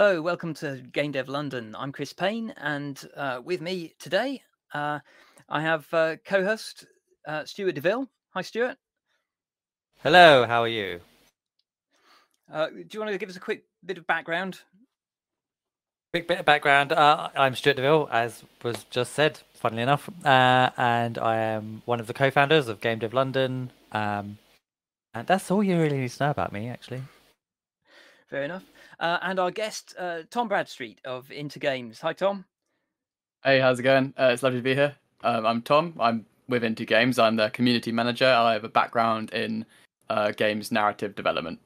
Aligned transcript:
Hello, 0.00 0.22
welcome 0.22 0.54
to 0.54 0.76
Game 0.94 1.12
Dev 1.12 1.28
London. 1.28 1.76
I'm 1.78 1.92
Chris 1.92 2.14
Payne, 2.14 2.54
and 2.56 3.06
uh, 3.18 3.42
with 3.44 3.60
me 3.60 3.92
today, 3.98 4.42
uh, 4.72 5.00
I 5.46 5.60
have 5.60 5.86
uh, 5.92 6.16
co-host 6.24 6.86
uh, 7.28 7.44
Stuart 7.44 7.74
Deville. 7.74 8.08
Hi, 8.30 8.40
Stuart. 8.40 8.78
Hello, 10.02 10.46
how 10.46 10.62
are 10.62 10.68
you? 10.68 11.00
Uh, 12.50 12.68
do 12.68 12.86
you 12.92 12.98
want 12.98 13.12
to 13.12 13.18
give 13.18 13.28
us 13.28 13.36
a 13.36 13.40
quick 13.40 13.64
bit 13.84 13.98
of 13.98 14.06
background? 14.06 14.60
Quick 16.14 16.26
bit 16.26 16.38
of 16.38 16.46
background. 16.46 16.92
Uh, 16.92 17.28
I'm 17.36 17.54
Stuart 17.54 17.76
Deville, 17.76 18.08
as 18.10 18.42
was 18.62 18.84
just 18.84 19.12
said, 19.12 19.40
funnily 19.52 19.82
enough, 19.82 20.08
uh, 20.24 20.70
and 20.78 21.18
I 21.18 21.36
am 21.36 21.82
one 21.84 22.00
of 22.00 22.06
the 22.06 22.14
co-founders 22.14 22.68
of 22.68 22.80
Game 22.80 23.00
Dev 23.00 23.12
London. 23.12 23.70
Um, 23.92 24.38
and 25.12 25.26
that's 25.26 25.50
all 25.50 25.62
you 25.62 25.78
really 25.78 25.98
need 25.98 26.10
to 26.12 26.24
know 26.24 26.30
about 26.30 26.54
me, 26.54 26.70
actually. 26.70 27.02
Fair 28.30 28.44
enough. 28.44 28.64
Uh, 29.00 29.18
and 29.22 29.40
our 29.40 29.50
guest, 29.50 29.94
uh, 29.98 30.20
Tom 30.30 30.46
Bradstreet 30.46 31.00
of 31.06 31.30
Into 31.32 31.58
Games. 31.58 32.00
Hi, 32.00 32.12
Tom. 32.12 32.44
Hey, 33.42 33.58
how's 33.58 33.80
it 33.80 33.82
going? 33.82 34.12
Uh, 34.18 34.28
it's 34.32 34.42
lovely 34.42 34.58
to 34.58 34.62
be 34.62 34.74
here. 34.74 34.94
Um, 35.24 35.46
I'm 35.46 35.62
Tom. 35.62 35.94
I'm 35.98 36.26
with 36.48 36.62
Into 36.62 36.84
Games. 36.84 37.18
I'm 37.18 37.36
the 37.36 37.48
community 37.48 37.92
manager. 37.92 38.26
I 38.26 38.52
have 38.52 38.64
a 38.64 38.68
background 38.68 39.30
in 39.32 39.64
uh, 40.10 40.32
games 40.32 40.70
narrative 40.70 41.14
development. 41.14 41.58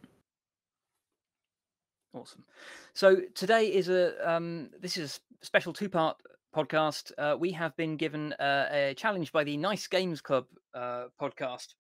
Awesome. 2.12 2.44
So 2.92 3.22
today 3.34 3.66
is 3.66 3.88
a 3.88 4.30
um, 4.30 4.70
this 4.80 4.96
is 4.96 5.20
a 5.42 5.44
special 5.44 5.72
two 5.72 5.88
part 5.88 6.16
podcast. 6.54 7.10
Uh, 7.18 7.36
we 7.36 7.50
have 7.50 7.76
been 7.76 7.96
given 7.96 8.32
uh, 8.34 8.68
a 8.70 8.94
challenge 8.96 9.32
by 9.32 9.42
the 9.42 9.56
Nice 9.56 9.88
Games 9.88 10.20
Club 10.20 10.46
uh, 10.74 11.06
podcast. 11.20 11.74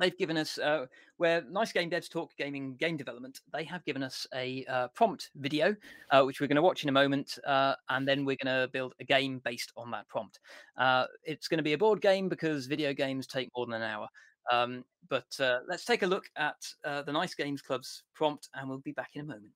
They've 0.00 0.16
given 0.16 0.36
us 0.36 0.58
uh, 0.58 0.86
where 1.18 1.42
Nice 1.48 1.72
Game 1.72 1.88
Devs 1.88 2.10
talk 2.10 2.36
gaming 2.36 2.74
game 2.74 2.96
development. 2.96 3.40
They 3.52 3.64
have 3.64 3.84
given 3.84 4.02
us 4.02 4.26
a 4.34 4.64
uh, 4.66 4.88
prompt 4.88 5.30
video, 5.36 5.76
uh, 6.10 6.22
which 6.24 6.40
we're 6.40 6.48
going 6.48 6.56
to 6.56 6.62
watch 6.62 6.82
in 6.82 6.88
a 6.88 6.92
moment, 6.92 7.38
uh, 7.46 7.74
and 7.88 8.06
then 8.06 8.24
we're 8.24 8.36
going 8.42 8.62
to 8.62 8.68
build 8.72 8.94
a 8.98 9.04
game 9.04 9.40
based 9.44 9.72
on 9.76 9.90
that 9.92 10.08
prompt. 10.08 10.40
Uh, 10.76 11.04
it's 11.22 11.46
going 11.46 11.58
to 11.58 11.64
be 11.64 11.74
a 11.74 11.78
board 11.78 12.00
game 12.00 12.28
because 12.28 12.66
video 12.66 12.92
games 12.92 13.26
take 13.26 13.50
more 13.56 13.66
than 13.66 13.76
an 13.76 13.82
hour. 13.82 14.08
Um, 14.50 14.84
but 15.08 15.28
uh, 15.38 15.60
let's 15.68 15.84
take 15.84 16.02
a 16.02 16.06
look 16.06 16.24
at 16.36 16.56
uh, 16.84 17.02
the 17.02 17.12
Nice 17.12 17.34
Games 17.34 17.62
Club's 17.62 18.02
prompt, 18.14 18.48
and 18.54 18.68
we'll 18.68 18.78
be 18.78 18.92
back 18.92 19.10
in 19.14 19.20
a 19.20 19.24
moment. 19.24 19.54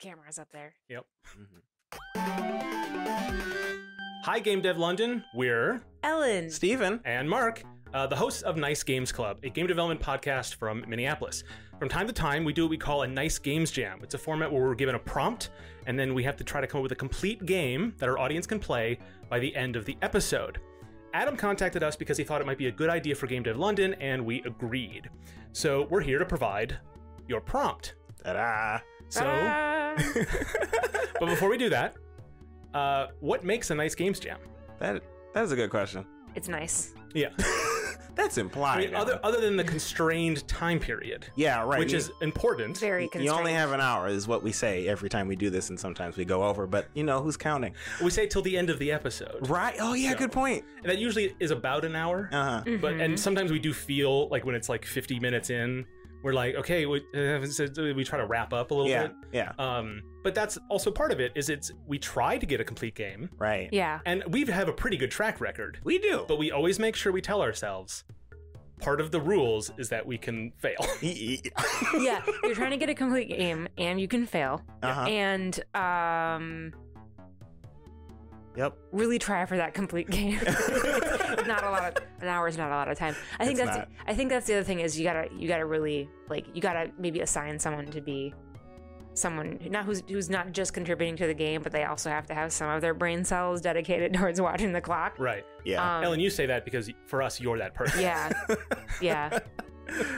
Cameras 0.00 0.38
up 0.38 0.48
there. 0.52 0.74
Yep. 0.88 1.06
Hi, 4.24 4.40
Game 4.40 4.60
Dev 4.60 4.78
London. 4.78 5.22
We're 5.34 5.82
Ellen. 6.02 6.50
Stephen, 6.50 7.00
and 7.04 7.28
Mark, 7.28 7.62
uh, 7.94 8.06
the 8.08 8.16
hosts 8.16 8.42
of 8.42 8.56
Nice 8.56 8.82
Games 8.82 9.12
Club, 9.12 9.38
a 9.44 9.48
game 9.48 9.68
development 9.68 10.00
podcast 10.00 10.56
from 10.56 10.84
Minneapolis. 10.88 11.44
From 11.78 11.88
time 11.88 12.06
to 12.08 12.12
time, 12.12 12.44
we 12.44 12.52
do 12.52 12.64
what 12.64 12.70
we 12.70 12.76
call 12.76 13.02
a 13.02 13.06
Nice 13.06 13.38
Games 13.38 13.70
Jam. 13.70 14.00
It's 14.02 14.14
a 14.14 14.18
format 14.18 14.52
where 14.52 14.62
we're 14.62 14.74
given 14.74 14.96
a 14.96 14.98
prompt, 14.98 15.50
and 15.86 15.98
then 15.98 16.12
we 16.12 16.24
have 16.24 16.36
to 16.36 16.44
try 16.44 16.60
to 16.60 16.66
come 16.66 16.80
up 16.80 16.82
with 16.82 16.92
a 16.92 16.96
complete 16.96 17.46
game 17.46 17.94
that 17.98 18.08
our 18.08 18.18
audience 18.18 18.46
can 18.46 18.58
play 18.58 18.98
by 19.30 19.38
the 19.38 19.54
end 19.54 19.76
of 19.76 19.84
the 19.84 19.96
episode. 20.02 20.58
Adam 21.14 21.36
contacted 21.36 21.84
us 21.84 21.94
because 21.94 22.18
he 22.18 22.24
thought 22.24 22.40
it 22.40 22.46
might 22.46 22.58
be 22.58 22.66
a 22.66 22.72
good 22.72 22.90
idea 22.90 23.14
for 23.14 23.28
Game 23.28 23.44
Dev 23.44 23.56
London, 23.56 23.94
and 23.94 24.24
we 24.24 24.42
agreed. 24.42 25.08
So 25.52 25.86
we're 25.88 26.00
here 26.00 26.18
to 26.18 26.26
provide 26.26 26.76
your 27.28 27.40
prompt. 27.40 27.94
Ta-da. 28.24 28.80
So, 29.08 29.22
but 31.20 31.26
before 31.26 31.48
we 31.48 31.58
do 31.58 31.68
that, 31.70 31.94
uh, 32.72 33.06
what 33.20 33.44
makes 33.44 33.70
a 33.70 33.74
nice 33.76 33.94
games 33.94 34.18
jam? 34.18 34.40
That 34.80 35.00
that 35.32 35.44
is 35.44 35.52
a 35.52 35.56
good 35.56 35.70
question. 35.70 36.04
it's 36.34 36.48
nice. 36.48 36.92
Yeah. 37.14 37.28
That's 38.14 38.38
implied. 38.38 38.78
I 38.78 38.82
implied. 38.82 38.92
mean, 38.92 38.94
other 38.94 39.20
other 39.24 39.40
than 39.40 39.56
the 39.56 39.64
constrained 39.64 40.46
time 40.48 40.78
period, 40.78 41.26
yeah, 41.36 41.62
right. 41.64 41.78
which 41.78 41.92
you, 41.92 41.98
is 41.98 42.10
important. 42.20 42.78
Very 42.78 43.04
constrained. 43.08 43.24
you 43.24 43.30
only 43.32 43.52
have 43.52 43.72
an 43.72 43.80
hour, 43.80 44.08
is 44.08 44.26
what 44.28 44.42
we 44.42 44.52
say 44.52 44.86
every 44.88 45.08
time 45.08 45.28
we 45.28 45.36
do 45.36 45.50
this, 45.50 45.70
and 45.70 45.78
sometimes 45.78 46.16
we 46.16 46.24
go 46.24 46.44
over. 46.44 46.66
But 46.66 46.88
you 46.94 47.02
know 47.04 47.20
who's 47.22 47.36
counting, 47.36 47.74
We 48.02 48.10
say 48.10 48.26
till 48.26 48.42
the 48.42 48.56
end 48.56 48.70
of 48.70 48.78
the 48.78 48.92
episode, 48.92 49.48
right? 49.48 49.74
Oh 49.80 49.94
yeah, 49.94 50.12
So- 50.12 50.18
good 50.18 50.32
point. 50.32 50.64
and 50.78 50.86
that 50.86 50.98
usually 50.98 51.34
is 51.40 51.50
about 51.50 51.84
an 51.84 51.96
hour. 51.96 52.28
Uh 52.32 52.44
huh. 52.44 52.62
But 52.80 52.94
Mhm. 52.94 53.04
and 53.04 53.20
sometimes 53.20 53.50
we 53.52 53.58
do 53.58 53.72
feel 53.72 54.28
like 54.28 54.44
when 54.44 54.54
it's 54.54 54.68
like 54.68 54.84
50 54.84 55.18
minutes 55.20 55.50
in, 55.50 55.86
we're 56.24 56.32
like, 56.32 56.54
okay, 56.56 56.86
we, 56.86 57.02
uh, 57.14 57.44
so 57.46 57.68
we 57.94 58.02
try 58.02 58.18
to 58.18 58.26
wrap 58.26 58.52
up 58.52 58.70
a 58.70 58.74
little 58.74 58.90
Yeah, 58.90 59.08
bit. 59.08 59.16
yeah, 59.32 59.52
Um, 59.58 60.02
but 60.24 60.34
that's 60.34 60.58
also 60.70 60.90
part 60.90 61.12
of 61.12 61.20
it. 61.20 61.30
Is 61.36 61.50
it's 61.50 61.70
we 61.86 61.98
try 61.98 62.38
to 62.38 62.46
get 62.46 62.60
a 62.60 62.64
complete 62.64 62.94
game, 62.94 63.28
right. 63.38 63.68
yeah. 63.70 64.00
and 64.06 64.24
we 64.28 64.44
have 64.46 64.68
a 64.68 64.72
pretty 64.72 64.96
good 64.96 65.10
track 65.10 65.40
record. 65.40 65.78
We 65.84 65.98
do. 65.98 66.24
But 66.26 66.38
we 66.38 66.50
always 66.50 66.78
make 66.78 66.96
sure 66.96 67.12
we 67.12 67.20
tell 67.20 67.42
ourselves 67.42 68.04
part 68.80 69.00
of 69.00 69.10
the 69.12 69.20
rules 69.20 69.70
is 69.78 69.88
that 69.90 70.04
we 70.04 70.16
can 70.18 70.50
fail. 70.56 70.74
Yeah. 71.02 72.22
You're 72.42 72.54
trying 72.54 72.70
to 72.72 72.76
get 72.76 72.88
a 72.88 72.94
complete 72.94 73.28
game 73.28 73.68
and 73.78 74.00
you 74.00 74.08
can 74.08 74.26
fail. 74.26 74.62
uh 74.82 74.92
huh. 74.94 75.00
And 75.02 75.62
um 75.76 76.72
Yep. 78.56 78.76
really 78.92 79.18
try 79.18 79.44
for 79.46 79.56
that 79.56 79.74
complete 79.74 80.08
game. 80.10 80.38
it's 81.44 81.48
not 81.48 81.64
a 81.64 81.70
lot 81.70 81.96
of 81.98 82.04
an 82.22 82.28
hour 82.28 82.48
is 82.48 82.56
not 82.58 82.70
a 82.70 82.74
lot 82.74 82.88
of 82.88 82.98
time. 82.98 83.14
I 83.38 83.44
think 83.46 83.58
It's 83.58 83.66
that's 83.66 83.78
not. 83.78 83.88
I 84.06 84.14
think 84.14 84.30
that's 84.30 84.46
the 84.46 84.54
other 84.54 84.64
thing 84.64 84.80
is 84.80 84.98
you 84.98 85.04
gotta 85.04 85.28
you 85.36 85.46
gotta 85.48 85.66
really 85.66 86.08
like 86.28 86.46
you 86.54 86.60
gotta 86.62 86.90
maybe 86.98 87.20
assign 87.20 87.58
someone 87.58 87.86
to 87.86 88.00
be 88.00 88.32
someone 89.16 89.58
who- 89.62 89.70
not 89.70 89.84
who's 89.84 90.02
who's 90.08 90.28
not 90.28 90.52
just 90.52 90.72
contributing 90.72 91.16
to 91.16 91.26
the 91.26 91.34
game, 91.34 91.62
but 91.62 91.70
they 91.72 91.84
also 91.84 92.10
have 92.10 92.26
to 92.26 92.34
have 92.34 92.52
some 92.52 92.68
of 92.68 92.80
their 92.80 92.94
brain 92.94 93.24
cells 93.24 93.60
dedicated 93.60 94.12
towards 94.18 94.40
watching 94.40 94.72
the 94.72 94.80
clock. 94.80 95.18
right. 95.18 95.44
Yeah. 95.64 95.98
Um, 95.98 96.04
Ellen, 96.04 96.20
you 96.20 96.30
say 96.30 96.46
that 96.46 96.64
because 96.64 96.90
for 97.06 97.22
us, 97.22 97.40
you're 97.40 97.58
that 97.58 97.74
person. 97.74 98.00
Yeah, 98.00 98.32
yeah, 99.00 99.38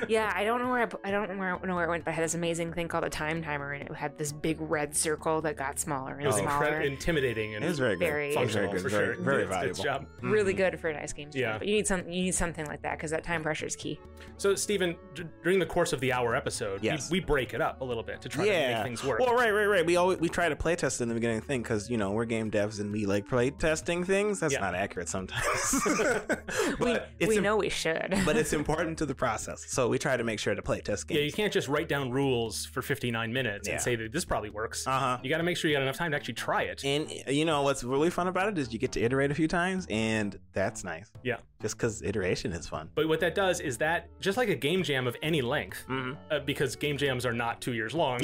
yeah. 0.09 0.33
I 0.35 0.45
don't 0.45 0.61
know 0.63 0.71
where 0.71 0.83
I, 1.05 1.09
I 1.09 1.11
don't 1.11 1.29
know 1.31 1.37
where, 1.39 1.59
know 1.67 1.75
where 1.75 1.85
it 1.85 1.89
went, 1.91 2.05
but 2.05 2.11
I 2.13 2.15
had 2.15 2.25
this 2.25 2.35
amazing 2.35 2.73
thing 2.73 2.89
called 2.89 3.05
a 3.05 3.11
time 3.11 3.43
timer, 3.43 3.73
and 3.73 3.89
it 3.89 3.95
had 3.95 4.17
this 4.19 4.33
big 4.33 4.59
red 4.61 4.97
circle 4.97 5.41
that 5.43 5.57
got 5.57 5.79
smaller 5.79 6.13
and 6.15 6.23
It 6.23 6.27
was 6.27 6.37
smaller. 6.37 6.65
incredible, 6.67 6.87
intimidating, 6.87 7.55
and 7.55 7.65
it 7.65 7.69
was 7.69 7.79
very 7.79 7.97
good. 7.97 8.05
Very- 8.07 8.35
It 8.35 8.39
was 8.41 8.53
very 8.55 8.67
functional 8.67 8.73
good. 8.73 8.83
for 8.83 8.89
Very, 8.89 9.15
sure. 9.17 9.25
very 9.25 9.43
It's- 9.43 9.55
valuable. 9.57 9.71
it's 9.77 9.83
job. 9.85 10.07
really 10.23 10.55
Mhm. 10.55 10.57
good 10.57 10.81
for 10.81 10.89
a 10.89 10.95
nice 10.95 11.13
game. 11.13 11.31
jam, 11.31 11.41
Yeah. 11.41 11.59
but 11.59 11.67
you 11.69 11.75
need 11.77 11.87
some 11.87 12.01
you 12.09 12.23
need 12.25 12.35
something 12.35 12.67
like 12.67 12.83
that 12.83 12.97
because 12.99 13.11
that 13.11 13.25
time 13.25 13.43
pressure 13.43 13.67
is 13.67 13.77
key. 13.77 13.99
So, 14.39 14.55
Stephen, 14.55 14.97
d- 15.15 15.25
during 15.43 15.59
the 15.59 15.67
course 15.67 15.93
of 15.93 16.01
the 16.01 16.13
hour 16.13 16.35
episode, 16.37 16.83
Yes. 16.83 17.11
we, 17.11 17.21
we 17.21 17.25
break 17.25 17.55
it 17.55 17.61
up 17.61 17.81
a 17.81 17.85
little 17.85 18.03
bit 18.03 18.21
to 18.23 18.29
try 18.29 18.45
to 18.45 18.51
make 18.51 18.83
things 18.83 19.03
work. 19.05 19.19
Well, 19.21 19.35
right, 19.35 19.51
right, 19.53 19.65
right. 19.67 19.87
We 19.87 19.97
always 19.97 20.19
we 20.19 20.29
try 20.29 20.49
to 20.49 20.57
play 20.57 20.77
test 20.77 21.01
in 21.01 21.09
the 21.09 21.15
beginning 21.15 21.41
thing 21.41 21.63
because 21.63 21.89
you 21.91 21.97
know 21.97 22.11
we're 22.13 22.25
game 22.27 22.51
devs 22.51 22.81
and 22.81 22.93
we 22.93 23.07
like 23.07 23.27
play 23.29 23.51
testing 23.51 24.05
things. 24.05 24.41
That's 24.41 24.53
Yeah. 24.55 24.61
not 24.61 24.75
accurate 24.75 25.09
sometimes. 25.09 25.81
We, 26.81 26.87
but 26.87 27.09
it's 27.19 27.29
we 27.31 27.37
im- 27.39 27.43
know 27.43 27.57
we 27.57 27.69
should. 27.69 28.15
but 28.25 28.37
it's 28.37 28.53
important 28.61 28.99
to 28.99 29.07
the 29.07 29.15
process. 29.15 29.56
So 29.61 29.89
we 29.89 29.99
try 29.99 30.17
to 30.17 30.25
make 30.25 30.39
sure 30.39 30.55
to 30.55 30.63
play 30.63 30.81
test 30.81 31.09
games. 31.09 31.19
yeah, 31.21 31.25
you 31.27 31.33
can't 31.33 31.53
just 31.53 31.69
write 31.69 31.89
down 31.89 32.11
rules 32.11 32.67
for 32.67 32.83
59 32.83 33.33
minutes 33.33 33.67
Yeah. 33.69 33.75
and 33.75 33.83
say 33.83 33.97
that 33.97 34.13
this 34.13 34.25
probably 34.25 34.51
works. 34.51 34.87
Uh 34.87 34.99
huh. 34.99 35.19
You 35.23 35.31
got 35.31 35.39
to 35.39 35.43
make 35.45 35.57
sure 35.57 35.71
you 35.71 35.77
got 35.77 35.83
enough 35.83 35.97
time 35.97 36.11
to 36.11 36.17
actually 36.17 36.35
try 36.35 36.63
it. 36.63 36.85
And 36.85 37.11
you 37.29 37.45
know 37.45 37.63
what's 37.63 37.83
really 37.85 38.11
fun 38.11 38.29
about 38.29 38.49
it 38.49 38.59
is 38.59 38.73
you 38.73 38.79
get 38.79 38.93
to 38.93 39.01
iterate 39.03 39.31
a 39.31 39.35
few 39.35 39.49
times, 39.49 39.87
and 39.91 40.39
that's 40.53 40.85
nice. 40.85 41.11
Yeah. 41.23 41.37
Just 41.63 41.77
because 41.77 42.03
iteration 42.03 42.53
is 42.53 42.67
fun. 42.69 42.91
But 42.95 43.09
what 43.09 43.21
that 43.21 43.35
does 43.35 43.61
is 43.61 43.79
that, 43.79 44.09
just 44.21 44.37
like 44.37 44.49
a 44.51 44.55
game 44.55 44.83
jam 44.83 45.07
of 45.07 45.17
any 45.23 45.41
length, 45.43 45.85
Mm-hmm. 45.89 46.13
uh, 46.31 46.41
because 46.41 46.77
game 46.77 46.97
jams 46.99 47.25
are 47.25 47.33
not 47.33 47.61
two 47.61 47.73
years 47.73 47.95
long, 47.95 48.21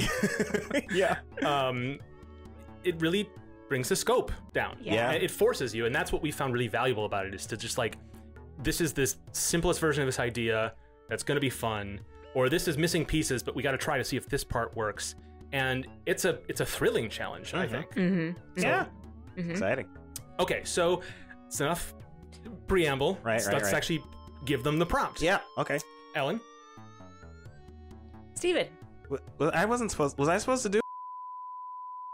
yeah. 0.92 1.16
um, 1.44 1.98
it 2.84 3.00
really 3.00 3.28
brings 3.68 3.88
the 3.88 3.96
scope 3.96 4.30
down. 4.52 4.76
Yeah. 4.82 5.12
It 5.12 5.30
forces 5.30 5.74
you, 5.74 5.86
and 5.86 5.94
that's 5.94 6.12
what 6.12 6.22
we 6.22 6.30
found 6.30 6.52
really 6.52 6.68
valuable 6.68 7.04
about 7.06 7.26
it 7.26 7.34
is 7.34 7.46
to 7.46 7.56
just 7.56 7.78
like, 7.78 7.96
this 8.62 8.80
is 8.80 8.92
this 8.92 9.16
simplest 9.32 9.80
version 9.80 10.02
of 10.02 10.06
this 10.08 10.18
idea 10.20 10.74
that's 11.08 11.22
going 11.22 11.36
to 11.36 11.40
be 11.40 11.50
fun, 11.50 12.00
or 12.34 12.48
this 12.48 12.68
is 12.68 12.76
missing 12.78 13.04
pieces, 13.04 13.42
but 13.42 13.54
we 13.54 13.62
got 13.62 13.72
to 13.72 13.78
try 13.78 13.98
to 13.98 14.04
see 14.04 14.16
if 14.16 14.28
this 14.28 14.44
part 14.44 14.74
works. 14.76 15.14
And 15.52 15.86
it's 16.06 16.24
a 16.24 16.38
it's 16.48 16.60
a 16.60 16.66
thrilling 16.66 17.10
challenge, 17.10 17.52
I 17.54 17.66
Mhm. 17.66 17.70
think. 17.70 17.90
mm-hmm. 17.94 18.60
Yeah. 18.60 18.86
Mhm. 19.36 19.50
Exciting. 19.50 19.86
Okay, 20.40 20.62
so 20.64 21.02
it's 21.46 21.60
enough 21.60 21.94
preamble. 22.66 23.18
Right, 23.22 23.34
let's, 23.34 23.46
right, 23.46 23.52
let's 23.54 23.64
right. 23.66 23.74
actually 23.74 24.02
give 24.46 24.62
them 24.64 24.78
the 24.78 24.86
prompt. 24.86 25.20
Yeah. 25.22 25.40
Okay. 25.58 25.78
Ellen. 26.14 26.40
Steven. 28.34 28.66
W- 29.04 29.22
Well, 29.38 29.50
I 29.54 29.64
wasn't 29.66 29.90
supposed. 29.90 30.18
Was 30.18 30.28
I 30.28 30.38
supposed 30.38 30.62
to 30.64 30.68
do? 30.68 30.80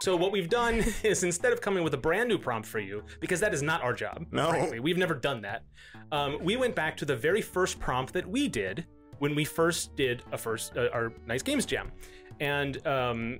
So 0.01 0.15
what 0.15 0.31
we've 0.31 0.49
done 0.49 0.75
is 1.03 1.23
instead 1.23 1.51
of 1.51 1.59
coming 1.59 1.83
with 1.83 1.93
a 1.93 1.97
brand 1.97 2.29
new 2.29 2.37
prompt 2.37 2.67
for 2.67 2.79
you, 2.79 3.03
because 3.19 3.41
that 3.41 3.53
is 3.53 3.61
not 3.61 3.81
our 3.83 3.93
job. 3.93 4.25
No. 4.31 4.49
frankly, 4.49 4.79
we've 4.79 4.97
never 4.97 5.13
done 5.13 5.41
that. 5.41 5.63
Um, 6.13 6.37
we 6.41 6.55
went 6.55 6.73
back 6.73 6.95
to 6.97 7.05
the 7.05 7.15
very 7.15 7.41
first 7.41 7.79
prompt 7.81 8.13
that 8.13 8.25
we 8.27 8.47
did 8.47 8.85
when 9.19 9.35
we 9.35 9.43
first 9.43 9.95
did 9.97 10.23
a 10.31 10.37
first 10.37 10.77
uh, 10.77 10.87
our 10.93 11.11
nice 11.27 11.43
games 11.43 11.65
jam, 11.65 11.91
and 12.39 12.85
um, 12.87 13.39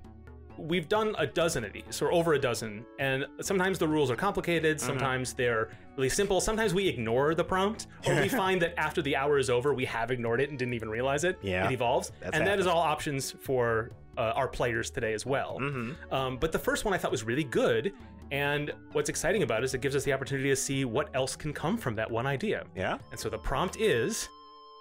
we've 0.58 0.90
done 0.90 1.16
a 1.18 1.26
dozen 1.26 1.64
of 1.64 1.72
these 1.72 2.02
or 2.02 2.12
over 2.12 2.34
a 2.34 2.40
dozen. 2.40 2.86
And 3.00 3.26
sometimes 3.40 3.80
the 3.80 3.88
rules 3.88 4.12
are 4.12 4.18
complicated, 4.18 4.78
Mm-hmm. 4.78 4.86
sometimes 4.86 5.32
they're 5.34 5.70
really 5.96 6.10
simple. 6.10 6.42
Sometimes 6.42 6.74
we 6.74 6.86
ignore 6.90 7.34
the 7.36 7.44
prompt, 7.46 7.88
or 8.06 8.20
we 8.20 8.28
find 8.44 8.62
that 8.62 8.78
after 8.78 9.02
the 9.02 9.16
hour 9.16 9.38
is 9.38 9.50
over, 9.50 9.74
we 9.74 9.86
have 9.86 10.12
ignored 10.12 10.42
it 10.42 10.50
and 10.50 10.60
didn't 10.60 10.74
even 10.74 10.90
realize 10.90 11.24
it. 11.24 11.40
Yeah, 11.42 11.68
it 11.68 11.72
evolves, 11.72 12.12
that's 12.20 12.36
and 12.36 12.46
that 12.46 12.60
is 12.60 12.68
all 12.68 12.82
options 12.82 13.32
for 13.32 13.92
uh, 14.20 14.34
our 14.36 14.48
players 14.48 14.90
today 14.90 15.14
as 15.14 15.26
well. 15.26 15.58
Mm-hmm. 15.62 16.14
Um, 16.14 16.38
but 16.38 16.52
the 16.52 16.60
first 16.60 16.84
one 16.86 16.94
I 16.94 16.98
thought 16.98 17.12
was 17.12 17.24
really 17.24 17.44
good. 17.46 17.94
And 18.32 18.72
what's 18.92 19.10
exciting 19.10 19.42
about 19.44 19.62
it 19.62 19.66
is 19.66 19.74
it 19.74 19.82
gives 19.82 19.96
us 19.96 20.04
the 20.04 20.14
opportunity 20.14 20.50
to 20.50 20.56
see 20.56 20.86
what 20.86 21.10
else 21.16 21.36
can 21.36 21.54
come 21.54 21.78
from 21.78 21.96
that 21.96 22.10
one 22.12 22.28
idea. 22.28 22.66
Yeah. 22.76 22.98
And 23.12 23.20
so 23.20 23.30
the 23.30 23.38
prompt 23.40 23.78
is 23.80 24.28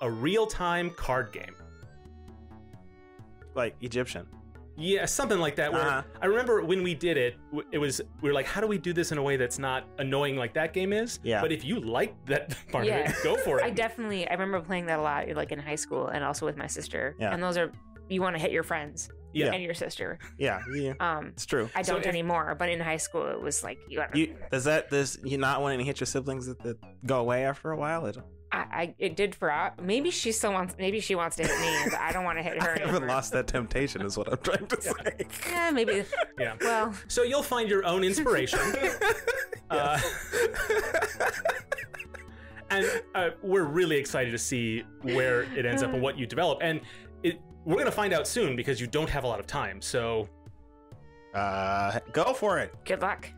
a 0.02 0.10
real 0.10 0.46
time 0.46 0.90
card 0.90 1.32
game. 1.32 1.54
Like 3.54 3.74
Egyptian. 3.80 4.26
Yeah, 4.76 5.06
something 5.06 5.38
like 5.40 5.56
that. 5.56 5.72
Where 5.72 5.82
Uh-huh. 5.82 6.02
I 6.22 6.26
remember 6.26 6.62
when 6.62 6.82
we 6.84 6.94
did 6.94 7.16
it, 7.16 7.36
it 7.72 7.78
was 7.78 8.00
we 8.20 8.28
were 8.28 8.34
like, 8.34 8.46
how 8.46 8.60
do 8.60 8.66
we 8.68 8.78
do 8.78 8.92
this 8.92 9.10
in 9.10 9.18
a 9.18 9.22
way 9.22 9.36
that's 9.36 9.58
not 9.58 9.84
annoying 9.98 10.36
like 10.36 10.52
that 10.54 10.72
game 10.72 10.92
is? 10.92 11.18
Yeah. 11.24 11.40
But 11.40 11.50
if 11.50 11.64
you 11.64 11.80
like 11.80 12.14
that 12.26 12.56
part 12.72 12.86
of 12.86 12.92
it, 12.92 13.14
go 13.24 13.36
for 13.36 13.58
it. 13.60 13.64
I 13.64 13.70
definitely 13.70 14.28
I 14.28 14.32
remember 14.34 14.60
playing 14.60 14.86
that 14.86 14.98
a 15.00 15.02
lot, 15.02 15.28
like 15.34 15.50
in 15.52 15.58
high 15.58 15.74
school, 15.74 16.08
and 16.08 16.22
also 16.22 16.44
with 16.46 16.56
my 16.56 16.68
sister. 16.68 17.16
Yeah. 17.18 17.32
And 17.32 17.42
those 17.42 17.56
are 17.56 17.72
you 18.08 18.20
want 18.22 18.36
to 18.36 18.40
hit 18.42 18.52
your 18.52 18.62
friends 18.62 19.08
Yeah. 19.32 19.52
and 19.52 19.62
your 19.62 19.74
sister. 19.74 20.18
Yeah, 20.38 20.60
yeah, 20.74 20.94
Um, 21.00 21.26
it's 21.28 21.44
true. 21.46 21.68
I 21.74 21.82
don't 21.82 22.00
if- 22.00 22.06
anymore, 22.06 22.54
but 22.58 22.68
in 22.68 22.80
high 22.80 22.96
school 22.96 23.26
it 23.26 23.40
was 23.40 23.62
like 23.62 23.78
you 23.88 23.98
got. 23.98 24.14
You 24.16 24.34
does 24.50 24.64
that 24.64 24.90
this 24.90 25.18
you 25.22 25.38
not 25.38 25.60
wanting 25.62 25.78
to 25.78 25.84
hit 25.84 26.00
your 26.00 26.06
siblings 26.06 26.46
that, 26.46 26.58
that 26.62 26.76
go 27.06 27.20
away 27.20 27.44
after 27.44 27.70
a 27.70 27.76
while? 27.76 28.06
It, 28.06 28.16
I, 28.50 28.58
I 28.58 28.94
it 28.98 29.14
did 29.16 29.34
for 29.34 29.52
Au- 29.52 29.72
maybe 29.82 30.10
she 30.10 30.32
still 30.32 30.52
wants 30.54 30.74
maybe 30.78 31.00
she 31.00 31.14
wants 31.14 31.36
to 31.36 31.42
hit 31.46 31.60
me, 31.60 31.90
but 31.90 32.00
I 32.00 32.12
don't 32.12 32.24
want 32.24 32.38
to 32.38 32.42
hit 32.42 32.62
her. 32.62 32.76
I 32.82 32.86
haven't 32.86 33.06
lost 33.06 33.32
that 33.32 33.46
temptation, 33.46 34.00
is 34.00 34.16
what 34.16 34.32
I'm 34.32 34.38
trying 34.38 34.66
to 34.66 34.80
say. 34.80 35.26
Yeah, 35.50 35.70
maybe. 35.70 36.04
Yeah. 36.38 36.54
Well, 36.60 36.94
So 37.08 37.24
you'll 37.24 37.42
find 37.42 37.68
your 37.68 37.84
own 37.84 38.04
inspiration. 38.04 38.60
uh, 39.70 39.98
and 42.70 42.86
uh, 43.14 43.30
we're 43.42 43.64
really 43.64 43.96
excited 43.96 44.30
to 44.30 44.38
see 44.38 44.84
where 45.02 45.42
it 45.56 45.64
ends 45.64 45.82
up 45.82 45.92
and 45.92 46.02
what 46.02 46.18
you 46.18 46.26
develop. 46.26 46.58
And 46.62 46.78
it, 46.78 46.84
we're 47.68 47.74
going 47.74 47.84
to 47.86 47.92
find 47.92 48.12
out 48.14 48.26
soon 48.26 48.56
because 48.56 48.80
you 48.80 48.86
don't 48.86 49.10
have 49.10 49.24
a 49.24 49.26
lot 49.26 49.38
of 49.40 49.46
time. 49.46 49.80
So 49.82 50.28
Uh, 51.34 52.00
go 52.12 52.32
for 52.32 52.58
it. 52.58 52.74
good 52.84 53.02
luck. 53.02 53.28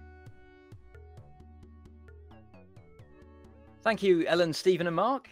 Thank 3.82 4.02
you, 4.02 4.26
Ellen, 4.26 4.52
Stephen, 4.52 4.86
and 4.86 4.94
Mark. 4.94 5.28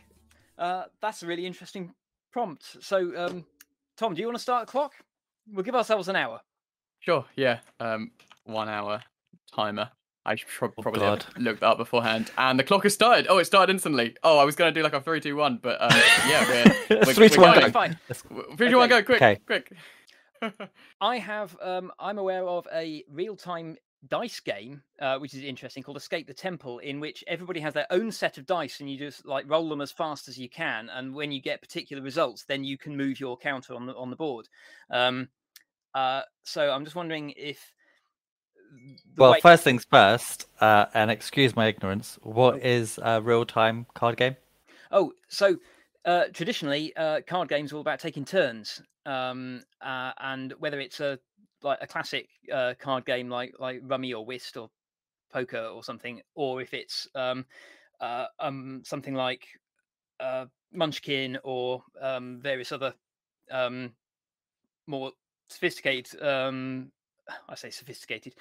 Uh, 0.58 0.84
that's 1.00 1.22
a 1.22 1.26
really 1.26 1.46
interesting 1.46 1.94
prompt. 2.32 2.76
So, 2.80 3.12
um, 3.16 3.44
Tom, 3.96 4.14
do 4.14 4.20
you 4.20 4.26
want 4.26 4.36
to 4.36 4.42
start 4.42 4.66
the 4.66 4.70
clock? 4.72 4.94
We'll 5.52 5.64
give 5.64 5.74
ourselves 5.76 6.08
an 6.08 6.16
hour. 6.16 6.40
Sure. 7.00 7.24
Yeah. 7.36 7.60
Um, 7.78 8.10
one 8.44 8.68
hour 8.68 9.00
timer. 9.54 9.90
I 10.28 10.34
should 10.36 10.48
prob- 10.48 10.75
Oh, 10.76 10.82
probably 10.82 11.00
God. 11.00 11.22
have 11.25 11.42
looked 11.42 11.60
that 11.60 11.66
up 11.69 11.78
beforehand, 11.78 12.30
and 12.36 12.58
the 12.58 12.64
clock 12.64 12.82
has 12.82 12.92
started. 12.94 13.26
Oh, 13.28 13.38
it 13.38 13.46
started 13.46 13.72
instantly. 13.72 14.14
Oh, 14.22 14.38
I 14.38 14.44
was 14.44 14.54
gonna 14.56 14.72
do 14.72 14.82
like 14.82 14.92
a 14.92 15.00
three, 15.00 15.20
two, 15.20 15.34
one, 15.36 15.58
but 15.62 15.80
um, 15.80 15.90
yeah, 16.28 16.46
we're, 16.90 16.96
we're, 16.98 17.04
Three, 17.14 17.28
two, 17.30 17.40
we're 17.40 17.46
one, 17.48 17.54
going. 17.54 17.64
Okay, 17.64 17.72
fine. 17.72 17.98
Three, 18.56 18.69
two, 18.69 18.76
one, 18.76 18.92
Okay. 18.92 19.00
go! 19.00 19.04
Quick, 19.04 19.22
Okay. 19.22 19.40
quick. 19.46 19.72
I 21.00 21.19
have. 21.19 21.56
Um, 21.62 21.90
I'm 21.98 22.19
aware 22.19 22.46
of 22.46 22.66
a 22.72 23.04
real-time 23.10 23.76
dice 24.06 24.38
game, 24.38 24.82
uh, 25.00 25.19
which 25.19 25.34
is 25.34 25.42
interesting, 25.42 25.82
called 25.82 25.96
Escape 25.96 26.26
the 26.28 26.34
Temple, 26.34 26.78
in 26.78 27.00
which 27.00 27.24
everybody 27.26 27.58
has 27.60 27.74
their 27.74 27.86
own 27.90 28.12
set 28.12 28.38
of 28.38 28.46
dice, 28.46 28.78
and 28.81 28.88
you 28.90 28.98
just 28.98 29.26
like 29.26 29.48
roll 29.48 29.69
them 29.69 29.81
as 29.81 29.90
fast 29.90 30.28
as 30.28 30.38
you 30.38 30.48
can. 30.48 30.88
And 30.90 31.14
when 31.14 31.32
you 31.32 31.40
get 31.40 31.60
particular 31.60 32.02
results, 32.02 32.44
then 32.44 32.62
you 32.64 32.76
can 32.78 32.96
move 32.96 33.19
your 33.19 33.36
counter 33.36 33.74
on 33.74 33.86
the 33.86 33.94
on 33.94 34.10
the 34.10 34.16
board. 34.16 34.46
Um, 34.90 35.28
uh, 35.94 36.20
so 36.44 36.70
I'm 36.70 36.84
just 36.84 36.96
wondering 36.96 37.32
if. 37.36 37.72
Well, 39.17 39.32
way- 39.32 39.41
first 39.41 39.65
things 39.65 39.85
first, 39.85 40.47
uh, 40.61 40.87
and 40.94 41.11
excuse 41.11 41.56
my 41.56 41.67
ignorance. 41.67 42.19
What 42.23 42.65
is 42.65 42.99
a 43.03 43.20
real-time 43.20 43.87
card 43.94 44.17
game? 44.17 44.37
Oh, 44.91 45.12
so 45.29 45.56
uh, 46.05 46.25
traditionally, 46.32 46.94
uh, 46.97 47.20
card 47.26 47.49
games 47.49 47.73
are 47.73 47.76
all 47.76 47.81
about 47.81 48.00
taking 48.00 48.25
turns, 48.25 48.81
um, 49.06 49.62
uh, 49.81 50.12
and 50.19 50.53
whether 50.59 50.81
it's 50.81 51.00
a 51.00 51.19
like 51.62 51.79
a 51.81 51.87
classic 51.87 52.29
uh, 52.53 52.75
card 52.79 53.05
game 53.05 53.29
like 53.29 53.55
like 53.59 53.81
Rummy 53.82 54.15
or 54.15 54.25
Whist 54.25 54.56
or 54.56 54.70
Poker 55.32 55.67
or 55.67 55.82
something, 55.82 56.23
or 56.35 56.62
if 56.62 56.73
it's 56.73 57.09
um, 57.15 57.44
uh, 58.00 58.26
um, 58.38 58.82
something 58.85 59.15
like 59.15 59.47
uh, 60.20 60.47
Munchkin 60.73 61.38
or 61.43 61.82
um, 62.00 62.41
various 62.41 62.73
other 62.73 62.94
um, 63.50 63.93
more 64.87 65.12
sophisticated. 65.49 66.23
Um, 66.23 66.91
I 67.48 67.54
say 67.54 67.70
sophisticated, 67.70 68.34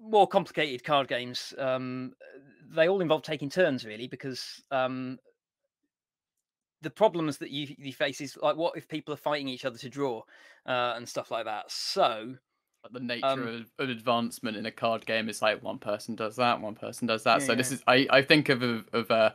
more 0.00 0.26
complicated 0.26 0.84
card 0.84 1.08
games. 1.08 1.52
Um, 1.58 2.14
they 2.70 2.88
all 2.88 3.00
involve 3.00 3.22
taking 3.22 3.50
turns, 3.50 3.84
really, 3.84 4.08
because 4.08 4.62
um, 4.70 5.18
the 6.82 6.90
problems 6.90 7.38
that 7.38 7.50
you, 7.50 7.74
you 7.78 7.92
face 7.92 8.20
is 8.20 8.36
like 8.42 8.56
what 8.56 8.76
if 8.76 8.88
people 8.88 9.14
are 9.14 9.18
fighting 9.18 9.48
each 9.48 9.64
other 9.64 9.78
to 9.78 9.88
draw 9.88 10.22
uh, 10.66 10.94
and 10.96 11.08
stuff 11.08 11.30
like 11.30 11.44
that. 11.46 11.70
So 11.70 12.34
the 12.90 13.00
nature 13.00 13.26
Um, 13.26 13.48
of, 13.48 13.70
of 13.78 13.88
advancement 13.88 14.56
in 14.56 14.66
a 14.66 14.70
card 14.70 15.06
game 15.06 15.28
is 15.28 15.40
like 15.40 15.62
one 15.62 15.78
person 15.78 16.14
does 16.14 16.36
that, 16.36 16.60
one 16.60 16.74
person 16.74 17.06
does 17.06 17.22
that. 17.24 17.40
Yeah, 17.40 17.46
so 17.46 17.54
this 17.54 17.72
is 17.72 17.82
I, 17.86 18.06
I 18.10 18.22
think 18.22 18.48
of 18.50 18.62
of, 18.62 18.88
of 18.92 19.10
uh, 19.10 19.30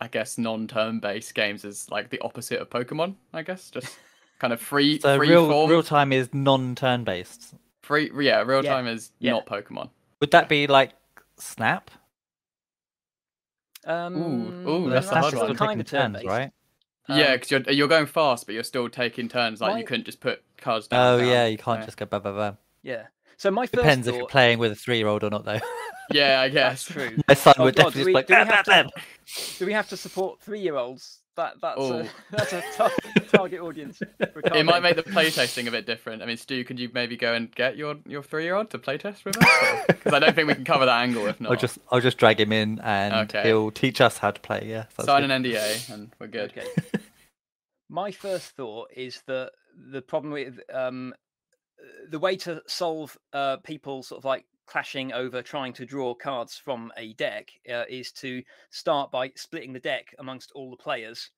I 0.00 0.08
guess 0.08 0.38
non-turn 0.38 1.00
based 1.00 1.34
games 1.34 1.64
as 1.64 1.90
like 1.90 2.10
the 2.10 2.20
opposite 2.20 2.60
of 2.60 2.70
Pokemon. 2.70 3.16
I 3.32 3.42
guess 3.42 3.70
just 3.70 3.98
kind 4.38 4.52
of 4.52 4.60
free 4.60 5.00
So 5.00 5.16
free 5.18 5.30
real 5.30 5.48
form. 5.50 5.70
real-time 5.70 6.12
is 6.12 6.32
non-turn 6.32 7.02
based. 7.04 7.54
Free 7.84 8.10
yeah 8.20 8.40
real 8.42 8.64
Yeah, 8.64 8.72
time 8.72 8.86
is 8.86 9.12
yeah. 9.18 9.32
not 9.32 9.46
Pokemon. 9.46 9.90
Would 10.20 10.30
that 10.32 10.48
be 10.48 10.66
like 10.66 10.92
Snap? 11.38 11.90
um, 13.86 14.16
ooh, 14.66 14.84
no, 14.86 14.90
that's 14.90 15.06
a 15.06 15.08
Snap 15.10 15.22
hard 15.22 15.34
is 15.34 15.40
one. 15.40 15.56
kind 15.56 15.58
taking 15.70 15.80
of 15.80 15.86
turns, 15.86 16.02
turn-based. 16.14 16.26
right? 16.26 16.50
yeah, 17.08 17.24
Um, 17.26 17.32
because 17.34 17.50
you're 17.50 17.60
you're 17.70 17.88
going 17.88 18.06
fast, 18.06 18.46
but 18.46 18.54
you're 18.54 18.64
still 18.64 18.88
taking 18.88 19.28
turns. 19.28 19.60
Like 19.60 19.72
My- 19.74 19.78
you 19.80 19.84
couldn't 19.84 20.06
just 20.06 20.20
put 20.20 20.42
cards 20.56 20.88
down. 20.88 21.14
Oh 21.14 21.18
down. 21.18 21.28
yeah, 21.28 21.46
you 21.46 21.58
can't 21.58 21.80
Yeah. 21.80 21.84
just 21.84 21.96
go 21.98 22.06
blah 22.06 22.18
blah 22.20 22.32
blah. 22.32 22.54
Yeah. 22.82 23.04
So 23.36 23.50
my 23.50 23.66
first 23.66 23.74
Depends 23.82 24.06
if 24.06 24.14
you're 24.14 24.26
playing 24.26 24.58
with 24.58 24.72
a 24.72 24.76
three-year-old 24.76 25.24
or 25.24 25.30
not, 25.30 25.44
though. 25.44 25.58
Yeah, 26.10 26.40
I 26.40 26.48
guess. 26.50 26.84
That's 26.86 26.94
guess. 26.94 27.08
true. 27.10 27.22
My 27.28 27.34
son 27.34 27.54
Oh, 27.58 27.64
would 27.64 27.74
God, 27.76 27.84
definitely 27.86 28.12
do 28.12 28.16
we- 28.16 28.20
just 28.22 28.28
be 28.28 28.34
do 28.34 28.38
we 28.38 28.40
like, 28.44 28.48
have 28.56 28.64
"Blah, 28.64 28.74
to- 28.76 28.82
blah, 28.84 28.92
blah." 28.92 29.02
Do 29.58 29.66
we 29.66 29.72
have 29.72 29.88
to 29.88 29.96
support 29.96 30.40
three-year-olds? 30.40 31.18
That 31.36 31.54
that's 31.60 31.76
Oh. 31.78 32.00
a 32.00 32.08
that's 32.30 32.52
a 32.52 32.62
tar- 32.76 32.90
target 33.32 33.60
audience. 33.60 33.98
For 34.32 34.40
It 34.44 34.64
might 34.64 34.82
make 34.82 34.94
the 34.96 35.02
playtesting 35.02 35.66
a 35.66 35.70
bit 35.70 35.84
different. 35.86 36.22
I 36.22 36.26
mean, 36.26 36.36
Stu, 36.36 36.62
could 36.64 36.78
you 36.78 36.90
maybe 36.94 37.16
go 37.16 37.34
and 37.34 37.52
get 37.54 37.76
your 37.76 37.96
your 38.06 38.22
three 38.22 38.44
year 38.44 38.54
old 38.54 38.70
to 38.70 38.78
playtest 38.78 39.24
with 39.24 39.36
us? 39.42 39.84
Because 39.88 40.12
I 40.12 40.18
don't 40.20 40.34
think 40.34 40.46
we 40.48 40.54
can 40.54 40.64
cover 40.64 40.86
that 40.86 41.02
angle 41.02 41.26
if 41.26 41.40
not. 41.40 41.50
I'll 41.52 41.58
just 41.58 41.78
I'll 41.90 42.00
just 42.00 42.18
drag 42.18 42.38
him 42.40 42.52
in 42.52 42.78
and 42.80 43.14
Okay. 43.30 43.42
he'll 43.48 43.70
teach 43.72 44.00
us 44.00 44.18
how 44.18 44.30
to 44.30 44.40
play. 44.40 44.66
Yeah, 44.68 44.84
sign 45.00 45.22
good. 45.22 45.30
an 45.30 45.42
NDA 45.42 45.90
and 45.92 46.12
we're 46.20 46.28
good. 46.28 46.50
Okay. 46.56 46.66
My 47.88 48.10
first 48.12 48.50
thought 48.56 48.88
is 48.96 49.22
that 49.26 49.50
the 49.92 50.02
problem 50.02 50.32
with 50.32 50.60
um, 50.72 51.14
the 52.10 52.18
way 52.18 52.36
to 52.36 52.62
solve 52.66 53.16
uh, 53.32 53.56
people 53.58 54.02
sort 54.02 54.20
of 54.20 54.24
like 54.24 54.44
clashing 54.66 55.12
over 55.12 55.42
trying 55.42 55.72
to 55.74 55.86
draw 55.86 56.14
cards 56.14 56.56
from 56.56 56.92
a 56.96 57.12
deck 57.14 57.50
uh, 57.70 57.84
is 57.88 58.12
to 58.12 58.42
start 58.70 59.10
by 59.10 59.32
splitting 59.36 59.72
the 59.72 59.80
deck 59.80 60.14
amongst 60.18 60.52
all 60.52 60.70
the 60.70 60.76
players. 60.76 61.30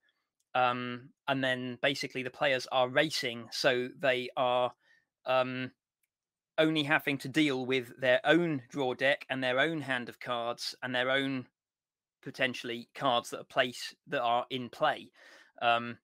Um, 0.54 1.11
and 1.28 1.42
then 1.45 1.78
basically 1.83 2.23
the 2.23 2.30
players 2.30 2.66
are 2.73 2.88
racing, 2.88 3.49
so 3.50 3.88
they 3.99 4.30
are 4.37 4.73
um, 5.26 5.71
only 6.59 6.83
having 6.83 7.18
to 7.18 7.28
deal 7.28 7.66
with 7.66 7.92
their 8.00 8.21
own 8.25 8.62
draw 8.71 8.95
deck 8.95 9.26
and 9.28 9.42
their 9.42 9.61
own 9.61 9.80
hand 9.80 10.09
of 10.09 10.18
cards 10.18 10.75
and 10.83 10.95
their 10.95 11.11
own 11.11 11.47
potentially 12.23 12.88
cards 12.95 13.30
that 13.30 13.40
are 13.40 13.45
place 13.45 13.95
that 14.06 14.23
are 14.23 14.47
in 14.50 14.71
play. 14.71 15.11
Um, 15.61 15.99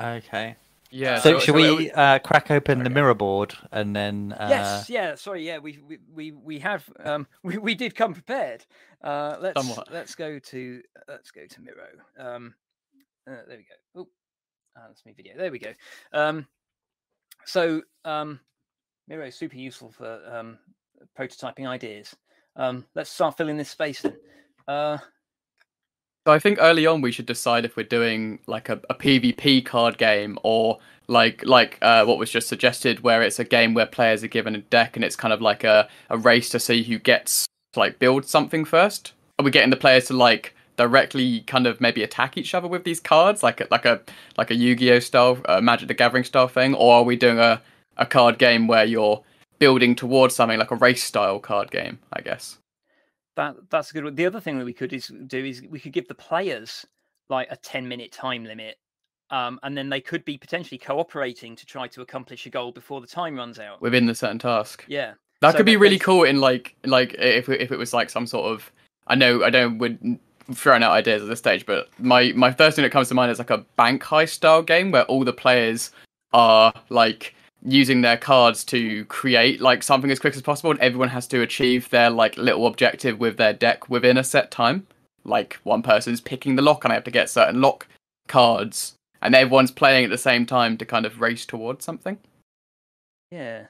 Okay. 0.00 0.56
Yeah. 0.90 1.18
so, 1.20 1.38
should 1.38 1.56
it 1.56 1.76
we 1.76 1.90
uh, 1.90 2.18
crack 2.20 2.50
open 2.50 2.82
the 2.84 2.90
Miro 2.90 3.14
board 3.14 3.54
and 3.72 3.94
then? 3.94 4.32
Uh, 4.32 4.46
yes, 4.50 4.90
yeah. 4.90 5.14
Sorry, 5.14 5.46
yeah. 5.46 5.58
We 5.58 5.78
we 5.86 5.98
we, 6.14 6.32
we 6.32 6.58
have 6.60 6.88
um, 7.04 7.26
we, 7.42 7.58
we 7.58 7.74
did 7.74 7.94
come 7.94 8.14
prepared. 8.14 8.64
Uh, 9.02 9.36
let's 9.40 9.60
Somewhat. 9.60 9.88
let's 9.92 10.14
go 10.14 10.38
to 10.38 10.82
let's 11.08 11.30
go 11.30 11.46
to 11.46 11.60
Miro. 11.60 11.88
Um, 12.18 12.54
uh, 13.28 13.42
there 13.48 13.58
we 13.58 13.64
go. 13.64 14.06
Oh, 14.78 14.82
that's 14.88 15.04
me 15.06 15.12
video. 15.16 15.34
There 15.36 15.50
we 15.50 15.58
go. 15.58 15.72
Um, 16.12 16.46
so 17.44 17.82
um, 18.04 18.40
Miro 19.08 19.26
is 19.26 19.34
super 19.34 19.56
useful 19.56 19.90
for 19.90 20.20
um, 20.30 20.58
prototyping 21.18 21.66
ideas. 21.66 22.14
Um, 22.56 22.86
let's 22.94 23.10
start 23.10 23.36
filling 23.36 23.56
this 23.56 23.70
space 23.70 24.02
then. 24.02 24.16
Uh, 24.68 24.98
So 26.26 26.32
I 26.32 26.40
think 26.40 26.58
early 26.60 26.86
on 26.86 27.02
we 27.02 27.12
should 27.12 27.26
decide 27.26 27.64
if 27.64 27.76
we're 27.76 27.84
doing 27.84 28.40
like 28.48 28.68
a, 28.68 28.80
a 28.90 28.96
PvP 28.96 29.64
card 29.64 29.96
game 29.96 30.40
or 30.42 30.78
like 31.06 31.46
like 31.46 31.78
uh, 31.82 32.04
what 32.04 32.18
was 32.18 32.32
just 32.32 32.48
suggested, 32.48 33.04
where 33.04 33.22
it's 33.22 33.38
a 33.38 33.44
game 33.44 33.74
where 33.74 33.86
players 33.86 34.24
are 34.24 34.28
given 34.28 34.56
a 34.56 34.58
deck 34.58 34.96
and 34.96 35.04
it's 35.04 35.14
kind 35.14 35.32
of 35.32 35.40
like 35.40 35.62
a, 35.62 35.88
a 36.10 36.18
race 36.18 36.48
to 36.48 36.58
see 36.58 36.82
who 36.82 36.98
gets 36.98 37.46
to 37.74 37.78
like 37.78 38.00
build 38.00 38.24
something 38.24 38.64
first. 38.64 39.12
Are 39.38 39.44
we 39.44 39.52
getting 39.52 39.70
the 39.70 39.76
players 39.76 40.06
to 40.06 40.14
like 40.14 40.52
directly 40.76 41.42
kind 41.42 41.64
of 41.64 41.80
maybe 41.80 42.02
attack 42.02 42.36
each 42.36 42.54
other 42.54 42.66
with 42.66 42.82
these 42.82 42.98
cards, 42.98 43.44
like 43.44 43.60
a, 43.60 43.68
like 43.70 43.84
a 43.84 44.00
like 44.36 44.50
a 44.50 44.56
Yu-Gi-Oh 44.56 44.98
style, 44.98 45.38
uh, 45.44 45.60
Magic 45.60 45.86
the 45.86 45.94
Gathering 45.94 46.24
style 46.24 46.48
thing, 46.48 46.74
or 46.74 46.94
are 46.94 47.04
we 47.04 47.14
doing 47.14 47.38
a 47.38 47.62
a 47.98 48.04
card 48.04 48.38
game 48.38 48.66
where 48.66 48.84
you're 48.84 49.22
building 49.60 49.94
towards 49.94 50.34
something 50.34 50.58
like 50.58 50.72
a 50.72 50.76
race 50.76 51.04
style 51.04 51.38
card 51.38 51.70
game? 51.70 52.00
I 52.12 52.20
guess. 52.20 52.58
That 53.36 53.56
that's 53.70 53.90
a 53.90 53.94
good 53.94 54.04
one. 54.04 54.14
The 54.14 54.26
other 54.26 54.40
thing 54.40 54.58
that 54.58 54.64
we 54.64 54.72
could 54.72 54.92
is 54.92 55.12
do 55.26 55.44
is 55.44 55.62
we 55.62 55.78
could 55.78 55.92
give 55.92 56.08
the 56.08 56.14
players 56.14 56.84
like 57.28 57.48
a 57.50 57.56
ten 57.56 57.86
minute 57.86 58.12
time 58.12 58.44
limit, 58.44 58.76
um, 59.30 59.58
and 59.62 59.76
then 59.76 59.88
they 59.88 60.00
could 60.00 60.24
be 60.24 60.36
potentially 60.36 60.78
cooperating 60.78 61.54
to 61.56 61.66
try 61.66 61.86
to 61.88 62.02
accomplish 62.02 62.46
a 62.46 62.50
goal 62.50 62.72
before 62.72 63.00
the 63.00 63.06
time 63.06 63.36
runs 63.36 63.58
out. 63.58 63.80
within 63.80 64.06
the 64.06 64.14
certain 64.14 64.38
task. 64.38 64.84
Yeah, 64.88 65.14
That 65.40 65.52
So 65.52 65.58
could 65.58 65.66
be 65.66 65.76
really 65.76 65.98
cool 65.98 66.24
in 66.24 66.40
like 66.40 66.74
like 66.84 67.14
if 67.18 67.48
if 67.48 67.70
it 67.70 67.78
was 67.78 67.92
like 67.92 68.10
some 68.10 68.26
sort 68.26 68.52
of 68.52 68.72
I 69.06 69.14
know 69.14 69.44
I 69.44 69.50
don't 69.50 69.78
would 69.78 70.18
throwing 70.54 70.82
out 70.82 70.92
ideas 70.92 71.22
at 71.22 71.28
this 71.28 71.38
stage, 71.38 71.66
but 71.66 71.88
my 71.98 72.32
my 72.34 72.52
first 72.52 72.76
thing 72.76 72.82
that 72.84 72.90
comes 72.90 73.08
to 73.08 73.14
mind 73.14 73.30
is 73.30 73.38
like 73.38 73.50
a 73.50 73.58
bank 73.76 74.02
heist 74.02 74.30
style 74.30 74.62
game 74.62 74.90
where 74.90 75.04
all 75.04 75.24
the 75.24 75.32
players 75.32 75.90
are 76.32 76.72
like 76.88 77.34
using 77.66 78.00
their 78.00 78.16
cards 78.16 78.64
to 78.64 79.04
create 79.06 79.60
like 79.60 79.82
something 79.82 80.10
as 80.10 80.18
quick 80.18 80.36
as 80.36 80.42
possible, 80.42 80.70
and 80.70 80.80
everyone 80.80 81.08
has 81.08 81.26
to 81.28 81.42
achieve 81.42 81.90
their 81.90 82.08
like 82.08 82.36
little 82.36 82.66
objective 82.66 83.18
with 83.18 83.36
their 83.36 83.52
deck 83.52 83.90
within 83.90 84.16
a 84.16 84.24
set 84.24 84.50
time. 84.50 84.86
Like 85.24 85.54
one 85.64 85.82
person's 85.82 86.20
picking 86.20 86.54
the 86.54 86.62
lock, 86.62 86.84
and 86.84 86.92
I 86.92 86.94
have 86.94 87.04
to 87.04 87.10
get 87.10 87.28
certain 87.28 87.60
lock 87.60 87.88
cards, 88.28 88.94
and 89.20 89.34
everyone's 89.34 89.72
playing 89.72 90.04
at 90.04 90.10
the 90.10 90.18
same 90.18 90.46
time 90.46 90.78
to 90.78 90.86
kind 90.86 91.04
of 91.04 91.20
race 91.20 91.44
towards 91.44 91.84
something. 91.84 92.18
Yeah. 93.30 93.66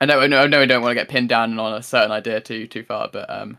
I 0.00 0.06
know, 0.06 0.20
I 0.20 0.28
know, 0.28 0.40
I 0.40 0.46
know, 0.46 0.62
I 0.62 0.66
don't 0.66 0.82
want 0.82 0.92
to 0.92 1.00
get 1.00 1.10
pinned 1.10 1.28
down 1.28 1.58
on 1.58 1.74
a 1.74 1.82
certain 1.82 2.12
idea 2.12 2.40
too 2.40 2.66
too 2.66 2.84
far, 2.84 3.08
but 3.12 3.28
um, 3.28 3.58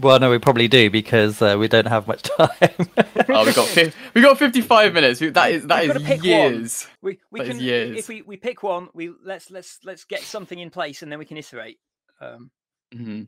Well, 0.00 0.20
no, 0.20 0.30
we 0.30 0.38
probably 0.38 0.68
do 0.68 0.90
because 0.90 1.42
uh, 1.42 1.56
we 1.58 1.68
don't 1.68 1.86
have 1.88 2.08
much 2.08 2.22
time. 2.38 2.88
oh, 3.32 3.44
we 3.46 3.52
got 3.52 3.72
fi- 3.72 3.92
we 4.14 4.22
got 4.22 4.38
fifty 4.38 4.60
five 4.62 4.94
minutes. 4.94 5.20
That 5.20 5.52
is 5.52 5.66
that 5.68 5.84
We've 5.84 5.86
gotta 5.86 6.00
is 6.00 6.00
pick 6.00 6.24
one. 6.24 6.70
years. 6.70 6.86
We 7.02 7.20
we 7.30 7.40
That 7.40 7.48
is 7.48 7.56
can 7.56 7.60
years. 7.60 7.98
if 7.98 8.08
we, 8.08 8.22
we 8.22 8.36
pick 8.36 8.62
one, 8.62 8.88
we 8.94 9.12
let's 9.24 9.50
let's 9.50 9.78
let's 9.84 10.04
get 10.04 10.26
something 10.26 10.58
in 10.58 10.70
place 10.70 11.02
and 11.02 11.10
then 11.12 11.18
we 11.18 11.24
can 11.26 11.36
iterate. 11.36 11.78
Um, 12.20 12.50
hmm 12.92 13.22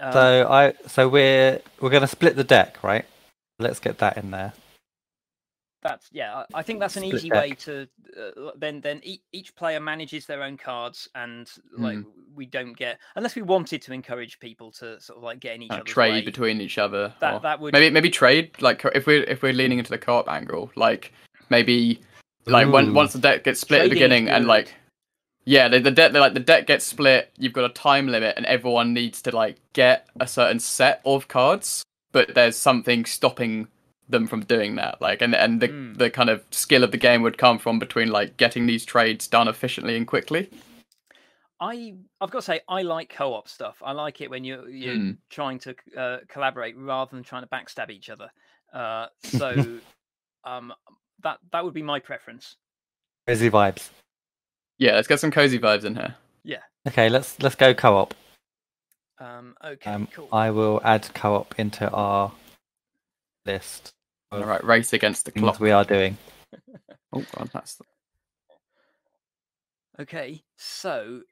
um, 0.00 0.12
so 0.12 0.48
I, 0.50 0.74
so 0.88 1.08
we're 1.08 1.60
we're 1.80 1.90
going 1.90 2.02
to 2.02 2.06
split 2.08 2.36
the 2.36 2.44
deck, 2.44 2.82
right? 2.82 3.04
Let's 3.58 3.80
get 3.80 3.98
that 3.98 4.16
in 4.18 4.30
there. 4.30 4.54
That's 5.82 6.08
yeah. 6.12 6.44
I 6.54 6.60
I 6.60 6.62
think 6.62 6.80
that's 6.80 6.96
an 6.96 7.02
Split 7.04 7.14
easy 7.14 7.28
deck. 7.30 7.42
way 7.42 7.50
to 7.52 7.88
uh, 8.18 8.50
then 8.56 8.80
then 8.80 9.00
each, 9.02 9.22
each 9.32 9.54
player 9.56 9.80
manages 9.80 10.26
their 10.26 10.42
own 10.42 10.56
cards 10.56 11.08
and 11.14 11.50
like 11.76 11.98
Mm. 11.98 12.04
we 12.34 12.46
don't 12.46 12.74
get 12.74 12.98
unless 13.16 13.34
we 13.34 13.42
wanted 13.42 13.82
to 13.82 13.92
encourage 13.92 14.38
people 14.40 14.70
to 14.72 15.00
sort 15.00 15.16
of 15.18 15.22
like 15.22 15.40
get 15.40 15.54
in 15.56 15.62
each 15.62 15.70
Uh, 15.70 15.76
other's 15.76 15.92
trade 15.92 16.12
way, 16.12 16.22
between 16.22 16.60
each 16.60 16.78
other. 16.78 17.12
That 17.20 17.42
that 17.42 17.60
would 17.60 17.72
maybe 17.72 17.90
maybe 17.90 18.10
trade 18.10 18.50
like 18.60 18.84
if 18.94 19.06
we're 19.06 19.22
if 19.24 19.42
we're 19.42 19.52
leaning 19.52 19.78
into 19.78 19.90
the 19.90 19.98
co-op 19.98 20.28
angle, 20.28 20.70
like 20.76 21.12
maybe 21.48 22.00
like 22.46 22.70
when 22.70 22.94
once 22.94 23.12
the 23.12 23.18
deck 23.18 23.44
gets 23.44 23.60
split 23.60 23.80
at 23.82 23.84
the 23.84 23.90
beginning 23.90 24.28
and 24.28 24.46
like 24.46 24.74
yeah, 25.46 25.68
the, 25.68 25.80
the 25.80 25.90
deck 25.90 26.12
like 26.12 26.34
the 26.34 26.40
deck 26.40 26.66
gets 26.66 26.84
split. 26.84 27.32
You've 27.38 27.54
got 27.54 27.64
a 27.64 27.72
time 27.72 28.08
limit, 28.08 28.34
and 28.36 28.44
everyone 28.46 28.92
needs 28.92 29.22
to 29.22 29.34
like 29.34 29.56
get 29.72 30.06
a 30.20 30.26
certain 30.26 30.60
set 30.60 31.00
of 31.04 31.28
cards, 31.28 31.82
but 32.12 32.34
there's 32.34 32.56
something 32.56 33.04
stopping 33.06 33.66
them 34.10 34.26
from 34.26 34.40
doing 34.44 34.76
that. 34.76 35.00
Like 35.00 35.22
and 35.22 35.34
and 35.34 35.60
the 35.60 35.68
Mm. 35.68 35.98
the 35.98 36.10
kind 36.10 36.30
of 36.30 36.44
skill 36.50 36.84
of 36.84 36.90
the 36.90 36.96
game 36.98 37.22
would 37.22 37.38
come 37.38 37.58
from 37.58 37.78
between 37.78 38.08
like 38.10 38.36
getting 38.36 38.66
these 38.66 38.84
trades 38.84 39.26
done 39.26 39.48
efficiently 39.48 39.96
and 39.96 40.06
quickly. 40.06 40.50
I 41.60 41.94
I've 42.20 42.30
got 42.30 42.38
to 42.38 42.42
say 42.42 42.60
I 42.68 42.82
like 42.82 43.10
co-op 43.10 43.48
stuff. 43.48 43.76
I 43.84 43.92
like 43.92 44.20
it 44.20 44.30
when 44.30 44.44
you're 44.44 44.68
you're 44.68 44.94
Mm. 44.94 45.16
trying 45.28 45.58
to 45.60 45.74
uh, 45.96 46.18
collaborate 46.28 46.76
rather 46.76 47.10
than 47.14 47.22
trying 47.22 47.42
to 47.42 47.48
backstab 47.48 47.90
each 47.90 48.08
other. 48.10 48.30
Uh, 48.72 49.06
so 49.18 49.78
um, 50.44 50.72
that 51.22 51.38
that 51.52 51.64
would 51.64 51.74
be 51.74 51.82
my 51.82 52.00
preference. 52.00 52.56
Cozy 53.26 53.50
vibes. 53.50 53.90
Yeah, 54.78 54.94
let's 54.94 55.08
get 55.08 55.20
some 55.20 55.30
cozy 55.30 55.58
vibes 55.58 55.84
in 55.84 55.94
here. 55.94 56.14
Yeah. 56.44 56.62
Okay, 56.88 57.10
let's 57.10 57.38
let's 57.42 57.54
go 57.54 57.74
co-op. 57.74 58.14
Um, 59.18 59.54
okay, 59.62 59.90
Um, 59.92 60.08
cool. 60.14 60.28
I 60.32 60.50
will 60.50 60.80
add 60.82 61.12
co-op 61.12 61.58
into 61.58 61.90
our 61.90 62.32
list 63.44 63.88
of 63.88 63.92
All 64.32 64.44
right, 64.44 64.62
race 64.62 64.92
against 64.92 65.24
the 65.24 65.32
clock. 65.32 65.58
we 65.60 65.70
are 65.70 65.84
doing. 65.84 66.16
Oh 67.12 67.24
god, 67.34 67.50
that's 67.52 67.80
Okay, 69.98 70.44
so 70.56 71.22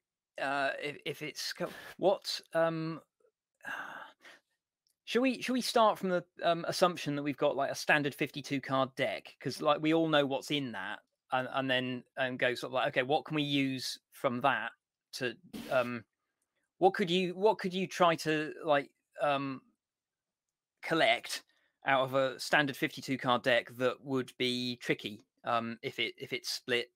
uh, 0.43 0.71
if 0.83 0.97
if 1.05 1.23
it's 1.23 1.53
co- 1.53 1.71
what 1.99 2.41
um, 2.53 3.01
should 5.05 5.23
we 5.23 5.41
should 5.41 5.53
we 5.53 5.61
start 5.61 5.97
from 5.97 6.09
the 6.09 6.25
um, 6.43 6.65
assumption 6.69 7.15
that 7.15 7.23
we've 7.23 7.37
got 7.37 7.57
like 7.57 7.71
a 7.71 7.77
standard 7.77 8.13
fifty-two 8.13 8.61
card 8.61 8.93
deck 8.97 9.37
because 9.39 9.63
like 9.63 9.81
we 9.81 9.95
all 9.95 10.09
know 10.09 10.27
what's 10.27 10.51
in 10.51 10.73
that, 10.73 10.99
and, 11.31 11.49
and 11.55 11.71
then 11.71 12.03
and 12.17 12.39
go 12.41 12.55
sort 12.55 12.71
of 12.71 12.75
like 12.75 12.89
okay, 12.89 13.05
what 13.05 13.25
can 13.25 13.37
we 13.37 13.43
use 13.43 13.99
from 14.11 14.41
that 14.41 14.73
to 15.13 15.35
um, 15.71 16.05
what 16.79 16.93
could 16.93 17.09
you 17.09 17.37
what 17.37 17.59
could 17.59 17.73
you 17.73 17.87
try 17.87 18.17
to 18.17 18.53
like 18.65 18.91
um, 19.23 19.63
collect 20.83 21.45
out 21.89 22.05
of 22.05 22.15
a 22.15 22.39
standard 22.39 22.77
fifty-two 22.77 23.19
card 23.19 23.43
deck 23.43 23.71
that 23.79 23.97
would 24.05 24.31
be 24.39 24.77
tricky 24.77 25.25
um, 25.45 25.79
if 25.83 25.99
it 25.99 26.15
if 26.19 26.33
it's 26.33 26.51
split 26.51 26.93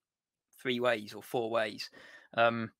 three 0.61 0.79
ways 0.79 1.13
or 1.13 1.21
four 1.21 1.49
ways. 1.49 1.89
Um, 2.37 2.71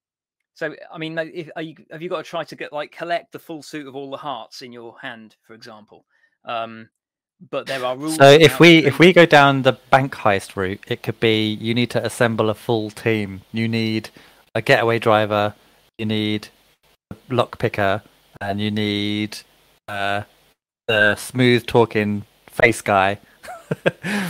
so, 0.54 0.74
I 0.94 0.98
mean, 1.00 1.18
if, 1.18 1.50
are 1.56 1.64
you, 1.64 1.76
have 1.92 2.02
you 2.02 2.10
got 2.10 2.18
to 2.18 2.24
try 2.24 2.44
to 2.44 2.56
get 2.56 2.72
like 2.72 2.92
collect 2.92 3.32
the 3.32 3.40
full 3.40 3.64
suit 3.64 3.88
of 3.88 3.96
all 3.96 4.12
the 4.12 4.18
hearts 4.18 4.62
in 4.62 4.72
your 4.72 4.98
hand, 5.00 5.36
for 5.42 5.54
example? 5.54 6.06
Um, 6.46 6.90
but 7.50 7.66
there 7.66 7.84
are 7.84 7.98
rules. 7.98 8.16
So 8.16 8.30
if 8.30 8.60
we 8.60 8.86
if 8.86 9.00
we 9.00 9.12
go 9.12 9.26
down 9.26 9.64
the 9.64 9.74
bank 9.90 10.14
heist 10.14 10.56
route, 10.56 10.84
it 10.88 11.04
could 11.04 11.20
be 11.20 11.54
you 11.54 11.74
need 11.74 11.90
to 11.90 12.06
assemble 12.06 12.50
a 12.50 12.54
full 12.54 12.92
team. 12.92 13.42
You 13.52 13.68
need 13.68 14.12
a 14.56 14.62
getaway 14.62 15.00
driver, 15.00 15.56
you 15.98 16.06
need 16.06 16.50
a 17.12 17.16
lock 17.30 17.58
picker, 17.58 18.04
and 18.40 18.62
you 18.62 18.70
need 18.70 19.40
uh, 19.88 20.22
the 20.88 21.16
smooth 21.16 21.66
talking 21.66 22.26
face 22.48 22.82
guy. 22.82 23.20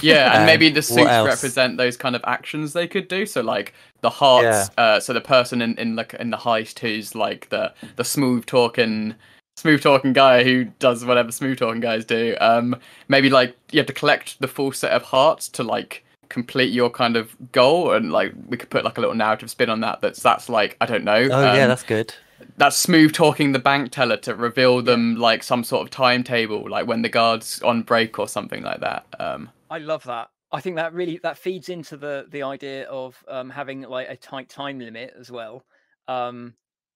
Yeah, 0.01 0.37
and 0.37 0.45
maybe 0.45 0.69
the 0.69 0.81
suits 0.81 1.09
represent 1.09 1.77
those 1.77 1.97
kind 1.97 2.15
of 2.15 2.21
actions 2.25 2.71
they 2.71 2.87
could 2.87 3.09
do. 3.09 3.25
So 3.25 3.41
like 3.41 3.73
the 3.99 4.09
hearts, 4.09 4.69
uh, 4.77 5.01
so 5.01 5.11
the 5.11 5.19
person 5.19 5.61
in 5.61 5.75
in 5.77 5.95
the 5.97 6.21
in 6.21 6.29
the 6.29 6.37
heist 6.37 6.79
who's 6.79 7.13
like 7.13 7.49
the 7.49 7.73
the 7.97 8.05
smooth 8.05 8.45
talking 8.45 9.15
smooth 9.57 9.81
talking 9.81 10.13
guy 10.13 10.43
who 10.43 10.65
does 10.79 11.03
whatever 11.03 11.31
smooth 11.31 11.57
talking 11.57 11.81
guys 11.81 12.05
do. 12.05 12.37
Um, 12.39 12.77
maybe 13.09 13.29
like 13.29 13.55
you 13.71 13.79
have 13.79 13.87
to 13.87 13.93
collect 13.93 14.39
the 14.39 14.47
full 14.47 14.71
set 14.71 14.91
of 14.91 15.03
hearts 15.03 15.49
to 15.49 15.63
like 15.63 16.05
complete 16.29 16.71
your 16.71 16.89
kind 16.89 17.15
of 17.15 17.35
goal, 17.51 17.91
and 17.91 18.11
like 18.11 18.33
we 18.47 18.55
could 18.55 18.69
put 18.69 18.85
like 18.85 18.97
a 18.97 19.01
little 19.01 19.15
narrative 19.15 19.49
spin 19.49 19.69
on 19.69 19.81
that. 19.81 19.99
That's 19.99 20.21
that's 20.21 20.47
like 20.47 20.77
I 20.79 20.85
don't 20.85 21.03
know. 21.03 21.15
Oh 21.15 21.53
yeah, 21.53 21.63
um, 21.63 21.69
that's 21.69 21.83
good. 21.83 22.13
That's 22.57 22.77
smooth 22.77 23.13
talking 23.13 23.51
the 23.51 23.59
bank 23.59 23.91
teller 23.91 24.17
to 24.17 24.35
reveal 24.35 24.81
them 24.81 25.15
like 25.15 25.43
some 25.43 25.63
sort 25.63 25.83
of 25.83 25.89
timetable, 25.89 26.69
like 26.69 26.87
when 26.87 27.01
the 27.01 27.09
guard's 27.09 27.61
on 27.61 27.81
break 27.83 28.19
or 28.19 28.27
something 28.27 28.63
like 28.63 28.79
that. 28.81 29.05
Um, 29.19 29.49
I 29.69 29.79
love 29.79 30.03
that. 30.03 30.29
I 30.51 30.61
think 30.61 30.75
that 30.75 30.93
really 30.93 31.19
that 31.23 31.37
feeds 31.37 31.69
into 31.69 31.97
the 31.97 32.27
the 32.29 32.43
idea 32.43 32.85
of 32.87 33.23
um, 33.27 33.49
having 33.49 33.81
like 33.81 34.07
a 34.09 34.15
tight 34.15 34.49
time 34.49 34.79
limit 34.79 35.13
as 35.19 35.31
well. 35.31 35.63
Um, 36.07 36.53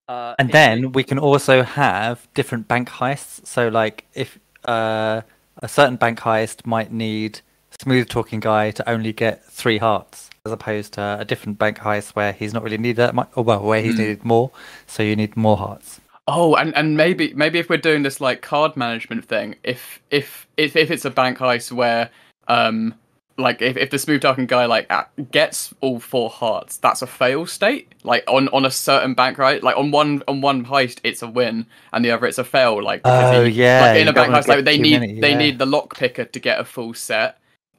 uh, 0.08 0.36
And 0.38 0.50
it- 0.50 0.54
then 0.54 0.92
we 0.92 1.04
can 1.04 1.18
also 1.18 1.64
have 1.64 2.28
different 2.34 2.68
bank 2.68 2.90
heists. 2.90 3.46
So 3.48 3.68
like 3.68 4.06
if 4.14 4.38
uh, 4.66 5.22
a 5.58 5.68
certain 5.68 5.96
bank 5.96 6.20
heist 6.20 6.66
might 6.66 6.92
need 6.92 7.42
smooth 7.80 8.10
talking 8.10 8.40
guy 8.40 8.72
to 8.72 8.90
only 8.90 9.14
get 9.14 9.44
three 9.46 9.78
hearts, 9.78 10.30
as 10.46 10.52
opposed 10.52 10.94
to 10.94 11.18
a 11.20 11.26
different 11.26 11.60
bank 11.60 11.78
heist 11.80 12.16
where 12.16 12.34
he's 12.34 12.54
not 12.54 12.64
really 12.64 12.78
needed 12.78 12.98
that 12.98 13.16
much, 13.16 13.30
or 13.36 13.44
well, 13.44 13.62
where 13.64 13.82
he's 13.82 13.96
Hmm. 13.96 14.00
needed 14.00 14.26
more, 14.26 14.52
so 14.88 15.04
you 15.04 15.16
need 15.16 15.38
more 15.38 15.58
hearts. 15.58 16.02
Oh, 16.28 16.56
and, 16.56 16.76
and 16.76 16.98
maybe 16.98 17.34
maybe 17.34 17.58
if 17.60 17.70
we're 17.70 17.78
doing 17.78 18.04
this 18.04 18.20
like 18.20 18.42
card 18.42 18.76
management 18.76 19.26
thing, 19.26 19.56
if 19.64 20.02
if 20.12 20.48
if, 20.58 20.76
if 20.76 20.92
it's 20.92 21.06
a 21.06 21.10
bank 21.10 21.38
heist 21.38 21.72
where 21.72 22.10
um 22.50 22.94
like 23.38 23.62
if, 23.62 23.78
if 23.78 23.92
the 23.92 24.00
smooth 24.00 24.22
talking 24.22 24.46
guy 24.46 24.66
like 24.66 24.92
gets 25.32 25.74
all 25.82 26.00
four 26.00 26.30
hearts, 26.30 26.78
that's 26.78 27.02
a 27.02 27.08
fail 27.08 27.46
state. 27.46 27.94
Like 28.04 28.24
on 28.28 28.50
on 28.50 28.66
a 28.66 28.72
certain 28.72 29.14
bank 29.14 29.38
right, 29.38 29.64
like 29.64 29.78
on 29.78 29.92
one 29.92 30.22
on 30.28 30.42
one 30.42 30.66
heist 30.66 31.00
it's 31.04 31.22
a 31.22 31.28
win, 31.28 31.66
and 31.94 32.04
the 32.04 32.12
other 32.12 32.26
it's 32.26 32.40
a 32.40 32.44
fail. 32.44 32.84
Like 32.84 33.04
Oh, 33.06 33.44
yeah, 33.44 33.80
like 33.80 33.96
in 33.96 34.08
a 34.10 34.14
bank 34.14 34.34
heist, 34.34 34.48
like 34.50 34.66
they 34.66 34.78
need 34.78 35.02
many, 35.02 35.22
they 35.22 35.36
need 35.36 35.60
the 35.60 35.66
lock 35.66 35.98
picker 35.98 36.26
to 36.26 36.40
get 36.40 36.60
a 36.60 36.66
full 36.66 36.94
set, 36.94 37.38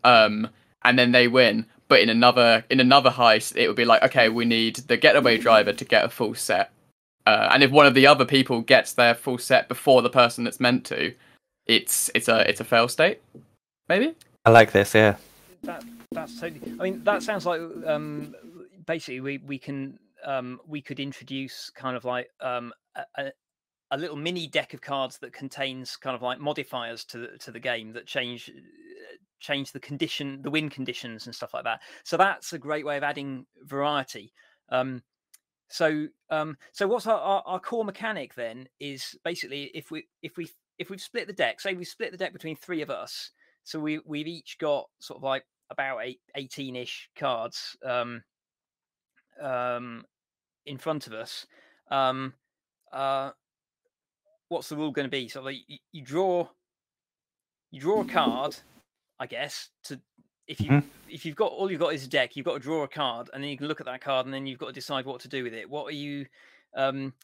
um, 0.09 0.49
and 0.83 0.99
then 0.99 1.13
they 1.13 1.29
win. 1.29 1.67
But 1.89 2.01
in 2.01 2.09
another 2.09 2.65
in 2.71 2.81
another 2.81 3.11
heist, 3.11 3.57
it 3.57 3.67
would 3.67 3.77
be 3.77 3.85
like 3.85 4.03
okay, 4.03 4.29
we 4.29 4.45
need 4.45 4.77
the 4.77 4.97
getaway 4.97 5.39
driver 5.39 5.73
to 5.73 5.85
get 5.85 6.05
a 6.05 6.09
full 6.09 6.35
set, 6.35 6.71
uh, 7.27 7.49
and 7.53 7.63
if 7.63 7.71
one 7.71 7.87
of 7.87 7.95
the 7.95 8.07
other 8.07 8.27
people 8.27 8.61
gets 8.61 8.93
their 8.93 9.15
full 9.15 9.39
set 9.39 9.69
before 9.69 10.03
the 10.03 10.11
person 10.11 10.45
that's 10.45 10.61
meant 10.61 10.85
to, 10.87 11.15
it's 11.67 12.11
it's 12.15 12.29
a 12.29 12.49
it's 12.49 12.61
a 12.61 12.65
fail 12.65 12.89
state. 12.89 13.21
Maybe. 13.89 14.15
I 14.45 14.51
like 14.51 14.73
this, 14.73 14.95
yeah. 14.95 15.17
that 15.63 15.83
that's 16.13 16.39
totally. 16.39 16.75
I 16.79 16.83
mean, 16.83 17.05
that 17.05 17.23
sounds 17.23 17.47
like 17.47 17.61
um, 17.87 18.35
basically 18.87 19.21
we 19.21 19.39
we 19.39 19.59
can 19.59 19.99
um, 20.27 20.61
we 20.67 20.83
could 20.83 21.01
introduce 21.01 21.71
kind 21.71 21.97
of 21.97 22.05
like 22.05 22.29
um, 22.43 22.73
a, 23.17 23.33
a, 23.91 23.99
little 23.99 24.17
mini 24.17 24.47
deck 24.47 24.75
of 24.75 24.81
cards 24.81 25.19
that 25.19 25.33
contains 25.33 25.97
kind 25.97 26.15
of 26.15 26.23
like 26.23 26.41
modifiers 26.41 27.05
to 27.07 27.19
the, 27.19 27.39
to 27.39 27.51
the 27.51 27.61
game 27.61 27.93
that 27.93 28.07
change 28.07 28.51
uh, 28.51 29.17
change 29.41 29.73
the 29.73 29.81
condition, 29.81 30.43
the 30.43 30.51
win 30.51 30.69
conditions 30.69 31.27
and 31.27 31.35
stuff 31.35 31.55
like 31.55 31.65
that. 31.65 31.81
So 32.05 32.17
that's 32.17 32.53
a 32.53 32.59
great 32.59 32.85
way 32.85 32.97
of 32.97 33.03
adding 33.03 33.47
variety. 33.63 34.33
Um, 34.71 35.03
so 35.69 36.09
um, 36.31 36.57
so 36.73 36.87
what's 36.87 37.07
our, 37.07 37.19
our, 37.19 37.43
our 37.47 37.61
core 37.61 37.85
mechanic 37.85 38.35
then 38.35 38.69
is 38.81 39.17
basically 39.25 39.71
if 39.75 39.91
we 39.91 40.07
if 40.23 40.37
we 40.37 40.49
if 40.79 40.91
we've 40.91 41.01
split 41.01 41.27
the 41.27 41.33
deck, 41.33 41.61
say 41.61 41.75
we 41.75 41.85
split 41.85 42.13
the 42.13 42.19
deck 42.19 42.33
between 42.33 42.57
three 42.57 42.83
of 42.83 42.91
us, 42.91 43.31
so 43.65 43.79
we 43.79 44.01
we've 44.05 44.27
each 44.27 44.59
got 44.59 44.89
sort 44.99 45.19
of 45.19 45.23
like 45.23 45.45
about 45.71 45.99
eight, 46.03 46.21
18-ish 46.37 47.11
cards 47.17 47.77
um, 47.85 48.23
um, 49.41 50.05
in 50.67 50.79
front 50.79 51.07
of 51.07 51.13
us. 51.13 51.47
Um, 51.91 52.35
uh, 52.93 53.31
what's 54.49 54.69
the 54.69 54.77
rule 54.77 54.91
going 54.91 55.07
to 55.07 55.11
be? 55.11 55.29
So 55.29 55.43
like 55.43 55.57
you, 55.67 55.79
you 55.93 56.03
draw, 56.03 56.49
you 57.71 57.81
draw 57.81 58.01
a 58.01 58.05
card, 58.05 58.57
I 59.19 59.27
guess, 59.27 59.71
to 59.85 60.01
if 60.47 60.61
you 60.61 60.71
Mhm. 60.71 60.85
if 61.09 61.25
you've 61.25 61.37
got 61.37 61.53
all 61.53 61.71
you've 61.71 61.81
got 61.81 61.95
is 61.95 62.05
a 62.05 62.09
deck, 62.09 62.37
you've 62.37 62.47
got 62.47 62.55
to 62.55 62.59
draw 62.61 62.83
a 62.83 62.89
card, 62.89 63.31
and 63.33 63.43
then 63.43 63.51
you 63.51 63.57
can 63.57 63.67
look 63.67 63.81
at 63.81 63.87
that 63.87 64.01
card, 64.01 64.27
and 64.27 64.35
then 64.35 64.47
you've 64.47 64.59
got 64.59 64.67
to 64.67 64.73
decide 64.73 65.07
what 65.07 65.21
to 65.21 65.29
do 65.29 65.43
with 65.45 65.55
it. 65.55 65.69
What 65.69 65.87
are 65.87 65.97
you? 65.97 66.27
Um, 66.75 67.15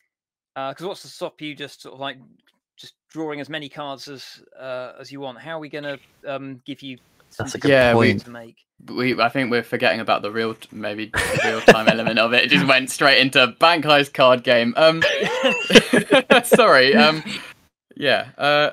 because 0.54 0.86
what's 0.86 1.02
to 1.02 1.08
stop 1.08 1.40
you 1.40 1.54
just 1.54 1.82
sort 1.82 1.94
of 1.94 2.00
like 2.00 2.18
just 2.76 2.94
drawing 3.08 3.40
as 3.40 3.48
many 3.48 3.68
cards 3.68 4.08
as 4.08 4.42
uh, 4.58 4.92
as 4.98 5.10
you 5.10 5.20
want? 5.20 5.38
How 5.38 5.56
are 5.56 5.60
we 5.60 5.68
going 5.68 5.84
to 5.84 5.98
um 6.26 6.62
give 6.64 6.82
you? 6.82 6.98
Some 7.34 7.44
That's 7.46 7.54
a 7.56 7.58
good 7.58 7.70
Yeah, 7.70 7.94
we- 7.94 8.06
decisions 8.12 8.22
to 8.24 8.30
make. 8.30 8.56
we 8.88 9.20
I 9.20 9.28
think 9.28 9.50
we're 9.50 9.62
forgetting 9.62 10.00
about 10.00 10.22
the 10.22 10.30
real 10.30 10.56
maybe 10.72 11.06
the 11.06 11.40
real 11.44 11.60
time 11.60 11.88
element 11.88 12.18
of 12.18 12.32
it. 12.32 12.44
It 12.44 12.50
just 12.50 12.66
went 12.66 12.90
straight 12.90 13.20
into 13.20 13.46
bank 13.58 13.84
heist 13.84 14.12
card 14.14 14.42
game. 14.44 14.74
Um, 14.76 15.02
sorry. 16.44 16.94
Um, 16.94 17.22
yeah. 17.96 18.28
Uh, 18.38 18.70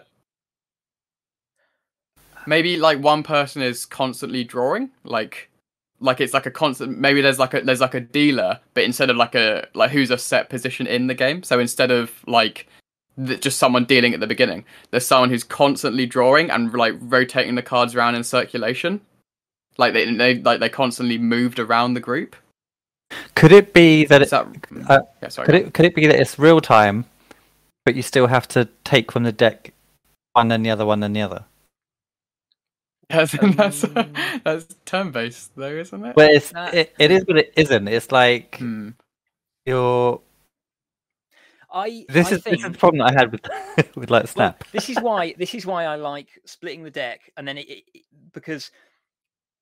maybe 2.47 2.77
like 2.77 2.99
one 2.99 3.23
person 3.23 3.61
is 3.61 3.85
constantly 3.85 4.43
drawing, 4.43 4.89
like 5.03 5.49
like 5.99 6.19
it's 6.19 6.33
like 6.33 6.45
a 6.45 6.51
constant. 6.51 6.97
Maybe 6.97 7.21
there's 7.21 7.39
like 7.39 7.53
a 7.53 7.61
there's 7.61 7.81
like 7.81 7.93
a 7.93 7.99
dealer, 8.01 8.59
but 8.73 8.83
instead 8.83 9.09
of 9.09 9.17
like 9.17 9.35
a 9.35 9.67
like 9.75 9.91
who's 9.91 10.11
a 10.11 10.17
set 10.17 10.49
position 10.49 10.87
in 10.87 11.07
the 11.07 11.13
game. 11.15 11.43
So 11.43 11.59
instead 11.59 11.91
of 11.91 12.11
like 12.27 12.55
th- 12.55 12.67
just 13.39 13.57
someone 13.57 13.85
dealing 13.85 14.13
at 14.13 14.19
the 14.19 14.27
beginning, 14.27 14.65
there's 14.91 15.05
someone 15.05 15.29
who's 15.29 15.43
constantly 15.43 16.05
drawing 16.05 16.49
and 16.49 16.73
like 16.73 16.95
rotating 17.01 17.55
the 17.55 17.61
cards 17.61 17.95
around 17.95 18.15
in 18.15 18.23
circulation. 18.23 19.01
Like 19.77 19.93
they 19.93 20.13
they 20.13 20.35
like 20.39 20.59
they 20.59 20.69
constantly 20.69 21.17
moved 21.17 21.59
around 21.59 21.93
the 21.93 21.99
group. 21.99 22.35
Could 23.35 23.51
it 23.51 23.73
be 23.73 24.05
that 24.05 24.21
Is 24.21 24.31
it, 24.31 24.31
that 24.31 24.89
uh, 24.89 25.01
yeah? 25.21 25.27
Sorry. 25.29 25.45
could 25.45 25.55
it 25.55 25.73
could 25.73 25.85
it 25.85 25.95
be 25.95 26.07
that 26.07 26.19
it's 26.19 26.39
real 26.39 26.61
time, 26.61 27.05
but 27.85 27.95
you 27.95 28.01
still 28.01 28.27
have 28.27 28.47
to 28.49 28.67
take 28.83 29.11
from 29.11 29.23
the 29.23 29.31
deck 29.31 29.73
one 30.33 30.47
then 30.47 30.63
the 30.63 30.69
other 30.69 30.85
one 30.85 30.99
then 31.01 31.13
the 31.13 31.21
other? 31.21 31.45
That's 33.09 33.31
that's, 33.55 33.83
Um, 33.83 34.13
that's 34.43 34.75
turn 34.85 35.11
based 35.11 35.51
though, 35.55 35.71
isn't 35.75 36.05
it? 36.05 36.15
Well, 36.15 36.29
it's 36.31 36.53
it, 36.55 36.93
it 36.97 37.11
is, 37.11 37.25
but 37.25 37.37
it 37.37 37.53
isn't. 37.57 37.87
It's 37.87 38.11
like 38.11 38.55
Hmm. 38.57 38.89
you're. 39.65 40.21
I 41.71 42.07
This 42.09 42.27
I 42.27 42.31
is 42.31 42.43
think, 42.43 42.57
this 42.57 42.65
is 42.65 42.71
the 42.73 42.77
problem 42.77 42.99
that 42.99 43.15
I 43.15 43.19
had 43.19 43.31
with 43.31 43.95
with 43.95 44.09
like 44.11 44.27
Well, 44.35 44.53
Snap. 44.53 44.63
this 44.73 44.89
is 44.89 44.99
why 45.01 45.35
this 45.37 45.55
is 45.55 45.65
why 45.65 45.85
I 45.85 45.95
like 45.95 46.29
splitting 46.45 46.83
the 46.83 46.91
deck, 46.91 47.31
and 47.37 47.47
then 47.47 47.57
it, 47.57 47.69
it 47.69 47.83
it- 47.93 48.05
because 48.33 48.71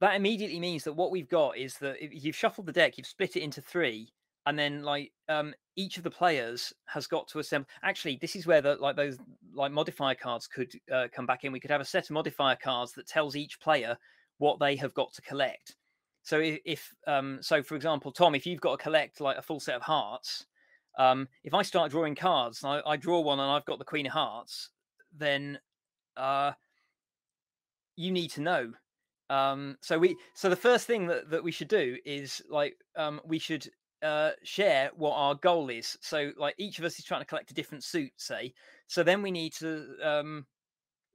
that 0.02 0.16
immediately 0.16 0.60
means 0.60 0.84
that 0.86 0.94
what 0.94 1.12
we've 1.12 1.30
got 1.30 1.58
is 1.58 1.76
that 1.80 2.04
if 2.04 2.24
you've 2.24 2.36
shuffled 2.36 2.68
the 2.68 2.74
deck, 2.74 2.98
you've 2.98 3.08
split 3.08 3.36
it 3.36 3.42
into 3.44 3.62
three, 3.62 4.14
and 4.46 4.58
then 4.60 4.84
like 4.84 5.12
um 5.30 5.54
each 5.76 5.98
of 5.98 6.04
the 6.04 6.12
players 6.12 6.74
has 6.88 7.08
got 7.08 7.28
to 7.30 7.40
assemble. 7.40 7.68
Actually, 7.84 8.18
this 8.22 8.36
is 8.36 8.48
where 8.48 8.62
the 8.62 8.76
like 8.78 8.96
those 8.96 9.18
like 9.54 9.72
modifier 9.72 10.16
cards 10.16 10.48
could 10.48 10.72
uh, 10.94 11.08
come 11.14 11.26
back 11.26 11.44
in. 11.46 11.52
We 11.52 11.60
could 11.60 11.72
have 11.72 11.82
a 11.82 11.86
set 11.86 12.06
of 12.06 12.12
modifier 12.12 12.58
cards 12.62 12.94
that 12.94 13.08
tells 13.08 13.36
each 13.36 13.60
player 13.60 13.98
what 14.40 14.60
they 14.60 14.76
have 14.78 14.94
got 14.94 15.14
to 15.14 15.22
collect. 15.24 15.76
So 16.24 16.40
if, 16.40 16.60
if 16.66 16.96
um 17.08 17.40
so 17.42 17.64
for 17.64 17.76
example, 17.76 18.12
Tom, 18.12 18.36
if 18.36 18.46
you've 18.46 18.62
got 18.62 18.78
to 18.78 18.84
collect 18.84 19.22
like 19.22 19.38
a 19.38 19.42
full 19.42 19.60
set 19.60 19.76
of 19.76 19.82
hearts, 19.84 20.46
um, 21.00 21.28
if 21.46 21.54
I 21.54 21.62
start 21.64 21.92
drawing 21.92 22.14
cards, 22.14 22.64
I, 22.64 22.82
I 22.86 22.98
draw 22.98 23.22
one 23.22 23.40
and 23.40 23.50
I've 23.50 23.66
got 23.66 23.80
the 23.80 23.86
Queen 23.86 24.06
of 24.06 24.12
Hearts, 24.12 24.70
then 25.18 25.58
uh, 26.18 26.52
you 27.96 28.12
need 28.12 28.32
to 28.32 28.42
know. 28.42 28.74
Um, 29.30 29.78
so 29.82 29.98
we, 29.98 30.18
so 30.36 30.50
the 30.50 30.56
first 30.56 30.88
thing 30.88 31.08
that, 31.08 31.30
that 31.30 31.44
we 31.44 31.52
should 31.52 31.70
do 31.70 31.96
is 32.06 32.42
like 32.50 32.76
um, 32.98 33.22
we 33.26 33.40
should 33.40 33.66
uh, 34.04 34.32
share 34.44 34.92
what 34.96 35.14
our 35.14 35.36
goal 35.36 35.70
is. 35.70 35.98
So 36.02 36.32
like 36.38 36.56
each 36.58 36.80
of 36.80 36.86
us 36.86 37.00
is 37.00 37.06
trying 37.06 37.22
to 37.22 37.26
collect 37.28 37.52
a 37.52 37.54
different 37.54 37.86
suit, 37.86 38.12
say. 38.18 38.54
So 38.88 39.02
then 39.02 39.22
we 39.22 39.32
need 39.32 39.54
to 39.54 39.86
um, 40.04 40.46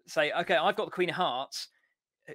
say, 0.06 0.32
okay, 0.32 0.56
I've 0.56 0.76
got 0.76 0.86
the 0.86 0.92
Queen 0.92 1.10
of 1.10 1.16
Hearts. 1.16 1.68
uh, 2.30 2.32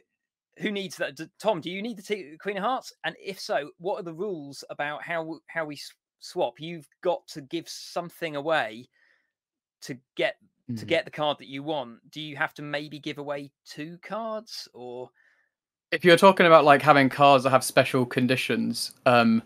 Who 0.59 0.69
needs 0.69 0.97
that? 0.97 1.17
Tom, 1.41 1.61
do 1.61 1.71
you 1.71 1.81
need 1.81 1.97
the 1.97 2.37
Queen 2.39 2.57
of 2.57 2.63
Hearts? 2.63 2.93
And 3.05 3.15
if 3.23 3.39
so, 3.39 3.71
what 3.79 3.99
are 3.99 4.03
the 4.03 4.13
rules 4.13 4.63
about 4.69 5.01
how 5.01 5.39
how 5.47 5.65
we 5.65 5.79
swap? 6.19 6.59
You've 6.59 6.87
got 7.01 7.27
to 7.29 7.41
give 7.41 7.67
something 7.69 8.35
away 8.35 8.89
to 9.81 9.97
get 10.15 10.35
to 10.67 10.85
Mhm. 10.85 10.87
get 10.87 11.05
the 11.05 11.11
card 11.11 11.39
that 11.39 11.47
you 11.47 11.63
want. 11.63 12.11
Do 12.11 12.21
you 12.21 12.35
have 12.35 12.53
to 12.55 12.61
maybe 12.61 12.99
give 12.99 13.17
away 13.17 13.51
two 13.65 13.97
cards 14.03 14.67
or? 14.73 15.09
if 15.91 16.05
you're 16.05 16.17
talking 16.17 16.45
about 16.45 16.63
like 16.65 16.83
having 16.83 17.09
cards 17.09 17.43
that 17.43 17.49
have 17.49 17.63
special 17.63 18.05
conditions 18.05 18.93
um 19.07 19.41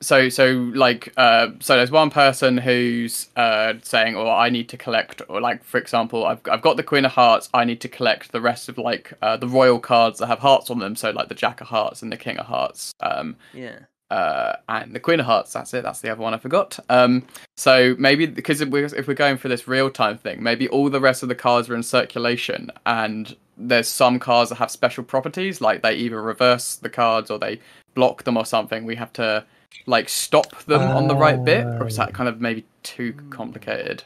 so 0.00 0.28
so 0.28 0.70
like 0.72 1.12
uh 1.16 1.48
so 1.58 1.74
there's 1.74 1.90
one 1.90 2.10
person 2.10 2.56
who's 2.56 3.28
uh 3.34 3.74
saying 3.82 4.14
oh 4.14 4.30
i 4.30 4.48
need 4.48 4.68
to 4.68 4.76
collect 4.76 5.20
or 5.28 5.40
like 5.40 5.64
for 5.64 5.78
example 5.78 6.24
i've, 6.24 6.40
I've 6.48 6.62
got 6.62 6.76
the 6.76 6.84
queen 6.84 7.04
of 7.04 7.10
hearts 7.10 7.48
i 7.54 7.64
need 7.64 7.80
to 7.80 7.88
collect 7.88 8.30
the 8.30 8.40
rest 8.40 8.68
of 8.68 8.78
like 8.78 9.12
uh, 9.20 9.36
the 9.36 9.48
royal 9.48 9.80
cards 9.80 10.20
that 10.20 10.28
have 10.28 10.38
hearts 10.38 10.70
on 10.70 10.78
them 10.78 10.94
so 10.94 11.10
like 11.10 11.28
the 11.28 11.34
jack 11.34 11.60
of 11.60 11.66
hearts 11.66 12.02
and 12.02 12.12
the 12.12 12.16
king 12.16 12.38
of 12.38 12.46
hearts 12.46 12.92
um 13.00 13.34
Yeah. 13.52 13.80
Uh, 14.10 14.56
and 14.68 14.94
the 14.94 15.00
Queen 15.00 15.20
of 15.20 15.26
Hearts. 15.26 15.52
That's 15.52 15.72
it. 15.74 15.82
That's 15.82 16.00
the 16.00 16.10
other 16.10 16.22
one 16.22 16.34
I 16.34 16.38
forgot. 16.38 16.78
Um, 16.88 17.24
so 17.56 17.94
maybe 17.98 18.26
because 18.26 18.60
if 18.60 18.68
we're, 18.68 18.86
if 18.86 19.06
we're 19.06 19.14
going 19.14 19.36
for 19.36 19.48
this 19.48 19.68
real 19.68 19.90
time 19.90 20.18
thing, 20.18 20.42
maybe 20.42 20.68
all 20.68 20.90
the 20.90 21.00
rest 21.00 21.22
of 21.22 21.28
the 21.28 21.34
cards 21.34 21.68
are 21.68 21.74
in 21.74 21.82
circulation, 21.82 22.70
and 22.86 23.36
there's 23.56 23.88
some 23.88 24.18
cards 24.18 24.50
that 24.50 24.56
have 24.56 24.70
special 24.70 25.04
properties, 25.04 25.60
like 25.60 25.82
they 25.82 25.94
either 25.94 26.20
reverse 26.20 26.76
the 26.76 26.88
cards 26.88 27.30
or 27.30 27.38
they 27.38 27.60
block 27.94 28.24
them 28.24 28.36
or 28.36 28.44
something. 28.44 28.84
We 28.84 28.96
have 28.96 29.12
to 29.14 29.44
like 29.86 30.08
stop 30.08 30.64
them 30.64 30.82
on 30.82 31.06
the 31.06 31.14
right 31.14 31.42
bit, 31.42 31.64
or 31.64 31.86
is 31.86 31.96
that 31.96 32.14
kind 32.14 32.28
of 32.28 32.40
maybe 32.40 32.64
too 32.82 33.12
complicated? 33.30 34.02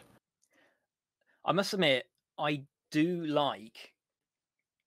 I 1.44 1.52
must 1.52 1.72
admit, 1.72 2.06
I 2.38 2.62
do 2.90 3.24
like 3.26 3.92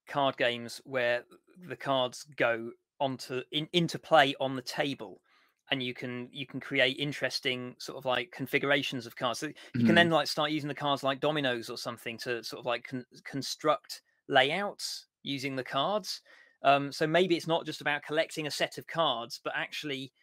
card 0.07 0.37
games 0.37 0.81
where 0.85 1.23
the 1.67 1.75
cards 1.75 2.25
go 2.35 2.71
onto 2.99 3.41
in, 3.51 3.67
into 3.73 3.99
play 3.99 4.35
on 4.39 4.55
the 4.55 4.61
table 4.61 5.21
and 5.69 5.83
you 5.83 5.93
can 5.93 6.29
you 6.31 6.45
can 6.45 6.59
create 6.59 6.97
interesting 6.97 7.75
sort 7.79 7.97
of 7.97 8.05
like 8.05 8.31
configurations 8.31 9.05
of 9.05 9.15
cards 9.15 9.39
so 9.39 9.47
you 9.77 9.85
can 9.85 9.95
Mhm. 9.95 9.95
then 9.95 10.09
like 10.09 10.27
start 10.27 10.51
using 10.51 10.67
the 10.67 10.75
cards 10.75 11.03
like 11.03 11.19
dominoes 11.19 11.69
or 11.69 11.77
something 11.77 12.17
to 12.17 12.43
sort 12.43 12.59
of 12.59 12.65
like 12.65 12.85
con- 12.85 13.05
construct 13.25 14.01
layouts 14.29 15.07
using 15.23 15.55
the 15.55 15.63
cards. 15.63 16.21
Um, 16.63 16.91
so 16.91 17.05
maybe 17.05 17.35
it's 17.35 17.47
not 17.47 17.65
just 17.65 17.81
about 17.81 18.03
collecting 18.03 18.47
a 18.47 18.51
set 18.51 18.77
of 18.77 18.87
cards 18.87 19.39
but 19.43 19.53
actually 19.55 20.13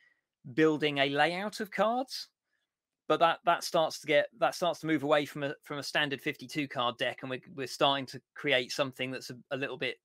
building 0.54 0.98
a 0.98 1.10
layout 1.10 1.60
of 1.60 1.70
cards. 1.70 2.28
But 3.06 3.20
that 3.20 3.40
that 3.44 3.64
starts 3.64 4.00
to 4.00 4.06
get 4.06 4.28
that 4.38 4.54
starts 4.54 4.80
to 4.80 4.86
move 4.86 5.02
away 5.02 5.26
from 5.26 5.42
a 5.42 5.54
from 5.62 5.78
a 5.78 5.82
standard 5.82 6.22
52 6.22 6.68
card 6.68 6.96
deck 6.96 7.18
and 7.22 7.30
we're, 7.30 7.42
we're 7.54 7.66
starting 7.66 8.06
to 8.06 8.22
create 8.34 8.72
something 8.72 9.10
that's 9.10 9.30
a, 9.30 9.36
a 9.50 9.56
little 9.58 9.76
bit 9.76 9.98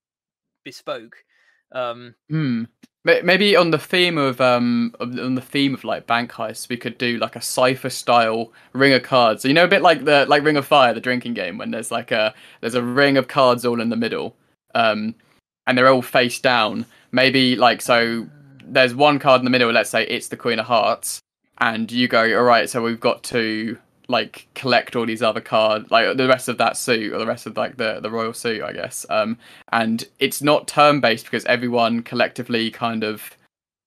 bespoke 0.66 1.26
um 1.72 2.16
Hmm. 2.30 2.66
Maybe 3.06 3.56
on 3.56 3.72
the 3.72 3.80
theme 3.80 4.18
of 4.18 4.42
um 4.42 4.94
on 5.00 5.36
the 5.36 5.42
theme 5.42 5.74
of 5.74 5.84
like 5.84 6.06
bank 6.06 6.32
heists, 6.32 6.68
we 6.68 6.78
could 6.78 6.98
do 6.98 7.18
like 7.18 7.36
a 7.36 7.42
cipher 7.42 7.90
style 7.90 8.52
ring 8.74 8.94
of 8.94 9.04
cards. 9.04 9.42
So 9.42 9.48
you 9.48 9.54
know, 9.54 9.64
a 9.64 9.70
bit 9.70 9.82
like 9.82 10.04
the 10.04 10.26
like 10.28 10.44
Ring 10.44 10.58
of 10.58 10.68
Fire, 10.68 10.94
the 10.94 11.00
drinking 11.00 11.34
game, 11.34 11.58
when 11.58 11.72
there's 11.72 11.92
like 11.92 12.12
a 12.12 12.34
there's 12.60 12.76
a 12.76 12.84
ring 12.84 13.16
of 13.18 13.28
cards 13.28 13.66
all 13.66 13.80
in 13.80 13.90
the 13.90 13.96
middle, 13.96 14.36
um, 14.76 15.16
and 15.66 15.78
they're 15.78 15.88
all 15.88 16.02
face 16.02 16.40
down. 16.40 16.86
Maybe 17.12 17.56
like 17.56 17.82
so, 17.82 18.28
there's 18.66 18.94
one 18.94 19.18
card 19.18 19.40
in 19.42 19.46
the 19.46 19.52
middle. 19.52 19.72
Let's 19.72 19.90
say 19.90 20.06
it's 20.06 20.28
the 20.28 20.38
Queen 20.38 20.60
of 20.60 20.66
Hearts, 20.66 21.20
and 21.60 21.90
you 21.92 22.08
go, 22.10 22.38
all 22.38 22.44
right. 22.44 22.70
So 22.70 22.84
we've 22.84 23.00
got 23.00 23.24
to 23.24 23.78
like 24.10 24.48
collect 24.56 24.96
all 24.96 25.06
these 25.06 25.22
other 25.22 25.40
cards, 25.42 25.90
like 25.92 26.18
the 26.18 26.28
rest 26.28 26.50
of 26.50 26.58
that 26.58 26.76
suit 26.76 27.14
or 27.14 27.20
the 27.20 27.28
rest 27.28 27.46
of 27.46 27.56
like 27.56 27.78
the 27.78 28.00
the 28.02 28.12
royal 28.12 28.34
suit, 28.34 28.62
I 28.64 28.74
guess. 28.74 29.06
Um, 29.10 29.38
and 29.72 30.04
it's 30.20 30.42
not 30.42 30.68
turn 30.68 31.00
based 31.00 31.26
because 31.26 31.46
everyone 31.46 32.02
collectively 32.04 32.70
kind 32.72 33.04
of 33.04 33.38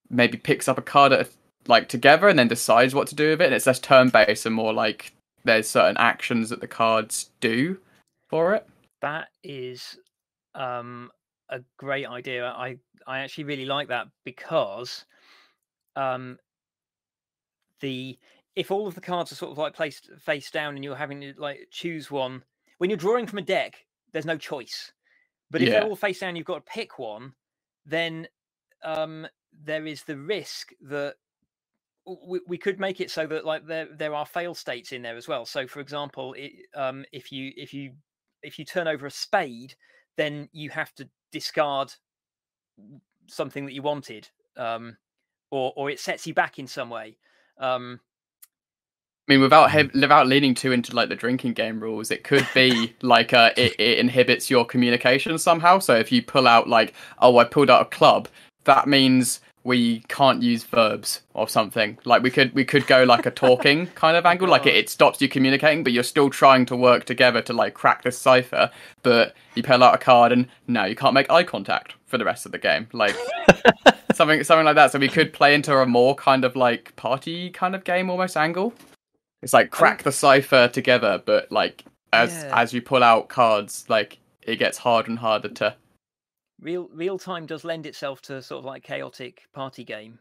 maybe 0.09 0.39
picks 0.39 0.69
up 0.69 0.79
a 0.79 0.83
card 0.83 1.13
at 1.13 1.29
like 1.67 1.89
together 1.89 2.29
and 2.29 2.39
then 2.39 2.49
decides 2.49 2.95
what 2.95 3.09
to 3.09 3.15
do 3.15 3.31
with 3.31 3.43
it. 3.43 3.47
And 3.47 3.55
it's 3.55 3.67
less 3.67 3.79
turn 3.81 4.09
based 4.09 4.47
and 4.47 4.55
more 4.55 4.73
like 4.73 5.13
there's 5.45 5.69
certain 5.69 5.97
actions 5.99 6.49
that 6.51 6.61
the 6.61 6.69
cards 6.69 7.31
do 7.41 7.79
for 8.29 8.55
it. 8.55 8.67
that 9.03 9.29
is 9.43 9.99
um 10.55 11.11
a 11.51 11.61
great 11.77 12.07
idea 12.07 12.47
i 12.57 12.77
i 13.07 13.19
actually 13.19 13.45
really 13.45 13.67
like 13.67 13.89
that 13.89 14.07
because 14.25 15.05
um 15.97 16.39
the 17.81 18.17
if 18.55 18.71
all 18.71 18.87
of 18.87 18.95
the 18.95 19.01
cards 19.01 19.33
are 19.33 19.37
sort 19.37 19.53
of 19.53 19.59
like 19.59 19.75
placed 19.75 20.11
face 20.19 20.51
down 20.51 20.75
and 20.75 20.85
you're 20.85 20.97
having 20.97 21.21
to 21.21 21.35
like 21.39 21.69
choose 21.71 22.11
one 22.11 22.45
when 22.79 22.91
you're 22.91 22.97
drawing 22.97 23.27
from 23.27 23.39
a 23.39 23.43
deck 23.43 23.87
there's 24.13 24.27
no 24.27 24.37
choice. 24.37 24.93
But 25.51 25.63
if 25.63 25.71
they're 25.71 25.85
all 25.85 25.97
face 25.97 26.21
down 26.21 26.37
you've 26.37 26.47
got 26.47 26.67
to 26.67 26.73
pick 26.73 26.99
one 26.99 27.35
then 27.87 28.29
um 28.85 29.27
there 29.53 29.87
is 29.87 30.05
the 30.05 30.17
risk 30.17 30.73
that 30.83 31.17
we, 32.27 32.41
we 32.47 32.59
could 32.59 32.81
make 32.81 33.01
it 33.01 33.11
so 33.11 33.27
that 33.27 33.45
like 33.45 33.67
there 33.67 33.89
there 33.97 34.15
are 34.15 34.27
fail 34.27 34.55
states 34.55 34.93
in 34.93 35.03
there 35.03 35.17
as 35.17 35.29
well. 35.29 35.45
So 35.47 35.67
for 35.67 35.81
example 35.81 36.35
it, 36.35 36.53
um 36.75 37.05
if 37.13 37.33
you 37.33 37.53
if 37.57 37.73
you 37.73 37.95
if 38.43 38.59
you 38.59 38.65
turn 38.65 38.89
over 38.89 39.07
a 39.07 39.11
spade 39.11 39.75
then 40.17 40.49
you 40.53 40.69
have 40.71 40.95
to 40.95 41.09
discard 41.31 41.93
something 43.29 43.65
that 43.65 43.73
you 43.73 43.83
wanted 43.83 44.29
um 44.57 44.97
or 45.51 45.73
or 45.77 45.91
it 45.91 46.01
sets 46.01 46.27
you 46.27 46.35
back 46.35 46.59
in 46.59 46.67
some 46.67 46.91
way. 46.91 47.19
Um 47.59 48.01
I 49.29 49.33
mean, 49.33 49.41
without 49.41 49.71
he- 49.71 49.99
without 49.99 50.27
leaning 50.27 50.55
too 50.55 50.73
into 50.73 50.97
like 50.97 51.09
the 51.09 51.15
drinking 51.15 51.53
game 51.53 51.81
rules, 51.81 52.11
it 52.11 52.25
could 52.25 52.47
be 52.55 52.95
like 53.03 53.33
uh, 53.33 53.51
it, 53.57 53.79
it 53.79 53.99
inhibits 53.99 54.51
your 54.51 54.65
communication 54.65 55.39
somehow. 55.39 55.79
So 55.79 55.95
if 55.95 56.11
you 56.11 56.23
pull 56.23 56.49
out 56.49 56.69
like, 56.69 56.93
oh, 57.21 57.39
I 57.39 57.45
pulled 57.45 57.71
out 57.71 57.83
a 57.83 57.85
club, 57.85 58.29
that 58.65 58.89
means 58.89 59.41
we 59.65 60.01
can't 60.09 60.43
use 60.43 60.65
verbs 60.65 61.23
or 61.35 61.47
something. 61.47 61.99
Like 62.05 62.25
we 62.25 62.31
could 62.31 62.53
we 62.53 62.65
could 62.65 62.87
go 62.89 63.05
like 63.05 63.25
a 63.27 63.31
talking 63.31 63.87
kind 63.95 64.17
of 64.17 64.27
angle, 64.27 64.49
like 64.49 64.67
it, 64.67 64.75
it 64.75 64.91
stops 64.91 65.21
you 65.21 65.29
communicating, 65.29 65.85
but 65.85 65.93
you're 65.93 66.03
still 66.03 66.29
trying 66.29 66.67
to 66.67 66.77
work 66.77 67.05
together 67.05 67.41
to 67.43 67.53
like 67.53 67.75
crack 67.75 68.03
this 68.03 68.19
cipher. 68.19 68.71
But 69.05 69.37
you 69.55 69.63
pull 69.63 69.85
out 69.85 69.95
a 69.95 69.99
card 69.99 70.33
and 70.33 70.49
now 70.67 70.85
you 70.85 70.97
can't 70.97 71.15
make 71.15 71.31
eye 71.31 71.45
contact 71.45 71.95
for 72.07 72.19
the 72.19 72.25
rest 72.25 72.45
of 72.45 72.51
the 72.51 72.59
game, 72.59 72.89
like 72.93 73.15
something 74.15 74.43
something 74.43 74.67
like 74.67 74.75
that. 74.75 74.91
So 74.91 74.99
we 74.99 75.09
could 75.09 75.33
play 75.33 75.55
into 75.55 75.77
a 75.79 75.87
more 75.87 76.17
kind 76.17 76.45
of 76.45 76.57
like 76.57 76.97
party 76.97 77.51
kind 77.51 77.77
of 77.77 77.85
game 77.85 78.11
almost 78.11 78.37
angle. 78.37 78.75
It's 79.43 79.53
like 79.53 79.71
crack 79.71 80.03
the 80.05 80.13
cipher 80.13 80.69
together, 80.69 81.23
but 81.25 81.51
like 81.51 81.85
as 82.13 82.31
Yeah. 82.31 82.61
as 82.61 82.73
you 82.73 82.81
pull 82.83 83.03
out 83.03 83.29
cards, 83.29 83.85
like 83.89 84.19
it 84.43 84.57
gets 84.57 84.79
harder 84.79 85.11
and 85.11 85.19
harder 85.19 85.49
to. 85.49 85.77
Real 86.61 86.89
real 86.93 87.19
time 87.19 87.47
does 87.47 87.65
lend 87.65 87.87
itself 87.87 88.23
to 88.23 88.41
sort 88.43 88.61
of 88.61 88.65
like 88.65 88.85
chaotic 88.85 89.43
party 89.53 89.85
game. 89.85 90.19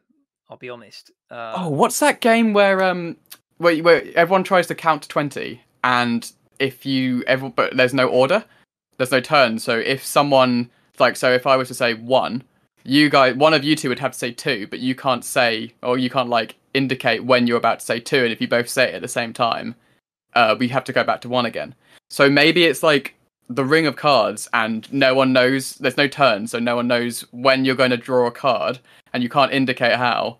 I'll 0.50 0.58
be 0.58 0.70
honest. 0.70 1.12
Uh, 1.30 1.54
Oh, 1.56 1.70
what's 1.70 2.00
that 2.00 2.20
game 2.20 2.54
where 2.54 2.84
um 2.84 3.18
where, 3.58 3.78
where 3.84 4.04
everyone 4.16 4.44
tries 4.44 4.68
to 4.68 4.76
count 4.76 5.04
to 5.04 5.08
twenty, 5.08 5.62
and 5.84 6.32
if 6.60 6.86
you 6.86 7.24
ever 7.28 7.50
but 7.50 7.78
there's 7.78 7.94
no 7.94 8.08
order, 8.08 8.44
there's 8.98 9.12
no 9.12 9.22
turn. 9.22 9.60
So 9.60 9.78
if 9.78 10.04
someone 10.04 10.72
like 11.00 11.16
so 11.16 11.32
if 11.32 11.46
I 11.46 11.56
was 11.58 11.68
to 11.68 11.74
say 11.76 11.94
one, 11.94 12.44
you 12.84 13.10
guys 13.10 13.36
one 13.36 13.54
of 13.54 13.64
you 13.64 13.76
two 13.76 13.90
would 13.90 14.00
have 14.00 14.14
to 14.14 14.18
say 14.18 14.32
two, 14.32 14.68
but 14.68 14.80
you 14.80 14.96
can't 14.96 15.24
say 15.24 15.74
or 15.84 15.98
you 15.98 16.10
can't 16.10 16.30
like 16.30 16.56
indicate 16.74 17.24
when 17.24 17.48
you're 17.48 17.58
about 17.58 17.80
to 17.80 17.86
say 17.86 18.00
two, 18.00 18.24
and 18.24 18.32
if 18.32 18.42
you 18.42 18.48
both 18.48 18.70
say 18.70 18.90
it 18.90 18.96
at 18.96 19.02
the 19.02 19.08
same 19.08 19.34
time, 19.34 19.76
uh, 20.34 20.56
we 20.58 20.68
have 20.70 20.84
to 20.86 20.94
go 20.94 21.04
back 21.04 21.22
to 21.22 21.30
one 21.30 21.46
again. 21.46 21.76
So 22.10 22.30
maybe 22.30 22.66
it's 22.66 22.84
like 22.84 23.16
the 23.50 23.66
ring 23.66 23.86
of 23.86 23.96
cards, 23.96 24.48
and 24.54 24.92
no 24.92 25.14
one 25.14 25.34
knows. 25.34 25.74
There's 25.76 25.98
no 25.98 26.08
turn, 26.08 26.48
so 26.48 26.60
no 26.60 26.76
one 26.76 26.88
knows 26.88 27.22
when 27.32 27.66
you're 27.66 27.76
going 27.76 27.92
to 27.92 27.98
draw 27.98 28.28
a 28.28 28.32
card, 28.32 28.80
and 29.14 29.24
you 29.24 29.30
can't 29.30 29.52
indicate 29.52 29.96
how. 29.96 30.38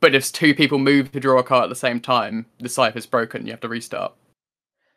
But 0.00 0.14
if 0.14 0.30
two 0.30 0.54
people 0.54 0.78
move 0.78 1.10
to 1.12 1.20
draw 1.20 1.38
a 1.38 1.42
card 1.42 1.64
at 1.64 1.70
the 1.70 1.74
same 1.74 2.00
time, 2.00 2.46
the 2.60 2.68
cipher's 2.68 3.06
broken. 3.06 3.46
You 3.46 3.52
have 3.52 3.60
to 3.60 3.68
restart. 3.68 4.14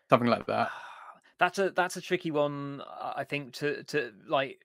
Something 0.10 0.30
like 0.30 0.46
that. 0.48 0.70
that's 1.40 1.60
a 1.60 1.72
that's 1.72 1.98
a 1.98 2.02
tricky 2.02 2.32
one. 2.32 2.82
I 3.16 3.24
think 3.24 3.54
to 3.54 3.84
to 3.86 4.12
like 4.28 4.60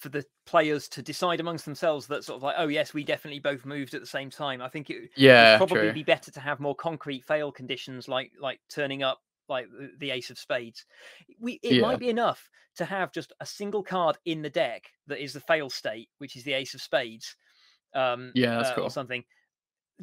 for 0.00 0.08
the 0.08 0.24
players 0.46 0.88
to 0.88 1.02
decide 1.02 1.40
amongst 1.40 1.64
themselves 1.66 2.06
that 2.08 2.24
sort 2.24 2.36
of 2.38 2.42
like, 2.42 2.56
oh 2.58 2.68
yes, 2.68 2.94
we 2.94 3.04
definitely 3.04 3.40
both 3.40 3.64
moved 3.66 3.94
at 3.94 4.00
the 4.00 4.06
same 4.06 4.30
time. 4.30 4.62
I 4.62 4.68
think 4.68 4.90
it 4.90 5.10
Yeah, 5.14 5.38
would 5.38 5.54
probably 5.54 5.90
true. 5.90 5.92
be 5.92 6.02
better 6.02 6.30
to 6.32 6.40
have 6.40 6.60
more 6.60 6.74
concrete 6.74 7.24
fail 7.24 7.52
conditions, 7.52 8.08
like 8.08 8.32
like 8.40 8.60
turning 8.68 9.02
up 9.02 9.20
like 9.48 9.68
the, 9.98 10.10
ace 10.10 10.30
of 10.30 10.38
spades. 10.38 10.86
We 11.38 11.60
it 11.62 11.76
Yeah. 11.76 11.80
might 11.80 11.98
be 11.98 12.08
enough 12.08 12.48
to 12.76 12.84
have 12.84 13.12
just 13.12 13.32
a 13.40 13.46
single 13.46 13.82
card 13.82 14.16
in 14.24 14.42
the 14.42 14.50
deck 14.50 14.90
that 15.06 15.22
is 15.22 15.32
the 15.34 15.40
fail 15.40 15.70
state, 15.70 16.08
which 16.18 16.36
is 16.36 16.44
the 16.44 16.54
ace 16.54 16.74
of 16.74 16.80
spades. 16.82 17.36
Um, 17.94 18.34
Yeah, 18.34 18.56
that's 18.56 18.70
uh, 18.70 18.74
cool. 18.74 18.84
Or 18.84 18.90
something. 18.90 19.24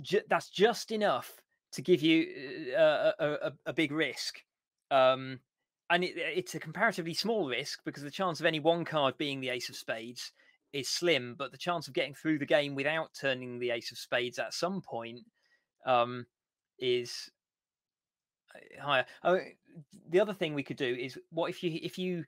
Ju- 0.02 0.24
that's 0.30 0.50
just 0.50 0.92
enough 0.92 1.42
to 1.74 1.82
give 1.82 2.02
you 2.02 2.74
uh, 2.78 3.14
a, 3.20 3.26
a, 3.26 3.34
a, 3.50 3.54
a 3.68 3.74
big 3.74 3.92
risk. 3.92 4.44
Um, 4.92 5.42
and 5.90 6.04
it, 6.04 6.14
it's 6.18 6.56
a 6.56 6.60
comparatively 6.60 7.14
small 7.14 7.48
risk 7.48 7.80
because 7.86 8.04
the 8.04 8.12
chance 8.12 8.40
of 8.40 8.46
any 8.46 8.60
one 8.60 8.86
card 8.86 9.18
being 9.18 9.40
the 9.40 9.50
ace 9.50 9.70
of 9.70 9.76
spades 9.76 10.32
is 10.74 10.90
slim, 10.90 11.36
but 11.38 11.52
the 11.52 11.58
chance 11.58 11.88
of 11.88 11.94
getting 11.94 12.14
through 12.14 12.40
the 12.40 12.46
game 12.46 12.76
without 12.76 13.10
turning 13.20 13.60
the 13.60 13.72
ace 13.72 13.92
of 13.92 13.98
spades 13.98 14.40
at 14.40 14.54
some 14.54 14.82
point 14.82 15.22
um, 15.86 16.26
is 16.80 17.30
uh, 18.54 18.84
higher. 18.84 19.06
Oh, 19.24 19.40
the 20.10 20.20
other 20.20 20.34
thing 20.34 20.54
we 20.54 20.64
could 20.64 20.78
do 20.78 20.96
is 21.00 21.18
what 21.32 21.50
if 21.50 21.64
you 21.64 21.80
if 21.82 21.98
you 21.98 22.26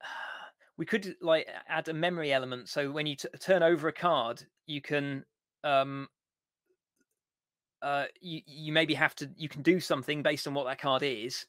we 0.76 0.86
could 0.86 1.16
like 1.20 1.46
add 1.68 1.88
a 1.88 1.94
memory 1.94 2.32
element 2.32 2.68
so 2.68 2.90
when 2.90 3.06
you 3.06 3.16
turn 3.16 3.62
over 3.62 3.88
a 3.88 3.92
card 3.92 4.42
you 4.66 4.80
can 4.80 5.24
um 5.64 6.08
uh 7.82 8.04
you 8.20 8.40
you 8.46 8.72
maybe 8.72 8.94
have 8.94 9.14
to 9.14 9.28
you 9.36 9.48
can 9.48 9.62
do 9.62 9.80
something 9.80 10.22
based 10.22 10.46
on 10.46 10.54
what 10.54 10.66
that 10.66 10.80
card 10.80 11.02
is 11.02 11.46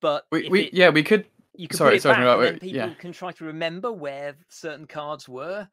but 0.00 0.26
We, 0.32 0.48
we 0.48 0.60
it- 0.62 0.74
yeah 0.74 0.90
we 0.90 1.02
could 1.02 1.26
you 1.54 1.68
can 1.68 1.76
sorry, 1.76 1.90
put 1.92 1.96
it 1.96 2.02
sorry, 2.02 2.24
back, 2.24 2.38
right, 2.38 2.48
and 2.48 2.54
then 2.54 2.60
people 2.60 2.88
yeah. 2.88 2.94
can 2.94 3.12
try 3.12 3.32
to 3.32 3.44
remember 3.44 3.92
where 3.92 4.34
certain 4.48 4.86
cards 4.86 5.28
were 5.28 5.68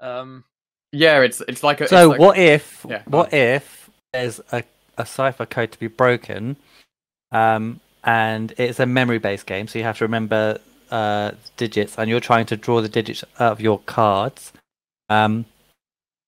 um 0.00 0.44
yeah 0.92 1.20
it's 1.22 1.40
it's 1.48 1.62
like 1.62 1.80
a, 1.80 1.88
So 1.88 2.08
like- 2.10 2.20
what 2.20 2.38
if 2.38 2.86
Yeah, 2.88 3.02
go 3.10 3.18
what 3.18 3.32
if 3.32 3.90
there's 4.12 4.40
a, 4.52 4.62
a 4.96 5.04
cipher 5.06 5.46
code 5.46 5.72
to 5.72 5.78
be 5.78 5.88
broken, 5.88 6.56
um, 7.32 7.80
and 8.04 8.52
it's 8.58 8.78
a 8.78 8.86
memory 8.86 9.18
based 9.18 9.46
game, 9.46 9.66
so 9.66 9.78
you 9.78 9.84
have 9.84 9.98
to 9.98 10.04
remember 10.04 10.58
uh, 10.90 11.32
digits, 11.56 11.98
and 11.98 12.08
you're 12.08 12.20
trying 12.20 12.46
to 12.46 12.56
draw 12.56 12.80
the 12.80 12.88
digits 12.88 13.24
out 13.40 13.50
of 13.52 13.60
your 13.60 13.80
cards, 13.80 14.52
um, 15.08 15.46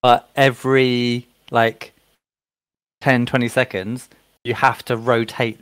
but 0.03 0.29
every 0.35 1.29
like 1.53 1.93
10, 3.03 3.27
20 3.27 3.47
seconds, 3.49 4.09
you 4.43 4.55
have 4.55 4.85
to 4.87 4.97
rotate 4.97 5.61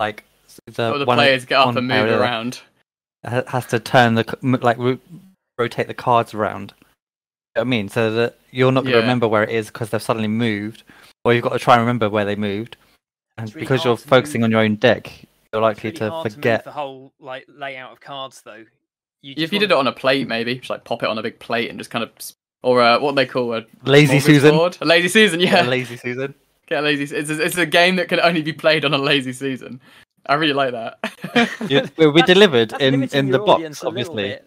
like 0.00 0.24
the, 0.66 0.94
oh, 0.94 0.98
the 0.98 1.04
one- 1.04 1.16
players 1.16 1.44
get 1.44 1.58
up 1.58 1.76
and 1.76 1.86
move 1.88 2.04
or 2.04 2.06
the 2.08 2.14
other 2.14 2.22
around. 2.22 2.60
ha- 3.24 3.44
has 3.48 3.66
to 3.66 3.78
turn 3.80 4.14
the 4.14 4.38
like 4.62 4.78
ro- 4.78 4.98
rotate 5.58 5.86
the 5.88 5.94
cards 5.94 6.34
around. 6.34 6.72
You 6.80 6.84
know 6.84 7.60
what 7.62 7.62
I 7.62 7.64
mean, 7.64 7.88
so 7.88 8.10
that 8.12 8.38
you're 8.50 8.72
not 8.72 8.82
going 8.82 8.92
to 8.92 8.98
Yeah. 8.98 9.02
remember 9.02 9.26
where 9.28 9.42
it 9.42 9.50
is 9.50 9.66
because 9.68 9.90
they've 9.90 10.02
suddenly 10.02 10.28
moved, 10.28 10.82
or 11.24 11.32
you've 11.32 11.42
got 11.42 11.52
to 11.52 11.58
try 11.58 11.74
and 11.74 11.80
remember 11.82 12.08
where 12.10 12.24
they 12.24 12.36
moved, 12.36 12.76
and 13.38 13.48
really 13.54 13.60
because 13.64 13.84
you're 13.84 13.96
focusing 13.96 14.40
move- 14.42 14.46
on 14.46 14.50
your 14.52 14.60
own 14.60 14.76
deck, 14.76 15.06
you're 15.52 15.60
it's 15.60 15.76
likely 15.76 15.88
really 15.90 15.98
to 15.98 16.10
hard 16.10 16.24
to 16.30 16.34
forget. 16.34 16.60
move 16.60 16.64
the 16.64 16.72
whole 16.78 17.12
like 17.20 17.46
layout 17.48 17.92
of 17.92 18.00
cards 18.00 18.42
though 18.44 18.64
you 19.22 19.34
If 19.38 19.52
you 19.52 19.58
did 19.58 19.70
it 19.70 19.76
on 19.76 19.86
a 19.86 19.92
plate, 19.92 20.28
maybe 20.28 20.54
just 20.56 20.70
like 20.70 20.84
pop 20.84 21.02
it 21.02 21.08
on 21.08 21.16
a 21.18 21.22
big 21.22 21.38
plate 21.40 21.70
and 21.70 21.78
just 21.80 21.90
kind 21.90 22.04
of, 22.04 22.10
or 22.62 22.82
uh, 22.82 23.00
what 23.00 23.16
they 23.16 23.26
call 23.26 23.54
a 23.54 23.64
Lazy 23.84 24.20
Susan, 24.20 24.54
smorgasbord? 24.54 24.80
a 24.82 24.84
lazy 24.84 25.08
Susan. 25.08 25.40
Yeah, 25.40 25.62
Yeah, 25.64 25.68
lazy 25.68 25.96
Susan. 25.96 26.34
get 26.68 26.80
a 26.80 26.82
lazy. 26.82 27.16
It's 27.16 27.30
a, 27.30 27.42
it's 27.42 27.56
a 27.56 27.66
game 27.66 27.96
that 27.96 28.08
can 28.08 28.20
only 28.20 28.42
be 28.42 28.52
played 28.52 28.84
on 28.84 28.92
a 28.94 28.98
lazy 28.98 29.32
Susan. 29.32 29.80
I 30.28 30.34
really 30.34 30.52
like 30.54 30.72
that. 30.72 30.98
You- 31.70 31.88
we 31.96 32.06
we 32.06 32.20
That's- 32.20 32.26
delivered 32.34 32.70
that's 32.70 32.82
in 32.82 33.02
in 33.12 33.30
the 33.30 33.38
box, 33.38 33.50
audience 33.50 33.82
a 33.82 33.88
little 33.88 34.12
obviously. 34.12 34.38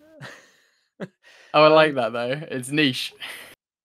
oh, 1.01 1.63
I 1.63 1.67
Um, 1.67 1.73
like 1.73 1.95
that 1.95 2.13
though. 2.13 2.31
It's 2.51 2.69
niche. 2.69 3.13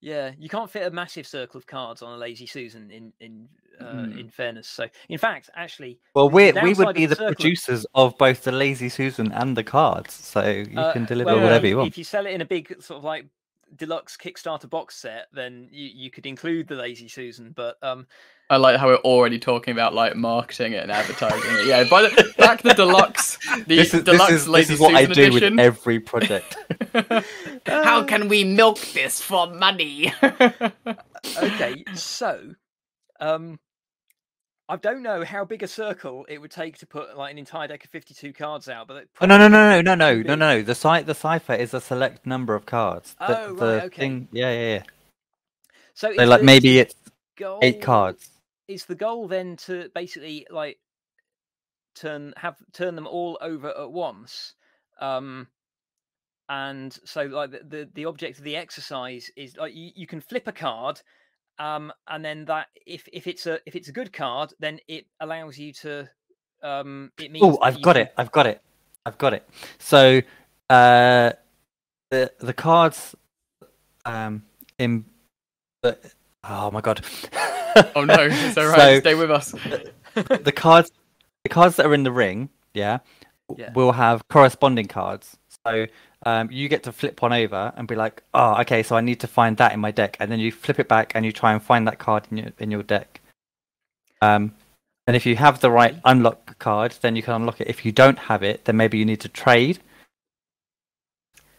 Yeah, 0.00 0.32
you 0.38 0.48
can't 0.50 0.70
fit 0.70 0.86
a 0.86 0.90
massive 0.90 1.26
circle 1.26 1.56
of 1.58 1.66
cards 1.66 2.02
on 2.02 2.12
a 2.12 2.16
lazy 2.18 2.46
Susan. 2.46 2.90
In 2.90 3.12
in 3.20 3.48
uh, 3.80 4.04
Hmm. 4.04 4.18
in 4.18 4.28
fairness, 4.28 4.68
so 4.68 4.86
in 5.08 5.18
fact, 5.18 5.50
actually, 5.56 5.98
Well, 6.14 6.28
we 6.30 6.52
we 6.52 6.74
would 6.74 6.94
be 6.94 7.04
of 7.04 7.10
the 7.10 7.16
circle- 7.16 7.34
producers 7.34 7.86
of 7.94 8.16
both 8.18 8.42
the 8.44 8.52
lazy 8.52 8.88
Susan 8.88 9.32
and 9.32 9.56
the 9.56 9.64
cards, 9.64 10.14
so 10.14 10.42
you 10.48 10.78
uh, 10.78 10.92
can 10.92 11.06
deliver 11.06 11.32
well, 11.34 11.42
whatever 11.42 11.66
if, 11.66 11.70
you 11.70 11.76
want. 11.78 11.88
If 11.88 11.98
you 11.98 12.04
sell 12.04 12.26
it 12.26 12.30
in 12.34 12.40
a 12.40 12.44
big 12.46 12.68
sort 12.82 12.98
of 12.98 13.04
like 13.04 13.26
deluxe 13.76 14.16
Kickstarter 14.16 14.68
box 14.68 14.96
set, 14.96 15.26
then 15.32 15.68
you, 15.70 15.90
you 15.94 16.10
could 16.10 16.26
include 16.26 16.68
the 16.68 16.74
lazy 16.74 17.08
Susan. 17.08 17.52
But 17.54 17.76
um, 17.82 18.06
I 18.50 18.56
like 18.58 18.78
how 18.78 18.88
we're 18.88 18.96
already 18.96 19.38
talking 19.38 19.72
about 19.72 19.94
like 19.94 20.16
marketing 20.16 20.72
it 20.72 20.82
and 20.82 20.92
advertising 20.92 21.38
it. 21.44 21.66
Yeah, 21.66 21.84
by 21.84 22.02
the, 22.02 22.34
back 22.36 22.62
the 22.62 22.74
deluxe, 22.74 23.36
the 23.66 23.76
This 23.76 23.94
is, 23.94 24.04
deluxe 24.04 24.30
this 24.30 24.42
is, 24.42 24.48
lazy 24.48 24.64
this 24.64 24.74
is 24.74 24.80
what 24.80 24.94
I 24.94 25.06
do 25.06 25.12
edition. 25.12 25.56
with 25.56 25.60
every 25.60 26.00
project. 26.00 26.56
How 27.66 28.04
can 28.04 28.28
we 28.28 28.44
milk 28.44 28.78
this 28.92 29.20
for 29.20 29.46
money? 29.46 30.12
okay, 31.42 31.84
so 31.94 32.54
um, 33.20 33.58
I 34.68 34.76
don't 34.76 35.02
know 35.02 35.24
how 35.24 35.44
big 35.44 35.62
a 35.62 35.68
circle 35.68 36.26
it 36.28 36.40
would 36.40 36.50
take 36.50 36.78
to 36.78 36.86
put 36.86 37.16
like 37.16 37.32
an 37.32 37.38
entire 37.38 37.68
deck 37.68 37.84
of 37.84 37.90
fifty-two 37.90 38.32
cards 38.32 38.68
out, 38.68 38.88
but 38.88 39.06
Oh 39.20 39.26
no 39.26 39.38
no 39.38 39.48
no 39.48 39.82
no 39.82 39.94
no 39.94 39.94
no 39.94 40.22
no 40.22 40.34
no! 40.36 40.62
The 40.62 40.74
site 40.76 41.06
the 41.06 41.14
cipher 41.14 41.54
is 41.54 41.74
a 41.74 41.80
select 41.80 42.26
number 42.26 42.54
of 42.54 42.66
cards. 42.66 43.16
The, 43.26 43.34
Oh, 43.34 43.54
right, 43.54 43.82
the 43.82 43.82
okay. 43.84 44.02
thing, 44.02 44.28
yeah 44.32 44.52
yeah 44.52 44.74
yeah. 44.76 44.82
So, 45.94 46.12
So 46.16 46.24
like 46.26 46.40
the- 46.40 46.44
maybe 46.44 46.78
it's 46.80 46.94
goal, 47.36 47.60
eight 47.62 47.82
cards. 47.82 48.30
Is 48.68 48.86
the 48.86 48.94
goal 48.94 49.28
then 49.28 49.56
to 49.66 49.90
basically 49.94 50.46
like 50.50 50.78
turn 51.94 52.34
have 52.36 52.56
turn 52.72 52.94
them 52.96 53.06
all 53.06 53.38
over 53.40 53.68
at 53.70 53.92
once? 53.92 54.54
Um, 55.00 55.48
and 56.48 56.96
so 57.04 57.24
like 57.24 57.50
the, 57.52 57.60
the 57.68 57.90
the 57.94 58.04
object 58.06 58.38
of 58.38 58.44
the 58.44 58.56
exercise 58.56 59.30
is 59.36 59.56
like 59.56 59.74
you, 59.74 59.90
you 59.94 60.06
can 60.06 60.20
flip 60.20 60.48
a 60.48 60.52
card 60.52 61.00
um 61.58 61.92
and 62.08 62.24
then 62.24 62.44
that 62.46 62.66
if 62.86 63.08
if 63.12 63.26
it's 63.26 63.46
a 63.46 63.58
if 63.66 63.76
it's 63.76 63.88
a 63.88 63.92
good 63.92 64.12
card 64.12 64.52
then 64.58 64.78
it 64.88 65.06
allows 65.20 65.56
you 65.58 65.72
to 65.72 66.08
um 66.62 67.12
it 67.20 67.30
means 67.30 67.44
Oh, 67.44 67.58
I've 67.62 67.80
got 67.82 67.94
can- 67.96 68.06
it! 68.06 68.14
I've 68.16 68.32
got 68.32 68.46
it! 68.46 68.60
I've 69.06 69.18
got 69.18 69.34
it. 69.34 69.46
So, 69.78 70.20
uh, 70.70 71.32
the 72.10 72.32
the 72.38 72.52
cards, 72.54 73.14
um, 74.06 74.42
in 74.78 75.04
the 75.82 75.98
oh 76.42 76.70
my 76.70 76.80
god. 76.80 77.04
oh 77.94 78.04
no, 78.04 78.14
it's 78.30 78.56
alright. 78.58 78.78
So- 78.78 79.00
Stay 79.00 79.14
with 79.14 79.30
us. 79.30 79.50
the 80.14 80.52
cards 80.54 80.90
the 81.42 81.48
cards 81.50 81.76
that 81.76 81.84
are 81.86 81.92
in 81.94 82.02
the 82.04 82.12
ring 82.12 82.48
yeah, 82.72 82.98
Yeah. 83.56 83.72
will 83.74 83.92
have 83.92 84.26
corresponding 84.28 84.86
cards 84.86 85.36
so 85.66 85.86
um, 86.24 86.50
you 86.50 86.68
get 86.68 86.82
to 86.84 86.92
flip 86.92 87.20
one 87.20 87.32
over 87.32 87.72
and 87.76 87.86
be 87.86 87.94
like, 87.94 88.22
oh, 88.32 88.60
okay, 88.62 88.82
so 88.82 88.96
I 88.96 89.00
need 89.00 89.20
to 89.20 89.26
find 89.26 89.56
that 89.58 89.72
in 89.72 89.80
my 89.80 89.90
deck, 89.90 90.16
and 90.20 90.30
then 90.30 90.40
you 90.40 90.50
flip 90.50 90.78
it 90.78 90.88
back 90.88 91.12
and 91.14 91.24
you 91.24 91.32
try 91.32 91.52
and 91.52 91.62
find 91.62 91.86
that 91.86 91.98
card 91.98 92.26
in 92.30 92.38
your 92.38 92.52
in 92.58 92.70
your 92.70 92.82
deck. 92.82 93.20
Um, 94.22 94.54
and 95.06 95.14
if 95.14 95.26
you 95.26 95.36
have 95.36 95.60
the 95.60 95.70
right 95.70 95.96
unlock 96.04 96.58
card, 96.58 96.96
then 97.02 97.14
you 97.14 97.22
can 97.22 97.34
unlock 97.34 97.60
it. 97.60 97.68
If 97.68 97.84
you 97.84 97.92
don't 97.92 98.18
have 98.18 98.42
it, 98.42 98.64
then 98.64 98.76
maybe 98.76 98.96
you 98.96 99.04
need 99.04 99.20
to 99.20 99.28
trade. 99.28 99.80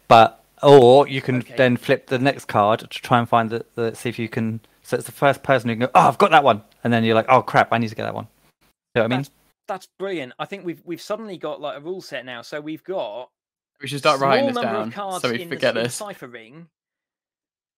But 0.08 0.44
or 0.62 1.06
you 1.06 1.22
can 1.22 1.38
Okay. 1.38 1.54
then 1.56 1.76
flip 1.76 2.06
the 2.06 2.18
next 2.18 2.46
card 2.46 2.80
to 2.80 2.86
try 2.86 3.18
and 3.18 3.28
find 3.28 3.50
the, 3.50 3.64
the 3.74 3.94
see 3.94 4.08
if 4.08 4.18
you 4.18 4.28
can. 4.28 4.60
So 4.82 4.96
it's 4.96 5.06
the 5.06 5.12
first 5.12 5.42
person 5.42 5.68
who 5.68 5.74
can 5.74 5.80
go, 5.80 5.90
oh, 5.94 6.08
I've 6.08 6.18
got 6.18 6.30
that 6.30 6.44
one, 6.44 6.62
and 6.82 6.92
then 6.92 7.04
you're 7.04 7.14
like, 7.14 7.26
oh 7.28 7.42
crap, 7.42 7.72
I 7.72 7.78
need 7.78 7.88
to 7.88 7.94
get 7.94 8.04
that 8.04 8.14
one. 8.14 8.26
You 8.62 8.66
know 8.96 9.02
what 9.02 9.04
I 9.04 9.08
mean? 9.08 9.18
That's 9.18 9.30
that's 9.68 9.88
brilliant. 9.98 10.32
I 10.38 10.44
think 10.46 10.64
we've 10.64 10.82
we've 10.84 11.00
suddenly 11.00 11.38
got 11.38 11.60
like 11.60 11.76
a 11.76 11.80
rule 11.80 12.00
set 12.00 12.24
now. 12.24 12.42
So 12.42 12.60
we've 12.60 12.84
got 12.84 13.28
We 13.80 13.88
should 13.88 13.98
start 13.98 14.18
small 14.18 14.30
writing 14.30 14.46
this 14.46 14.56
down 14.56 14.90
so 15.20 15.30
we 15.30 15.38
forget 15.44 15.74
the, 15.74 15.80
in 15.80 15.84
the 15.84 15.90
this. 15.90 15.94
cipher 15.94 16.28
ring. 16.28 16.68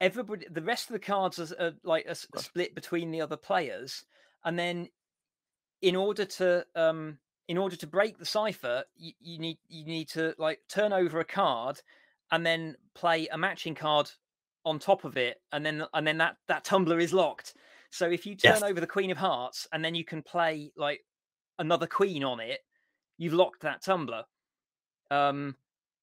Everybody, 0.00 0.46
the 0.50 0.62
rest 0.62 0.88
of 0.88 0.92
the 0.92 1.00
cards 1.00 1.38
are, 1.40 1.48
are 1.60 1.72
like 1.82 2.04
a, 2.06 2.10
s- 2.10 2.26
split 2.36 2.74
between 2.74 3.10
the 3.10 3.20
other 3.20 3.36
players, 3.36 4.04
and 4.44 4.56
then 4.58 4.88
in 5.82 5.96
order 5.96 6.24
to 6.24 6.64
um 6.76 7.18
in 7.48 7.56
order 7.58 7.74
to 7.76 7.86
break 7.86 8.18
the 8.18 8.24
cipher, 8.24 8.84
you, 8.96 9.12
you 9.20 9.38
need 9.38 9.58
you 9.68 9.84
need 9.84 10.08
to 10.10 10.34
like 10.38 10.60
turn 10.68 10.92
over 10.92 11.18
a 11.18 11.24
card, 11.24 11.80
and 12.30 12.46
then 12.46 12.76
play 12.94 13.26
a 13.28 13.38
matching 13.38 13.74
card 13.74 14.08
on 14.64 14.78
top 14.78 15.04
of 15.04 15.16
it, 15.16 15.40
and 15.50 15.66
then 15.66 15.84
and 15.94 16.06
then 16.06 16.18
that 16.18 16.36
that 16.46 16.64
tumbler 16.64 17.00
is 17.00 17.12
locked. 17.12 17.54
So 17.90 18.08
if 18.08 18.24
you 18.24 18.36
turn 18.36 18.52
Yes. 18.54 18.62
over 18.62 18.80
the 18.80 18.86
Queen 18.86 19.10
of 19.10 19.16
Hearts, 19.18 19.66
and 19.72 19.84
then 19.84 19.96
you 19.96 20.04
can 20.04 20.22
play 20.22 20.70
like 20.76 21.04
another 21.58 21.88
Queen 21.88 22.22
on 22.22 22.38
it, 22.38 22.60
you've 23.16 23.32
locked 23.32 23.62
that 23.62 23.82
tumbler. 23.82 24.24
Um, 25.10 25.56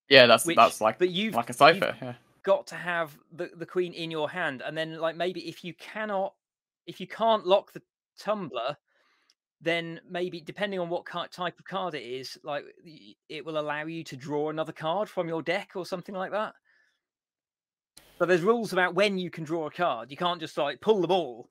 Yeah, 0.09 0.27
that's 0.27 0.45
which, 0.45 0.55
that's 0.55 0.81
like 0.81 0.99
but 0.99 1.09
you've 1.09 1.35
like 1.35 1.49
a 1.49 1.53
cipher. 1.53 1.95
Yeah. 2.01 2.13
got 2.43 2.67
to 2.67 2.75
have 2.75 3.17
the, 3.31 3.49
the 3.55 3.65
queen 3.65 3.93
in 3.93 4.11
your 4.11 4.29
hand 4.29 4.61
and 4.65 4.77
then 4.77 4.99
like 4.99 5.15
maybe 5.15 5.47
if 5.47 5.63
you 5.63 5.73
cannot 5.73 6.33
if 6.85 6.99
you 6.99 7.07
can't 7.07 7.45
lock 7.45 7.73
the 7.73 7.81
tumbler 8.19 8.77
then 9.61 9.99
maybe 10.07 10.39
depending 10.41 10.79
on 10.79 10.89
what 10.89 11.05
type 11.31 11.57
of 11.57 11.65
card 11.65 11.95
it 11.95 12.03
is 12.03 12.37
like 12.43 12.63
it 13.29 13.43
will 13.43 13.57
allow 13.57 13.85
you 13.85 14.03
to 14.03 14.15
draw 14.15 14.49
another 14.49 14.73
card 14.73 15.09
from 15.09 15.27
your 15.27 15.41
deck 15.41 15.71
or 15.75 15.85
something 15.85 16.13
like 16.13 16.31
that 16.31 16.53
but 18.19 18.27
there's 18.27 18.41
rules 18.41 18.73
about 18.73 18.93
when 18.93 19.17
you 19.17 19.31
can 19.31 19.43
draw 19.43 19.65
a 19.65 19.71
card 19.71 20.11
you 20.11 20.17
can't 20.17 20.39
just 20.39 20.57
like 20.57 20.79
pull 20.81 21.01
the 21.01 21.07
ball 21.07 21.49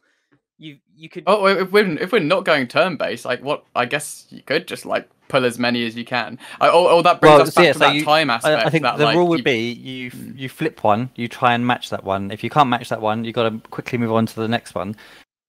you 0.59 0.79
you 0.97 1.09
could 1.09 1.25
Oh, 1.27 1.47
if 1.47 1.73
we're 1.73 1.99
if 1.99 2.13
we're 2.13 2.21
not 2.21 2.45
going 2.45 2.67
turn 2.69 2.97
based, 2.97 3.25
like 3.25 3.43
what? 3.43 3.65
I 3.75 3.85
guess 3.87 4.27
you 4.31 4.43
could 4.43 4.67
just 4.69 4.87
like 4.87 5.09
pull 5.29 5.45
as 5.45 5.59
many 5.59 5.87
as 5.87 5.97
you 5.97 6.05
can. 6.05 6.39
I, 6.61 6.69
oh, 6.69 6.87
oh, 6.89 7.03
that 7.03 7.21
brings 7.21 7.33
Well, 7.33 7.43
us 7.43 7.55
back 7.55 7.65
yeah, 7.65 7.73
to 7.73 7.79
so 7.79 7.85
that 7.87 7.95
you- 7.95 8.05
time 8.05 8.31
aspect. 8.31 8.63
I, 8.63 8.67
I 8.67 8.71
think 8.71 8.83
that, 8.83 8.99
the 8.99 9.05
like, 9.05 9.17
rule 9.17 9.27
would 9.29 9.39
you- 9.41 9.45
be 9.45 9.73
you 9.73 10.11
Mm. 10.11 10.39
you 10.39 10.49
flip 10.49 10.85
one, 10.85 11.11
you 11.17 11.29
try 11.29 11.55
and 11.55 11.67
match 11.67 11.91
that 11.91 12.05
one. 12.05 12.31
If 12.31 12.45
you 12.45 12.51
can't 12.51 12.69
match 12.69 12.89
that 12.91 13.01
one, 13.01 13.25
you 13.25 13.33
got 13.33 13.49
to 13.49 13.69
quickly 13.71 13.99
move 13.99 14.13
on 14.13 14.27
to 14.27 14.35
the 14.37 14.49
next 14.49 14.75
one. 14.75 14.97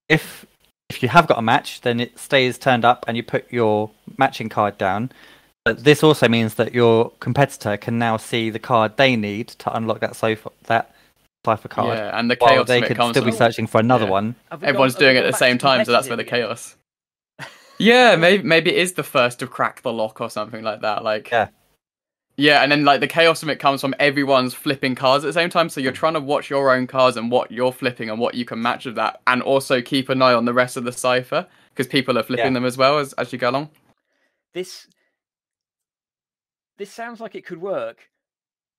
If 0.10 0.46
if 0.90 1.02
you 1.04 1.10
have 1.10 1.28
got 1.28 1.40
a 1.40 1.42
match, 1.42 1.82
then 1.82 2.00
it 2.00 2.18
stays 2.20 2.58
turned 2.58 2.86
up, 2.86 3.06
and 3.08 3.18
you 3.18 3.24
put 3.24 3.52
your 3.52 3.92
matching 4.18 4.50
card 4.50 4.78
down. 4.78 5.12
But 5.66 5.84
this 5.84 6.04
also 6.04 6.28
means 6.30 6.56
that 6.56 6.76
your 6.76 7.12
competitor 7.20 7.76
can 7.76 7.98
now 7.98 8.18
see 8.18 8.52
the 8.52 8.60
card 8.60 8.98
they 8.98 9.16
need 9.16 9.48
to 9.48 9.76
unlock 9.76 10.00
that 10.00 10.16
sofa 10.16 10.52
that 10.66 10.94
cipher 11.46 11.68
card. 11.68 11.98
Yeah, 11.98 12.18
and 12.20 12.30
the 12.30 12.36
While 12.40 12.50
chaos 12.50 12.68
they 12.68 12.80
it 12.80 12.88
could 12.88 12.98
comes 12.98 13.12
still 13.12 13.24
be 13.26 13.32
searching 13.32 13.68
for 13.68 13.80
another 13.80 14.06
Yeah. 14.06 14.12
one. 14.12 14.36
have 14.52 14.62
we 14.62 14.66
gone- 14.66 14.70
Everyone's 14.70 14.96
doing 14.96 15.16
it 15.16 15.24
at 15.24 15.32
the 15.32 15.38
same 15.38 15.58
time, 15.58 15.86
so 15.86 15.92
that's 15.92 16.08
where 16.08 16.18
the 16.18 16.24
chaos. 16.24 16.76
Yeah, 17.78 18.16
maybe 18.16 18.42
maybe 18.44 18.70
it 18.72 18.78
is 18.78 18.94
the 18.94 19.04
first 19.04 19.40
to 19.40 19.48
crack 19.48 19.82
the 19.82 19.92
lock 19.92 20.22
or 20.22 20.30
something 20.30 20.64
like 20.64 20.82
that. 20.82 21.04
Like 21.04 21.30
Yeah. 21.32 21.50
Yeah, 22.38 22.64
and 22.64 22.72
then 22.72 22.84
like 22.84 23.00
the 23.00 23.08
chaos 23.08 23.40
from 23.40 23.50
it 23.50 23.60
comes 23.60 23.80
from 23.82 23.96
everyone's 24.00 24.54
flipping 24.54 24.96
cards 24.96 25.24
at 25.24 25.28
the 25.28 25.34
same 25.34 25.50
time. 25.50 25.70
So 25.70 25.80
you're 25.82 25.94
mm. 25.94 25.96
trying 26.04 26.14
to 26.16 26.20
watch 26.20 26.50
your 26.50 26.72
own 26.74 26.88
cards 26.88 27.16
and 27.18 27.32
what 27.32 27.52
you're 27.52 27.72
flipping 27.72 28.10
and 28.10 28.20
what 28.20 28.36
you 28.36 28.44
can 28.46 28.62
match 28.62 28.86
with 28.86 28.96
that, 28.96 29.22
and 29.28 29.42
also 29.42 29.82
keep 29.82 30.10
an 30.10 30.22
eye 30.22 30.34
on 30.34 30.46
the 30.46 30.54
rest 30.54 30.76
of 30.78 30.84
the 30.84 30.92
cipher 30.92 31.48
because 31.70 31.88
people 31.88 32.18
are 32.18 32.24
flipping 32.24 32.48
Yeah. 32.48 32.60
them 32.60 32.66
as 32.66 32.78
well 32.78 32.98
as 33.00 33.14
as 33.14 33.32
you 33.34 33.40
go 33.40 33.50
along. 33.50 33.70
this 34.54 34.88
this 36.78 36.92
sounds 36.92 37.20
like 37.22 37.36
it 37.36 37.46
could 37.46 37.62
work 37.62 38.10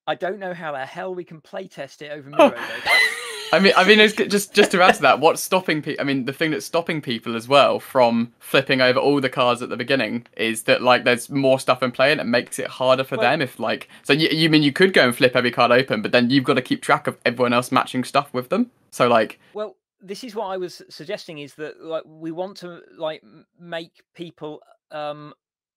i 0.06 0.14
don't 0.14 0.38
know 0.38 0.54
how 0.54 0.72
the 0.72 0.84
hell 0.86 1.14
we 1.14 1.24
can 1.24 1.40
play 1.40 1.66
test 1.68 2.02
it 2.02 2.10
over 2.10 2.30
Oh. 2.38 2.48
Miro, 2.50 2.56
though. 2.84 2.90
I 3.52 3.60
mean, 3.60 3.72
I 3.76 3.84
mean, 3.86 4.00
it's 4.00 4.12
just 4.14 4.52
just 4.54 4.72
to 4.72 4.82
add 4.82 4.96
to 4.96 5.02
that, 5.02 5.20
what's 5.20 5.40
stopping 5.40 5.80
people? 5.80 6.00
I 6.00 6.04
mean, 6.04 6.24
the 6.24 6.32
thing 6.32 6.50
that's 6.50 6.66
stopping 6.66 7.00
people 7.00 7.36
as 7.36 7.46
well 7.46 7.78
from 7.78 8.32
flipping 8.40 8.80
over 8.80 8.98
all 8.98 9.20
the 9.20 9.28
cards 9.30 9.62
at 9.62 9.68
the 9.68 9.76
beginning 9.76 10.26
is 10.36 10.64
that 10.64 10.82
like 10.82 11.04
there's 11.04 11.30
more 11.30 11.60
stuff 11.60 11.80
in 11.80 11.92
play 11.92 12.10
and 12.10 12.20
it 12.20 12.24
makes 12.24 12.58
it 12.58 12.66
harder 12.66 13.04
for 13.04 13.16
Well- 13.16 13.30
them. 13.30 13.40
If 13.40 13.60
like, 13.60 13.88
so 14.02 14.12
you, 14.12 14.28
you 14.30 14.50
mean 14.50 14.64
you 14.64 14.72
could 14.72 14.92
go 14.92 15.04
and 15.06 15.14
flip 15.16 15.36
every 15.36 15.52
card 15.52 15.70
open, 15.70 16.02
but 16.02 16.10
then 16.10 16.28
you've 16.28 16.42
got 16.42 16.54
to 16.54 16.60
keep 16.62 16.82
track 16.82 17.06
of 17.06 17.16
everyone 17.24 17.52
else 17.52 17.70
matching 17.70 18.02
stuff 18.02 18.34
with 18.34 18.48
them. 18.48 18.72
So 18.90 19.06
like, 19.06 19.38
Well, 19.54 19.76
this 20.02 20.24
is 20.24 20.34
what 20.34 20.46
I 20.46 20.56
was 20.56 20.82
suggesting 20.90 21.38
is 21.38 21.54
that 21.54 21.80
like 21.80 22.02
we 22.04 22.32
want 22.32 22.56
to 22.58 22.80
like 22.98 23.22
make 23.60 24.02
people 24.16 24.60
um 24.90 25.32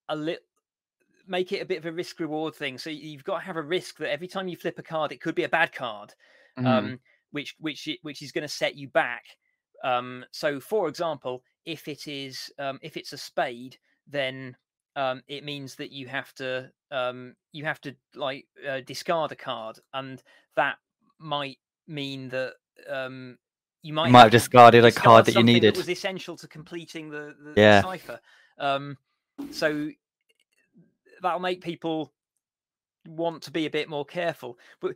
a 0.10 0.15
little 0.15 0.42
make 1.30 1.52
it 1.52 1.62
a 1.62 1.65
bit 1.65 1.78
of 1.78 1.86
a 1.86 1.92
risk 1.92 2.20
reward 2.20 2.56
thing. 2.56 2.78
So 2.78 2.89
you've 2.89 3.24
got 3.24 3.39
to 3.39 3.46
have 3.46 3.56
a 3.58 3.62
risk 3.62 3.98
that 3.98 4.12
every 4.12 4.28
time 4.28 4.48
you 4.48 4.58
flip 4.58 4.80
a 4.80 4.84
card, 4.84 5.12
it 5.12 5.22
could 5.22 5.36
be 5.36 5.44
a 5.44 5.50
bad 5.50 5.72
card, 5.72 6.13
mhm. 6.58 6.65
um, 6.68 7.00
which 7.32 7.56
which 7.60 7.88
which 8.02 8.22
is 8.22 8.32
going 8.32 8.42
to 8.42 8.54
set 8.54 8.76
you 8.76 8.89
back. 8.89 9.24
Um, 9.84 10.26
so, 10.32 10.60
for 10.60 10.88
example, 10.89 11.44
if 11.65 11.88
it 11.88 12.08
is 12.08 12.52
um, 12.60 12.80
if 12.82 12.98
it's 12.98 13.13
a 13.13 13.18
spade, 13.18 13.78
then 14.08 14.58
um, 14.96 15.22
it 15.28 15.46
means 15.46 15.76
that 15.76 15.92
you 15.92 16.08
have 16.08 16.34
to 16.36 16.72
um, 16.92 17.36
you 17.54 17.63
have 17.63 17.80
to 17.82 17.96
like 18.15 18.48
uh, 18.68 18.82
discard 18.86 19.32
a 19.32 19.36
card, 19.36 19.80
and 19.94 20.22
that 20.56 20.78
might 21.20 21.60
mean 21.88 22.30
that 22.30 22.54
um, 22.89 23.38
you 23.84 23.94
might 23.94 24.08
You 24.08 24.13
might 24.13 24.20
have 24.24 24.32
to 24.32 24.38
discarded 24.38 24.84
a 24.84 24.92
card 24.92 25.26
that 25.26 25.36
you 25.36 25.44
needed. 25.44 25.78
was 25.78 25.89
essential 25.89 26.36
to 26.38 26.48
completing 26.48 27.10
the, 27.10 27.36
the, 27.42 27.52
the 27.52 27.62
Yeah. 27.62 27.82
cipher. 27.82 28.20
Um, 28.58 28.98
so 29.52 29.89
that'll 31.22 31.40
make 31.40 31.62
people 31.62 32.14
want 33.08 33.42
to 33.44 33.52
be 33.52 33.66
a 33.66 33.70
bit 33.70 33.90
more 33.90 34.06
careful. 34.06 34.58
But 34.82 34.96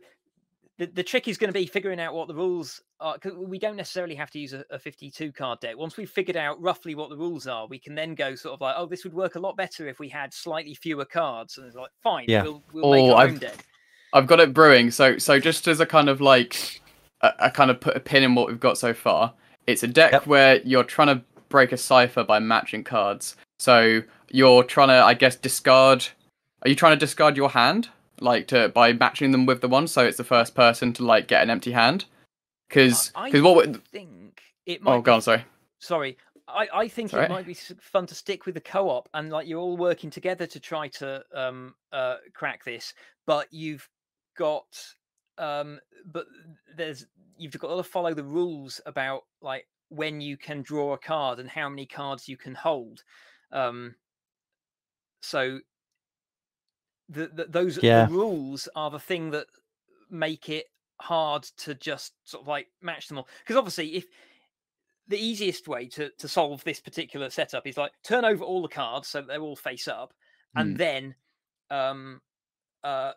the, 0.78 0.86
the 0.86 1.02
trick 1.02 1.28
is 1.28 1.38
going 1.38 1.52
to 1.52 1.58
be 1.58 1.66
figuring 1.66 2.00
out 2.00 2.14
what 2.14 2.28
the 2.28 2.34
rules 2.34 2.82
are. 3.00 3.16
'cause 3.18 3.32
we 3.34 3.58
don't 3.58 3.76
necessarily 3.76 4.14
have 4.16 4.30
to 4.32 4.38
use 4.38 4.52
a, 4.52 4.64
a 4.70 4.78
52 4.78 5.30
card 5.32 5.60
deck. 5.60 5.76
Once 5.76 5.96
we've 5.96 6.10
figured 6.10 6.36
out 6.36 6.60
roughly 6.60 6.94
what 6.94 7.10
the 7.10 7.16
rules 7.16 7.46
are, 7.46 7.66
we 7.68 7.78
can 7.78 7.94
then 7.94 8.14
go 8.14 8.34
sort 8.34 8.54
of 8.54 8.60
like, 8.60 8.74
oh, 8.76 8.86
this 8.86 9.04
would 9.04 9.14
work 9.14 9.36
a 9.36 9.40
lot 9.40 9.56
better 9.56 9.86
if 9.88 9.98
we 10.00 10.08
had 10.08 10.34
slightly 10.34 10.74
fewer 10.74 11.04
cards. 11.04 11.58
And 11.58 11.66
it's 11.66 11.76
like, 11.76 11.90
fine, 12.02 12.24
Yeah. 12.28 12.42
we'll, 12.42 12.62
we'll 12.72 12.90
make 12.92 13.02
Oh, 13.04 13.14
our 13.14 13.22
I've- 13.24 13.32
own 13.34 13.38
deck. 13.38 13.64
I've 14.12 14.26
got 14.28 14.38
it 14.40 14.52
brewing. 14.54 14.90
So 14.92 15.18
so 15.18 15.40
just 15.40 15.66
as 15.66 15.80
a 15.80 15.86
kind 15.86 16.08
of 16.08 16.20
like 16.20 16.80
a, 17.20 17.32
a 17.40 17.50
kind 17.50 17.70
of 17.70 17.80
put 17.80 17.96
a 17.96 18.00
pin 18.00 18.22
in 18.22 18.34
what 18.36 18.46
we've 18.48 18.60
got 18.60 18.78
so 18.78 18.94
far. 18.94 19.32
It's 19.66 19.82
a 19.82 19.88
deck 19.88 20.12
Yep. 20.12 20.26
where 20.28 20.60
you're 20.64 20.84
trying 20.84 21.08
to 21.18 21.24
break 21.48 21.72
a 21.72 21.76
cipher 21.76 22.22
by 22.22 22.38
matching 22.38 22.84
cards. 22.84 23.34
So 23.58 24.02
you're 24.30 24.64
trying 24.64 24.88
to, 24.88 24.94
I 25.04 25.14
guess, 25.14 25.36
discard. 25.36 26.06
Are 26.62 26.68
you 26.68 26.74
trying 26.74 26.96
to 26.96 27.00
discard 27.00 27.36
your 27.36 27.50
hand, 27.50 27.88
like 28.20 28.46
to 28.48 28.68
by 28.70 28.92
matching 28.92 29.32
them 29.32 29.46
with 29.46 29.60
the 29.60 29.68
one? 29.68 29.86
So 29.86 30.04
it's 30.04 30.16
the 30.16 30.24
first 30.24 30.54
person 30.54 30.92
to 30.94 31.04
like 31.04 31.28
get 31.28 31.42
an 31.42 31.50
empty 31.50 31.72
hand. 31.72 32.06
Because 32.68 33.12
I 33.14 33.26
because 33.30 33.42
what? 33.42 33.66
we- 33.66 33.74
think 33.92 34.40
it 34.66 34.82
might 34.82 34.94
Oh, 34.94 34.98
be 35.00 35.04
go 35.04 35.14
on. 35.14 35.20
Sorry. 35.22 35.44
sorry 35.78 36.16
i 36.48 36.68
i 36.74 36.88
think 36.88 37.12
it 37.14 37.28
might 37.30 37.46
be 37.46 37.54
fun 37.80 38.06
to 38.06 38.14
stick 38.14 38.44
with 38.46 38.54
the 38.54 38.60
co-op 38.60 39.08
and 39.14 39.30
like 39.30 39.46
you're 39.48 39.60
all 39.60 39.76
working 39.78 40.10
together 40.10 40.46
to 40.46 40.60
try 40.60 40.88
to 40.88 41.22
um 41.34 41.74
uh 41.92 42.16
crack 42.34 42.62
this 42.64 42.92
but 43.26 43.46
you've 43.50 43.88
got 44.36 44.66
um 45.38 45.78
but 46.12 46.26
there's 46.76 47.06
you've 47.38 47.58
got 47.58 47.74
to 47.74 47.82
follow 47.82 48.12
the 48.14 48.22
rules 48.24 48.78
about 48.86 49.22
like 49.40 49.66
when 49.88 50.20
you 50.20 50.36
can 50.36 50.60
draw 50.62 50.92
a 50.92 50.98
card 50.98 51.38
and 51.38 51.48
how 51.48 51.68
many 51.68 51.86
cards 51.86 52.28
you 52.28 52.36
can 52.36 52.54
hold 52.54 53.02
um 53.52 53.94
so 55.24 55.60
the, 57.08 57.28
the 57.28 57.44
those 57.46 57.76
Yeah. 57.80 57.90
the 57.90 58.02
rules 58.02 58.68
are 58.74 58.90
the 58.90 58.98
thing 58.98 59.30
that 59.30 59.46
make 60.10 60.48
it 60.48 60.66
hard 61.00 61.42
to 61.42 61.74
just 61.74 62.14
sort 62.24 62.42
of 62.42 62.48
like 62.48 62.68
match 62.80 63.08
them 63.08 63.18
all 63.18 63.28
because 63.42 63.56
obviously 63.56 63.94
if 63.94 64.06
the 65.06 65.18
easiest 65.18 65.68
way 65.68 65.86
to, 65.88 66.10
to 66.18 66.28
solve 66.28 66.64
this 66.64 66.80
particular 66.80 67.28
setup 67.30 67.66
is 67.66 67.76
like 67.76 67.92
turn 68.02 68.24
over 68.24 68.44
all 68.44 68.62
the 68.62 68.68
cards 68.68 69.08
so 69.08 69.22
they're 69.22 69.40
all 69.40 69.56
face 69.56 69.86
up 69.88 70.14
and 70.56 70.76
Hmm. 70.76 70.76
then 70.76 71.14
um 71.70 72.20
uh 72.84 73.12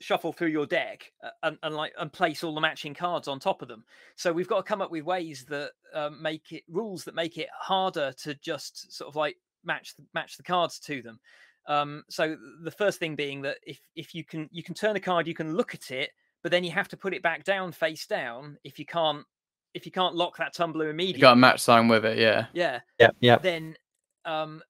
shuffle 0.00 0.32
through 0.32 0.48
your 0.48 0.66
deck 0.66 1.12
uh, 1.22 1.30
and, 1.44 1.58
and 1.62 1.74
like 1.76 1.92
and 1.98 2.12
place 2.12 2.44
all 2.44 2.54
the 2.54 2.60
matching 2.60 2.94
cards 2.94 3.28
on 3.28 3.40
top 3.40 3.62
of 3.62 3.68
them 3.68 3.84
so 4.16 4.32
we've 4.32 4.48
got 4.48 4.58
to 4.58 4.62
come 4.64 4.82
up 4.82 4.90
with 4.90 5.04
ways 5.04 5.44
that 5.46 5.72
um, 5.94 6.20
make 6.22 6.52
it 6.52 6.64
rules 6.68 7.04
that 7.04 7.14
make 7.14 7.38
it 7.38 7.48
harder 7.58 8.12
to 8.12 8.34
just 8.36 8.92
sort 8.92 9.08
of 9.08 9.16
like 9.16 9.36
match 9.64 9.94
match 10.14 10.36
the 10.36 10.42
cards 10.42 10.78
to 10.80 11.02
them 11.02 11.20
um 11.68 12.02
so 12.08 12.36
the 12.62 12.70
first 12.70 12.98
thing 12.98 13.14
being 13.14 13.42
that 13.42 13.58
if 13.66 13.80
if 13.94 14.14
you 14.14 14.24
can 14.24 14.48
you 14.52 14.62
can 14.62 14.74
turn 14.74 14.96
a 14.96 15.00
card 15.00 15.26
you 15.26 15.34
can 15.34 15.54
look 15.54 15.74
at 15.74 15.90
it 15.90 16.10
but 16.42 16.50
then 16.50 16.64
you 16.64 16.70
have 16.70 16.88
to 16.88 16.96
put 16.96 17.14
it 17.14 17.22
back 17.22 17.44
down 17.44 17.70
face 17.70 18.06
down 18.06 18.58
if 18.64 18.78
you 18.78 18.84
can't 18.86 19.24
if 19.74 19.86
you 19.86 19.92
can't 19.92 20.14
lock 20.14 20.36
that 20.36 20.52
tumbler 20.54 20.86
You 20.86 20.90
immediately 20.90 21.20
got 21.20 21.32
a 21.32 21.36
match 21.36 21.60
sign 21.60 21.88
with 21.88 22.04
it. 22.04 22.18
Yeah. 22.18 22.46
yeah 22.52 22.80
Yeah. 22.98 23.10
yep. 23.20 23.42
then 23.42 23.76
um 24.24 24.60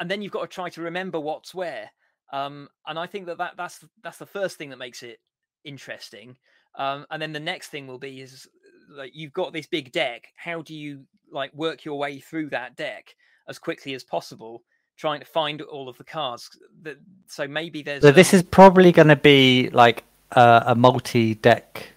and 0.00 0.10
then 0.10 0.20
you've 0.22 0.32
got 0.32 0.42
to 0.42 0.48
try 0.48 0.68
to 0.70 0.82
remember 0.82 1.20
what's 1.20 1.54
where 1.54 1.90
um 2.32 2.68
and 2.86 2.98
i 2.98 3.06
think 3.06 3.26
that, 3.26 3.38
that 3.38 3.52
that's 3.56 3.84
that's 4.02 4.18
the 4.18 4.26
first 4.26 4.56
thing 4.58 4.70
that 4.70 4.78
makes 4.78 5.02
it 5.02 5.20
interesting. 5.64 6.36
Um, 6.76 7.06
and 7.10 7.20
then 7.20 7.32
the 7.32 7.40
next 7.40 7.68
thing 7.68 7.86
will 7.86 7.98
be 7.98 8.20
is 8.20 8.46
like 8.90 9.12
you've 9.14 9.32
got 9.32 9.52
this 9.52 9.66
big 9.66 9.92
deck. 9.92 10.28
How 10.36 10.62
do 10.62 10.74
you 10.74 11.04
like 11.30 11.52
work 11.54 11.84
your 11.84 11.98
way 11.98 12.20
through 12.20 12.50
that 12.50 12.76
deck 12.76 13.14
as 13.48 13.58
quickly 13.58 13.94
as 13.94 14.04
possible, 14.04 14.62
trying 14.96 15.20
to 15.20 15.26
find 15.26 15.60
all 15.62 15.88
of 15.88 15.96
the 15.98 16.04
cards? 16.04 16.50
That 16.82 16.98
so 17.28 17.46
maybe 17.48 17.82
there's 17.82 18.02
So 18.02 18.08
a- 18.08 18.12
this 18.12 18.34
is 18.34 18.42
probably 18.42 18.92
going 18.92 19.08
to 19.08 19.16
be 19.16 19.70
like 19.70 20.04
a, 20.32 20.62
a 20.68 20.74
multi-deck 20.74 21.88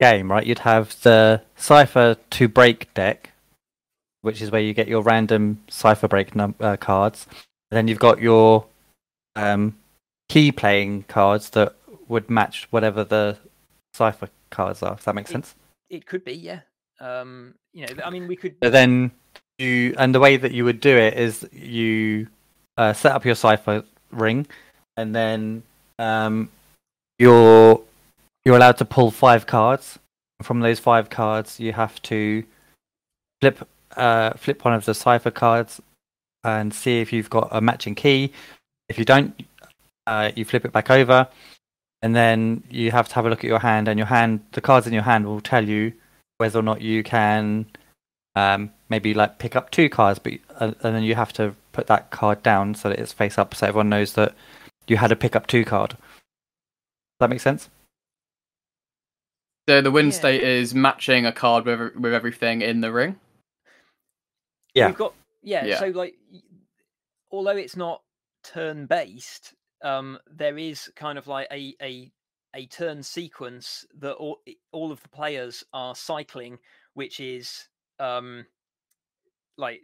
game, 0.00 0.30
right? 0.30 0.46
You'd 0.46 0.60
have 0.60 1.00
the 1.02 1.42
Cipher 1.56 2.16
to 2.30 2.48
break 2.48 2.92
deck, 2.94 3.30
which 4.22 4.40
is 4.42 4.50
where 4.50 4.60
you 4.60 4.72
get 4.74 4.88
your 4.88 5.02
random 5.02 5.60
Cipher 5.68 6.08
break 6.08 6.34
num- 6.34 6.54
uh, 6.60 6.76
cards. 6.76 7.26
And 7.70 7.76
then 7.76 7.88
you've 7.88 7.98
got 7.98 8.20
your 8.20 8.66
um, 9.36 9.76
key 10.28 10.50
playing 10.52 11.04
cards 11.04 11.50
that 11.50 11.74
would 12.08 12.28
match 12.30 12.66
whatever 12.70 13.04
the 13.04 13.36
Cipher 13.94 14.28
cards 14.50 14.82
are. 14.82 14.94
If 14.94 15.04
that 15.04 15.14
makes 15.14 15.30
It- 15.30 15.34
sense. 15.34 15.54
it 15.88 16.06
could 16.06 16.24
be 16.24 16.32
yeah. 16.34 16.60
Um, 17.00 17.54
you 17.72 17.86
know, 17.86 18.02
I 18.04 18.10
mean, 18.10 18.26
we 18.26 18.36
could 18.36 18.58
But 18.60 18.72
then 18.72 19.10
you, 19.60 19.94
and 19.98 20.14
the 20.14 20.20
way 20.20 20.36
that 20.36 20.52
you 20.52 20.64
would 20.64 20.80
do 20.80 20.96
it 20.96 21.14
is 21.14 21.46
you 21.52 22.26
uh, 22.76 22.92
set 22.92 23.12
up 23.12 23.24
your 23.24 23.34
cipher 23.34 23.84
ring, 24.10 24.46
and 24.96 25.14
then 25.14 25.62
um, 25.98 26.48
you're 27.18 27.82
you're 28.44 28.56
allowed 28.56 28.78
to 28.78 28.84
pull 28.84 29.10
five 29.10 29.46
cards. 29.46 29.98
From 30.42 30.60
those 30.60 30.78
five 30.78 31.10
cards, 31.10 31.60
you 31.60 31.72
have 31.74 32.00
to 32.02 32.42
flip 33.40 33.68
uh, 33.96 34.30
flip 34.32 34.64
one 34.64 34.74
of 34.74 34.84
the 34.84 34.94
cipher 34.94 35.30
cards 35.30 35.80
and 36.42 36.72
see 36.72 37.00
if 37.00 37.12
you've 37.12 37.30
got 37.30 37.48
a 37.50 37.60
matching 37.60 37.94
key. 37.94 38.32
If 38.88 38.98
you 38.98 39.04
don't, 39.04 39.38
uh, 40.06 40.32
you 40.34 40.44
flip 40.44 40.64
it 40.64 40.72
back 40.72 40.90
over, 40.90 41.28
and 42.00 42.16
then 42.16 42.62
you 42.70 42.90
have 42.90 43.08
to 43.08 43.14
have 43.14 43.26
a 43.26 43.28
look 43.28 43.44
at 43.44 43.48
your 43.48 43.58
hand. 43.58 43.88
And 43.88 43.98
your 43.98 44.06
hand, 44.06 44.40
the 44.52 44.62
cards 44.62 44.86
in 44.86 44.92
your 44.92 45.02
hand, 45.02 45.26
will 45.26 45.42
tell 45.42 45.68
you 45.68 45.92
whether 46.38 46.58
or 46.58 46.62
not 46.62 46.80
you 46.80 47.02
can 47.02 47.66
um, 48.34 48.70
maybe 48.90 49.14
like 49.14 49.38
pick 49.38 49.56
up 49.56 49.70
two 49.70 49.88
cards, 49.88 50.18
but 50.18 50.34
uh, 50.58 50.72
and 50.82 50.94
then 50.96 51.02
you 51.02 51.14
have 51.14 51.32
to 51.34 51.54
put 51.72 51.86
that 51.86 52.10
card 52.10 52.42
down 52.42 52.74
so 52.74 52.88
that 52.90 52.98
it's 52.98 53.12
face 53.12 53.38
up, 53.38 53.54
so 53.54 53.66
everyone 53.66 53.88
knows 53.88 54.14
that 54.14 54.34
you 54.86 54.96
had 54.98 55.12
a 55.12 55.16
pick 55.16 55.34
up 55.36 55.46
two 55.46 55.64
card. 55.64 55.90
Does 55.90 55.98
that 57.20 57.30
make 57.30 57.40
sense? 57.40 57.68
So 59.68 59.80
the 59.80 59.90
win 59.90 60.06
Yeah. 60.06 60.12
state 60.12 60.42
is 60.42 60.74
matching 60.74 61.26
a 61.26 61.32
card 61.32 61.64
with 61.64 61.94
with 61.96 62.12
everything 62.12 62.60
in 62.62 62.80
the 62.80 62.92
ring. 62.92 63.18
Yeah. 64.74 64.86
We've 64.88 64.96
got 64.96 65.14
yeah, 65.42 65.64
Yeah. 65.64 65.78
So 65.78 65.86
like, 65.86 66.16
although 67.30 67.56
it's 67.56 67.76
not 67.76 68.02
turn 68.42 68.86
based, 68.86 69.54
um, 69.82 70.18
there 70.30 70.58
is 70.58 70.90
kind 70.96 71.18
of 71.18 71.26
like 71.26 71.46
a 71.52 71.74
a 71.80 72.10
a 72.54 72.66
turn 72.66 73.02
sequence 73.02 73.86
that 74.00 74.14
all 74.14 74.42
all 74.72 74.90
of 74.90 75.00
the 75.02 75.08
players 75.08 75.62
are 75.72 75.94
cycling, 75.94 76.58
which 76.94 77.20
is 77.20 77.68
um, 78.00 78.46
like 79.60 79.82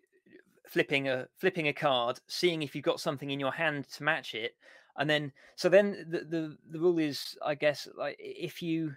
flipping 0.69 1.09
a 1.09 1.27
flipping 1.37 1.69
a 1.69 1.73
card, 1.73 2.19
seeing 2.27 2.62
if 2.62 2.75
you've 2.75 2.85
got 2.85 3.01
something 3.01 3.31
in 3.31 3.41
your 3.41 3.53
hand 3.53 3.87
to 3.93 4.03
match 4.03 4.35
it, 4.35 4.57
and 4.97 5.09
then 5.09 5.33
so 5.57 5.69
then 5.69 6.07
the 6.09 6.21
the, 6.21 6.57
the 6.71 6.81
rule 6.81 6.99
is, 6.99 7.37
I 7.45 7.55
guess, 7.55 7.89
like 7.97 8.17
if 8.19 8.62
you 8.62 8.95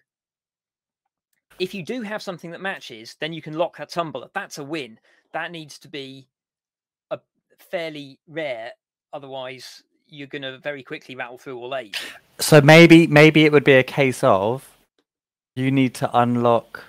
if 1.59 1.73
you 1.73 1.83
do 1.83 2.01
have 2.01 2.21
something 2.21 2.51
that 2.51 2.61
matches, 2.61 3.15
then 3.19 3.33
you 3.33 3.41
can 3.41 3.53
lock 3.53 3.77
that 3.77 3.89
tumbler. 3.89 4.29
That's 4.33 4.57
a 4.57 4.63
win. 4.63 4.99
That 5.33 5.51
needs 5.51 5.77
to 5.79 5.87
be 5.87 6.27
a 7.11 7.19
fairly 7.57 8.19
rare. 8.27 8.71
Otherwise, 9.13 9.83
you're 10.07 10.27
going 10.27 10.41
to 10.41 10.57
very 10.59 10.83
quickly 10.83 11.15
rattle 11.15 11.37
through 11.37 11.59
all 11.59 11.75
eight. 11.75 11.97
So 12.39 12.61
maybe 12.61 13.07
maybe 13.07 13.45
it 13.45 13.51
would 13.51 13.63
be 13.63 13.73
a 13.73 13.83
case 13.83 14.23
of 14.23 14.77
you 15.55 15.71
need 15.71 15.93
to 15.95 16.17
unlock 16.17 16.83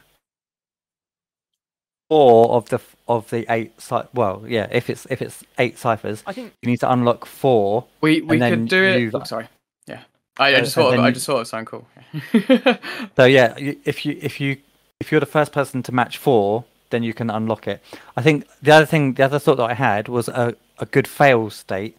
four 2.11 2.51
of 2.57 2.69
the 2.69 2.81
of 3.09 3.31
the 3.31 3.47
eight. 3.49 3.79
Ci- 3.79 4.09
well, 4.13 4.45
yeah, 4.47 4.67
if 4.71 4.91
it's 4.91 5.07
if 5.09 5.23
it's 5.23 5.43
eight 5.59 5.79
ciphers, 5.79 6.23
I 6.27 6.33
think 6.35 6.53
you 6.61 6.69
need 6.71 6.81
to 6.81 6.93
unlock 6.93 7.25
four. 7.25 7.87
We 8.03 8.21
we 8.21 8.37
then 8.39 8.51
could 8.53 8.69
do 8.69 8.85
it. 8.85 9.01
you've- 9.01 9.17
Oh, 9.17 9.25
sorry. 9.25 9.49
Yeah. 9.87 10.03
I, 10.39 10.49
I 10.49 10.53
Uh, 10.55 10.59
just 10.61 10.77
and 10.77 10.85
thought 10.85 10.91
then 10.91 11.01
I 11.01 11.11
just 11.13 11.27
thought 11.27 11.41
it 11.41 11.47
sounded 11.47 11.71
cool. 11.71 11.87
So 13.17 13.25
yeah, 13.25 13.55
if 13.85 14.05
you 14.05 14.19
if 14.21 14.41
you 14.41 14.57
if 15.01 15.11
you're 15.11 15.21
the 15.21 15.27
first 15.39 15.53
person 15.53 15.83
to 15.85 15.93
match 15.93 16.19
four, 16.19 16.65
then 16.91 17.03
you 17.03 17.15
can 17.15 17.31
unlock 17.31 17.67
it. 17.69 17.81
I 18.17 18.23
think 18.23 18.47
the 18.63 18.73
other 18.73 18.87
thing, 18.87 19.15
the 19.15 19.25
other 19.25 19.39
thought 19.39 19.57
that 19.57 19.71
I 19.71 19.75
had 19.75 20.09
was 20.09 20.29
a 20.29 20.55
a 20.79 20.87
good 20.87 21.07
fail 21.09 21.51
state, 21.51 21.97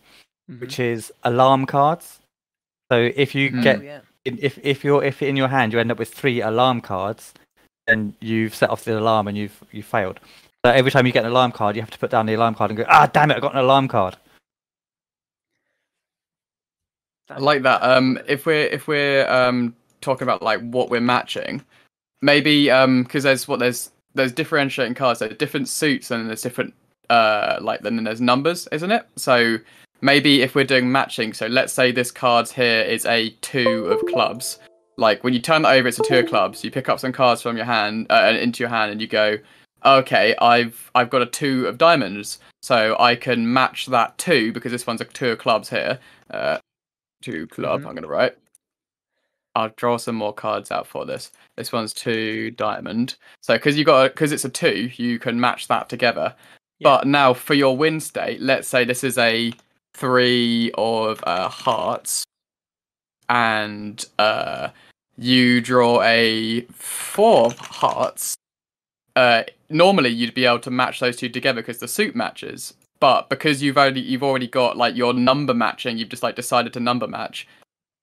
Mhm. 0.51 0.59
which 0.61 0.79
is 0.79 1.11
alarm 1.23 1.65
cards. 1.65 2.19
So 2.91 2.97
if 3.15 3.33
you 3.35 3.49
Mhm. 3.51 3.63
get 3.63 3.77
Oh, 3.79 3.81
yeah. 3.83 3.99
if 4.25 4.57
if 4.63 4.83
you're 4.83 5.03
if 5.03 5.21
in 5.21 5.35
your 5.37 5.47
hand 5.49 5.71
you 5.73 5.79
end 5.79 5.91
up 5.91 5.99
with 5.99 6.13
three 6.13 6.41
alarm 6.41 6.81
cards, 6.81 7.33
then 7.91 8.15
you've 8.21 8.55
set 8.55 8.69
off 8.69 8.85
the 8.85 8.97
alarm 8.97 9.27
and 9.27 9.37
you've 9.37 9.63
you 9.71 9.83
failed. 9.83 10.19
So 10.65 10.71
every 10.71 10.91
time 10.91 11.05
you 11.05 11.11
get 11.11 11.25
an 11.25 11.31
alarm 11.31 11.51
card, 11.51 11.75
you 11.75 11.81
have 11.81 11.91
to 11.91 11.99
put 11.99 12.11
down 12.11 12.25
the 12.25 12.35
alarm 12.35 12.55
card 12.55 12.71
and 12.71 12.77
go, 12.77 12.85
ah, 12.87 13.09
damn 13.11 13.31
it, 13.31 13.37
I 13.37 13.39
got 13.39 13.53
an 13.53 13.59
alarm 13.59 13.87
card. 13.87 14.15
I 17.29 17.39
like 17.39 17.63
that. 17.63 17.81
Um, 17.81 18.19
if 18.27 18.45
we're 18.45 18.67
if 18.67 18.87
we're 18.87 19.29
um 19.29 19.75
talking 20.01 20.23
about 20.23 20.41
like 20.41 20.61
what 20.61 20.89
we're 20.89 21.01
matching, 21.01 21.63
maybe 22.21 22.69
um 22.69 23.03
because 23.03 23.23
there's 23.23 23.47
what 23.47 23.59
there's 23.59 23.91
there's 24.13 24.31
differentiating 24.31 24.95
cards. 24.95 25.19
There's 25.19 25.37
different 25.37 25.67
suits 25.67 26.11
and 26.11 26.27
there's 26.27 26.41
different 26.41 26.73
uh 27.09 27.57
like 27.61 27.81
then 27.81 28.03
there's 28.03 28.21
numbers, 28.21 28.67
isn't 28.71 28.91
it? 28.91 29.07
So 29.15 29.57
maybe 30.01 30.41
if 30.41 30.55
we're 30.55 30.65
doing 30.65 30.91
matching, 30.91 31.33
so 31.33 31.47
let's 31.47 31.73
say 31.73 31.91
this 31.91 32.11
card 32.11 32.49
here 32.49 32.81
is 32.81 33.05
a 33.05 33.29
two 33.41 33.85
of 33.85 34.05
clubs. 34.07 34.59
Like 35.01 35.23
when 35.23 35.33
you 35.33 35.39
turn 35.41 35.63
that 35.63 35.73
over, 35.73 35.87
it's 35.87 35.99
a 35.99 36.03
two 36.03 36.19
of 36.19 36.27
clubs. 36.27 36.63
You 36.63 36.71
pick 36.71 36.87
up 36.87 36.99
some 36.99 37.11
cards 37.11 37.41
from 37.41 37.57
your 37.57 37.65
hand 37.65 38.05
uh, 38.09 38.21
and 38.23 38.37
into 38.37 38.61
your 38.61 38.69
hand, 38.69 38.91
and 38.91 39.01
you 39.01 39.07
go, 39.07 39.37
okay, 39.83 40.35
I've 40.39 40.89
I've 40.93 41.09
got 41.09 41.23
a 41.23 41.25
two 41.25 41.65
of 41.67 41.77
diamonds, 41.79 42.39
so 42.61 42.95
I 42.99 43.15
can 43.15 43.51
match 43.51 43.87
that 43.87 44.17
two 44.19 44.53
because 44.53 44.71
this 44.71 44.85
one's 44.85 45.01
a 45.01 45.05
two 45.05 45.31
of 45.31 45.39
clubs 45.39 45.69
here. 45.69 45.99
Uh, 46.29 46.59
two 47.21 47.47
club. 47.47 47.81
Mhm. 47.81 47.87
I'm 47.87 47.95
gonna 47.95 48.07
write. 48.07 48.37
I'll 49.55 49.73
draw 49.75 49.97
some 49.97 50.15
more 50.15 50.33
cards 50.33 50.71
out 50.71 50.87
for 50.87 51.05
this. 51.05 51.31
This 51.57 51.71
one's 51.73 51.93
two 51.93 52.51
diamond. 52.51 53.15
So 53.41 53.55
because 53.55 53.77
you 53.77 53.83
got 53.83 54.13
because 54.13 54.31
it's 54.31 54.45
a 54.45 54.49
two, 54.49 54.91
you 54.95 55.19
can 55.19 55.39
match 55.39 55.67
that 55.67 55.89
together. 55.89 56.35
Yeah. 56.79 56.83
But 56.89 57.07
now 57.07 57.33
for 57.33 57.55
your 57.55 57.75
win 57.75 57.99
state, 57.99 58.39
let's 58.39 58.67
say 58.67 58.85
this 58.85 59.03
is 59.03 59.17
a 59.17 59.51
three 59.95 60.71
of 60.77 61.21
uh, 61.25 61.49
hearts, 61.49 62.23
and 63.29 64.05
uh, 64.19 64.69
you 65.21 65.61
draw 65.61 66.01
a 66.01 66.61
four 66.71 67.45
of 67.45 67.57
hearts. 67.57 68.35
Uh, 69.15 69.43
normally 69.69 70.09
you'd 70.09 70.33
be 70.33 70.45
able 70.45 70.59
to 70.59 70.71
match 70.71 70.99
those 70.99 71.15
two 71.15 71.29
together 71.29 71.61
because 71.61 71.77
the 71.79 71.87
suit 71.87 72.15
matches. 72.15 72.73
But 72.99 73.29
because 73.29 73.61
you've 73.63 73.77
already 73.77 74.01
you've 74.01 74.23
already 74.23 74.47
got 74.47 74.77
like 74.77 74.95
your 74.95 75.13
number 75.13 75.53
matching, 75.53 75.97
you've 75.97 76.09
just 76.09 76.23
like 76.23 76.35
decided 76.35 76.73
to 76.73 76.79
number 76.79 77.07
match 77.07 77.47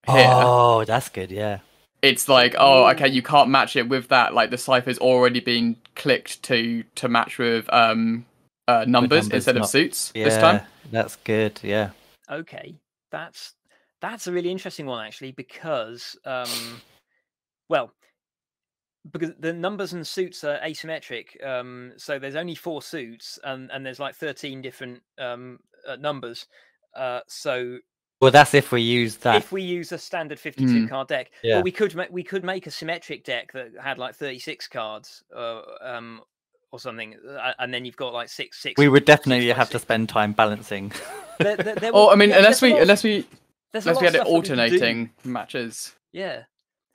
here. 0.07 0.29
Oh, 0.29 0.85
that's 0.85 1.09
good. 1.09 1.31
Yeah. 1.31 1.61
It's 2.03 2.29
like, 2.29 2.55
oh, 2.59 2.89
okay, 2.91 3.09
you 3.09 3.23
can't 3.23 3.51
match 3.51 3.75
it 3.75 3.89
with 3.89 4.09
that. 4.09 4.33
Like 4.33 4.51
the 4.51 4.59
cipher's 4.59 4.99
already 4.99 5.41
been 5.41 5.77
clicked 5.97 6.43
to 6.45 6.85
to 6.97 7.09
match 7.09 7.39
with 7.39 7.73
um 7.73 8.25
uh, 8.69 8.85
numbers, 8.87 9.25
numbers, 9.25 9.29
instead 9.31 9.57
of 9.57 9.67
suits 9.67 10.13
Yeah. 10.15 10.25
this 10.25 10.37
time. 10.37 10.61
That's 10.93 11.17
good. 11.17 11.59
Yeah. 11.63 11.91
Okay, 12.31 12.75
that's 13.11 13.55
that's 14.01 14.27
a 14.27 14.33
really 14.33 14.51
interesting 14.51 14.87
one 14.87 15.05
actually 15.05 15.33
because 15.33 16.17
um, 16.25 16.81
well, 17.69 17.93
because 19.13 19.31
the 19.39 19.53
numbers 19.53 19.93
and 19.93 20.07
suits 20.07 20.45
are 20.45 20.59
asymmetric. 20.61 21.43
Um, 21.47 21.93
so 21.97 22.19
there's 22.19 22.35
only 22.37 22.55
four 22.55 22.83
suits 22.83 23.39
and 23.45 23.71
and 23.71 23.85
there's 23.85 24.01
like 24.01 24.15
thirteen 24.15 24.61
different 24.63 25.01
um 25.19 25.59
uh, 25.89 25.97
numbers. 25.97 26.47
Uh, 26.97 27.21
so 27.29 27.79
Well, 28.21 28.31
that's 28.33 28.55
if 28.55 28.73
we 28.73 28.83
use 28.83 29.17
that. 29.19 29.37
if 29.37 29.53
we 29.53 29.63
use 29.63 29.93
a 29.93 29.99
standard 29.99 30.41
52 30.41 30.67
Mm. 30.87 30.89
card 30.89 31.09
deck, 31.09 31.31
Yeah. 31.43 31.57
well, 31.57 31.63
we 31.63 31.71
could 31.71 31.95
make 31.95 32.11
we 32.11 32.23
could 32.25 32.45
make 32.45 32.67
a 32.67 32.71
symmetric 32.71 33.25
deck 33.25 33.53
that 33.53 33.69
had 33.81 33.99
like 33.99 34.15
36 34.17 34.67
cards, 34.69 35.23
uh, 35.35 35.63
um, 35.81 36.21
or 36.73 36.79
something, 36.81 37.15
uh, 37.27 37.53
and 37.61 37.73
then 37.73 37.85
you've 37.87 37.97
got 37.97 38.13
like 38.13 38.29
six 38.29 38.61
six. 38.61 38.77
we 38.79 38.89
would 38.89 39.05
definitely 39.05 39.47
six 39.47 39.55
by 39.55 39.59
have 39.59 39.71
to 39.71 39.79
spend 39.79 40.09
time 40.09 40.33
balancing. 40.33 40.93
There, 41.39 41.57
there, 41.57 41.75
there 41.77 41.93
Or 41.95 42.07
will- 42.07 42.11
I 42.11 42.17
mean, 42.17 42.31
there- 42.31 42.39
unless 42.39 42.61
there's 42.61 42.63
a 42.63 42.67
we 42.67 42.73
lot- 42.73 42.83
unless 42.83 43.05
we 43.05 43.27
there's 43.73 43.87
a 43.87 43.91
unless 43.91 44.01
we 44.01 44.07
had 44.07 44.15
it 44.15 44.19
stuff 44.19 44.27
that 44.29 44.33
we 44.35 44.41
can 44.41 44.57
do. 44.57 44.63
alternating 44.63 45.11
matches. 45.25 45.95
Yeah. 46.13 46.43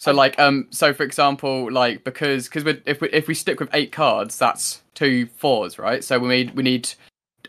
So 0.04 0.12
like 0.12 0.38
um 0.38 0.68
so 0.70 0.93
for 0.93 1.04
example 1.04 1.72
like 1.72 2.04
because 2.04 2.49
because 2.49 2.66
if 2.86 2.99
we 2.99 3.08
if 3.12 3.30
we 3.30 3.34
stick 3.34 3.62
with 3.62 3.70
eight 3.72 3.93
cards 3.93 4.38
that's 4.38 4.82
two 4.95 5.28
fours 5.28 5.80
right? 5.80 6.04
So 6.04 6.20
we 6.20 6.28
need 6.28 6.56
we 6.56 6.62
need 6.64 6.89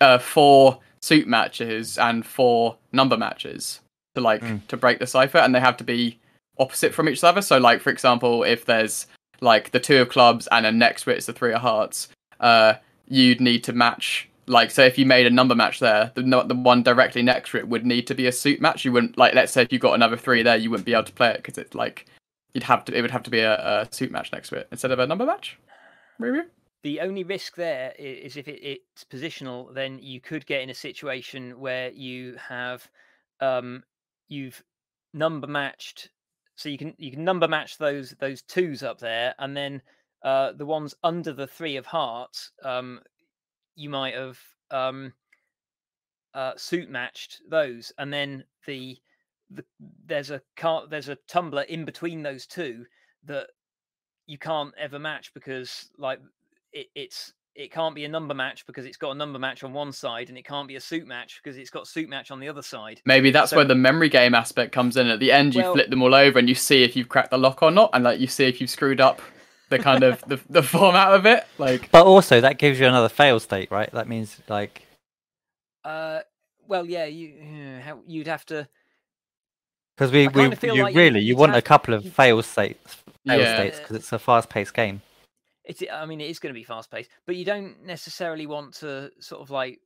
uh 0.00 0.18
four 0.18 0.78
suit 1.02 1.26
matches 1.26 1.98
and 1.98 2.24
four 2.24 2.76
number 2.92 3.16
matches 3.16 3.80
to 4.14 4.20
like 4.20 4.40
Mm. 4.40 4.64
to 4.68 4.76
break 4.76 5.00
the 5.00 5.06
cipher 5.08 5.38
and 5.38 5.52
they 5.52 5.58
have 5.58 5.76
to 5.78 5.82
be 5.84 6.20
opposite 6.56 6.94
from 6.94 7.08
each 7.08 7.24
other. 7.24 7.42
So 7.42 7.58
like 7.58 7.80
for 7.80 7.90
example 7.90 8.44
if 8.44 8.64
there's 8.66 9.08
like 9.40 9.72
the 9.72 9.80
two 9.80 10.00
of 10.02 10.08
clubs 10.08 10.46
and 10.52 10.64
then 10.64 10.78
next 10.78 11.02
to 11.02 11.10
it 11.10 11.18
is 11.18 11.26
the 11.26 11.32
three 11.32 11.52
of 11.52 11.60
hearts 11.60 12.06
uh 12.38 12.74
you'd 13.08 13.40
need 13.40 13.64
to 13.64 13.72
match 13.72 14.28
like 14.46 14.70
so 14.70 14.84
if 14.84 14.96
you 14.96 15.06
made 15.06 15.26
a 15.26 15.30
number 15.30 15.56
match 15.56 15.80
there 15.80 16.12
the 16.14 16.22
the 16.22 16.54
one 16.54 16.84
directly 16.84 17.22
next 17.22 17.50
to 17.50 17.58
it 17.58 17.66
would 17.66 17.84
need 17.84 18.06
to 18.06 18.14
be 18.14 18.28
a 18.28 18.32
suit 18.32 18.60
match. 18.60 18.84
You 18.84 18.92
wouldn't 18.92 19.18
like 19.18 19.34
let's 19.34 19.52
say 19.52 19.62
if 19.62 19.72
you 19.72 19.80
got 19.80 19.94
another 19.94 20.16
three 20.16 20.44
there 20.44 20.56
you 20.56 20.70
wouldn't 20.70 20.86
be 20.86 20.94
able 20.94 21.02
to 21.02 21.12
play 21.20 21.30
it 21.30 21.38
because 21.38 21.58
it's 21.58 21.74
like 21.74 22.06
you'd 22.54 22.64
have 22.64 22.84
to 22.86 22.96
it 22.96 23.02
would 23.02 23.10
have 23.10 23.24
to 23.24 23.30
be 23.30 23.40
a, 23.40 23.82
a 23.82 23.88
suit 23.90 24.10
match 24.10 24.32
next 24.32 24.48
to 24.48 24.56
it 24.56 24.68
instead 24.70 24.92
of 24.92 24.98
a 24.98 25.06
number 25.06 25.26
match. 25.26 25.58
Maybe. 26.18 26.40
The 26.82 27.00
only 27.00 27.24
risk 27.24 27.56
there 27.56 27.92
is 27.98 28.36
if 28.36 28.46
it, 28.46 28.60
it's 28.62 29.04
positional, 29.04 29.74
then 29.74 29.98
you 30.00 30.20
could 30.20 30.46
get 30.46 30.62
in 30.62 30.70
a 30.70 30.74
situation 30.74 31.58
where 31.58 31.90
you 31.90 32.36
have 32.48 32.88
um, 33.40 33.82
you've 34.28 34.62
number 35.12 35.46
matched, 35.46 36.10
so 36.56 36.68
you 36.68 36.78
can 36.78 36.94
you 36.98 37.10
can 37.10 37.24
number 37.24 37.48
match 37.48 37.78
those 37.78 38.14
those 38.20 38.42
twos 38.42 38.82
up 38.82 38.98
there, 38.98 39.34
and 39.38 39.56
then 39.56 39.82
uh, 40.22 40.52
the 40.52 40.66
ones 40.66 40.94
under 41.02 41.32
the 41.32 41.46
three 41.46 41.76
of 41.76 41.86
hearts, 41.86 42.52
um, 42.62 43.00
you 43.76 43.90
might 43.90 44.14
have 44.14 44.38
um, 44.70 45.12
uh, 46.34 46.52
suit 46.56 46.90
matched 46.90 47.40
those, 47.48 47.92
and 47.98 48.12
then 48.12 48.44
the 48.66 48.98
the 49.54 49.64
there's 50.06 50.30
a 50.30 50.40
car 50.56 50.84
there's 50.88 51.08
a 51.08 51.16
tumbler 51.28 51.62
in 51.62 51.84
between 51.84 52.22
those 52.22 52.46
two 52.46 52.84
that 53.24 53.46
you 54.26 54.38
can't 54.38 54.72
ever 54.78 54.98
match 54.98 55.32
because 55.34 55.90
like 55.98 56.18
it, 56.72 56.86
it's 56.94 57.32
it 57.54 57.70
can't 57.70 57.94
be 57.94 58.04
a 58.04 58.08
number 58.08 58.34
match 58.34 58.66
because 58.66 58.84
it's 58.84 58.96
got 58.96 59.12
a 59.12 59.14
number 59.14 59.38
match 59.38 59.62
on 59.62 59.72
one 59.72 59.92
side 59.92 60.28
and 60.28 60.36
it 60.36 60.44
can't 60.44 60.66
be 60.66 60.74
a 60.74 60.80
suit 60.80 61.06
match 61.06 61.40
because 61.42 61.56
it's 61.56 61.70
got 61.70 61.86
suit 61.86 62.08
match 62.08 62.30
on 62.32 62.40
the 62.40 62.48
other 62.48 62.62
side 62.62 63.00
Maybe 63.06 63.30
that's 63.30 63.50
So- 63.50 63.56
where 63.56 63.64
the 63.64 63.76
memory 63.76 64.08
game 64.08 64.34
aspect 64.34 64.72
comes 64.72 64.96
in. 64.96 65.06
At 65.06 65.20
the 65.20 65.30
end, 65.30 65.54
you 65.54 65.62
Well- 65.62 65.74
flip 65.74 65.88
them 65.90 66.02
all 66.02 66.14
over 66.14 66.38
and 66.38 66.48
you 66.48 66.54
see 66.56 66.82
if 66.82 66.96
you've 66.96 67.08
cracked 67.08 67.30
the 67.30 67.38
lock 67.38 67.62
or 67.62 67.70
not, 67.70 67.90
and 67.94 68.02
like 68.02 68.18
you 68.18 68.26
see 68.26 68.44
if 68.46 68.60
you've 68.60 68.70
screwed 68.70 69.00
up 69.00 69.22
the 69.70 69.78
kind 69.78 70.02
of 70.02 70.20
the, 70.26 70.40
the 70.50 70.62
format 70.74 71.12
of 71.14 71.26
it. 71.26 71.46
Like, 71.58 71.90
But 71.92 72.06
also 72.06 72.40
that 72.40 72.58
gives 72.58 72.80
you 72.80 72.86
another 72.86 73.08
fail 73.08 73.38
state, 73.38 73.70
right? 73.70 73.90
That 73.92 74.08
means 74.08 74.40
like 74.48 74.86
uh 75.84 76.20
well 76.66 76.86
yeah 76.86 77.04
you 77.04 77.80
how, 77.84 78.00
you'd 78.06 78.26
have 78.26 78.44
to 78.46 78.66
because 79.96 80.10
we, 80.12 80.28
we 80.28 80.54
feel 80.56 80.76
you 80.76 80.82
like 80.82 80.94
really 80.94 81.20
you 81.20 81.28
you'd 81.28 81.38
want 81.38 81.54
a 81.54 81.62
couple 81.62 81.94
of 81.94 82.06
fail 82.12 82.42
states 82.42 82.96
fail 83.26 83.40
Yeah. 83.40 83.56
states 83.56 83.78
because 83.78 83.96
it's 83.96 84.12
a 84.12 84.18
fast 84.18 84.48
paced 84.50 84.74
game. 84.74 85.00
it's 85.64 85.82
i 85.92 86.04
mean 86.06 86.20
it 86.20 86.28
is 86.28 86.38
going 86.38 86.52
to 86.52 86.58
be 86.58 86.64
fast 86.64 86.90
paced 86.90 87.10
but 87.26 87.36
you 87.36 87.44
don't 87.44 87.84
necessarily 87.84 88.46
want 88.46 88.74
to 88.74 89.10
sort 89.20 89.40
of 89.40 89.50
like 89.50 89.80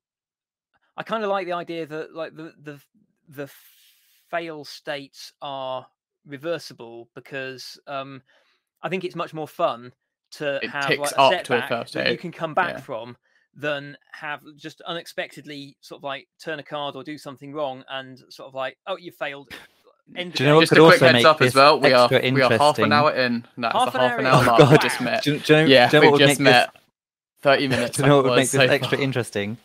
i 0.96 1.02
kind 1.02 1.22
of 1.24 1.30
like 1.30 1.46
the 1.46 1.52
idea 1.52 1.86
that 1.86 2.14
like 2.14 2.34
the 2.34 2.52
the 2.62 2.80
the 3.28 3.50
fail 4.30 4.64
states 4.64 5.32
are 5.42 5.86
reversible 6.26 7.08
because 7.14 7.78
um 7.86 8.22
i 8.82 8.88
think 8.88 9.04
it's 9.04 9.16
much 9.16 9.32
more 9.34 9.48
fun 9.48 9.92
to 10.30 10.56
It 10.62 10.68
have 10.70 10.86
ticks 10.88 11.00
like 11.00 11.12
a 11.12 11.20
up 11.20 11.30
to 11.30 11.36
a 11.36 11.44
setback 11.60 11.68
first 11.68 11.94
that 11.94 12.10
you 12.10 12.18
can 12.18 12.32
come 12.32 12.52
back 12.54 12.74
yeah. 12.74 12.80
from 12.80 13.16
than 13.54 13.96
have 14.12 14.40
just 14.56 14.82
unexpectedly 14.82 15.76
sort 15.80 15.98
of 16.00 16.04
like 16.04 16.28
turn 16.38 16.58
a 16.58 16.62
card 16.62 16.94
or 16.96 17.02
do 17.02 17.16
something 17.16 17.52
wrong 17.54 17.82
and 17.88 18.22
sort 18.28 18.46
of 18.46 18.54
like 18.54 18.76
oh 18.86 18.96
you 18.98 19.10
failed 19.10 19.48
end 20.16 20.32
Do 20.32 20.42
you 20.42 20.48
know 20.48 20.56
what 20.56 20.62
just 20.62 20.70
could 20.72 20.78
a 20.78 20.82
quick 20.86 20.92
also 21.02 21.04
heads 21.06 21.12
make 21.14 21.24
up 21.26 21.40
as 21.42 21.48
this 21.48 21.54
well. 21.54 21.80
We 21.80 21.92
are 21.92 22.08
we 22.08 22.42
are 22.42 22.58
half 22.58 22.78
an 22.78 22.92
hour 22.92 23.12
in. 23.12 23.44
That's 23.56 23.72
Half 23.74 23.92
the 23.92 23.98
an 24.00 24.10
half 24.10 24.18
an 24.18 24.26
hour 24.26 24.32
hour 24.32 24.40
in. 24.40 24.46
mark. 24.46 24.60
Oh, 24.60 24.64
We 24.64 24.70
God. 24.76 24.82
just 24.82 25.00
met. 25.00 25.22
Do, 25.22 25.32
you- 25.34 25.38
do 25.40 25.52
you 25.54 25.60
know, 25.60 25.66
Yeah, 25.66 25.90
do 25.90 25.96
you 25.96 26.02
know 26.02 26.06
we 26.08 26.12
what 26.12 26.18
just 26.20 26.40
make 26.40 26.44
met. 26.44 26.74
Thirty 27.42 27.68
minutes. 27.68 27.96
do 27.96 28.02
you 28.02 28.08
know 28.08 28.16
what 28.16 28.24
would 28.24 28.30
was 28.30 28.36
make 28.36 28.50
this 28.50 28.68
so 28.68 28.74
extra 28.74 28.96
far. 28.98 29.04
interesting? 29.04 29.56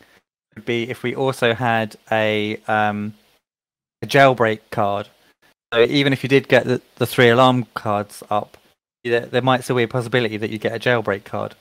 Would 0.54 0.64
be 0.64 0.88
if 0.90 1.02
we 1.02 1.14
also 1.14 1.54
had 1.54 1.96
a 2.12 2.58
um 2.68 3.14
a 4.02 4.06
jailbreak 4.06 4.60
card. 4.70 5.08
So 5.72 5.82
even 5.82 6.12
if 6.12 6.22
you 6.22 6.28
did 6.28 6.46
get 6.48 6.64
the, 6.66 6.80
the 6.96 7.06
three 7.06 7.30
alarm 7.30 7.66
cards 7.74 8.22
up, 8.30 8.56
there, 9.02 9.26
there 9.26 9.42
might 9.42 9.64
still 9.64 9.74
be 9.76 9.82
a 9.82 9.88
possibility 9.88 10.36
that 10.36 10.50
you 10.50 10.58
get 10.58 10.72
a 10.74 10.78
jailbreak 10.78 11.24
card. 11.24 11.56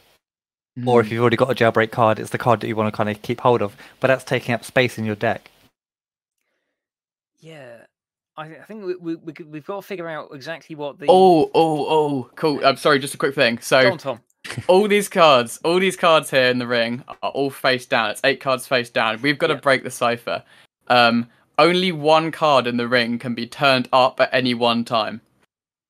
Or 0.85 1.01
Hmm. 1.01 1.05
if 1.07 1.11
you've 1.11 1.21
already 1.21 1.35
got 1.37 1.49
a 1.51 1.55
jailbreak 1.55 1.89
card, 1.91 2.19
it's 2.19 2.29
the 2.31 2.37
card 2.37 2.59
that 2.61 2.67
you 2.67 2.75
want 2.75 2.91
to 2.93 2.95
kind 2.97 3.09
of 3.09 3.21
keep 3.23 3.41
hold 3.41 3.61
of. 3.63 3.75
But 3.99 4.07
that's 4.09 4.23
taking 4.23 4.53
up 4.53 4.63
space 4.63 4.97
in 4.99 5.05
your 5.05 5.15
deck. 5.15 5.49
yeah 7.39 7.72
i, 8.37 8.45
I 8.45 8.61
think 8.63 8.85
we, 8.85 8.95
we, 8.95 9.15
we 9.15 9.33
could- 9.33 9.51
we've 9.51 9.65
got 9.65 9.81
to 9.81 9.87
figure 9.87 10.07
out 10.09 10.29
exactly 10.33 10.75
what 10.75 10.99
the 10.99 11.05
Oh, 11.09 11.51
oh, 11.53 11.85
oh, 11.87 12.29
cool. 12.35 12.65
I'm 12.65 12.77
sorry, 12.77 12.99
just 12.99 13.13
a 13.13 13.17
quick 13.17 13.35
thing. 13.35 13.55
Go 13.55 13.61
So 13.61 13.91
on, 13.91 13.97
tom 13.97 14.19
all 14.67 14.87
these 14.87 15.07
cards, 15.07 15.59
all 15.63 15.79
these 15.79 15.95
cards 15.95 16.29
here 16.29 16.49
in 16.49 16.59
the 16.59 16.67
ring 16.67 17.03
are 17.21 17.29
all 17.29 17.49
face 17.49 17.85
down. 17.85 18.11
It's 18.11 18.21
eight 18.23 18.41
cards 18.41 18.67
face 18.67 18.89
down. 18.89 19.21
We've 19.21 19.37
got 19.37 19.47
to 19.47 19.55
break 19.55 19.83
the 19.83 19.91
cipher. 19.91 20.43
Um, 20.89 21.29
only 21.57 21.91
one 21.93 22.29
card 22.31 22.67
in 22.67 22.75
the 22.77 22.87
ring 22.87 23.19
can 23.19 23.35
be 23.35 23.47
turned 23.47 23.87
up 23.93 24.19
at 24.19 24.29
any 24.33 24.53
one 24.53 24.83
time. 24.83 25.21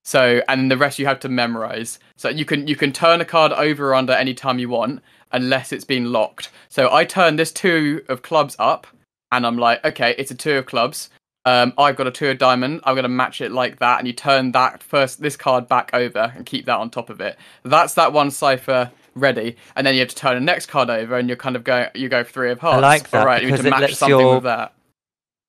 So, 0.05 0.41
and 0.47 0.69
the 0.69 0.77
rest 0.77 0.99
you 0.99 1.05
have 1.07 1.19
to 1.21 1.29
memorize. 1.29 1.97
So 2.17 2.29
you 2.29 2.45
can 2.45 2.67
you 2.67 2.75
can 2.75 2.91
turn 2.91 3.21
a 3.21 3.25
card 3.25 3.53
over 3.53 3.89
or 3.89 3.95
under 3.95 4.13
any 4.13 4.33
time 4.33 4.59
you 4.59 4.69
want, 4.69 5.01
unless 5.31 5.71
it's 5.71 5.85
been 5.85 6.11
locked. 6.11 6.49
So 6.69 6.93
I 6.93 7.05
turn 7.05 7.37
this 7.37 7.51
two 7.51 8.03
of 8.09 8.21
clubs 8.21 8.55
up, 8.59 8.85
and 9.31 9.47
I'm 9.47 9.57
like, 9.57 9.83
okay, 9.83 10.13
it's 10.17 10.29
a 10.31 10.35
two 10.35 10.57
of 10.57 10.65
clubs. 10.65 11.09
Um, 11.45 11.73
I've 11.77 11.95
got 11.97 12.07
a 12.07 12.11
two 12.11 12.29
of 12.29 12.37
diamond. 12.37 12.81
I'm 12.85 12.95
gonna 12.95 13.09
match 13.09 13.41
it 13.41 13.51
like 13.51 13.79
that, 13.79 13.99
and 13.99 14.07
you 14.07 14.13
turn 14.13 14.51
that 14.53 14.81
first 14.81 15.21
this 15.21 15.35
card 15.35 15.67
back 15.67 15.91
over 15.93 16.31
and 16.35 16.45
keep 16.45 16.65
that 16.65 16.77
on 16.77 16.89
top 16.89 17.09
of 17.09 17.19
it. 17.19 17.37
That's 17.63 17.93
that 17.95 18.13
one 18.13 18.31
cipher 18.31 18.91
ready, 19.15 19.57
and 19.75 19.85
then 19.85 19.93
you 19.93 19.99
have 19.99 20.09
to 20.09 20.15
turn 20.15 20.35
the 20.35 20.41
next 20.41 20.67
card 20.67 20.89
over, 20.89 21.17
and 21.17 21.27
you're 21.27 21.35
kind 21.37 21.55
of 21.55 21.63
going 21.65 21.87
you 21.95 22.07
go 22.07 22.23
three 22.23 22.49
of 22.51 22.59
hearts. 22.59 22.77
I 22.77 22.79
like 22.79 23.09
that 23.09 23.19
All 23.19 23.25
right, 23.25 23.41
you 23.41 23.47
need 23.47 23.51
because 23.53 23.63
to 23.63 23.67
it 23.67 23.71
match 23.71 23.81
lets 23.81 23.97
something 23.97 24.19
your- 24.19 24.35
with 24.35 24.43
that. 24.43 24.73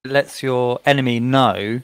It 0.04 0.10
lets 0.10 0.42
your 0.42 0.80
enemy 0.84 1.20
know. 1.20 1.80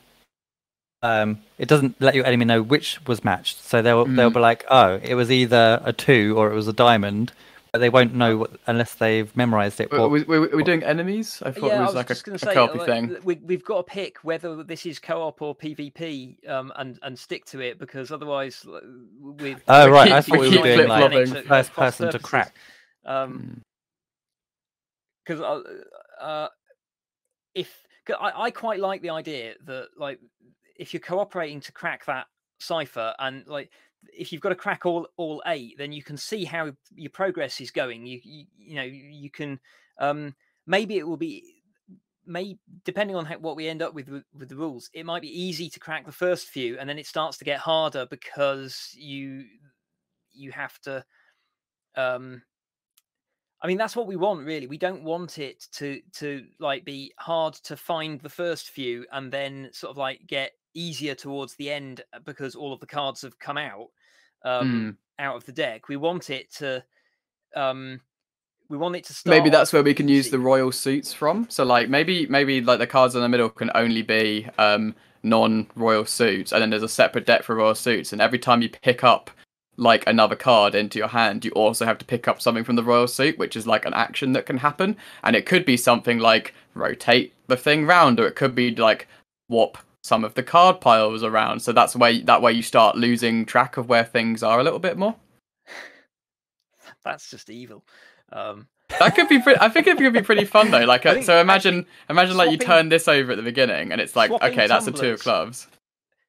Um, 1.03 1.39
it 1.57 1.69
doesn't 1.69 1.99
let 2.01 2.15
your 2.15 2.27
enemy 2.27 2.45
know 2.45 2.61
which 2.63 2.99
was 3.07 3.25
matched. 3.25 3.63
So 3.65 3.81
they'll 3.81 4.05
they'll 4.05 4.31
Mm. 4.31 4.35
be 4.35 4.41
like, 4.41 4.65
oh, 4.69 5.01
it 5.03 5.15
was 5.15 5.31
either 5.31 5.81
a 5.85 5.93
two 5.95 6.35
or 6.37 6.51
it 6.51 6.55
was 6.55 6.69
a 6.69 6.73
diamond, 6.75 7.33
they 7.73 7.89
won't 7.89 8.15
know 8.15 8.39
what, 8.39 8.51
unless 8.67 8.95
they've 8.95 9.35
memorized 9.37 9.81
it. 9.81 9.93
Were, 9.93 10.01
What, 10.01 10.11
we, 10.11 10.23
we, 10.25 10.39
we 10.49 10.65
doing 10.65 10.83
enemies? 10.83 11.43
I 11.45 11.53
thought 11.53 11.69
yeah, 11.69 11.79
it 11.79 11.81
was, 11.81 11.87
was 11.89 11.95
like 11.97 12.11
a, 12.11 12.15
just 12.15 12.25
going 12.25 12.37
a 12.37 12.55
co-op 12.55 12.75
like, 12.75 12.87
thing. 12.87 13.17
We, 13.23 13.37
we've 13.37 13.65
got 13.65 13.77
to 13.79 13.83
pick 13.85 14.19
whether 14.25 14.63
this 14.65 14.87
is 14.87 14.99
co-op 14.99 15.41
or 15.43 15.55
PvP, 15.55 16.49
um, 16.49 16.73
and 16.77 16.99
and 17.03 17.19
stick 17.19 17.45
to 17.47 17.61
it 17.61 17.79
because 17.79 18.11
otherwise, 18.11 18.65
l- 18.67 18.81
with 19.21 19.63
oh 19.69 19.87
we 19.87 19.93
right, 19.93 20.07
keep- 20.07 20.15
I 20.15 20.21
thought 20.23 20.39
we 20.41 20.49
we 20.51 20.57
were 20.59 20.63
doing 20.63 20.89
like 20.89 21.11
flip-flopping. 21.11 21.31
at- 21.31 21.37
at 21.37 21.47
first 21.47 21.73
cross 21.73 21.97
person 21.99 22.11
to 22.13 22.19
crack. 22.19 22.55
Um, 23.07 23.63
because 25.25 25.41
uh, 25.41 25.63
uh, 26.23 26.49
if 27.55 27.73
'cause 28.07 28.17
I, 28.21 28.45
I 28.47 28.51
quite 28.51 28.81
like 28.81 29.03
the 29.03 29.11
idea 29.11 29.55
that 29.67 29.89
like 29.97 30.19
if 30.77 30.93
you're 30.93 31.01
cooperating 31.01 31.61
to 31.61 31.73
crack 31.73 32.07
that 32.07 32.27
cipher 32.59 33.15
and 33.19 33.47
like 33.47 33.71
if 34.13 34.33
you've 34.33 34.41
got 34.41 34.51
to 34.51 34.55
crack 34.55 34.87
all 34.87 35.07
all 35.17 35.43
eight 35.47 35.77
then 35.79 35.93
you 35.93 36.03
can 36.03 36.17
see 36.17 36.45
how 36.45 36.71
your 36.95 37.11
progress 37.11 37.61
is 37.61 37.71
going 37.71 38.07
you 38.07 38.21
you, 38.23 38.45
you 38.57 38.75
know 38.75 38.83
you 38.83 39.31
can 39.31 39.59
um 39.99 40.35
maybe 40.67 40.99
it 40.99 41.07
will 41.07 41.17
be 41.17 41.63
may 42.27 42.57
depending 42.85 43.17
on 43.17 43.25
how, 43.25 43.37
what 43.39 43.57
we 43.57 43.69
end 43.69 43.83
up 43.83 43.95
with, 43.95 44.09
with 44.09 44.25
with 44.39 44.49
the 44.49 44.57
rules 44.57 44.91
it 44.93 45.07
might 45.07 45.23
be 45.23 45.43
easy 45.43 45.69
to 45.69 45.81
crack 45.81 46.07
the 46.07 46.13
first 46.13 46.49
few 46.49 46.79
and 46.79 46.89
then 46.89 46.99
it 46.99 47.07
starts 47.07 47.39
to 47.39 47.45
get 47.45 47.59
harder 47.59 48.07
because 48.07 48.91
you 48.95 49.45
you 50.33 50.51
have 50.53 50.79
to 50.81 51.05
um 51.97 52.43
I 53.63 53.67
mean, 53.67 53.77
that's 53.77 53.95
what 53.95 54.07
we 54.07 54.17
want, 54.17 54.47
really. 54.47 54.67
We 54.67 54.79
don't 54.79 55.03
want 55.03 55.39
it 55.39 55.67
to 55.73 56.01
to 56.15 56.47
like 56.59 56.85
be 56.85 57.13
hard 57.19 57.55
to 57.65 57.77
find 57.77 58.21
the 58.21 58.29
first 58.31 58.71
few 58.71 59.05
and 59.13 59.31
then 59.31 59.69
sort 59.73 59.91
of 59.91 59.99
like 59.99 60.27
get 60.27 60.53
easier 60.75 61.15
towards 61.15 61.55
the 61.55 61.71
end 61.71 62.03
uh, 62.13 62.19
because 62.25 62.55
all 62.55 62.73
of 62.73 62.81
the 62.81 62.87
cards 62.87 63.23
have 63.23 63.39
come 63.39 63.59
out 63.59 63.89
um, 64.45 64.97
out 65.19 65.37
of 65.37 65.45
the 65.45 65.53
deck. 65.53 65.89
We 65.89 65.97
want 65.97 66.31
it 66.31 66.53
to 66.57 66.85
um, 67.55 68.01
we 68.69 68.77
want 68.77 68.97
it 68.97 69.05
to 69.05 69.13
start. 69.13 69.37
maybe 69.37 69.51
that's 69.51 69.73
where 69.73 69.83
we 69.83 69.95
can 69.95 70.09
use 70.09 70.31
the 70.31 70.39
royal 70.39 70.73
suits 70.73 71.13
from. 71.13 71.47
So 71.51 71.65
like 71.65 71.89
maybe 71.89 72.27
maybe 72.27 72.61
like 72.61 72.79
the 72.79 72.87
cards 72.87 73.15
in 73.15 73.23
the 73.23 73.29
middle 73.29 73.51
can 73.51 73.71
only 73.75 74.03
be 74.03 74.49
um 74.59 74.95
non-royal 75.23 76.07
suits, 76.07 76.53
and 76.53 76.63
then 76.63 76.71
there's 76.71 76.83
a 76.83 76.89
separate 76.89 77.27
deck 77.27 77.43
for 77.43 77.55
royal 77.55 77.75
suits. 77.75 78.13
And 78.13 78.23
every 78.23 78.39
time 78.39 78.63
you 78.63 78.71
pick 78.71 79.05
up 79.05 79.31
like 79.77 80.07
another 80.07 80.37
card 80.37 80.75
into 80.75 80.99
your 80.99 81.09
hand, 81.09 81.45
you 81.45 81.51
also 81.53 81.85
have 81.85 81.99
to 81.99 82.05
pick 82.05 82.29
up 82.29 82.41
something 82.41 82.65
from 82.65 82.77
the 82.77 82.85
royal 82.85 83.07
suit, 83.07 83.39
which 83.39 83.57
is 83.57 83.67
like 83.67 83.85
an 83.85 83.95
action 83.95 84.33
that 84.33 84.47
can 84.47 84.59
happen. 84.59 84.97
And 85.25 85.35
it 85.37 85.47
could 85.47 85.65
be 85.65 85.77
something 85.77 86.19
like 86.19 86.55
rotate 86.75 87.35
the 87.49 87.57
thing 87.57 87.87
round, 87.87 88.21
or 88.21 88.27
it 88.27 88.37
could 88.37 88.55
be 88.55 88.75
like 88.75 89.09
swap 89.49 89.79
some 90.03 90.25
of 90.25 90.35
the 90.35 90.43
card 90.43 90.81
piles 90.81 91.23
around. 91.23 91.61
So 91.61 91.73
that's 91.73 91.95
why 91.95 92.21
that 92.23 92.43
way 92.43 92.53
you 92.53 92.63
start 92.63 92.97
losing 92.97 93.45
track 93.45 93.77
of 93.77 93.89
where 93.89 94.05
things 94.05 94.43
are 94.43 94.59
a 94.61 94.65
little 94.65 94.79
bit 94.79 94.97
more. 94.99 95.17
That's 97.05 97.31
just 97.31 97.51
evil. 97.51 97.85
Um, 98.33 98.67
That 98.99 99.15
could 99.15 99.29
be. 99.29 99.41
Pretty, 99.41 99.61
I 99.61 99.69
think 99.69 99.87
it 99.87 99.97
could 99.99 100.13
be 100.13 100.23
pretty 100.23 100.45
fun 100.45 100.71
though. 100.71 100.85
Like, 100.85 101.07
uh, 101.07 101.15
think 101.15 101.27
so 101.27 101.41
imagine, 101.41 101.87
imagine 102.09 102.37
like 102.37 102.51
you 102.51 102.59
turn 102.59 102.89
this 102.89 103.09
over 103.09 103.33
at 103.33 103.37
the 103.37 103.43
beginning, 103.43 103.93
and 103.93 104.01
it's 104.01 104.17
like, 104.17 104.29
swapping 104.29 104.53
okay, 104.53 104.67
that's 104.67 104.87
a 104.87 104.93
two 104.93 105.13
of 105.13 105.21
clubs. 105.21 105.67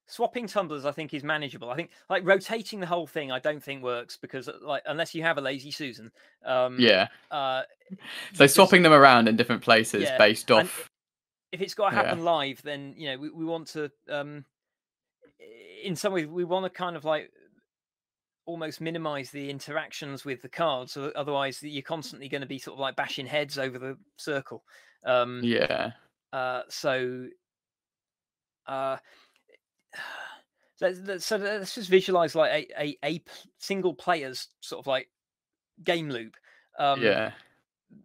swapping 0.07 0.45
tumblers 0.45 0.85
i 0.85 0.91
think 0.91 1.13
is 1.13 1.23
manageable 1.23 1.69
i 1.69 1.75
think 1.75 1.89
like 2.09 2.25
rotating 2.25 2.81
the 2.81 2.85
whole 2.85 3.07
thing 3.07 3.31
i 3.31 3.39
don't 3.39 3.63
think 3.63 3.81
works 3.81 4.17
because 4.17 4.49
uh, 4.49 4.53
like 4.61 4.83
unless 4.85 5.15
you 5.15 5.23
have 5.23 5.37
a 5.37 5.41
lazy 5.41 5.71
susan 5.71 6.11
um 6.45 6.75
Yeah. 6.77 7.07
uh 7.31 7.61
So 7.89 7.95
you 7.95 7.97
just- 8.33 8.55
swapping 8.55 8.81
them 8.83 8.91
around 8.91 9.29
in 9.29 9.37
different 9.37 9.61
places 9.61 10.03
Yeah, 10.03 10.17
based 10.17 10.51
off. 10.51 10.90
If 11.51 11.61
it's 11.61 11.73
got 11.73 11.89
to 11.89 11.95
Yeah. 11.95 12.03
happen 12.03 12.23
live 12.23 12.61
then 12.63 12.93
you 12.97 13.09
know 13.09 13.17
we, 13.17 13.29
we 13.29 13.45
want 13.45 13.67
to 13.67 13.91
um 14.09 14.45
in 15.83 15.95
some 15.95 16.13
way 16.13 16.25
we 16.25 16.43
want 16.43 16.63
to 16.65 16.69
kind 16.69 16.95
of 16.95 17.03
like 17.05 17.31
almost 18.45 18.81
minimize 18.81 19.29
the 19.31 19.49
interactions 19.49 20.25
with 20.25 20.41
the 20.41 20.49
cards 20.49 20.93
so 20.93 21.11
otherwise 21.15 21.61
you're 21.63 21.81
constantly 21.83 22.27
going 22.27 22.41
to 22.41 22.47
be 22.47 22.57
sort 22.59 22.73
of 22.75 22.79
like 22.79 22.95
bashing 22.95 23.25
heads 23.25 23.57
over 23.57 23.77
the 23.79 23.97
circle 24.17 24.63
um 25.05 25.41
Yeah. 25.43 25.91
uh, 26.33 26.63
so, 26.69 27.27
uh, 28.67 28.97
let's, 30.81 30.99
let's- 31.05 31.25
so 31.25 31.37
let's 31.37 31.75
just 31.75 31.89
visualize 31.89 32.35
like 32.35 32.71
a 32.79 32.97
a 33.03 33.23
single 33.59 33.93
player's 33.93 34.47
sort 34.61 34.79
of 34.79 34.87
like 34.87 35.09
game 35.83 36.09
loop. 36.09 36.35
Um, 36.79 37.01
yeah. 37.01 37.31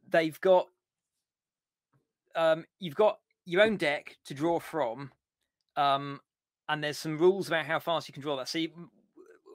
they've 0.09 0.41
got 0.41 0.67
um, 2.35 2.65
you've 2.79 2.95
got 2.97 3.19
your 3.47 3.63
own 3.63 3.77
deck 3.79 4.17
to 4.27 4.35
draw 4.35 4.59
from, 4.61 5.11
um, 5.77 6.21
and 6.69 6.83
there's 6.85 6.99
some 6.99 7.17
rules 7.17 7.49
about 7.49 7.65
how 7.65 7.79
fast 7.79 8.09
you 8.09 8.13
can 8.13 8.23
draw 8.23 8.37
that. 8.37 8.49
So, 8.49 8.59
you, 8.59 8.71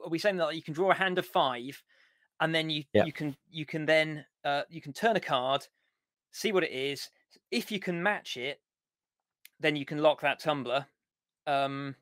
are 0.04 0.08
we 0.10 0.18
saying 0.18 0.36
that 0.38 0.46
like, 0.46 0.56
you 0.56 0.62
can 0.62 0.74
draw 0.74 0.90
a 0.90 0.94
hand 0.94 1.18
of 1.18 1.26
five, 1.26 1.80
and 2.40 2.52
then 2.54 2.68
you 2.70 2.82
Yeah. 2.92 3.04
you 3.04 3.12
can 3.12 3.36
you 3.50 3.64
can 3.66 3.84
then 3.86 4.24
uh, 4.44 4.62
you 4.68 4.80
can 4.80 4.92
turn 4.92 5.14
a 5.16 5.20
card, 5.20 5.68
see 6.32 6.50
what 6.52 6.64
it 6.64 6.72
is. 6.72 7.08
If 7.50 7.70
you 7.70 7.78
can 7.78 8.02
match 8.02 8.36
it, 8.36 8.60
then 9.60 9.76
you 9.76 9.84
can 9.84 9.98
lock 9.98 10.22
that 10.22 10.40
tumbler. 10.40 10.86
Um, 11.46 11.94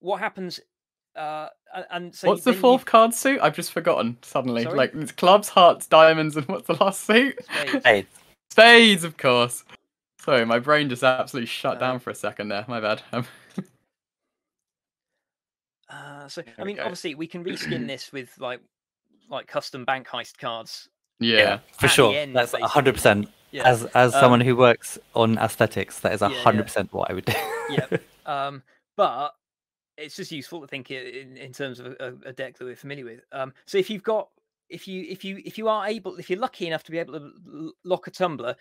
what 0.00 0.18
happens? 0.20 0.60
Uh, 1.16 1.48
and 1.90 2.14
so 2.14 2.28
what's 2.28 2.44
the 2.44 2.50
then 2.50 2.56
you- 2.56 2.60
fourth 2.60 2.84
card 2.84 3.14
suit? 3.14 3.40
I've 3.42 3.56
just 3.56 3.72
forgotten 3.72 4.18
suddenly. 4.22 4.64
Sorry? 4.64 4.76
Like 4.76 4.94
it's 4.94 5.12
clubs, 5.12 5.48
hearts, 5.48 5.86
diamonds, 5.86 6.36
and 6.36 6.46
what's 6.46 6.66
the 6.66 6.74
last 6.74 7.00
suit? 7.06 7.38
Spades. 7.78 8.08
Spades, 8.50 9.04
of 9.04 9.16
course. 9.16 9.64
Sorry, 10.28 10.44
my 10.44 10.58
brain 10.58 10.90
just 10.90 11.02
absolutely 11.02 11.46
shut 11.46 11.78
Uh, 11.78 11.80
down 11.80 11.98
for 12.00 12.10
a 12.10 12.14
second 12.14 12.48
there. 12.50 12.62
My 12.68 12.80
bad. 12.80 13.00
Um, 13.12 13.26
Uh, 15.90 16.28
so 16.28 16.42
I 16.58 16.64
mean, 16.64 16.76
go. 16.76 16.82
obviously, 16.82 17.14
we 17.14 17.26
can 17.26 17.42
reskin 17.42 17.86
this 17.86 18.12
with 18.12 18.28
like 18.38 18.60
like 19.30 19.46
custom 19.46 19.86
bank 19.86 20.06
heist 20.06 20.36
cards. 20.36 20.86
yeah. 21.18 21.60
for 21.78 21.88
sure. 21.88 22.14
end, 22.14 22.36
That's 22.36 22.52
basically. 22.52 22.68
hundred 22.68 22.94
percent. 22.96 23.28
Yeah, 23.52 23.66
As 23.66 23.84
as 23.94 24.14
Um, 24.14 24.20
someone 24.20 24.40
who 24.42 24.54
works 24.54 24.98
on 25.14 25.38
aesthetics, 25.38 26.00
that 26.00 26.12
is 26.12 26.20
Yeah, 26.20 26.28
yeah. 26.28 26.42
hundred 26.42 26.64
percent 26.64 26.92
what 26.92 27.10
I 27.10 27.14
would 27.14 27.24
do. 27.24 27.32
yeah. 27.70 27.86
Um, 28.26 28.62
but 28.98 29.34
it's 29.96 30.14
just 30.14 30.30
useful 30.30 30.60
to 30.60 30.66
think 30.66 30.90
in, 30.90 31.38
in 31.38 31.50
terms 31.54 31.80
of 31.80 31.86
a, 31.98 32.14
a 32.26 32.32
deck 32.34 32.58
that 32.58 32.64
we're 32.66 32.76
familiar 32.76 33.06
with. 33.06 33.20
Um, 33.32 33.54
so 33.64 33.78
if 33.78 33.88
you've 33.88 34.02
got 34.02 34.28
if 34.68 34.86
you 34.86 35.06
if 35.08 35.24
you 35.24 35.40
if 35.46 35.56
you 35.56 35.68
are 35.68 35.86
able 35.88 36.16
if 36.16 36.28
you're 36.28 36.38
lucky 36.38 36.66
enough 36.66 36.82
to 36.82 36.90
be 36.90 36.98
able 36.98 37.14
to 37.18 37.72
lock 37.84 38.06
a 38.06 38.10
tumbler, 38.10 38.54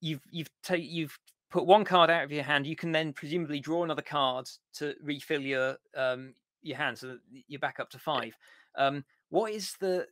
you've 0.00 0.22
you've 0.30 0.50
ta- 0.62 0.74
you've 0.74 1.18
put 1.50 1.66
one 1.66 1.84
card 1.84 2.10
out 2.10 2.24
of 2.24 2.32
your 2.32 2.44
hand. 2.44 2.66
You 2.66 2.76
can 2.76 2.92
then 2.92 3.12
presumably 3.12 3.60
draw 3.60 3.84
another 3.84 4.02
card 4.02 4.48
to 4.74 4.94
refill 5.02 5.40
your 5.40 5.76
um 5.96 6.34
your 6.62 6.76
hand, 6.76 6.98
so 6.98 7.08
that 7.08 7.18
you're 7.48 7.60
back 7.60 7.80
up 7.80 7.90
to 7.90 7.98
five. 7.98 8.36
Um, 8.76 9.04
what 9.30 9.52
is 9.52 9.74
the 9.80 10.06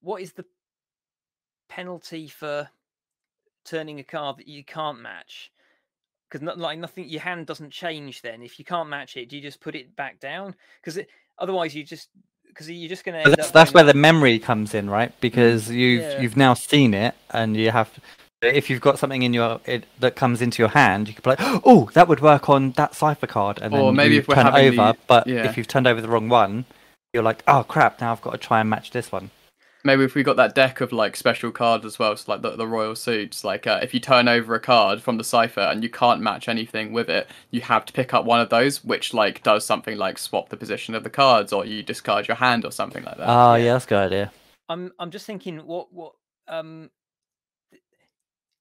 what 0.00 0.22
is 0.22 0.32
the 0.32 0.44
penalty 1.68 2.28
for 2.28 2.68
turning 3.64 3.98
a 3.98 4.04
card 4.04 4.38
that 4.38 4.48
you 4.48 4.64
can't 4.64 5.00
match? 5.00 5.50
Because 6.30 6.56
like 6.58 6.78
nothing, 6.78 7.08
your 7.08 7.20
hand 7.20 7.46
doesn't 7.46 7.70
change. 7.70 8.22
Then, 8.22 8.42
if 8.42 8.58
you 8.58 8.64
can't 8.64 8.88
match 8.88 9.16
it, 9.16 9.28
do 9.28 9.36
you 9.36 9.42
just 9.42 9.60
put 9.60 9.74
it 9.74 9.94
back 9.94 10.18
down? 10.20 10.54
Because 10.80 10.98
otherwise, 11.38 11.74
you 11.74 11.84
just 11.84 12.08
because 12.48 12.70
you're 12.70 12.88
just 12.88 13.04
going 13.04 13.22
to. 13.22 13.30
That's, 13.30 13.50
that's 13.50 13.74
where 13.74 13.84
the 13.84 13.94
memory 13.94 14.38
comes 14.38 14.74
in, 14.74 14.88
right? 14.90 15.12
Because 15.20 15.70
you've 15.70 16.02
Yeah. 16.02 16.20
you've 16.20 16.36
now 16.36 16.54
seen 16.54 16.94
it, 16.94 17.14
and 17.30 17.56
you 17.56 17.70
have. 17.70 17.90
If 18.44 18.68
you've 18.70 18.80
got 18.80 18.98
something 18.98 19.22
in 19.22 19.32
your 19.34 19.60
it, 19.66 19.84
that 20.00 20.16
comes 20.16 20.40
into 20.42 20.62
your 20.62 20.70
hand, 20.70 21.08
you 21.08 21.14
can 21.14 21.22
play. 21.22 21.36
Oh, 21.38 21.90
that 21.94 22.08
would 22.08 22.20
work 22.20 22.48
on 22.48 22.72
that 22.72 22.94
cipher 22.94 23.26
card, 23.26 23.58
and 23.62 23.74
Or 23.74 23.86
then 23.86 23.96
maybe 23.96 24.14
you 24.14 24.20
if 24.20 24.28
we're 24.28 24.34
turn 24.36 24.46
having 24.46 24.78
over. 24.78 24.92
the- 24.92 24.98
But 25.06 25.26
yeah. 25.26 25.44
if 25.48 25.56
you've 25.56 25.68
turned 25.68 25.86
over 25.86 26.00
the 26.00 26.08
wrong 26.08 26.28
one, 26.28 26.64
you're 27.12 27.22
like, 27.22 27.42
oh 27.46 27.64
crap! 27.64 28.00
Now 28.00 28.12
I've 28.12 28.22
got 28.22 28.32
to 28.32 28.38
try 28.38 28.60
and 28.60 28.68
match 28.68 28.90
this 28.90 29.10
one. 29.12 29.30
Maybe 29.86 30.02
if 30.02 30.14
we 30.14 30.22
got 30.22 30.36
that 30.36 30.54
deck 30.54 30.80
of 30.80 30.92
like 30.92 31.14
special 31.14 31.50
cards 31.50 31.84
as 31.84 31.98
well, 31.98 32.16
so 32.16 32.32
like 32.32 32.40
the, 32.40 32.56
the 32.56 32.66
royal 32.66 32.96
suits. 32.96 33.44
Like 33.44 33.66
uh, 33.66 33.80
if 33.82 33.92
you 33.92 34.00
turn 34.00 34.28
over 34.28 34.54
a 34.54 34.60
card 34.60 35.02
from 35.02 35.18
the 35.18 35.24
cipher 35.24 35.60
and 35.60 35.82
you 35.82 35.90
can't 35.90 36.22
match 36.22 36.48
anything 36.48 36.90
with 36.90 37.10
it, 37.10 37.28
you 37.50 37.60
have 37.60 37.84
to 37.84 37.92
pick 37.92 38.14
up 38.14 38.24
one 38.24 38.40
of 38.40 38.48
those, 38.48 38.82
which 38.82 39.12
like 39.12 39.42
does 39.42 39.66
something 39.66 39.98
like 39.98 40.16
swap 40.18 40.48
the 40.48 40.56
position 40.56 40.94
of 40.94 41.04
the 41.04 41.10
cards, 41.10 41.52
or 41.52 41.66
you 41.66 41.82
discard 41.82 42.26
your 42.28 42.36
hand 42.38 42.64
or 42.64 42.72
something 42.72 43.04
like 43.04 43.18
that. 43.18 43.28
Oh 43.28 43.56
yeah. 43.56 43.64
yeah, 43.64 43.72
that's 43.74 43.84
a 43.84 43.88
good 43.88 44.06
idea. 44.06 44.32
I'm 44.70 44.90
I'm 44.98 45.10
just 45.10 45.26
thinking 45.26 45.58
what 45.66 45.92
what 45.92 46.12
um 46.48 46.88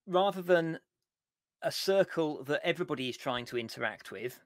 rather 0.05 0.41
than 0.41 0.79
a 1.61 1.71
circle 1.71 2.43
that 2.45 2.61
everybody 2.65 3.09
is 3.09 3.17
trying 3.17 3.45
to 3.45 3.57
interact 3.57 4.11
with 4.11 4.41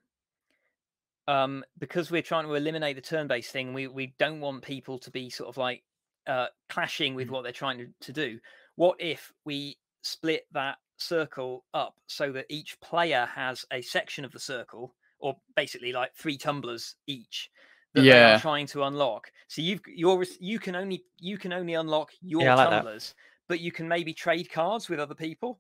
um 1.28 1.64
because 1.78 2.10
we're 2.10 2.22
trying 2.22 2.46
to 2.46 2.54
eliminate 2.54 2.96
the 2.96 3.02
turn-based 3.02 3.52
thing 3.52 3.74
we 3.74 3.88
we 3.88 4.16
don't 4.18 4.40
want 4.40 4.64
people 4.64 4.98
to 4.98 5.12
be 5.12 5.30
sort 5.30 5.50
of 5.50 5.58
like 5.58 5.84
uh 6.28 6.48
clashing 6.70 7.16
with 7.16 7.30
what 7.30 7.44
they're 7.44 7.52
trying 7.52 7.78
to, 7.78 7.88
to 8.00 8.14
do. 8.14 8.40
What 8.76 9.00
if 9.02 9.32
we 9.46 9.80
split 10.04 10.46
that 10.52 10.78
circle 10.98 11.66
up 11.74 12.00
so 12.08 12.32
that 12.32 12.46
each 12.50 12.80
player 12.80 13.26
has 13.26 13.66
a 13.72 13.82
section 13.82 14.24
of 14.26 14.32
the 14.32 14.40
circle 14.40 14.96
or 15.20 15.38
basically 15.56 15.92
like 15.92 16.14
three 16.16 16.38
tumblers 16.38 16.96
each 17.08 17.50
that 17.94 18.10
they 18.10 18.24
Yeah. 18.24 18.30
are 18.30 18.34
trying 18.36 18.68
to 18.68 18.84
unlock? 18.84 19.32
So 19.48 19.62
you've 19.62 19.82
you're 19.88 20.24
you 20.40 20.60
can 20.60 20.76
only 20.76 21.06
you 21.20 21.38
can 21.38 21.52
only 21.54 21.74
unlock 21.74 22.12
your 22.22 22.52
Yeah, 22.52 22.56
like 22.56 22.70
tumblers 22.70 23.16
but 23.48 23.60
you 23.60 23.72
can 23.72 23.88
maybe 23.88 24.14
trade 24.14 24.52
cards 24.52 24.90
with 24.90 25.00
other 25.00 25.16
people 25.16 25.60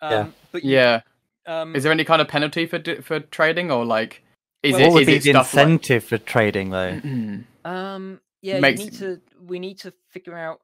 um 0.00 0.10
Yeah. 0.12 0.26
but 0.52 0.64
you- 0.64 0.72
yeah. 0.74 1.00
um 1.46 1.74
Is 1.74 1.82
there 1.82 1.92
any 1.92 2.04
kind 2.04 2.20
of 2.22 2.28
penalty 2.28 2.66
for 2.66 2.80
for 3.02 3.20
trading, 3.20 3.70
or 3.70 3.84
like 3.84 4.22
is 4.62 4.72
Well, 4.72 4.80
it 4.80 4.84
what 4.86 4.94
would 4.94 5.06
be 5.06 5.16
it 5.16 5.22
the 5.22 5.30
stuff 5.30 5.54
like- 5.54 5.62
incentive 5.64 6.04
for 6.04 6.18
trading 6.18 6.70
though? 6.70 7.00
Um. 7.64 8.20
Yeah. 8.40 8.60
Makes- 8.60 8.80
need 8.80 8.92
to. 8.94 9.20
We 9.42 9.58
need 9.58 9.78
to 9.80 9.92
figure 10.08 10.36
out. 10.38 10.60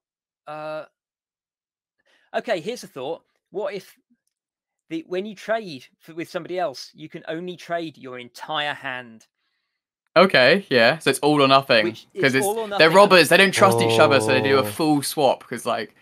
Uh. 0.47 0.85
Okay. 2.35 2.61
Here's 2.61 2.83
a 2.85 2.87
thought. 2.89 3.23
What 3.51 3.75
if 3.75 3.95
the 4.91 5.05
when 5.07 5.27
you 5.27 5.35
trade 5.35 5.87
for, 6.01 6.15
with 6.15 6.31
somebody 6.31 6.59
else, 6.59 6.91
you 6.95 7.09
can 7.09 7.23
only 7.29 7.57
trade 7.57 7.99
your 7.99 8.19
entire 8.19 8.75
hand. 8.75 9.27
Okay, 10.17 10.65
yeah. 10.71 10.99
So 10.99 11.11
it's 11.11 11.19
all 11.21 11.43
or 11.43 11.49
nothing 11.49 11.97
because 12.13 12.35
it's 12.35 12.47
it's 12.47 12.79
they're 12.79 12.91
robbers. 12.91 13.29
They 13.29 13.37
don't 13.37 13.53
trust 13.53 13.81
each 13.81 13.99
other, 13.99 14.21
so 14.21 14.29
they 14.29 14.41
do 14.41 14.59
a 14.59 14.61
Oh. 14.61 14.65
full 14.65 15.03
swap 15.03 15.41
because 15.41 15.67
like 15.67 15.95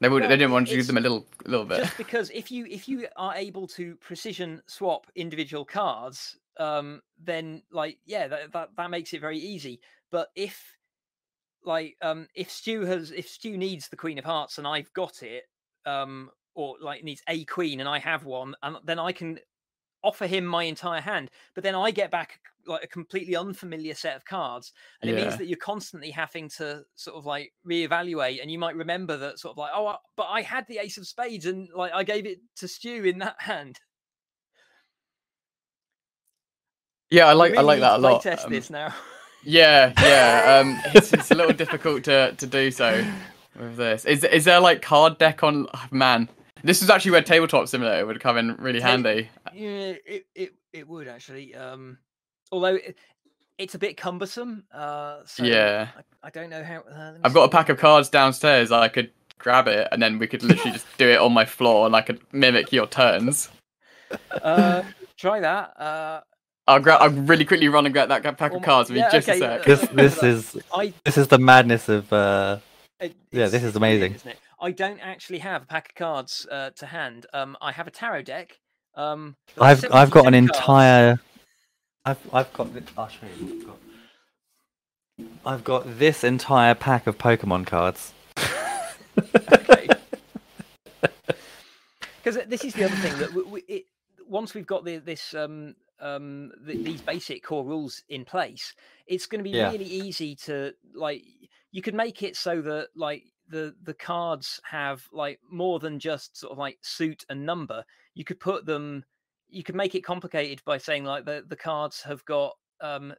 they 0.00 0.08
would 0.08 0.20
Well, 0.20 0.28
they 0.28 0.36
didn't 0.36 0.52
want 0.52 0.68
to 0.68 0.76
give 0.76 0.86
them 0.86 0.98
a 0.98 1.00
little 1.00 1.26
a 1.46 1.48
little 1.48 1.64
bit. 1.64 1.78
Just 1.78 1.96
because 1.96 2.30
if 2.30 2.50
you 2.50 2.66
if 2.66 2.88
you 2.88 3.06
are 3.16 3.34
able 3.34 3.66
to 3.68 3.96
precision 3.96 4.62
swap 4.66 5.06
individual 5.14 5.64
cards, 5.64 6.36
um, 6.58 7.00
then 7.18 7.62
like 7.70 7.98
yeah, 8.04 8.28
that 8.28 8.52
that, 8.52 8.70
that 8.76 8.90
makes 8.90 9.14
it 9.14 9.20
very 9.22 9.38
easy. 9.38 9.80
But 10.10 10.28
if 10.36 10.76
like 11.64 11.96
um 12.02 12.28
if 12.34 12.50
Stu 12.50 12.84
has 12.84 13.12
if 13.12 13.26
Stu 13.26 13.56
needs 13.56 13.88
the 13.88 13.96
Queen 13.96 14.18
of 14.18 14.26
Hearts 14.26 14.58
and 14.58 14.66
I've 14.66 14.92
got 14.92 15.22
it, 15.22 15.44
um, 15.86 16.30
or 16.54 16.76
like 16.82 17.02
needs 17.02 17.22
a 17.28 17.46
queen 17.46 17.80
and 17.80 17.88
I 17.88 17.98
have 17.98 18.26
one, 18.26 18.54
and 18.62 18.76
then 18.84 18.98
I 18.98 19.12
can 19.12 19.38
offer 20.04 20.26
him 20.26 20.44
my 20.44 20.64
entire 20.64 21.00
hand. 21.00 21.30
But 21.54 21.64
then 21.64 21.74
I 21.74 21.90
get 21.90 22.10
back 22.10 22.38
like 22.66 22.84
a 22.84 22.88
completely 22.88 23.36
unfamiliar 23.36 23.94
set 23.94 24.16
of 24.16 24.24
cards, 24.24 24.72
and 25.02 25.10
it 25.10 25.16
means 25.16 25.36
that 25.36 25.46
you're 25.46 25.58
constantly 25.58 26.10
having 26.10 26.48
to 26.50 26.84
sort 26.94 27.16
of 27.16 27.26
like 27.26 27.52
reevaluate, 27.66 28.40
and 28.40 28.50
you 28.50 28.58
might 28.58 28.76
remember 28.76 29.16
that 29.16 29.38
sort 29.38 29.52
of 29.52 29.58
like 29.58 29.72
oh, 29.74 29.96
but 30.16 30.24
I 30.24 30.42
had 30.42 30.66
the 30.68 30.78
Ace 30.78 30.98
of 30.98 31.06
Spades 31.06 31.46
and 31.46 31.68
like 31.74 31.92
I 31.92 32.04
gave 32.04 32.26
it 32.26 32.38
to 32.56 32.68
Stu 32.68 33.04
in 33.04 33.18
that 33.18 33.36
hand. 33.40 33.80
Yeah, 37.10 37.26
I 37.26 37.32
like 37.32 37.56
I 37.56 37.60
like 37.60 37.80
that 37.80 37.96
a 37.96 37.98
lot. 37.98 38.22
Test 38.22 38.46
Um, 38.46 38.52
this 38.52 38.70
now. 38.70 38.94
Yeah, 39.44 39.92
yeah. 40.00 40.60
Um, 40.60 40.80
it's, 40.94 41.12
it's 41.12 41.30
a 41.30 41.34
little 41.34 41.52
difficult 41.52 42.04
to, 42.04 42.32
to 42.32 42.46
do 42.46 42.70
so 42.70 43.04
with 43.58 43.76
this. 43.76 44.04
Is 44.04 44.24
is 44.24 44.44
there 44.44 44.60
like 44.60 44.82
card 44.82 45.18
deck 45.18 45.42
on? 45.42 45.68
oh, 45.72 45.86
man, 45.90 46.28
this 46.64 46.82
is 46.82 46.90
actually 46.90 47.12
where 47.12 47.22
Tabletop 47.22 47.68
Simulator 47.68 48.04
would 48.06 48.20
come 48.20 48.36
in 48.38 48.56
really 48.56 48.80
Ta- 48.80 48.88
handy. 48.88 49.28
Yeah, 49.54 49.94
it, 50.06 50.26
it 50.34 50.54
it 50.72 50.88
would 50.88 51.06
actually. 51.06 51.54
Um, 51.54 51.98
although 52.50 52.74
it, 52.74 52.96
it's 53.58 53.74
a 53.74 53.78
bit 53.78 53.96
cumbersome. 53.96 54.64
Uh, 54.72 55.18
so 55.24 55.44
Yeah. 55.44 55.88
I, 55.96 56.26
I 56.26 56.30
don't 56.30 56.50
know 56.50 56.64
how. 56.64 56.80
Uh, 56.80 57.14
I've 57.22 57.34
got 57.34 57.44
a 57.44 57.48
pack 57.48 57.68
of 57.68 57.78
cards 57.78 58.08
downstairs. 58.08 58.72
I 58.72 58.88
could 58.88 59.10
grab 59.38 59.68
it 59.68 59.86
and 59.92 60.02
then 60.02 60.18
we 60.18 60.26
could 60.26 60.42
literally 60.42 60.72
just 60.72 60.86
do 60.98 61.08
it 61.08 61.18
on 61.18 61.32
my 61.32 61.44
floor 61.44 61.86
and 61.86 61.94
I 61.94 62.00
could 62.00 62.20
mimic 62.32 62.72
your 62.72 62.86
turns. 62.86 63.50
Uh, 64.42 64.82
try 65.16 65.40
that. 65.40 65.78
Uh, 65.80 66.20
I'll 66.66 66.80
grab. 66.80 67.02
I'll 67.02 67.10
really 67.10 67.44
quickly 67.44 67.68
run 67.68 67.84
and 67.84 67.92
grab 67.92 68.08
that 68.08 68.22
pack 68.38 68.52
Well, 68.52 68.58
of 68.60 68.64
cards. 68.64 68.88
Give 68.88 68.96
yeah, 68.98 69.10
just 69.10 69.28
okay, 69.28 69.38
a 69.38 69.40
sec. 69.40 69.60
uh, 69.60 69.64
This 69.76 69.88
this 69.90 70.22
is 70.56 70.62
I 70.74 70.94
this 71.04 71.18
is 71.18 71.28
the 71.28 71.38
madness 71.38 71.88
of 71.88 72.10
uh 72.12 72.58
It- 73.00 73.14
Yeah, 73.30 73.46
this 73.48 73.62
is 73.62 73.70
it's 73.74 73.78
weird, 73.78 73.96
amazing. 73.96 74.14
isn't 74.14 74.30
it? 74.30 74.38
I 74.64 74.70
don't 74.70 74.98
actually 75.00 75.40
have 75.40 75.62
a 75.64 75.66
pack 75.66 75.90
of 75.90 75.94
cards 75.94 76.46
uh, 76.50 76.70
to 76.76 76.86
hand. 76.86 77.26
Um, 77.34 77.54
I 77.60 77.70
have 77.70 77.86
a 77.86 77.90
tarot 77.90 78.22
deck. 78.22 78.58
Um, 78.94 79.36
I've 79.60 79.84
I've 79.92 80.10
got 80.10 80.26
an 80.26 80.32
cards. 80.32 80.50
entire 80.56 81.20
I've 82.06 82.18
I've 82.32 82.50
got 82.54 82.70
thi- 82.70 82.80
I'll 82.96 83.08
show 83.08 83.26
you. 83.38 83.60
I've 83.60 83.66
got, 83.66 83.78
I've 85.44 85.64
got 85.64 85.98
this 85.98 86.24
entire 86.24 86.74
pack 86.74 87.06
of 87.06 87.18
Pokemon 87.18 87.66
cards. 87.66 88.14
okay. 89.52 89.88
Because 92.22 92.38
this 92.48 92.64
is 92.64 92.72
the 92.72 92.84
other 92.84 92.96
thing 92.96 93.18
that 93.18 93.34
we, 93.34 93.42
we, 93.42 93.60
it, 93.68 93.84
once 94.26 94.54
we've 94.54 94.66
got 94.66 94.86
the, 94.86 94.96
this 94.96 95.34
um, 95.34 95.74
um, 96.00 96.52
the, 96.64 96.78
these 96.82 97.02
basic 97.02 97.44
core 97.44 97.66
rules 97.66 98.02
in 98.08 98.24
place, 98.24 98.72
it's 99.06 99.26
going 99.26 99.44
to 99.44 99.50
be 99.50 99.54
Yeah. 99.54 99.70
really 99.70 99.84
easy 99.84 100.34
to 100.36 100.72
like. 100.94 101.22
You 101.70 101.82
could 101.82 101.94
make 101.94 102.22
it 102.22 102.34
so 102.34 102.62
that 102.62 102.88
like 102.96 103.24
the 103.54 103.74
the 103.84 103.94
cards 103.94 104.60
have 104.68 105.06
like 105.12 105.38
more 105.50 105.78
than 105.78 105.98
just 106.00 106.36
sort 106.36 106.50
of 106.52 106.58
like 106.58 106.78
suit 106.82 107.24
and 107.28 107.46
number. 107.46 107.84
You 108.14 108.24
could 108.24 108.40
put 108.40 108.66
them. 108.66 109.04
you 109.48 109.62
could 109.62 109.76
make 109.76 109.94
it 109.94 110.02
complicated 110.04 110.60
by 110.64 110.78
saying 110.78 111.04
like 111.04 111.24
the 111.24 111.44
the 111.48 111.56
cards 111.56 112.02
have 112.02 112.24
got 112.24 112.56
um 112.80 113.14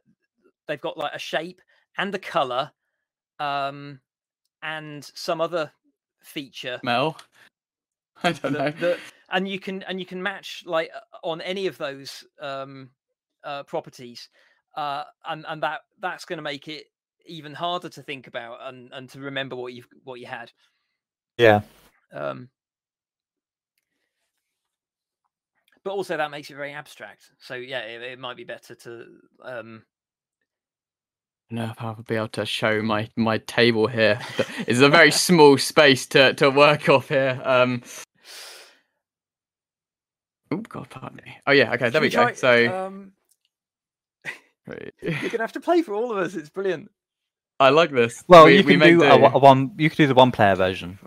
they've 0.68 0.80
got 0.82 0.98
like 0.98 1.14
a 1.14 1.18
shape 1.18 1.60
and 1.96 2.14
a 2.14 2.18
color 2.18 2.70
um 3.40 3.98
and 4.62 5.04
some 5.14 5.40
other 5.40 5.70
feature 6.22 6.78
Mel. 6.82 7.16
I 8.22 8.32
don't 8.32 8.52
know. 8.52 8.58
that- 8.58 8.80
that- 8.80 8.98
and 9.30 9.48
you 9.48 9.58
can 9.58 9.82
and 9.84 9.98
you 9.98 10.06
can 10.06 10.22
match 10.22 10.62
like 10.66 10.90
on 11.24 11.40
any 11.40 11.66
of 11.66 11.78
those 11.78 12.24
um 12.40 12.90
uh 13.44 13.62
properties 13.64 14.28
uh 14.76 15.04
and 15.28 15.44
and 15.48 15.62
that 15.62 15.80
that's 16.00 16.24
going 16.26 16.36
to 16.38 16.42
make 16.42 16.68
it 16.68 16.86
even 17.26 17.54
harder 17.54 17.88
to 17.88 18.02
think 18.02 18.26
about 18.26 18.58
and 18.62 18.90
and 18.92 19.08
to 19.10 19.20
remember 19.20 19.56
what 19.56 19.72
you've 19.72 19.88
what 20.04 20.20
you 20.20 20.26
had 20.26 20.50
Yeah. 21.38 21.60
um 22.12 22.48
but 25.84 25.92
also 25.92 26.16
that 26.16 26.30
makes 26.30 26.50
it 26.50 26.56
very 26.56 26.72
abstract 26.72 27.30
so 27.38 27.54
yeah 27.54 27.80
it, 27.80 28.02
it 28.02 28.18
might 28.18 28.36
be 28.36 28.44
better 28.44 28.74
to 28.74 29.04
um 29.42 29.82
know 31.50 31.70
if 31.70 31.80
I'll 31.80 31.94
be 32.06 32.16
able 32.16 32.28
to 32.28 32.46
show 32.46 32.82
my 32.82 33.08
my 33.16 33.38
table 33.38 33.86
here. 33.86 34.18
But 34.36 34.48
It's 34.66 34.80
a 34.80 34.88
very 34.88 35.10
small 35.12 35.58
space 35.58 36.06
to 36.08 36.34
to 36.34 36.50
work 36.50 36.88
off 36.88 37.08
here. 37.08 37.40
Um. 37.44 37.82
Oh 40.50 40.58
God, 40.58 40.88
pardon 40.90 41.20
me. 41.24 41.36
Oh 41.46 41.52
yeah, 41.52 41.72
okay, 41.74 41.90
there 41.90 41.92
should 41.92 42.02
we 42.02 42.08
go. 42.10 42.32
So 42.34 42.86
um 42.86 43.12
you're 45.02 45.30
gonna 45.30 45.38
have 45.38 45.52
to 45.52 45.60
play 45.60 45.82
for 45.82 45.94
all 45.94 46.10
of 46.10 46.18
us 46.18 46.34
it's 46.34 46.50
brilliant 46.50 46.90
I 47.58 47.70
like 47.70 47.90
this. 47.90 48.22
Well, 48.28 48.46
We- 48.46 48.58
you 48.58 48.64
can 48.64 48.78
may 48.78 48.90
do 48.90 49.02
a, 49.02 49.16
one- 49.18 49.32
a 49.32 49.38
one. 49.38 49.70
You 49.78 49.88
could 49.90 49.96
do 49.96 50.06
the 50.06 50.14
one-player 50.14 50.54
version. 50.56 50.98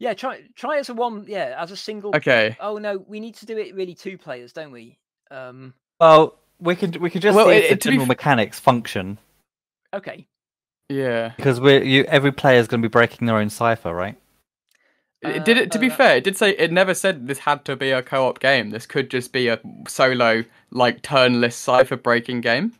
yeah 0.00 0.12
try 0.12 0.40
try 0.56 0.78
as 0.78 0.88
a 0.88 0.94
one 0.94 1.24
yeah 1.28 1.54
as 1.58 1.70
a 1.70 1.76
single 1.76 2.10
Okay. 2.16 2.56
oh 2.60 2.78
no 2.78 2.98
we 3.06 3.20
need 3.20 3.36
to 3.36 3.46
do 3.46 3.56
it 3.56 3.74
really 3.74 3.94
two 3.94 4.18
players 4.18 4.52
don't 4.52 4.72
we 4.72 4.98
um 5.30 5.72
Well, 6.00 6.36
we 6.58 6.74
could 6.76 6.96
we 6.96 7.10
could 7.10 7.22
just 7.22 7.36
Well, 7.36 7.46
see 7.46 7.52
it- 7.54 7.62
if 7.64 7.68
the 7.68 7.74
it- 7.74 7.80
to 7.82 7.88
be 7.88 7.92
general 7.94 8.06
mechanics 8.08 8.58
function 8.58 9.18
okay 9.94 10.26
Yeah. 10.88 11.32
because 11.36 11.60
we're 11.60 11.82
you 11.82 12.04
every 12.04 12.32
player 12.32 12.58
is 12.58 12.66
going 12.66 12.82
to 12.82 12.88
be 12.88 12.92
breaking 12.92 13.26
their 13.26 13.36
own 13.36 13.50
cipher, 13.50 13.94
right? 13.94 14.16
It 15.22 15.44
did 15.46 15.56
it 15.56 15.72
to 15.72 15.78
be 15.78 15.90
uh, 15.90 15.94
fair, 15.96 16.16
it 16.18 16.24
did 16.24 16.36
say 16.36 16.50
it 16.50 16.70
never 16.70 16.92
said 16.92 17.26
this 17.28 17.38
had 17.38 17.64
to 17.64 17.76
be 17.76 17.90
a 17.92 18.02
co-op 18.02 18.40
game. 18.40 18.70
This 18.70 18.84
could 18.84 19.10
just 19.10 19.32
be 19.32 19.48
a 19.48 19.58
solo, 19.88 20.44
like 20.70 21.00
turnless 21.00 21.56
cipher 21.56 21.96
breaking 21.96 22.42
game. 22.42 22.74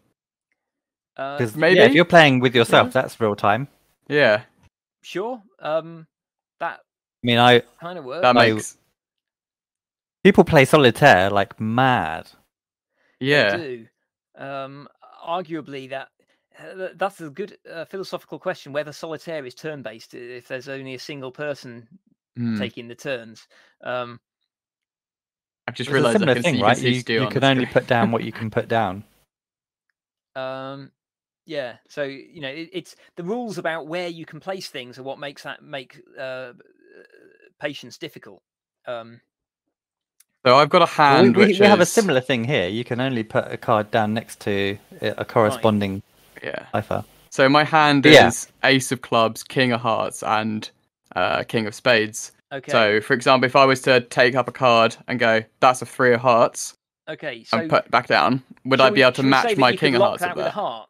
Uh, 1.17 1.39
Because 1.39 1.57
maybe? 1.57 1.77
yeah, 1.77 1.85
if 1.85 1.95
you're 1.95 2.05
playing 2.05 2.41
with 2.41 2.55
yourself, 2.55 2.89
Mhm. 2.89 2.93
that's 2.93 3.21
real 3.21 3.37
time. 3.37 3.69
Yeah, 4.09 4.43
sure 5.03 5.43
um 5.61 6.07
that 6.61 6.81
I 7.23 7.27
mean, 7.27 7.39
I 7.39 7.63
kind 7.81 7.99
of 7.99 8.05
works 8.05 8.23
that 8.23 8.35
makes 8.37 8.77
people 10.23 10.45
play 10.45 10.65
solitaire 10.65 11.31
like 11.31 11.59
mad. 11.61 12.31
They 13.29 13.29
yeah. 13.31 13.57
do. 13.57 13.87
Um, 14.37 14.89
arguably, 15.27 15.89
that 15.91 16.09
uh, 16.59 16.89
that's 16.97 17.21
a 17.21 17.31
good 17.31 17.59
uh, 17.71 17.85
philosophical 17.85 18.39
question 18.39 18.73
whether 18.73 18.93
solitaire 18.93 19.45
is 19.47 19.55
turn 19.55 19.83
based 19.83 20.15
if 20.15 20.49
there's 20.49 20.69
only 20.69 20.95
a 20.95 20.99
single 20.99 21.33
person 21.33 21.89
Hmm. 22.37 22.57
taking 22.59 22.89
the 22.89 22.95
turns. 22.95 23.47
Um, 23.83 24.21
I've 25.69 25.75
just 25.75 25.91
It's 25.91 25.99
a 25.99 26.05
realised 26.05 26.23
I 26.23 26.27
similar 26.27 26.35
thing, 26.35 26.59
see, 26.59 26.61
right? 26.61 26.79
you, 26.79 26.83
can 26.83 26.95
You, 26.95 26.95
see 26.95 27.19
you 27.19 27.27
on 27.27 27.29
can 27.29 27.45
only 27.45 27.67
screen. 27.67 27.67
put 27.67 27.87
down 27.87 28.11
what 28.13 28.25
you 28.25 28.33
can 28.33 28.51
put 28.51 28.69
down. 28.69 29.05
um, 30.37 30.91
yeah, 31.47 31.77
so 31.89 32.05
you 32.05 32.41
know, 32.41 32.49
it, 32.49 32.71
it's 32.73 32.97
the 33.17 33.25
rules 33.25 33.59
about 33.59 33.87
where 33.87 34.09
you 34.09 34.27
can 34.27 34.41
place 34.41 34.69
things 34.69 34.99
are 34.99 35.03
what 35.03 35.19
makes 35.19 35.43
that 35.45 35.63
make 35.63 36.01
uh, 36.19 36.53
patience 37.61 37.99
difficult. 37.99 38.43
Um, 38.87 39.21
So 40.47 40.57
I've 40.57 40.71
got 40.71 40.83
a 40.83 40.87
hand 40.87 41.37
we, 41.37 41.47
we, 41.47 41.49
which 41.49 41.61
we 41.61 41.67
have 41.67 41.81
a 41.81 41.87
similar 41.87 42.21
thing 42.21 42.45
here. 42.45 42.69
You 42.69 42.85
can 42.85 43.01
only 43.01 43.25
put 43.25 43.51
a 43.53 43.57
card 43.57 43.91
down 43.91 44.15
next 44.15 44.41
to 44.43 44.79
a 45.03 45.09
a 45.19 45.25
corresponding 45.25 46.03
Yeah. 46.43 46.67
cipher. 46.75 47.05
So 47.31 47.49
my 47.49 47.65
hand 47.65 48.07
Yeah. 48.07 48.29
is 48.29 48.49
Ace 48.65 48.93
of 48.93 49.03
Clubs, 49.03 49.43
King 49.45 49.73
of 49.73 49.81
Hearts, 49.81 50.23
and 50.23 50.71
uh, 51.17 51.45
King 51.45 51.67
of 51.67 51.75
Spades. 51.75 52.33
okay, 52.53 52.73
So, 52.73 53.01
for 53.01 53.15
example, 53.15 53.47
if 53.47 53.57
I 53.57 53.65
was 53.65 53.83
to 53.83 54.01
take 54.01 54.35
up 54.35 54.49
a 54.49 54.53
card 54.53 54.97
and 55.09 55.19
go, 55.19 55.43
"That's 55.61 55.83
a 55.83 55.87
three 55.87 56.15
of 56.15 56.21
hearts," 56.21 56.75
okay, 57.09 57.45
so 57.45 57.59
and 57.59 57.71
put 57.71 57.87
it 57.87 57.91
back 57.91 58.07
down, 58.09 58.43
would 58.65 58.81
I 58.81 58.91
be 58.91 59.01
we- 59.01 59.03
able 59.03 59.13
to 59.13 59.23
shall 59.23 59.27
we 59.27 59.35
say 59.35 59.49
match 59.49 59.57
that 59.57 59.59
my 59.61 59.73
you 59.73 59.79
could 59.79 59.81
King 59.81 59.95
of 59.97 60.01
lock 60.01 60.11
Hearts 60.11 60.23
that 60.23 60.37
with 60.37 60.45
there? 60.45 60.53
a 60.53 60.53
heart? 60.53 60.89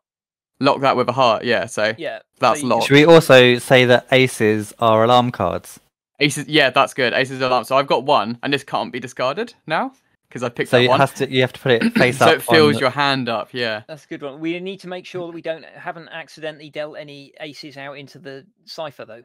Lock 0.60 0.80
that 0.82 0.96
with 0.96 1.08
a 1.08 1.12
heart, 1.12 1.44
yeah. 1.44 1.66
So 1.66 1.94
Yeah, 1.98 2.20
That's 2.38 2.60
so 2.60 2.66
you- 2.66 2.70
locked. 2.72 2.86
Should 2.86 2.94
we 2.94 3.04
also 3.04 3.58
say 3.58 3.84
that 3.86 4.06
aces 4.12 4.72
are 4.78 5.04
alarm 5.04 5.30
cards? 5.32 5.80
aces, 6.20 6.46
yeah, 6.48 6.70
that's 6.70 6.94
good. 6.94 7.12
Aces 7.12 7.40
of 7.40 7.50
alarm. 7.50 7.64
So 7.64 7.76
I've 7.76 7.86
got 7.88 8.04
one, 8.04 8.38
and 8.42 8.52
this 8.52 8.62
can't 8.64 8.92
be 8.92 9.00
discarded 9.00 9.52
now 9.66 9.92
because 10.28 10.42
I 10.44 10.48
picked 10.48 10.70
So 10.70 10.80
up 10.82 10.88
one. 10.90 11.00
has 11.00 11.12
to. 11.14 11.28
You 11.30 11.40
have 11.40 11.52
to 11.54 11.60
put 11.60 11.72
it 11.72 11.92
face 11.94 12.18
so 12.18 12.26
up. 12.26 12.30
So 12.30 12.34
it 12.36 12.42
fills 12.42 12.74
on- 12.76 12.80
your 12.80 12.90
hand 12.90 13.28
up. 13.28 13.48
Yeah. 13.52 13.82
That's 13.88 14.04
a 14.04 14.08
good 14.08 14.22
one. 14.22 14.38
We 14.40 14.58
need 14.60 14.78
to 14.80 14.88
make 14.88 15.06
sure 15.06 15.26
that 15.26 15.34
we 15.34 15.42
don't 15.42 15.64
haven't 15.64 16.08
accidentally 16.10 16.70
dealt 16.70 16.96
any 16.98 17.32
aces 17.40 17.76
out 17.76 17.94
into 17.98 18.18
the 18.20 18.46
cipher 18.64 19.04
though. 19.04 19.22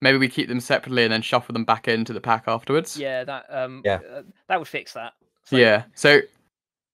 Maybe 0.00 0.18
we 0.18 0.28
keep 0.28 0.48
them 0.48 0.60
separately 0.60 1.04
and 1.04 1.12
then 1.12 1.22
shuffle 1.22 1.52
them 1.54 1.64
back 1.64 1.88
into 1.88 2.12
the 2.12 2.20
pack 2.20 2.44
afterwards. 2.46 2.96
Yeah, 2.96 3.24
that 3.24 3.46
um 3.50 3.82
Yeah. 3.84 3.98
uh, 4.14 4.22
that 4.48 4.58
would 4.58 4.68
fix 4.68 4.92
that. 4.92 5.14
So, 5.44 5.56
Yeah. 5.56 5.84
So, 5.94 6.20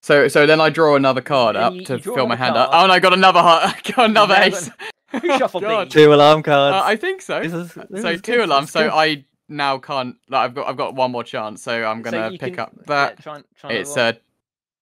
so, 0.01 0.29
so 0.29 0.47
then 0.47 0.61
I 0.61 0.71
draw 0.71 0.97
another 0.97 1.21
card 1.21 1.57
up 1.57 1.75
you- 1.75 1.85
to 1.85 1.95
you 1.95 1.99
fill 2.01 2.27
my 2.27 2.35
another 2.35 2.37
hand 2.37 2.57
up. 2.57 2.71
Oh, 2.73 2.83
and 2.85 2.93
I 2.93 2.99
got 3.01 3.13
another 3.13 3.41
heart. 3.41 3.63
I 3.87 3.93
got 3.93 4.11
another 4.11 4.35
ace. 4.35 4.71
Who 5.11 5.39
shuffled 5.39 5.63
God. 5.65 5.87
these? 5.89 5.93
two 5.95 6.15
alarm 6.15 6.43
cards. 6.43 6.75
Uh, 6.77 6.83
I 6.85 6.97
think 6.97 7.21
so. 7.23 7.41
This 7.43 7.53
is- 7.53 7.75
this 7.91 8.03
so 8.03 8.09
is 8.11 8.21
two 8.23 8.33
good, 8.37 8.45
alarms. 8.49 8.71
So. 8.71 8.89
I 8.91 9.25
now 9.49 9.79
can't. 9.79 10.15
Like, 10.29 10.45
I've 10.45 10.55
got 10.55 10.69
I've 10.69 10.77
got 10.77 10.95
one 10.95 11.11
more 11.11 11.25
chance. 11.25 11.63
So 11.63 11.85
I'm 11.85 12.03
gonna 12.03 12.31
you 12.31 12.39
pick 12.39 12.55
can- 12.55 12.61
up 12.61 12.73
yeah, 12.77 12.83
that. 12.87 13.23
try 13.23 13.37
and- 13.37 13.45
try 13.57 13.73
it's 13.73 13.97
roll. 13.97 14.09
a 14.11 14.17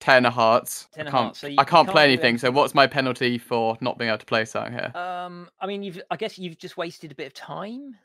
ten 0.00 0.26
of 0.26 0.34
hearts. 0.34 0.86
Ten 0.92 1.08
I 1.08 1.10
can't. 1.10 1.22
hearts, 1.24 1.38
so 1.40 1.46
you- 1.46 1.56
I 1.58 1.64
can't 1.64 1.88
play 1.88 2.06
can't 2.08 2.20
do 2.20 2.22
anything. 2.26 2.38
So 2.38 2.50
what's 2.50 2.74
my 2.74 2.86
penalty 2.86 3.38
for 3.38 3.78
not 3.80 3.96
being 3.98 4.10
able 4.10 4.18
to 4.18 4.26
play 4.26 4.44
something 4.44 4.72
here? 4.74 4.92
Um, 4.94 5.48
I 5.60 5.66
mean, 5.66 5.82
you've 5.82 6.00
I 6.10 6.16
guess 6.16 6.38
you've 6.38 6.58
just 6.58 6.76
wasted 6.76 7.10
a 7.10 7.14
bit 7.14 7.26
of 7.26 7.32
time 7.34 7.96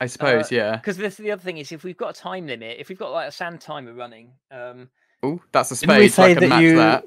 I 0.00 0.06
suppose. 0.06 0.44
uh, 0.52 0.54
yeah. 0.54 0.76
because 0.76 0.96
this 0.96 1.16
the 1.16 1.30
other 1.32 1.42
thing 1.42 1.58
is 1.58 1.72
if 1.72 1.84
we've 1.84 1.96
got 1.96 2.16
a 2.16 2.20
time 2.20 2.46
limit, 2.46 2.76
if 2.80 2.88
we've 2.88 2.98
got 2.98 3.10
like 3.12 3.28
a 3.28 3.32
sand 3.32 3.60
timer 3.60 3.92
running, 3.92 4.32
um, 4.50 4.88
Oh, 5.22 5.40
that's 5.52 5.70
a 5.72 5.76
Didn't 5.80 5.98
we 5.98 6.08
spade. 6.08 6.12
So 6.12 6.22
I 6.22 6.26
say 6.28 6.40
that 6.40 6.48
match 6.48 6.62
you? 6.62 6.76
that. 6.76 7.04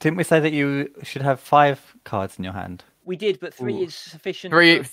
Didn't 0.00 0.16
we 0.16 0.24
say 0.24 0.40
that 0.40 0.52
you 0.52 0.92
should 1.02 1.22
have 1.22 1.40
five 1.40 1.96
cards 2.04 2.38
in 2.38 2.44
your 2.44 2.52
hand? 2.52 2.84
we 3.06 3.16
did, 3.16 3.38
but 3.38 3.52
three 3.52 3.74
Ooh. 3.74 3.82
is 3.84 3.94
sufficient. 3.94 4.50
Three. 4.52 4.82
for- 4.82 4.90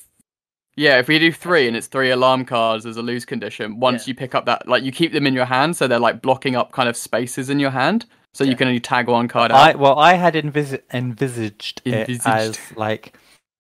Yeah, 0.76 0.99
if 0.99 1.07
we 1.07 1.18
do 1.18 1.32
three 1.32 1.68
and 1.68 1.78
it's 1.78 1.88
three 1.88 2.12
alarm 2.12 2.43
cards 2.45 2.86
as 2.86 2.97
a 2.97 3.01
lose 3.01 3.24
condition, 3.26 3.80
once 3.80 4.05
Yeah. 4.05 4.12
you 4.12 4.16
pick 4.16 4.36
up 4.36 4.45
that, 4.45 4.68
like 4.68 4.84
you 4.84 4.91
keep 4.91 5.14
them 5.14 5.26
in 5.26 5.34
your 5.34 5.45
hand, 5.45 5.78
so 5.78 5.88
they're 5.88 5.97
like 5.99 6.22
blocking 6.22 6.55
up 6.57 6.72
kind 6.74 6.89
of 6.89 6.97
spaces 6.97 7.49
in 7.49 7.57
your 7.59 7.72
hand, 7.72 8.05
so 8.34 8.43
you 8.43 8.55
can 8.57 8.68
only 8.68 8.82
tag 8.82 9.07
one 9.07 9.28
card 9.30 9.51
out. 9.51 9.57
I 9.57 9.76
well, 9.76 9.97
I 9.97 10.14
had 10.16 10.34
envis- 10.34 10.82
envisaged, 10.93 11.82
it 11.86 12.09
as 12.26 12.59
like, 12.76 13.18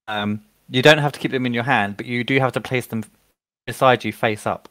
um, 0.09 0.41
you 0.69 0.81
don't 0.81 0.97
have 0.99 1.13
to 1.13 1.19
keep 1.19 1.31
them 1.31 1.45
in 1.45 1.53
your 1.53 1.63
hand, 1.63 1.95
but 1.97 2.05
you 2.05 2.23
do 2.25 2.37
have 2.39 2.51
to 2.53 2.61
place 2.61 2.87
them 2.87 3.03
beside 3.65 4.03
you, 4.03 4.11
face 4.11 4.45
up. 4.45 4.67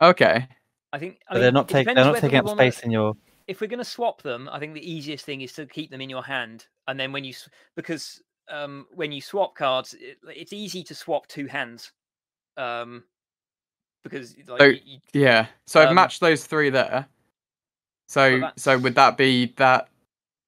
Okay. 0.00 0.48
I 0.92 0.98
think 0.98 1.20
I 1.28 1.34
mean, 1.34 1.42
they're 1.42 1.52
not 1.52 1.70
it 1.70 1.74
taking. 1.74 1.94
They're 1.94 2.04
not 2.04 2.16
taking 2.18 2.38
up 2.38 2.44
wanna- 2.46 2.56
space 2.72 2.80
in 2.84 2.90
your. 2.90 3.14
if 3.46 3.60
we're 3.60 3.66
going 3.68 3.78
to 3.78 3.84
swap 3.84 4.22
them, 4.22 4.48
I 4.52 4.58
think 4.58 4.74
the 4.74 4.90
easiest 4.92 5.24
thing 5.24 5.40
is 5.40 5.52
to 5.54 5.66
keep 5.66 5.90
them 5.90 6.00
in 6.00 6.10
your 6.10 6.22
hand, 6.24 6.66
and 6.88 6.98
then 6.98 7.12
when 7.12 7.24
you 7.24 7.34
because 7.76 8.22
um, 8.48 8.86
when 8.92 9.12
you 9.12 9.20
swap 9.20 9.54
cards, 9.54 9.94
it, 9.94 10.18
it's 10.26 10.52
easy 10.52 10.82
to 10.84 10.94
swap 10.94 11.26
two 11.28 11.46
hands, 11.46 11.92
um, 12.56 13.04
because 14.02 14.34
like 14.48 14.58
So- 14.60 14.64
you, 14.66 14.80
you- 14.84 14.98
Yeah. 15.12 15.46
So 15.66 15.80
I've 15.80 15.88
Um, 15.90 15.94
matched 15.94 16.20
those 16.20 16.44
three 16.44 16.70
there. 16.70 17.06
So 18.08 18.40
Well, 18.40 18.52
so 18.56 18.76
would 18.78 18.96
that 18.96 19.16
be 19.16 19.52
that? 19.56 19.88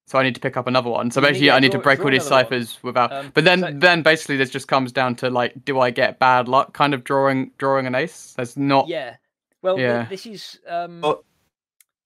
So 0.09 0.19
I 0.19 0.25
need 0.25 0.35
to 0.35 0.41
pick 0.41 0.57
up 0.57 0.67
another 0.67 0.91
one. 0.91 1.13
So 1.13 1.21
You 1.21 1.23
need- 1.27 1.29
basically, 1.31 1.47
yeah, 1.47 1.55
I 1.55 1.61
need 1.61 1.71
draw- 1.71 1.81
to 1.81 1.85
break 1.85 2.01
all 2.05 2.11
these 2.11 2.27
another 2.27 2.45
one. 2.45 2.45
ciphers 2.67 2.83
without. 2.83 3.13
Um, 3.13 3.31
but 3.35 3.45
then 3.45 3.61
so- 3.61 3.71
then 3.73 4.03
basically 4.03 4.37
this 4.37 4.51
just 4.51 4.67
comes 4.67 4.91
down 4.91 5.15
to 5.17 5.31
like, 5.31 5.65
do 5.65 5.79
I 5.79 5.91
get 5.93 6.19
bad 6.19 6.49
luck? 6.49 6.75
Kind 6.75 6.93
of 6.95 7.05
drawing 7.05 7.53
drawing 7.59 7.87
an 7.87 7.95
ace. 7.95 8.35
That's 8.37 8.57
not. 8.57 8.89
yeah. 8.89 9.15
Well, 9.63 9.79
Yeah. 9.79 10.05
this 10.05 10.27
is 10.27 10.59
um, 10.69 11.01
Well, 11.01 11.25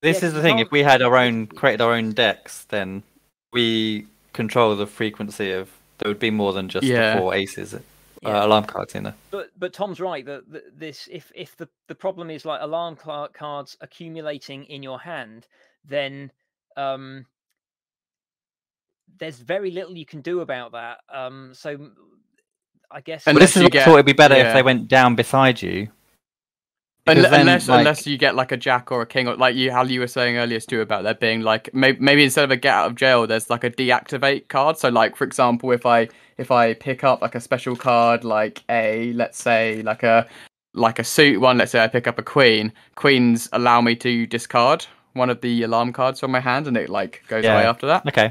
This 0.03 0.21
Yeah, 0.21 0.29
is 0.29 0.35
the 0.35 0.39
'cause 0.41 0.43
thing. 0.45 0.59
If 0.59 0.71
we 0.71 0.83
had 0.83 1.01
our 1.01 1.17
own, 1.17 1.47
created 1.47 1.81
our 1.81 1.95
own 1.95 2.13
decks, 2.13 2.65
then 2.67 3.03
we 3.53 4.07
control 4.35 4.77
the 4.77 4.87
frequency 4.87 5.51
of. 5.53 5.71
There 5.99 6.09
would 6.09 6.19
be 6.21 6.31
more 6.31 6.53
than 6.53 6.69
just 6.69 6.85
Yeah. 6.87 7.15
the 7.15 7.21
four 7.23 7.35
aces, 7.35 7.73
uh, 7.75 7.81
alarm 8.23 8.65
cards 8.67 8.95
in 8.95 9.05
there. 9.05 9.15
but 9.31 9.51
but 9.59 9.73
Tom's 9.73 9.99
right 9.99 10.25
that, 10.27 10.51
that 10.53 10.79
this 10.79 11.09
if 11.11 11.33
if 11.35 11.57
the 11.57 11.67
the 11.89 11.95
problem 11.95 12.29
is 12.31 12.45
like 12.45 12.61
alarm 12.61 12.95
cla- 12.97 13.31
cards 13.33 13.79
accumulating 13.81 14.65
in 14.67 14.83
your 14.83 15.01
hand, 15.01 15.47
then 15.83 16.31
um 16.77 17.25
there's 19.19 19.39
very 19.41 19.71
little 19.71 19.97
you 19.97 20.05
can 20.07 20.21
do 20.21 20.41
about 20.41 20.73
that. 20.73 20.99
Um, 21.09 21.55
so 21.55 21.91
I 22.91 23.01
guess 23.01 23.25
But 23.25 23.37
this 23.37 23.57
is 23.57 23.63
what 23.63 23.73
I 23.73 23.79
get- 23.79 23.85
thought 23.87 23.95
it'd 23.95 24.07
be 24.07 24.13
better 24.13 24.35
if 24.35 24.53
they 24.53 24.63
went 24.63 24.89
down 24.89 25.15
beside 25.17 25.63
you. 25.63 25.89
Unle- 27.07 27.31
then, 27.31 27.41
unless 27.41 27.69
like- 27.69 27.79
unless 27.79 28.07
you 28.07 28.19
get 28.19 28.35
like 28.35 28.53
a 28.53 28.57
jack 28.57 28.91
or 28.91 29.03
a 29.03 29.07
king 29.07 29.29
or 29.29 29.37
like 29.37 29.55
you 29.55 29.71
how 29.71 29.85
you 29.85 30.01
were 30.01 30.07
saying 30.09 30.37
earlier 30.37 30.59
Stu 30.61 30.81
about 30.81 31.05
there 31.05 31.15
being 31.15 31.43
like 31.43 31.73
maybe, 31.73 31.99
maybe 32.01 32.25
instead 32.25 32.45
of 32.45 32.51
a 32.51 32.57
get 32.57 32.75
out 32.75 32.87
of 32.89 32.95
jail 32.97 33.27
there's 33.27 33.49
like 33.49 33.63
a 33.65 33.71
deactivate 33.71 34.49
card 34.49 34.77
so 34.79 34.89
like 34.89 35.15
for 35.17 35.25
example 35.25 35.71
if 35.73 35.87
I 35.87 36.09
if 36.39 36.51
I 36.51 36.75
pick 36.75 37.05
up 37.05 37.23
like 37.23 37.35
a 37.35 37.41
special 37.41 37.77
card 37.77 38.25
like 38.25 38.63
a 38.69 39.13
let's 39.13 39.41
say 39.41 39.83
like 39.83 40.03
a 40.03 40.27
like 40.75 40.99
a 40.99 41.05
suit 41.05 41.41
one. 41.41 41.57
Let's 41.57 41.73
say 41.73 41.83
I 41.83 41.89
pick 41.89 42.07
up 42.07 42.19
a 42.19 42.23
queen. 42.23 42.71
Queens 42.97 43.49
allow 43.53 43.81
me 43.81 43.97
to 43.97 44.27
discard 44.27 44.85
one 45.15 45.31
of 45.31 45.41
the 45.41 45.63
alarm 45.63 45.91
cards 45.95 46.21
from 46.21 46.31
my 46.33 46.41
hand, 46.41 46.67
and 46.67 46.77
it 46.77 46.91
like 46.91 47.23
goes 47.29 47.45
Yeah. 47.45 47.55
away 47.55 47.65
after 47.65 47.87
that. 47.87 48.07
Okay. 48.07 48.31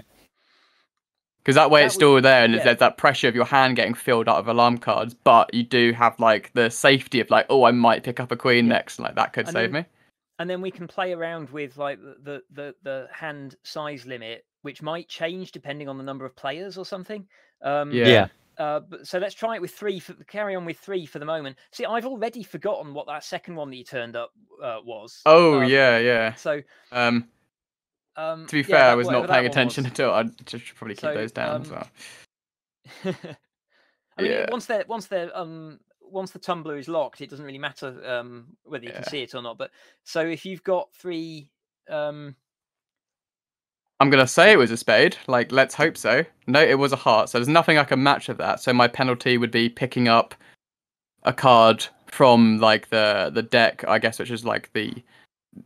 Because 1.45 1.55
that 1.57 1.69
way 1.69 1.81
That 1.81 1.85
it's 1.85 1.93
would- 1.95 1.99
still 1.99 2.21
there, 2.21 2.43
and 2.43 2.55
yeah. 2.55 2.63
there's 2.63 2.79
that 2.79 2.97
pressure 2.97 3.27
of 3.27 3.35
your 3.35 3.45
hand 3.45 3.75
getting 3.75 3.93
filled 3.93 4.27
out 4.27 4.37
of 4.39 4.47
alarm 4.47 4.79
cards. 4.79 5.13
But 5.13 5.53
you 5.53 5.61
do 5.61 5.91
have 5.93 6.19
like 6.19 6.51
the 6.53 6.71
safety 6.71 7.19
of 7.19 7.29
like, 7.29 7.45
oh, 7.51 7.65
I 7.65 7.71
might 7.71 8.03
pick 8.03 8.19
up 8.19 8.31
a 8.31 8.35
queen 8.35 8.65
Yeah. 8.65 8.73
next. 8.73 8.97
Like 8.99 9.13
that 9.15 9.31
could 9.33 9.45
And 9.47 9.53
save 9.53 9.71
then- 9.71 9.83
me. 9.83 9.87
and 10.39 10.49
then 10.49 10.59
we 10.61 10.71
can 10.71 10.87
play 10.87 11.13
around 11.13 11.51
with 11.51 11.77
like 11.77 11.99
the, 12.01 12.15
the 12.23 12.41
the 12.51 12.75
the 12.81 13.07
hand 13.13 13.55
size 13.63 14.07
limit, 14.07 14.43
which 14.63 14.81
might 14.81 15.07
change 15.07 15.51
depending 15.51 15.87
on 15.87 15.97
the 15.99 16.03
number 16.03 16.25
of 16.25 16.35
players 16.35 16.77
or 16.79 16.85
something. 16.85 17.27
Um, 17.61 17.91
Yeah. 17.91 18.07
Yeah. 18.07 18.27
Uh, 18.57 18.79
but, 18.79 19.05
so 19.05 19.19
let's 19.19 19.35
try 19.35 19.53
it 19.55 19.61
with 19.61 19.71
three. 19.71 19.99
For, 19.99 20.13
carry 20.27 20.55
on 20.55 20.63
with 20.65 20.79
three 20.79 21.05
for 21.05 21.19
the 21.19 21.25
moment. 21.25 21.57
See, 21.71 21.85
I've 21.85 22.05
already 22.05 22.41
forgotten 22.41 22.93
what 22.93 23.05
that 23.07 23.23
second 23.25 23.55
one 23.55 23.69
that 23.69 23.75
you 23.75 23.83
turned 23.83 24.15
up 24.15 24.31
uh, 24.63 24.77
was. 24.83 25.21
Oh 25.25 25.61
Um, 25.61 25.69
yeah, 25.69 25.97
yeah. 25.99 26.33
So 26.35 26.61
Um, 26.91 27.27
um, 28.17 28.45
to 28.47 28.51
be 28.51 28.59
yeah, 28.59 28.77
fair, 28.77 28.83
I 28.91 28.95
was 28.95 29.09
not 29.09 29.27
paying 29.27 29.45
attention 29.45 29.83
was. 29.83 29.93
at 29.93 29.99
all. 29.99 30.13
I 30.13 30.23
just 30.45 30.65
should 30.65 30.75
probably 30.75 30.95
keep 30.95 31.01
So, 31.01 31.13
those 31.13 31.31
down. 31.31 31.55
um, 31.55 31.61
as 31.61 31.71
well. 31.71 31.87
I 34.17 34.21
mean, 34.21 34.31
Yeah. 34.31 34.45
once 34.49 34.65
they're 34.65 34.85
once 34.87 35.07
they're 35.07 35.35
um 35.37 35.79
once 36.01 36.31
the 36.31 36.39
tumbler 36.39 36.77
is 36.77 36.87
locked, 36.87 37.21
it 37.21 37.29
doesn't 37.29 37.45
really 37.45 37.57
matter 37.57 38.01
um 38.05 38.47
whether 38.63 38.85
you 38.85 38.91
can 38.91 39.03
see 39.03 39.21
it 39.21 39.35
or 39.35 39.41
not. 39.41 39.57
But 39.57 39.71
so 40.03 40.21
if 40.25 40.45
you've 40.45 40.63
got 40.63 40.93
three 40.93 41.49
um 41.89 42.35
I'm 43.99 44.09
gonna 44.09 44.27
say 44.27 44.51
it 44.51 44.57
was 44.57 44.71
a 44.71 44.77
spade. 44.77 45.17
Like, 45.27 45.51
let's 45.51 45.73
hope 45.73 45.97
so. 45.97 46.23
No, 46.47 46.61
it 46.61 46.77
was 46.77 46.91
a 46.91 46.97
heart. 46.97 47.29
So 47.29 47.37
there's 47.37 47.47
nothing 47.47 47.77
I 47.77 47.83
can 47.85 48.03
match 48.03 48.29
of 48.29 48.37
that. 48.37 48.59
So 48.59 48.73
my 48.73 48.87
penalty 48.87 49.37
would 49.37 49.51
be 49.51 49.69
picking 49.69 50.07
up 50.07 50.35
a 51.23 51.33
card 51.33 51.85
from 52.07 52.59
like 52.59 52.89
the 52.89 53.31
the 53.33 53.41
deck, 53.41 53.83
I 53.87 53.99
guess, 53.99 54.19
which 54.19 54.31
is 54.31 54.45
like 54.45 54.71
the 54.73 54.93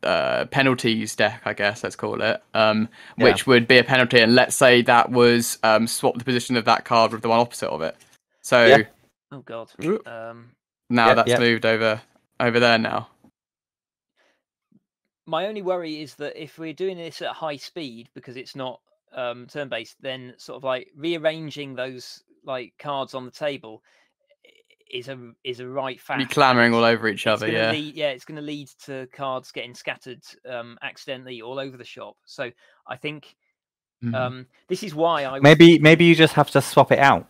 uh 0.04 0.46
penalties 0.46 1.16
deck, 1.16 1.42
I 1.46 1.54
guess 1.54 1.84
let's 1.84 1.96
call 1.96 2.22
it. 2.22 2.42
Um, 2.54 2.90
Yeah. 3.18 3.26
which 3.26 3.48
would 3.48 3.68
be 3.68 3.78
a 3.78 3.84
penalty. 3.84 4.20
And 4.20 4.36
let's 4.36 4.56
say 4.56 4.82
that 4.84 5.12
was 5.12 5.58
um 5.64 5.88
swap 5.88 6.18
the 6.18 6.24
position 6.26 6.58
of 6.58 6.66
that 6.66 6.86
card 6.86 7.12
with 7.12 7.22
the 7.22 7.30
one 7.30 7.40
opposite 7.40 7.70
of 7.70 7.82
it. 7.82 7.96
So 8.42 8.66
Yeah. 8.66 8.78
oh 9.32 9.42
god 9.42 9.72
um 10.06 10.52
now 10.90 11.08
Yep, 11.08 11.16
that's 11.16 11.28
yep. 11.30 11.40
moved 11.40 11.66
over 11.66 12.02
over 12.40 12.60
there 12.60 12.78
now. 12.78 13.10
my 15.26 15.48
only 15.48 15.62
worry 15.62 16.02
is 16.02 16.16
that 16.16 16.42
if 16.42 16.58
we're 16.58 16.74
doing 16.74 16.98
this 16.98 17.22
at 17.22 17.30
high 17.34 17.58
speed 17.58 18.10
because 18.16 18.36
it's 18.38 18.56
not 18.56 18.82
um 19.16 19.48
turn 19.48 19.70
based, 19.70 19.98
then 20.02 20.34
sort 20.38 20.58
of 20.58 20.64
like 20.64 20.90
rearranging 20.96 21.76
those 21.76 22.24
like 22.44 22.74
cards 22.80 23.14
on 23.14 23.26
the 23.26 23.32
table 23.32 23.84
i- 23.84 23.84
is 24.90 25.08
a 25.08 25.32
is 25.44 25.60
a 25.60 25.68
right 25.68 25.98
Be 25.98 26.02
fact. 26.02 26.32
clamoring 26.32 26.74
all 26.74 26.84
over 26.84 27.08
each 27.08 27.28
other. 27.28 27.50
Yeah. 27.50 27.72
lead, 27.72 27.96
yeah, 27.96 28.10
it's 28.10 28.26
going 28.26 28.36
to 28.38 28.42
lead 28.42 28.70
to 28.86 29.08
cards 29.14 29.52
getting 29.52 29.74
scattered 29.76 30.22
um, 30.50 30.78
accidentally 30.82 31.42
all 31.42 31.60
over 31.60 31.78
the 31.78 31.84
shop. 31.86 32.16
So 32.26 32.52
I 32.88 32.96
think 32.98 33.36
Mhm. 34.04 34.16
um, 34.16 34.46
this 34.68 34.82
is 34.84 34.96
why 34.96 35.26
I 35.26 35.40
Maybe 35.40 35.66
thinking- 35.68 35.84
maybe 35.84 36.06
you 36.06 36.16
just 36.16 36.34
have 36.36 36.50
to 36.52 36.62
swap 36.62 36.92
it 36.92 37.00
out. 37.00 37.28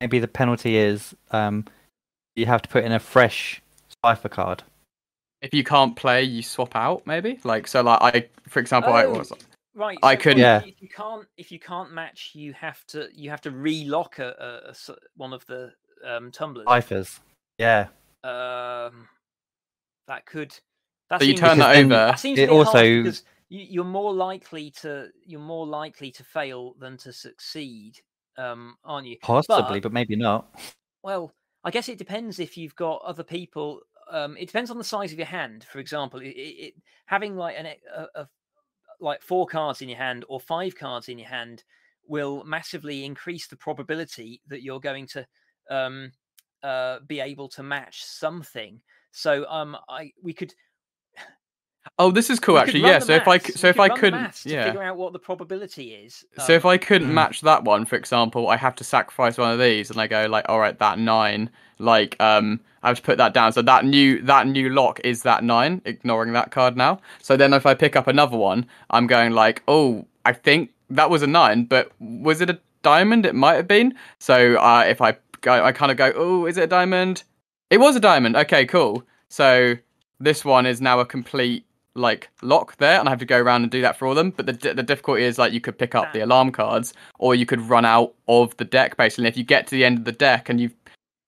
Maybe 0.00 0.18
the 0.18 0.28
penalty 0.28 0.76
is 0.76 1.14
um, 1.32 1.66
you 2.34 2.46
have 2.46 2.62
to 2.62 2.68
put 2.68 2.84
in 2.84 2.92
a 2.92 2.98
fresh 3.00 3.60
cipher 4.04 4.28
card. 4.28 4.62
if 5.40 5.54
you 5.54 5.62
can't 5.62 5.94
play, 5.94 6.24
you 6.24 6.42
swap 6.42 6.74
out. 6.74 7.06
Maybe 7.06 7.38
like 7.44 7.68
so. 7.68 7.82
Like 7.82 8.00
I, 8.02 8.28
for 8.48 8.58
example, 8.58 8.92
I 8.92 9.04
Oh, 9.04 9.18
was 9.18 9.32
right. 9.74 9.96
I 10.02 10.16
so 10.16 10.20
couldn't- 10.22 10.38
Yeah. 10.40 10.62
If 10.64 10.82
you 10.82 10.88
can't, 10.88 11.28
if 11.36 11.52
you 11.52 11.60
can't 11.60 11.92
match, 11.92 12.30
you 12.34 12.52
have 12.54 12.84
to 12.86 13.08
you 13.14 13.30
have 13.30 13.40
to 13.42 13.50
relock 13.52 14.18
a, 14.18 14.34
a- 14.38 14.66
a 14.68 14.70
s- 14.70 14.90
one 15.16 15.32
of 15.32 15.46
the 15.46 15.72
um, 16.06 16.30
tumblers. 16.30 16.66
Ciphers. 16.68 17.20
Yeah. 17.58 17.88
Um, 18.24 19.08
that 20.06 20.26
could. 20.26 20.54
That 21.10 21.20
So 21.20 21.26
you 21.26 21.34
turn 21.34 21.58
that 21.58 21.76
over. 21.76 21.88
That 21.88 22.18
seems 22.20 22.38
It 22.38 22.44
a 22.44 22.46
bit 22.46 22.54
harsh 22.54 22.66
also- 22.68 23.02
because 23.02 23.22
you, 23.48 23.60
you're 23.68 23.84
more 23.84 24.12
likely 24.12 24.70
to 24.82 25.08
you're 25.24 25.40
more 25.40 25.66
likely 25.66 26.10
to 26.12 26.24
fail 26.24 26.74
than 26.78 26.96
to 26.98 27.12
succeed, 27.12 28.00
um, 28.36 28.76
aren't 28.84 29.06
you? 29.06 29.16
Possibly, 29.22 29.80
But- 29.80 29.84
but 29.84 29.92
maybe 29.92 30.16
not. 30.16 30.54
Well, 31.02 31.32
I 31.64 31.70
guess 31.70 31.88
it 31.88 31.98
depends 31.98 32.38
if 32.38 32.56
you've 32.56 32.76
got 32.76 33.02
other 33.02 33.24
people. 33.24 33.80
Um, 34.10 34.36
it 34.36 34.46
depends 34.46 34.70
on 34.70 34.78
the 34.78 34.84
size 34.84 35.12
of 35.12 35.18
your 35.18 35.26
hand. 35.26 35.64
For 35.64 35.78
example, 35.78 36.20
it, 36.20 36.28
it, 36.28 36.66
it, 36.66 36.74
having 37.06 37.36
like 37.36 37.56
an 37.58 37.66
a, 37.66 38.06
a, 38.20 38.28
like 39.00 39.22
four 39.22 39.46
cards 39.46 39.80
in 39.80 39.88
your 39.88 39.98
hand 39.98 40.24
or 40.28 40.40
five 40.40 40.74
cards 40.76 41.08
in 41.08 41.18
your 41.18 41.28
hand 41.28 41.64
will 42.06 42.42
massively 42.44 43.04
increase 43.04 43.46
the 43.46 43.56
probability 43.56 44.40
that 44.48 44.62
you're 44.62 44.80
going 44.80 45.06
to 45.06 45.26
um, 45.70 46.12
uh, 46.62 46.98
be 47.06 47.20
able 47.20 47.48
to 47.50 47.62
match 47.62 48.04
something. 48.04 48.80
So 49.12 49.46
um, 49.48 49.76
I 49.88 50.12
we 50.22 50.32
could 50.32 50.54
Oh, 51.98 52.10
this 52.10 52.30
is 52.30 52.38
cool 52.38 52.58
actually. 52.58 52.80
Yeah. 52.80 52.98
So 52.98 53.14
if 53.14 53.26
I 53.26 53.32
maths- 53.32 53.46
c- 53.46 53.52
we 53.54 53.58
so 53.58 53.68
if 53.68 53.76
could 53.76 53.82
I 53.82 53.88
couldn't 53.96 54.44
yeah. 54.44 54.64
figure 54.64 54.82
out 54.82 54.96
what 54.96 55.12
the 55.12 55.18
probability 55.18 55.94
is. 55.94 56.24
So 56.38 56.52
if 56.52 56.64
um, 56.64 56.70
I 56.72 56.78
couldn't 56.78 57.08
Mm. 57.08 57.14
match 57.14 57.40
that 57.42 57.64
one, 57.64 57.84
for 57.86 57.96
example, 57.96 58.48
I 58.48 58.56
have 58.56 58.74
to 58.76 58.84
sacrifice 58.84 59.38
one 59.38 59.50
of 59.50 59.58
these, 59.58 59.90
and 59.90 60.00
I 60.00 60.06
go 60.06 60.26
like, 60.26 60.44
all 60.48 60.60
right, 60.60 60.78
that 60.78 60.98
nine, 60.98 61.50
like, 61.78 62.16
um, 62.20 62.60
I 62.82 62.88
have 62.88 62.98
to 62.98 63.02
put 63.02 63.18
that 63.18 63.32
down. 63.34 63.52
So 63.52 63.62
that 63.62 63.84
new 63.84 64.20
that 64.22 64.46
new 64.46 64.68
lock 64.70 65.00
is 65.02 65.22
that 65.22 65.42
nine, 65.44 65.80
ignoring 65.84 66.32
that 66.34 66.50
card 66.50 66.76
now. 66.76 67.00
So 67.22 67.36
then 67.36 67.52
if 67.52 67.66
I 67.66 67.74
pick 67.74 67.96
up 67.96 68.06
another 68.06 68.36
one, 68.36 68.66
I'm 68.90 69.06
going 69.06 69.32
like, 69.32 69.62
oh, 69.66 70.06
I 70.24 70.32
think 70.32 70.70
that 70.90 71.10
was 71.10 71.22
a 71.22 71.26
nine, 71.26 71.64
but 71.64 71.90
was 72.00 72.40
it 72.40 72.50
a 72.50 72.58
diamond? 72.82 73.24
It 73.26 73.34
might 73.34 73.54
have 73.54 73.68
been. 73.68 73.94
So 74.18 74.56
uh, 74.56 74.84
if 74.86 75.00
I 75.00 75.16
go, 75.48 75.64
I 75.64 75.72
kind 75.72 75.90
of 75.90 75.96
go, 75.96 76.12
oh, 76.14 76.46
is 76.46 76.56
it 76.56 76.64
a 76.64 76.66
diamond? 76.66 77.24
It 77.70 77.78
was 77.78 77.96
a 77.96 78.00
diamond. 78.00 78.36
Okay, 78.36 78.66
cool. 78.66 79.02
So 79.28 79.74
this 80.20 80.44
one 80.44 80.66
is 80.66 80.80
now 80.80 81.00
a 81.00 81.06
complete 81.06 81.64
like 81.94 82.28
lock 82.42 82.76
there, 82.76 82.98
and 82.98 83.08
I 83.08 83.12
have 83.12 83.18
to 83.18 83.24
go 83.24 83.38
around 83.38 83.62
and 83.62 83.70
do 83.70 83.82
that 83.82 83.96
for 83.96 84.06
all 84.06 84.12
of 84.12 84.16
them. 84.16 84.30
But 84.30 84.46
the 84.46 84.74
the 84.74 84.82
difficulty 84.82 85.24
is 85.24 85.38
like 85.38 85.52
you 85.52 85.60
could 85.60 85.78
pick 85.78 85.94
up 85.94 86.12
the 86.12 86.20
alarm 86.20 86.52
cards, 86.52 86.94
or 87.18 87.34
you 87.34 87.46
could 87.46 87.60
run 87.60 87.84
out 87.84 88.14
of 88.28 88.56
the 88.56 88.64
deck 88.64 88.96
basically. 88.96 89.26
If 89.28 89.36
you 89.36 89.44
get 89.44 89.66
to 89.68 89.74
the 89.74 89.84
end 89.84 89.98
of 89.98 90.04
the 90.04 90.12
deck 90.12 90.48
and 90.48 90.60
you've 90.60 90.74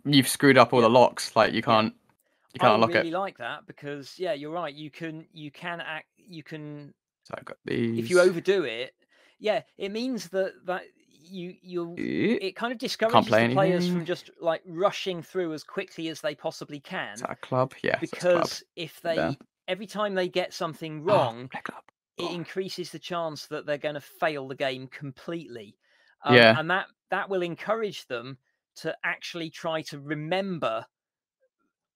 you've 0.04 0.28
screwed 0.28 0.58
up 0.58 0.72
all 0.72 0.80
the 0.80 0.88
locks, 0.88 1.34
like 1.36 1.52
you 1.52 1.62
can't 1.62 1.92
you 2.54 2.60
can't 2.60 2.72
I 2.72 2.74
unlock 2.74 2.94
really 2.94 3.08
it. 3.08 3.12
like 3.12 3.38
that 3.38 3.66
because 3.66 4.18
yeah, 4.18 4.32
you're 4.32 4.52
right. 4.52 4.74
You 4.74 4.90
can 4.90 5.26
you 5.32 5.50
can 5.50 5.80
act 5.80 6.06
you 6.16 6.42
can 6.42 6.94
So 7.24 7.34
I've 7.36 7.44
got 7.44 7.58
these. 7.64 7.98
if 7.98 8.10
you 8.10 8.20
overdo 8.20 8.64
it, 8.64 8.94
yeah, 9.38 9.62
it 9.76 9.90
means 9.90 10.28
that 10.28 10.52
that 10.66 10.82
you 11.30 11.54
you 11.62 11.94
Eh, 11.98 12.46
it 12.48 12.56
kind 12.56 12.72
of 12.72 12.78
discourages 12.78 13.30
the 13.30 13.48
players 13.52 13.88
from 13.88 14.04
just 14.04 14.30
like 14.40 14.62
rushing 14.66 15.22
through 15.22 15.52
as 15.52 15.62
quickly 15.64 16.08
as 16.08 16.20
they 16.20 16.34
possibly 16.34 16.80
can 16.80 17.14
Is 17.14 17.20
that 17.22 17.30
a 17.30 17.36
club? 17.36 17.74
Yeah. 17.82 17.96
a 18.02 18.06
club. 18.06 18.10
because 18.10 18.62
if 18.76 19.00
they 19.02 19.16
There. 19.16 19.36
every 19.68 19.86
time 19.86 20.14
they 20.14 20.28
get 20.28 20.52
something 20.52 21.00
Oh, 21.02 21.04
wrong, 21.04 21.48
club. 21.48 21.82
it 22.18 22.24
Oh. 22.24 22.34
increases 22.34 22.90
the 22.90 22.98
chance 22.98 23.46
that 23.46 23.66
they're 23.66 23.78
going 23.78 23.94
to 23.94 24.00
fail 24.00 24.48
the 24.48 24.54
game 24.54 24.86
completely. 24.88 25.76
Um, 26.24 26.36
Yeah. 26.36 26.58
and 26.58 26.70
that 26.70 26.86
that 27.10 27.28
will 27.28 27.42
encourage 27.42 28.06
them 28.06 28.38
to 28.76 28.96
actually 29.04 29.50
try 29.50 29.82
to 29.82 29.98
remember 30.00 30.84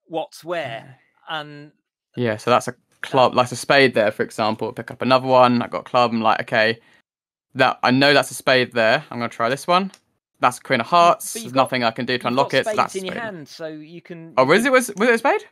what's 0.06 0.44
where 0.44 0.98
and 1.28 1.72
Yeah, 2.16 2.36
so 2.36 2.50
that's 2.50 2.68
a 2.68 2.74
club, 3.00 3.34
that's 3.34 3.52
a 3.52 3.56
spade 3.56 3.94
there, 3.94 4.10
for 4.10 4.22
example. 4.22 4.72
Pick 4.72 4.90
up 4.90 5.02
another 5.02 5.26
one. 5.26 5.62
I 5.62 5.68
got 5.68 5.80
a 5.80 5.84
club. 5.84 6.12
I'm 6.12 6.20
like, 6.20 6.40
okay, 6.42 6.78
that 7.54 7.78
I 7.82 7.90
know 7.90 8.12
that's 8.14 8.30
a 8.30 8.34
spade 8.34 8.72
there. 8.72 9.04
I'm 9.10 9.18
gonna 9.18 9.28
try 9.28 9.48
this 9.48 9.66
one. 9.66 9.92
That's 10.40 10.58
queen 10.58 10.80
of 10.80 10.86
hearts. 10.86 11.32
but 11.32 11.40
you've 11.42 11.44
There's 11.44 11.52
got- 11.54 11.60
nothing 11.62 11.84
I 11.84 11.90
can 11.90 12.04
do 12.06 12.18
to 12.18 12.26
unlock 12.26 12.50
got 12.50 12.58
it. 12.58 12.64
So 12.66 12.74
that's 12.76 12.94
in 12.96 13.04
your 13.06 13.14
hand, 13.14 13.48
so 13.48 13.68
you 13.68 14.00
can. 14.02 14.34
Oh, 14.36 14.44
was 14.44 14.64
it 14.64 14.72
was 14.72 14.90
was 14.96 15.08
it 15.08 15.14
a 15.14 15.18
spade? 15.18 15.44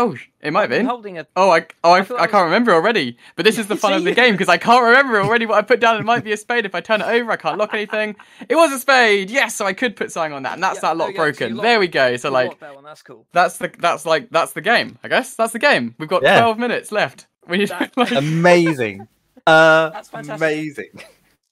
Oh, 0.00 0.14
it 0.40 0.52
might 0.52 0.60
have 0.60 0.70
I'm 0.70 0.78
been. 0.78 0.86
holding 0.86 1.18
a. 1.18 1.26
Oh, 1.34 1.50
I 1.50 1.66
oh 1.82 1.90
I, 1.90 1.96
I 1.96 2.00
I 2.00 2.04
can't 2.04 2.32
was- 2.34 2.42
remember 2.44 2.72
already. 2.72 3.16
But 3.34 3.44
this 3.44 3.58
is 3.58 3.66
the 3.66 3.74
fun 3.74 3.94
of 3.94 4.04
the 4.04 4.12
game 4.14 4.34
because 4.34 4.48
I 4.48 4.56
can't 4.56 4.84
remember 4.84 5.20
already 5.20 5.44
what 5.44 5.58
I 5.58 5.62
put 5.62 5.80
down. 5.80 5.96
It 5.98 6.04
might 6.04 6.22
be 6.22 6.30
a 6.30 6.36
spade. 6.36 6.64
If 6.66 6.74
I 6.76 6.80
turn 6.80 7.00
it 7.00 7.06
over, 7.08 7.32
I 7.32 7.36
can't 7.36 7.58
lock 7.58 7.70
anything. 7.74 8.14
It 8.48 8.54
was 8.54 8.70
a 8.72 8.78
spade. 8.78 9.28
Yes, 9.28 9.56
so 9.56 9.66
I 9.66 9.72
could 9.72 9.96
put 9.96 10.12
something 10.12 10.32
on 10.34 10.44
that, 10.44 10.52
and 10.52 10.62
that's 10.62 10.76
Yeah, 10.76 10.90
that 10.90 10.96
lock 10.98 11.08
we 11.08 11.14
go, 11.14 11.18
so 11.22 11.26
you 11.26 11.32
broken. 11.32 11.56
lock- 11.56 11.64
there 11.64 11.80
we 11.80 11.88
go. 11.88 12.16
So 12.16 12.30
like 12.30 12.60
that 12.60 12.74
one, 12.76 12.84
that's 12.84 13.02
cool. 13.02 13.26
that's 13.32 13.58
the 13.58 13.72
that's 13.78 14.06
like 14.06 14.30
that's 14.30 14.52
the 14.52 14.60
game. 14.60 14.98
I 15.02 15.08
guess 15.08 15.34
that's 15.34 15.52
the 15.52 15.58
game. 15.58 15.96
We've 15.98 16.08
got 16.08 16.22
Yeah. 16.22 16.38
twelve 16.42 16.58
minutes 16.60 16.92
left. 16.92 17.26
We 17.48 17.56
need 17.58 17.68
That- 17.70 17.90
like, 17.96 18.12
Amazing. 18.12 19.08
Uh, 19.46 19.88
That's 19.90 20.10
fantastic. 20.10 20.36
amazing. 20.36 20.90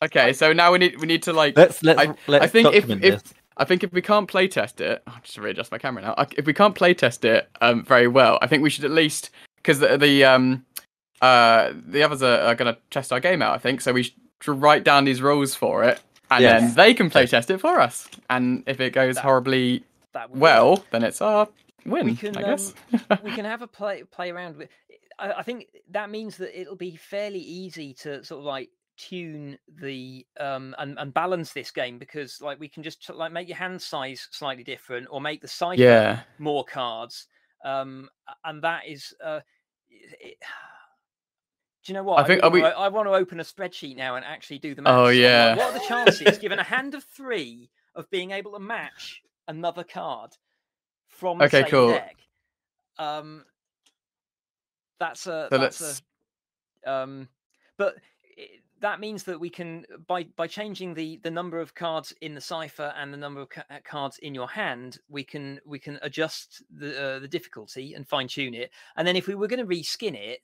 Okay. 0.02 0.32
So 0.32 0.52
now 0.52 0.72
we 0.72 0.78
need 0.78 1.00
we 1.00 1.06
need 1.06 1.22
to 1.24 1.32
like 1.32 1.56
Let's 1.56 1.82
let's 1.82 2.00
I- 2.00 2.14
let's 2.26 2.44
I 2.44 2.48
think 2.48 2.74
if- 2.74 2.88
if- 2.90 3.00
this. 3.00 3.34
I 3.58 3.64
think 3.64 3.82
if 3.82 3.90
we 3.92 4.02
can't 4.02 4.30
playtest 4.30 4.82
it, 4.82 5.02
I'll 5.06 5.18
just 5.22 5.38
readjust 5.38 5.72
my 5.72 5.78
camera 5.78 6.02
now. 6.02 6.14
If 6.36 6.44
we 6.44 6.52
can't 6.52 6.74
playtest 6.74 7.24
it 7.24 7.48
um, 7.62 7.84
very 7.84 8.06
well, 8.06 8.38
I 8.42 8.46
think 8.46 8.62
we 8.62 8.68
should 8.68 8.84
at 8.84 8.90
least 8.90 9.30
because 9.56 9.78
the, 9.80 9.96
the 9.96 10.24
um 10.24 10.66
uh 11.22 11.72
the 11.86 12.02
others 12.02 12.22
are, 12.22 12.40
are 12.40 12.54
going 12.54 12.74
to 12.74 12.78
test 12.90 13.12
our 13.14 13.20
game 13.20 13.40
out. 13.40 13.54
I 13.54 13.58
think 13.58 13.80
so. 13.80 13.94
We 13.94 14.02
should 14.42 14.60
write 14.60 14.84
down 14.84 15.04
these 15.04 15.22
rules 15.22 15.54
for 15.54 15.84
it, 15.84 16.00
and 16.30 16.44
then 16.44 16.74
they 16.74 16.92
can 16.92 17.08
playtest 17.08 17.48
it 17.48 17.58
for 17.58 17.80
us. 17.80 18.08
And 18.28 18.62
if 18.66 18.78
it 18.80 18.92
goes 18.92 19.14
That- 19.14 19.24
horribly 19.24 19.84
That 20.12 20.30
would 20.30 20.38
well, 20.40 20.84
then 20.90 21.02
it's 21.02 21.22
our 21.22 21.48
win. 21.86 22.14
can, 22.14 22.36
I 22.36 22.42
guess. 22.42 22.74
we 23.24 23.30
can 23.34 23.46
have 23.46 23.62
a 23.62 23.66
play 23.66 24.02
play 24.02 24.30
around 24.30 24.56
with. 24.58 24.68
I, 25.18 25.32
I 25.32 25.42
think 25.42 25.68
that 25.92 26.10
means 26.10 26.36
that 26.36 26.60
it'll 26.60 26.76
be 26.76 26.96
fairly 26.96 27.40
easy 27.40 27.94
to 28.02 28.22
sort 28.22 28.40
of 28.40 28.44
like 28.44 28.68
tune 28.96 29.58
the 29.80 30.26
um 30.40 30.74
and, 30.78 30.98
and 30.98 31.12
balance 31.12 31.52
this 31.52 31.70
game 31.70 31.98
because 31.98 32.40
like 32.40 32.58
we 32.58 32.68
can 32.68 32.82
just 32.82 33.08
like 33.10 33.30
make 33.30 33.46
your 33.48 33.56
hand 33.56 33.80
size 33.80 34.26
slightly 34.30 34.64
different 34.64 35.06
or 35.10 35.20
make 35.20 35.40
the 35.42 35.48
cipher 35.48 35.80
yeah. 35.82 36.20
more 36.38 36.64
cards 36.64 37.26
um, 37.66 38.08
and 38.44 38.62
that 38.62 38.82
is. 38.86 39.14
Uh, 39.22 39.40
it, 39.90 40.36
do 41.84 41.92
you 41.92 41.94
know 41.94 42.04
what? 42.04 42.20
I 42.20 42.26
think- 42.26 42.42
really 42.42 42.62
we- 42.62 42.66
I 42.66 42.88
want 42.88 43.08
to 43.08 43.12
open 43.12 43.40
a 43.40 43.44
spreadsheet 43.44 43.96
now 43.96 44.16
and 44.16 44.24
actually 44.24 44.58
do 44.58 44.74
the. 44.74 44.82
Oh, 44.88 45.04
like, 45.04 45.16
yeah. 45.16 45.56
what 45.56 45.74
are 45.74 45.78
the 45.78 45.84
chances, 45.86 46.38
given 46.38 46.58
a 46.58 46.62
hand 46.74 46.94
of 46.94 47.04
three, 47.04 47.70
of 47.94 48.08
being 48.10 48.30
able 48.30 48.52
to 48.52 48.58
match 48.60 49.22
another 49.48 49.84
card 49.84 50.32
from 51.08 51.38
the 51.38 51.44
Okay, 51.44 51.62
same 51.62 51.70
cool. 51.70 51.88
deck? 51.88 52.16
Um, 52.98 53.44
that's 54.98 55.26
a 55.26 55.48
So 55.50 55.58
that's 55.58 55.80
let's. 55.80 56.02
a 56.86 56.90
um, 56.90 57.28
but 57.76 57.96
i 57.96 58.00
that 58.80 59.00
means 59.00 59.24
that 59.24 59.40
we 59.40 59.48
can 59.48 59.84
by 60.06 60.24
by 60.36 60.46
changing 60.46 60.94
the 60.94 61.18
the 61.22 61.30
number 61.30 61.60
of 61.60 61.74
cards 61.74 62.12
in 62.20 62.34
the 62.34 62.40
cipher 62.40 62.92
and 62.96 63.12
the 63.12 63.16
number 63.16 63.40
of 63.40 63.48
ca- 63.48 63.64
uh, 63.70 63.78
cards 63.84 64.18
in 64.18 64.34
your 64.34 64.48
hand 64.48 64.98
we 65.08 65.24
can 65.24 65.60
we 65.64 65.78
can 65.78 65.98
adjust 66.02 66.62
the 66.70 67.02
uh, 67.02 67.18
the 67.18 67.28
difficulty 67.28 67.94
and 67.94 68.06
fine 68.06 68.28
tune 68.28 68.54
it. 68.54 68.70
And 68.96 69.06
then 69.06 69.16
if 69.16 69.26
we 69.26 69.34
were 69.34 69.48
going 69.48 69.66
to 69.66 69.74
reskin 69.74 70.14
it 70.14 70.40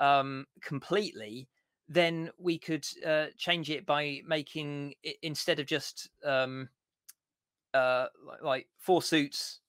um 0.00 0.46
completely 0.62 1.48
then 1.88 2.30
we 2.38 2.58
could 2.58 2.84
uh, 3.06 3.26
change 3.38 3.70
it 3.70 3.86
by 3.86 4.20
making 4.26 4.92
it 5.04 5.16
instead 5.22 5.60
of 5.60 5.66
just 5.66 6.10
um 6.24 6.68
uh 7.72 8.06
like 8.42 8.66
four 8.78 9.00
suits 9.00 9.60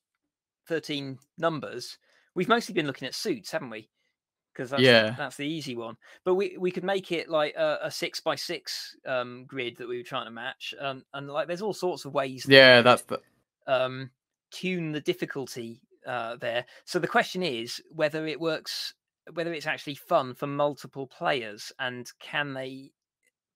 13 0.68 1.18
numbers 1.38 1.98
we've 2.36 2.50
mostly 2.50 2.74
been 2.74 2.88
looking 2.88 3.08
at 3.08 3.16
suits 3.16 3.52
haven't 3.52 3.70
we 3.70 3.90
because 4.58 4.72
that's 4.72 4.84
Yeah. 4.84 5.14
that's 5.18 5.36
the 5.38 5.46
easy 5.46 5.76
one 5.76 5.96
but 6.26 6.34
we 6.36 6.58
we 6.58 6.72
could 6.72 6.84
make 6.84 7.12
it 7.12 7.30
like 7.30 7.54
a, 7.56 7.80
a 7.84 7.92
six 7.92 8.20
by 8.20 8.36
six 8.36 8.96
um 9.06 9.46
grid 9.48 9.78
that 9.78 9.88
we 9.88 9.98
were 9.98 10.04
trying 10.04 10.26
to 10.26 10.32
match 10.32 10.74
and 10.80 11.04
and 11.14 11.30
like 11.30 11.48
there's 11.48 11.62
all 11.62 11.74
sorts 11.74 12.06
of 12.06 12.14
ways 12.14 12.44
that 12.44 12.54
Yeah, 12.54 12.82
that's 12.82 13.04
the. 13.04 13.22
um 13.68 14.10
tune 14.52 14.92
the 14.92 15.02
difficulty 15.02 15.82
uh 16.08 16.36
there 16.38 16.66
so 16.86 17.00
the 17.00 17.08
question 17.08 17.44
is 17.44 17.82
whether 17.92 18.26
it 18.26 18.40
works 18.40 18.94
whether 19.34 19.54
it's 19.54 19.68
actually 19.68 19.96
fun 19.96 20.34
for 20.34 20.48
multiple 20.48 21.06
players 21.06 21.72
and 21.80 22.10
can 22.20 22.54
they 22.54 22.92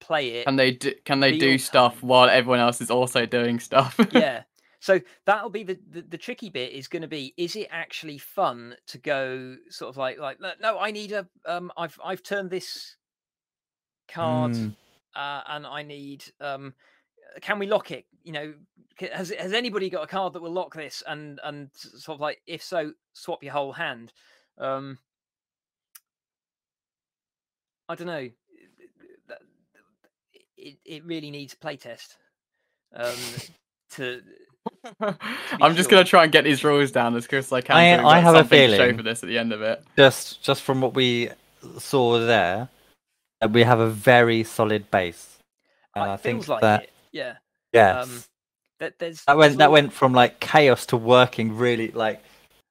play 0.02 0.30
it 0.32 0.46
Can 0.46 0.56
they 0.58 0.72
do, 0.72 0.94
can 1.06 1.20
they 1.20 1.38
do 1.38 1.50
real 1.52 1.60
stuff 1.60 2.04
while 2.04 2.30
everyone 2.30 2.60
else 2.60 2.82
is 2.82 2.92
also 2.92 3.26
doing 3.26 3.60
stuff? 3.60 3.98
yeah 4.12 4.44
so 4.82 5.00
that'll 5.26 5.50
be 5.50 5.64
the, 5.64 5.80
the 5.90 6.02
the 6.02 6.18
tricky 6.18 6.50
bit 6.50 6.74
is 6.74 6.90
going 6.90 7.02
to 7.02 7.08
be 7.08 7.34
is 7.38 7.56
it 7.56 7.68
actually 7.72 8.18
fun 8.18 8.76
to 8.88 8.98
go 8.98 9.56
sort 9.70 9.90
of 9.90 9.96
like 9.96 10.20
like 10.20 10.38
"No, 10.62 10.78
i 10.78 10.92
need 10.92 11.14
a 11.14 11.26
um 11.46 11.72
i've 11.78 11.98
i've 12.04 12.22
turned 12.24 12.50
this 12.50 12.98
card 14.10 14.52
Mm. 14.52 14.76
uh, 15.16 15.42
and 15.48 15.66
i 15.66 15.84
need 15.84 16.26
um 16.42 16.74
can 17.40 17.60
we 17.60 17.68
lock 17.68 17.92
it? 17.92 18.06
You 18.24 18.34
know 18.34 18.54
has 19.14 19.32
has 19.32 19.54
anybody 19.54 19.90
got 19.90 20.04
a 20.04 20.08
card 20.08 20.34
that 20.34 20.42
will 20.42 20.52
lock 20.52 20.74
this? 20.76 21.02
And 21.08 21.40
and 21.44 21.70
sort 21.74 22.18
of 22.18 22.22
like 22.22 22.42
if 22.46 22.62
so 22.62 22.92
swap 23.14 23.44
your 23.44 23.54
whole 23.54 23.72
hand. 23.72 24.12
Um 24.58 24.98
i 27.88 27.96
don't 27.96 28.08
know. 28.08 28.30
It, 30.58 30.78
it 30.86 31.06
really 31.06 31.32
needs 31.32 31.56
playtest 31.56 32.18
um 32.94 33.16
to 33.92 34.22
I'm 35.62 35.76
just 35.76 35.90
gonna 35.90 36.04
try 36.04 36.24
and 36.24 36.32
get 36.32 36.44
these 36.44 36.64
rules 36.64 36.92
down 36.92 37.16
as 37.16 37.28
quick 37.28 37.40
as 37.40 37.52
I 37.52 37.62
can. 37.62 37.76
I- 37.76 37.98
we've 37.98 38.06
I 38.06 38.20
have 38.20 38.36
a 38.36 38.40
something 38.40 38.60
to 38.70 38.76
show 38.76 38.78
feeling- 38.84 38.98
for 38.98 39.04
this 39.04 39.24
at 39.24 39.30
the 39.30 39.38
end 39.38 39.54
of 39.54 39.62
it. 39.62 39.84
Just 39.98 40.42
just 40.44 40.62
from 40.64 40.82
what 40.82 40.94
we 40.94 41.30
saw 41.78 42.20
there, 42.20 42.70
that 43.40 43.52
we 43.52 43.64
have 43.64 43.80
a 43.80 43.90
very 43.90 44.44
solid 44.44 44.90
base. 44.92 45.38
And 45.96 46.06
it 46.06 46.14
I 46.14 46.18
think 46.18 46.38
feels 46.40 46.48
like 46.50 46.62
that 46.62 46.84
it 46.84 46.90
yeah 47.12 47.34
yes, 47.74 48.04
um 48.08 48.24
that 48.80 48.98
there's 49.00 49.24
that 49.26 49.38
went 49.38 49.58
that 49.58 49.72
went 49.72 49.94
from 49.94 50.14
like 50.14 50.40
chaos 50.40 50.86
to 50.88 50.98
working 50.98 51.56
really 51.58 51.92
like. 51.92 52.24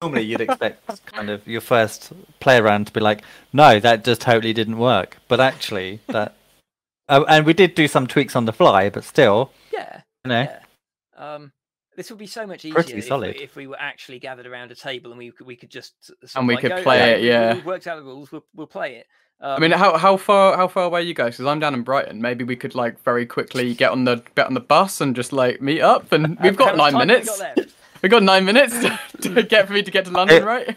Normally, 0.02 0.22
you'd 0.22 0.40
expect 0.40 1.04
kind 1.12 1.28
of 1.28 1.46
your 1.46 1.61
first 1.61 2.12
play 2.40 2.56
around 2.56 2.86
to 2.86 2.92
be 2.92 3.00
like, 3.00 3.20
no, 3.52 3.78
that 3.78 4.02
just 4.02 4.22
totally 4.22 4.54
didn't 4.54 4.78
work. 4.78 5.18
But 5.28 5.40
actually, 5.40 6.00
that 6.06 6.34
uh, 7.11 7.22
and 7.28 7.44
we 7.44 7.52
did 7.52 7.74
do 7.74 7.86
some 7.86 8.06
tweaks 8.06 8.34
on 8.34 8.46
the 8.46 8.52
fly, 8.54 8.88
but 8.88 9.04
still, 9.04 9.52
yeah 9.72 10.00
you 10.24 10.30
know, 10.30 10.40
yeah 10.42 10.61
um 11.18 11.52
this 12.01 12.09
would 12.09 12.18
be 12.18 12.26
so 12.26 12.46
much 12.46 12.64
easier 12.64 12.74
Pretty 12.74 12.94
if, 12.94 13.05
solid. 13.05 13.36
We, 13.36 13.42
if 13.42 13.57
we 13.57 13.66
were 13.66 13.78
actually 13.78 14.20
gathered 14.20 14.46
around 14.46 14.72
a 14.72 14.74
table 14.74 15.11
and 15.11 15.18
we 15.18 15.32
could 15.32 15.46
we 15.46 15.55
could 15.55 15.68
just 15.68 16.03
sort 16.07 16.18
And 16.34 16.44
of 16.44 16.48
we 16.48 16.55
like 16.55 16.62
could 16.62 16.70
go, 16.70 16.82
play 16.82 17.03
"Okay, 17.03 17.20
it, 17.20 17.26
yeah. 17.26 17.53
we've 17.53 17.66
worked 17.66 17.86
out 17.86 17.96
the 17.96 18.03
rules 18.05 18.32
we'll, 18.32 18.46
we'll 18.55 18.66
play 18.66 18.96
it 18.96 19.07
um, 19.42 19.57
I 19.57 19.59
mean, 19.59 19.70
how 19.70 19.96
how 19.96 20.16
far 20.18 20.57
how 20.57 20.68
far 20.68 20.84
away 20.84 21.01
are 21.01 21.05
you 21.05 21.14
guys? 21.14 21.34
Because 21.34 21.46
I'm 21.46 21.61
down 21.61 21.72
in 21.72 21.82
Brighton. 21.82 22.20
Maybe 22.20 22.44
we 22.44 22.57
could 22.57 22.74
like 22.74 23.03
very 23.03 23.24
quickly 23.24 23.74
get 23.82 23.90
on 23.90 24.05
the 24.05 24.22
get 24.34 24.46
on 24.46 24.55
the 24.55 24.61
bus 24.61 25.01
and 25.01 25.16
just 25.16 25.32
like 25.32 25.62
meet 25.62 25.80
up. 25.80 26.12
And 26.12 26.38
we've 26.42 26.57
got 26.57 26.76
nine 26.76 26.92
time 26.92 27.09
have 27.09 27.09
we 27.09 27.14
minutes. 27.14 27.42
We've 28.03 28.11
got 28.11 28.22
nine 28.22 28.46
minutes 28.46 28.72
to, 28.80 28.98
to 29.20 29.42
get 29.42 29.66
for 29.66 29.74
me 29.74 29.82
to 29.82 29.90
get 29.90 30.07
to 30.07 30.11
London, 30.11 30.42
right? 30.42 30.74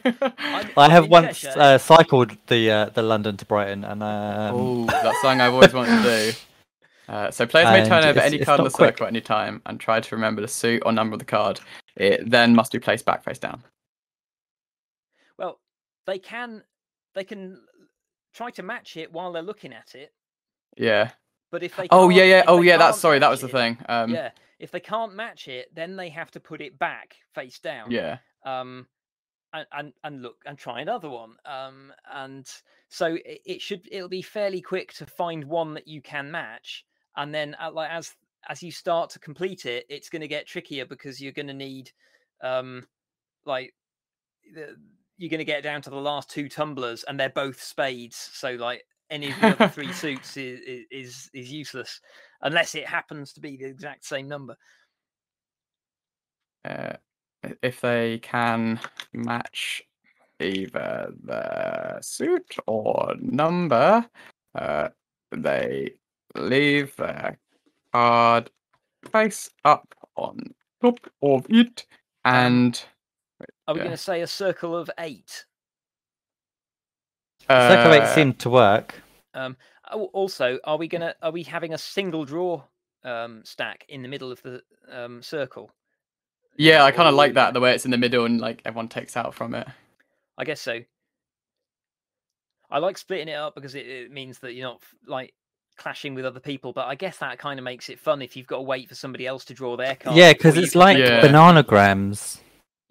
I'm- 0.75 0.91
have 0.91 1.07
once 1.07 1.45
uh, 1.45 1.77
cycled 1.77 2.35
the 2.47 2.69
uh, 2.69 2.85
the 2.89 3.01
London 3.01 3.37
to 3.37 3.45
Brighton, 3.45 3.85
and 3.85 4.03
um, 4.03 4.53
oh, 4.53 4.85
that's 4.87 5.21
something 5.21 5.39
I've 5.39 5.53
always 5.53 5.71
wanted 5.71 6.03
to 6.03 6.03
do. 6.03 6.37
Uh, 7.09 7.29
so 7.31 7.45
players 7.45 7.67
may 7.69 7.85
turn 7.87 8.03
over 8.03 8.19
any 8.19 8.39
card 8.39 8.59
in 8.59 8.63
the 8.63 8.69
quick. 8.69 8.91
circle 8.93 9.05
at 9.05 9.09
any 9.09 9.21
time 9.21 9.61
and 9.65 9.79
try 9.79 9.99
to 9.99 10.15
remember 10.15 10.41
the 10.41 10.47
suit 10.47 10.81
or 10.85 10.91
number 10.91 11.13
of 11.13 11.19
the 11.19 11.25
card. 11.25 11.59
It 11.95 12.29
then 12.29 12.55
must 12.55 12.71
be 12.71 12.79
placed 12.79 13.05
back 13.05 13.23
face 13.23 13.39
down. 13.39 13.61
well 15.37 15.59
they 16.05 16.19
can 16.19 16.63
they 17.13 17.23
can 17.23 17.59
try 18.33 18.49
to 18.51 18.63
match 18.63 18.97
it 18.97 19.11
while 19.11 19.31
they're 19.31 19.41
looking 19.43 19.73
at 19.73 19.95
it 19.95 20.13
Yeah. 20.77 21.11
but 21.51 21.61
if 21.63 21.75
they 21.75 21.87
Oh 21.91 22.09
yeah, 22.09 22.15
can't- 22.21 22.29
yeah. 22.29 22.39
if 22.39 22.45
Oh 22.47 22.61
yeah. 22.61 22.77
That's 22.77 22.99
sorry. 22.99 23.19
That 23.19 23.29
was 23.29 23.41
the 23.41 23.47
it- 23.47 23.51
thing. 23.51 23.77
Um, 23.87 24.09
yeah 24.11 24.31
if 24.59 24.71
they 24.71 24.79
can't 24.79 25.13
match 25.13 25.47
it 25.49 25.67
then 25.75 25.95
they 25.97 26.09
have 26.09 26.31
to 26.31 26.39
put 26.39 26.61
it 26.61 26.79
back 26.79 27.15
face 27.35 27.59
down 27.59 27.91
yeah. 27.91 28.17
um 28.45 28.87
and, 29.51 29.67
and 29.73 29.93
and 30.05 30.21
look 30.21 30.37
and 30.45 30.57
try 30.57 30.79
another 30.79 31.09
one 31.09 31.35
um 31.45 31.91
and 32.13 32.49
so 32.87 33.15
it, 33.15 33.41
it 33.45 33.61
should 33.61 33.81
it'll 33.91 34.07
be 34.07 34.21
fairly 34.21 34.61
quick 34.61 34.93
to 34.93 35.05
find 35.05 35.43
one 35.43 35.73
that 35.73 35.87
you 35.87 36.01
can 36.01 36.31
match 36.31 36.85
and 37.17 37.33
then 37.33 37.55
uh, 37.61 37.71
like 37.71 37.89
as 37.91 38.13
as 38.49 38.61
you 38.61 38.71
start 38.71 39.09
to 39.09 39.19
complete 39.19 39.65
it 39.65 39.85
it's 39.89 40.09
going 40.09 40.21
to 40.21 40.27
get 40.27 40.47
trickier 40.47 40.85
because 40.85 41.21
you're 41.21 41.31
going 41.31 41.47
to 41.47 41.53
need 41.53 41.91
um 42.43 42.85
like 43.45 43.73
the, 44.53 44.75
you're 45.17 45.29
going 45.29 45.39
to 45.39 45.45
get 45.45 45.63
down 45.63 45.81
to 45.81 45.89
the 45.89 45.95
last 45.95 46.29
two 46.29 46.49
tumblers 46.49 47.03
and 47.03 47.19
they're 47.19 47.29
both 47.29 47.61
spades 47.61 48.17
so 48.33 48.51
like 48.53 48.83
any 49.09 49.31
of 49.31 49.39
the 49.39 49.47
other 49.47 49.67
three 49.69 49.93
suits 49.93 50.37
is, 50.37 50.59
is 50.91 51.29
is 51.33 51.51
useless 51.51 52.01
unless 52.41 52.75
it 52.75 52.87
happens 52.87 53.33
to 53.33 53.39
be 53.39 53.57
the 53.57 53.65
exact 53.65 54.05
same 54.05 54.27
number. 54.27 54.55
Uh, 56.65 56.93
if 57.61 57.81
they 57.81 58.19
can 58.19 58.79
match 59.13 59.83
either 60.39 61.11
the 61.23 61.97
suit 62.01 62.55
or 62.67 63.13
number, 63.19 64.05
uh, 64.55 64.89
they 65.31 65.91
leave 66.35 66.95
their 66.95 67.37
card 67.91 68.49
face 69.11 69.49
up 69.65 69.93
on 70.15 70.53
top 70.81 70.99
of 71.21 71.45
it, 71.49 71.85
and 72.25 72.83
are 73.67 73.73
we 73.73 73.79
Yeah. 73.79 73.85
going 73.85 73.97
to 73.97 74.03
say 74.03 74.21
a 74.21 74.27
circle 74.27 74.75
of 74.75 74.89
eight 74.99 75.45
uh, 77.49 77.69
Circle 77.69 77.93
eight 77.93 78.07
seemed 78.15 78.39
to 78.39 78.49
work. 78.49 79.01
Um, 79.33 79.57
al- 79.91 80.05
also, 80.13 80.59
are 80.63 80.77
we 80.77 80.87
gonna 80.87 81.15
are 81.21 81.31
we 81.31 81.43
having 81.43 81.73
a 81.73 81.77
single 81.77 82.23
draw 82.25 82.63
um, 83.03 83.43
stack 83.43 83.85
in 83.89 84.01
the 84.01 84.07
middle 84.07 84.31
of 84.31 84.41
the 84.43 84.61
um, 84.89 85.21
circle? 85.21 85.71
yeah, 86.57 86.83
I 86.83 86.91
kind 86.91 87.09
of 87.09 87.15
like 87.15 87.33
that 87.33 87.53
the 87.53 87.59
way 87.59 87.73
it's 87.73 87.85
in 87.85 87.91
the 87.91 87.97
middle 87.97 88.25
and 88.25 88.39
like 88.39 88.61
everyone 88.63 88.87
takes 88.87 89.17
out 89.17 89.33
from 89.33 89.55
it. 89.55 89.67
I 90.37 90.45
guess 90.45 90.61
so. 90.61 90.79
I 92.69 92.79
like 92.79 92.97
splitting 92.97 93.27
it 93.27 93.35
up 93.35 93.55
because 93.55 93.75
it, 93.75 93.87
it 93.87 94.11
means 94.11 94.39
that 94.39 94.53
you're 94.53 94.67
not 94.67 94.81
like 95.05 95.33
clashing 95.77 96.13
with 96.15 96.25
other 96.25 96.39
people. 96.39 96.73
But 96.73 96.87
I 96.87 96.95
guess 96.95 97.17
that 97.17 97.37
kind 97.39 97.59
of 97.59 97.63
makes 97.63 97.89
it 97.89 97.99
fun 97.99 98.21
if 98.21 98.35
you've 98.35 98.47
got 98.47 98.57
to 98.57 98.61
wait 98.63 98.89
for 98.89 98.95
somebody 98.95 99.25
else 99.27 99.45
to 99.45 99.53
draw 99.53 99.75
their 99.77 99.95
card. 99.95 100.15
yeah, 100.15 100.33
because 100.33 100.57
it's 100.57 100.71
can 100.73 100.79
like 100.79 100.97
take 100.97 101.07
Yeah. 101.07 101.21
one. 101.21 101.55
bananagrams. 101.55 102.39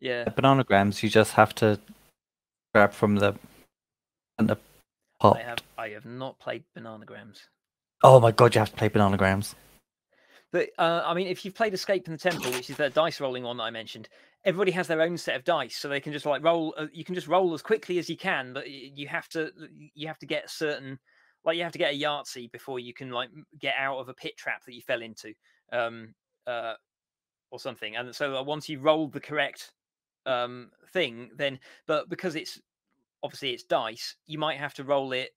Yeah, 0.01 0.25
Bananagrams, 0.25 1.03
you 1.03 1.09
just 1.09 1.35
have 1.35 1.55
to 1.57 1.79
grab 2.75 2.93
from 2.93 3.17
the 3.17 3.35
and 4.39 4.49
the 4.49 4.57
pop. 5.21 5.37
I 5.37 5.43
have. 5.43 5.59
I 5.79 5.89
have 5.91 6.05
not 6.05 6.39
played 6.41 6.65
bananagrams. 6.77 7.39
Oh 8.03 8.19
my 8.19 8.33
god, 8.33 8.55
you 8.55 8.59
have 8.59 8.71
to 8.71 8.77
play 8.77 8.89
bananagrams. 8.89 9.55
But 10.51 10.71
uh, 10.79 11.03
I 11.07 11.15
mean, 11.15 11.29
if 11.29 11.45
you've 11.45 11.55
played 11.55 11.73
Escape 11.73 12.05
from 12.05 12.15
the 12.15 12.19
Temple, 12.19 12.51
which 12.51 12.69
is 12.69 12.77
that 12.79 12.95
dice 12.95 13.21
rolling 13.21 13.45
one 13.45 13.57
that 13.59 13.63
I 13.63 13.71
mentioned, 13.71 14.09
everybody 14.45 14.73
has 14.73 14.87
their 14.89 15.01
own 15.01 15.17
set 15.17 15.37
of 15.37 15.45
dice, 15.45 15.77
so 15.77 15.89
they 15.89 16.01
can 16.01 16.13
just 16.13 16.27
like 16.27 16.43
roll. 16.43 16.75
Uh, 16.77 16.87
you 16.93 17.05
can 17.05 17.15
just 17.15 17.29
roll 17.29 17.55
as 17.55 17.63
quickly 17.63 17.99
as 17.99 18.11
you 18.11 18.17
can, 18.17 18.53
but 18.53 18.69
you 18.69 19.07
have 19.09 19.29
to 19.31 19.51
you 19.95 20.09
have 20.09 20.19
to 20.19 20.27
get 20.27 20.47
a 20.47 20.49
certain 20.49 20.99
like 21.45 21.57
you 21.57 21.63
have 21.63 21.73
to 21.73 21.79
get 21.79 21.95
a 21.95 21.99
Yahtzee 21.99 22.51
before 22.53 22.79
you 22.79 22.95
can 22.95 23.11
like 23.11 23.31
get 23.59 23.75
out 23.79 23.99
of 23.99 24.09
a 24.09 24.15
pit 24.15 24.37
trap 24.37 24.65
that 24.65 24.75
you 24.75 24.83
fell 24.83 25.03
into, 25.03 25.35
um, 25.73 26.15
uh, 26.47 26.75
or 27.51 27.59
something. 27.59 27.97
And 27.97 28.15
so 28.15 28.43
once 28.43 28.69
you've 28.69 28.85
rolled 28.85 29.13
the 29.13 29.21
correct 29.21 29.73
um 30.27 30.71
thing, 30.93 31.31
then 31.37 31.59
but 31.87 32.09
because 32.09 32.37
it's 32.37 32.61
obviously 33.23 33.51
it's 33.51 33.65
dice, 33.65 34.17
you 34.27 34.39
might 34.39 34.59
have 34.59 34.75
to 34.75 34.85
roll 34.85 35.13
it 35.13 35.31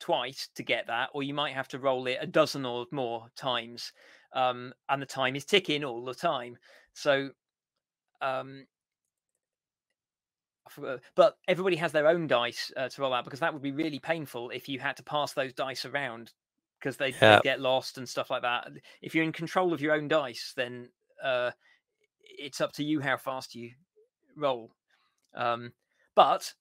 twice 0.00 0.48
to 0.56 0.62
get 0.62 0.86
that, 0.88 1.10
or 1.14 1.22
you 1.22 1.34
might 1.34 1.54
have 1.54 1.68
to 1.68 1.78
roll 1.78 2.06
it 2.06 2.18
a 2.20 2.26
dozen 2.26 2.66
or 2.66 2.86
more 2.90 3.28
times 3.36 3.92
um, 4.34 4.72
and 4.88 5.00
the 5.00 5.06
time 5.06 5.36
is 5.36 5.44
ticking 5.44 5.84
all 5.84 6.04
the 6.04 6.14
time. 6.14 6.56
So, 6.94 7.30
um, 8.20 8.66
but 11.14 11.38
everybody 11.48 11.76
has 11.76 11.92
their 11.92 12.08
own 12.08 12.26
dice 12.26 12.72
uh, 12.76 12.88
to 12.88 13.02
roll 13.02 13.14
out 13.14 13.24
because 13.24 13.40
that 13.40 13.52
would 13.52 13.62
be 13.62 13.72
really 13.72 13.98
painful 13.98 14.50
if 14.50 14.68
you 14.68 14.78
had 14.80 14.96
to 14.96 15.02
pass 15.02 15.32
those 15.32 15.52
dice 15.52 15.84
around 15.84 16.32
because 16.78 16.96
they 16.96 17.16
Yeah. 17.20 17.40
get 17.42 17.60
lost 17.60 17.98
and 17.98 18.08
stuff 18.08 18.30
like 18.30 18.42
that. 18.42 18.68
If 19.02 19.14
you're 19.14 19.24
in 19.24 19.32
control 19.32 19.72
of 19.72 19.80
your 19.80 19.94
own 19.94 20.08
dice, 20.08 20.52
then 20.56 20.90
uh, 21.22 21.52
it's 22.22 22.60
up 22.60 22.72
to 22.74 22.84
you 22.84 23.00
how 23.00 23.16
fast 23.16 23.54
you 23.54 23.72
roll. 24.36 24.72
Um, 25.34 25.72
but 26.14 26.54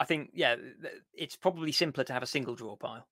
I 0.00 0.04
think 0.04 0.30
yeah, 0.34 0.56
it's 1.14 1.36
probably 1.36 1.72
simpler 1.72 2.04
to 2.04 2.12
have 2.12 2.22
a 2.22 2.26
single 2.26 2.54
draw 2.54 2.76
pile. 2.76 3.06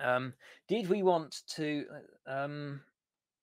Um, 0.00 0.34
did 0.68 0.88
we 0.88 1.02
want 1.02 1.42
to? 1.56 1.86
uh, 2.26 2.30
Um, 2.44 2.82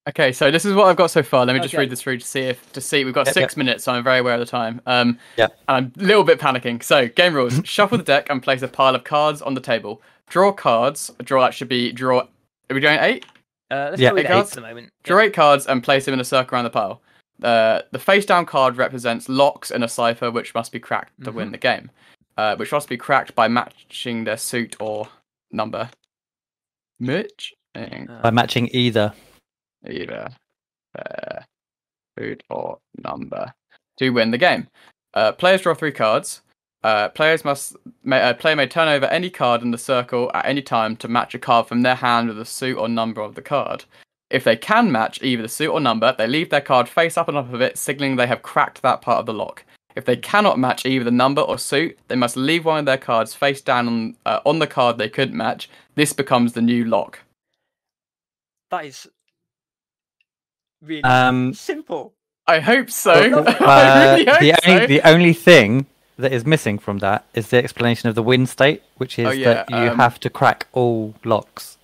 Okay, 0.07 0.31
so 0.31 0.51
this 0.51 0.65
is 0.65 0.73
what 0.75 0.85
I've 0.87 0.95
got 0.97 1.09
so 1.09 1.23
far. 1.23 1.45
Let 1.45 1.53
me 1.53 1.59
just 1.59 1.73
Okay. 1.73 1.81
read 1.81 1.89
this 1.89 2.01
through 2.01 2.19
to 2.19 2.25
see 2.25 2.41
if 2.41 2.71
to 2.73 2.81
see. 2.81 3.03
We've 3.05 3.13
got 3.13 3.25
Yep, 3.25 3.33
six 3.33 3.57
minutes, 3.57 3.83
so 3.83 3.91
I'm 3.91 4.03
very 4.03 4.19
aware 4.19 4.35
of 4.35 4.39
the 4.39 4.45
time. 4.45 4.79
Um, 4.85 5.17
Yep. 5.37 5.57
I'm 5.67 5.91
a 5.99 6.03
little 6.03 6.23
bit 6.23 6.39
panicking. 6.39 6.83
So, 6.83 7.07
game 7.07 7.33
rules: 7.33 7.59
shuffle 7.65 7.97
the 7.97 8.03
deck 8.03 8.27
and 8.29 8.41
place 8.43 8.61
a 8.61 8.67
pile 8.67 8.93
of 8.93 9.03
cards 9.03 9.41
on 9.41 9.55
the 9.55 9.61
table. 9.61 10.01
Draw 10.29 10.51
cards. 10.53 11.09
Draw 11.23 11.41
that 11.41 11.53
should 11.55 11.69
be 11.69 11.91
draw. 11.91 12.19
Are 12.21 12.27
we 12.73 12.79
doing 12.79 12.99
eight? 12.99 13.25
uh, 13.71 13.87
let's 13.89 13.99
Yeah, 14.01 14.11
eight 14.13 14.19
eight 14.19 14.27
cards. 14.27 14.51
at 14.51 14.55
the 14.55 14.61
moment. 14.61 14.87
Yeah. 15.03 15.07
Draw 15.07 15.19
eight 15.21 15.33
cards 15.33 15.65
and 15.65 15.81
place 15.83 16.05
them 16.05 16.13
in 16.13 16.19
a 16.19 16.23
circle 16.23 16.53
around 16.55 16.65
the 16.65 16.69
pile. 16.69 17.01
Uh, 17.41 17.81
the 17.91 17.99
face 17.99 18.25
down 18.27 18.45
card 18.45 18.77
represents 18.77 19.27
locks 19.27 19.71
in 19.71 19.81
a 19.81 19.87
cipher, 19.87 20.29
which 20.29 20.53
must 20.53 20.71
be 20.71 20.79
cracked 20.79 21.11
to 21.23 21.31
win 21.31 21.51
the 21.51 21.57
game. 21.57 21.89
Uh, 22.37 22.55
which 22.57 22.71
must 22.71 22.87
be 22.89 22.95
cracked 22.97 23.33
by 23.33 23.47
matching 23.47 24.23
their 24.25 24.37
suit 24.37 24.75
or 24.79 25.07
number. 25.51 25.89
Mitch. 26.99 27.53
Uh, 27.73 28.05
By 28.21 28.29
matching 28.29 28.69
either. 28.71 29.13
Either 29.89 30.29
uh, 30.97 31.41
food 32.17 32.43
or 32.49 32.79
number 33.03 33.53
to 33.97 34.09
win 34.09 34.31
the 34.31 34.37
game. 34.37 34.67
Uh, 35.13 35.31
players 35.31 35.61
draw 35.61 35.73
three 35.73 35.91
cards. 35.91 36.41
Uh, 36.83 37.09
players 37.09 37.43
must 37.43 37.75
may, 38.03 38.21
uh, 38.21 38.33
player 38.33 38.55
may 38.55 38.67
turn 38.67 38.87
over 38.87 39.07
any 39.07 39.29
card 39.29 39.63
in 39.63 39.71
the 39.71 39.77
circle 39.77 40.29
at 40.35 40.45
any 40.45 40.61
time 40.61 40.95
to 40.95 41.07
match 41.07 41.33
a 41.33 41.39
card 41.39 41.65
from 41.67 41.81
their 41.81 41.95
hand 41.95 42.27
with 42.27 42.37
the 42.37 42.45
suit 42.45 42.77
or 42.77 42.87
number 42.87 43.21
of 43.21 43.33
the 43.33 43.41
card. 43.41 43.85
If 44.29 44.43
they 44.43 44.55
can 44.55 44.91
match 44.91 45.21
either 45.23 45.41
the 45.41 45.49
suit 45.49 45.71
or 45.71 45.79
number, 45.79 46.13
they 46.15 46.27
leave 46.27 46.49
their 46.49 46.61
card 46.61 46.87
face 46.87 47.17
up 47.17 47.27
on 47.27 47.35
top 47.35 47.51
of 47.51 47.61
it, 47.61 47.77
signaling 47.77 48.15
they 48.15 48.27
have 48.27 48.43
cracked 48.43 48.81
that 48.81 49.01
part 49.01 49.19
of 49.19 49.25
the 49.25 49.33
lock. 49.33 49.63
If 49.95 50.05
they 50.05 50.17
cannot 50.17 50.59
match 50.59 50.85
either 50.85 51.05
the 51.05 51.11
number 51.11 51.41
or 51.41 51.57
suit, 51.57 51.97
they 52.07 52.15
must 52.15 52.35
leave 52.35 52.65
one 52.65 52.79
of 52.79 52.85
their 52.85 52.97
cards 52.97 53.33
face 53.33 53.61
down 53.61 53.87
on, 53.87 54.17
uh, 54.25 54.41
on 54.45 54.59
the 54.59 54.67
card 54.67 54.97
they 54.97 55.09
couldn't 55.09 55.37
match. 55.37 55.69
This 55.95 56.11
becomes 56.13 56.53
the 56.53 56.61
new 56.61 56.83
lock. 56.83 57.19
that 58.71 58.85
is 58.85 59.07
really 60.81 61.03
Um, 61.03 61.53
simple. 61.53 62.13
I 62.47 62.59
hope 62.59 62.89
so. 62.91 63.11
Uh, 63.13 63.55
I 63.59 64.13
really 64.13 64.25
hope 64.25 64.39
the 64.39 64.53
so. 64.63 64.71
only 64.71 64.85
the 64.87 65.01
only 65.07 65.33
thing 65.33 65.85
that 66.17 66.31
is 66.31 66.45
missing 66.45 66.77
from 66.79 66.99
that 66.99 67.25
is 67.33 67.49
the 67.49 67.57
explanation 67.57 68.07
of 68.09 68.15
the 68.15 68.23
win 68.23 68.45
state, 68.45 68.83
which 68.97 69.17
is 69.19 69.27
Oh, 69.27 69.31
yeah, 69.31 69.53
that 69.65 69.69
you 69.69 69.91
um, 69.91 69.97
have 69.97 70.19
to 70.21 70.29
crack 70.29 70.67
all 70.71 71.13
locks. 71.23 71.77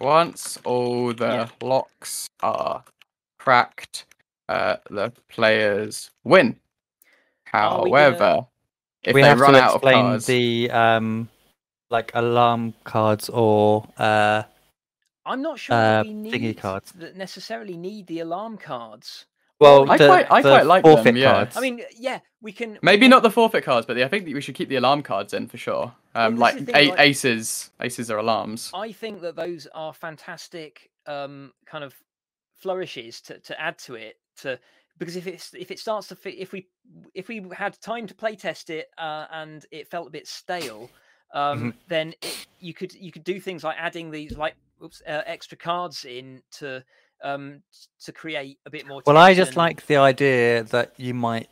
Once 0.00 0.58
all 0.64 1.12
the 1.12 1.26
Yeah. 1.26 1.48
locks 1.60 2.28
are 2.42 2.84
cracked, 3.38 4.06
uh, 4.48 4.76
the 4.90 5.12
players 5.28 6.10
win. 6.24 6.56
Are 7.52 7.82
we 7.84 7.90
gonna- 7.90 8.00
However, 8.18 8.46
if 9.02 9.14
we 9.14 9.22
they 9.22 9.28
have 9.28 9.40
run 9.40 9.52
to 9.54 9.60
out 9.60 9.70
of 9.70 9.74
explain 9.76 9.94
cards, 10.04 10.26
the 10.26 10.70
um, 10.70 11.28
like 11.90 12.10
alarm 12.14 12.74
cards 12.84 13.28
or 13.28 13.86
uh, 13.98 14.42
I'm 15.28 15.42
not 15.42 15.58
sure 15.58 15.76
uh, 15.76 16.02
that 16.02 16.06
we 16.06 16.12
thingy 16.12 16.40
need 16.40 16.58
cards. 16.58 16.92
that 16.92 17.16
necessarily 17.16 17.76
need 17.76 18.06
the 18.06 18.20
alarm 18.20 18.56
cards. 18.58 19.26
well, 19.60 19.90
I 19.90 19.96
quite- 19.96 20.30
I 20.30 20.42
quite 20.42 20.66
like 20.66 20.84
them, 20.84 20.94
forfeit 20.94 21.16
yeah. 21.16 21.32
cards. 21.32 21.56
I 21.56 21.60
mean, 21.60 21.82
yeah, 21.96 22.20
we 22.40 22.52
can. 22.52 22.72
we 22.72 22.78
maybe 22.82 23.02
can- 23.02 23.10
not 23.10 23.22
the 23.22 23.30
forfeit 23.30 23.64
cards, 23.64 23.86
but 23.86 23.98
I 23.98 24.08
think 24.08 24.24
that 24.24 24.34
we 24.34 24.40
should 24.40 24.54
keep 24.54 24.68
the 24.68 24.76
alarm 24.76 25.02
cards 25.02 25.34
in 25.34 25.48
for 25.48 25.58
sure. 25.58 25.94
Um, 26.14 26.34
Well, 26.34 26.40
like, 26.40 26.56
thing, 26.56 26.74
a- 26.74 26.90
like- 26.90 27.00
aces, 27.00 27.70
aces 27.80 28.10
are 28.10 28.18
alarms. 28.18 28.70
I 28.74 28.92
think 28.92 29.20
that 29.22 29.36
those 29.36 29.66
are 29.74 29.92
fantastic 29.92 30.90
um, 31.06 31.52
kind 31.66 31.84
of 31.84 31.94
flourishes 32.56 33.20
to, 33.22 33.38
to 33.38 33.60
add 33.60 33.78
to 33.78 33.94
it 33.94 34.16
to 34.36 34.58
because 34.98 35.16
if 35.16 35.26
it's 35.26 35.54
if 35.54 35.70
it 35.70 35.78
starts 35.78 36.08
to 36.08 36.16
fit 36.16 36.34
if 36.38 36.52
we 36.52 36.66
if 37.14 37.28
we 37.28 37.42
had 37.52 37.80
time 37.80 38.06
to 38.06 38.14
play 38.14 38.34
test 38.34 38.68
it 38.68 38.88
uh, 38.98 39.26
and 39.32 39.64
it 39.70 39.88
felt 39.88 40.08
a 40.08 40.10
bit 40.10 40.26
stale 40.26 40.90
um, 41.34 41.72
then 41.88 42.14
it, 42.22 42.46
you 42.58 42.74
could 42.74 42.92
you 42.94 43.12
could 43.12 43.24
do 43.24 43.38
things 43.40 43.62
like 43.62 43.76
adding 43.78 44.10
these 44.10 44.36
like 44.36 44.54
oops, 44.82 45.02
uh, 45.06 45.22
extra 45.26 45.56
cards 45.56 46.04
in 46.04 46.42
to 46.52 46.82
um 47.24 47.62
to 48.04 48.12
create 48.12 48.58
a 48.66 48.70
bit 48.70 48.86
more 48.86 49.02
well, 49.04 49.16
I 49.16 49.34
just 49.34 49.50
tension. 49.50 49.58
like 49.58 49.86
the 49.86 49.96
idea 49.96 50.62
that 50.64 50.92
you 50.96 51.14
might 51.14 51.48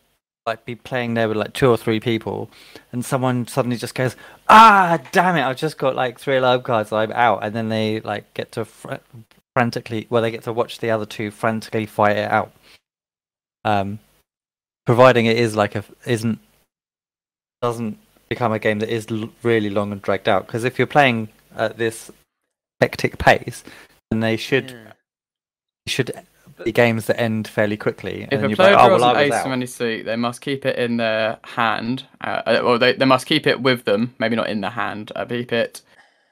like 0.47 0.65
be 0.65 0.77
playing 0.77 1.15
there 1.15 1.27
with 1.29 1.37
like 1.37 1.53
two 1.55 1.69
or 1.69 1.77
three 1.77 1.99
people, 1.99 2.49
and 2.93 3.05
someone 3.05 3.47
suddenly 3.49 3.77
just 3.77 3.95
goes, 3.95 4.15
"Ah, 4.49 4.99
damn 5.13 5.37
it! 5.37 5.43
I've 5.43 5.57
just 5.57 5.77
got 5.79 5.97
like 5.97 6.19
three 6.21 6.37
alarm 6.37 6.63
cards. 6.63 6.93
I'm 6.93 7.13
out," 7.13 7.41
and 7.43 7.55
then 7.55 7.69
they 7.69 8.01
like 8.01 8.33
get 8.35 8.53
to 8.53 8.65
fr- 8.65 8.95
frantically, 9.55 10.07
well, 10.11 10.23
they 10.23 10.31
get 10.31 10.43
to 10.45 10.53
watch 10.53 10.79
the 10.79 10.91
other 10.91 11.07
two 11.07 11.31
frantically 11.31 11.87
fight 11.87 12.17
it 12.17 12.31
out. 12.31 12.53
Um, 13.65 13.99
providing 14.85 15.27
it 15.27 15.37
is 15.37 15.57
like 15.57 15.75
a 15.75 15.85
isn't 16.05 16.39
doesn't 17.63 17.99
become 18.29 18.53
a 18.53 18.59
game 18.59 18.79
that 18.81 18.89
is 18.89 19.07
l- 19.11 19.31
really 19.43 19.71
long 19.71 19.93
and 19.93 20.03
dragged 20.03 20.29
out. 20.29 20.47
Because 20.47 20.65
if 20.65 20.79
you're 20.79 20.87
playing 20.87 21.29
at 21.57 21.79
this 21.79 22.11
hectic 22.81 23.19
pace, 23.19 23.65
then 24.11 24.21
they 24.21 24.37
should 24.37 24.71
Yeah. 24.71 24.93
should 25.89 26.13
be 26.65 26.73
games 26.73 27.07
that 27.07 27.21
end 27.21 27.47
fairly 27.47 27.77
quickly. 27.77 28.23
If 28.23 28.31
then 28.31 28.45
a 28.45 28.49
you're 28.49 28.57
player 28.57 28.73
like, 28.75 28.85
oh, 28.85 28.89
draws 28.89 29.01
well, 29.03 29.17
an 29.17 29.33
ace 29.33 29.43
from 29.43 29.53
any 29.53 29.67
suit, 29.67 30.05
they 30.07 30.17
must 30.17 30.41
keep 30.41 30.65
it 30.65 30.77
in 30.79 30.97
their 30.97 31.39
hand. 31.45 32.07
Uh, 32.23 32.43
uh, 32.47 32.61
well, 32.65 32.79
they, 32.79 32.95
they 32.95 33.05
must 33.05 33.27
keep 33.27 33.47
it 33.47 33.61
with 33.61 33.85
them. 33.85 34.15
Maybe 34.19 34.37
not 34.37 34.49
in 34.49 34.63
their 34.63 34.71
hand. 34.71 35.13
Uh, 35.15 35.25
keep 35.27 35.53
it, 35.53 35.83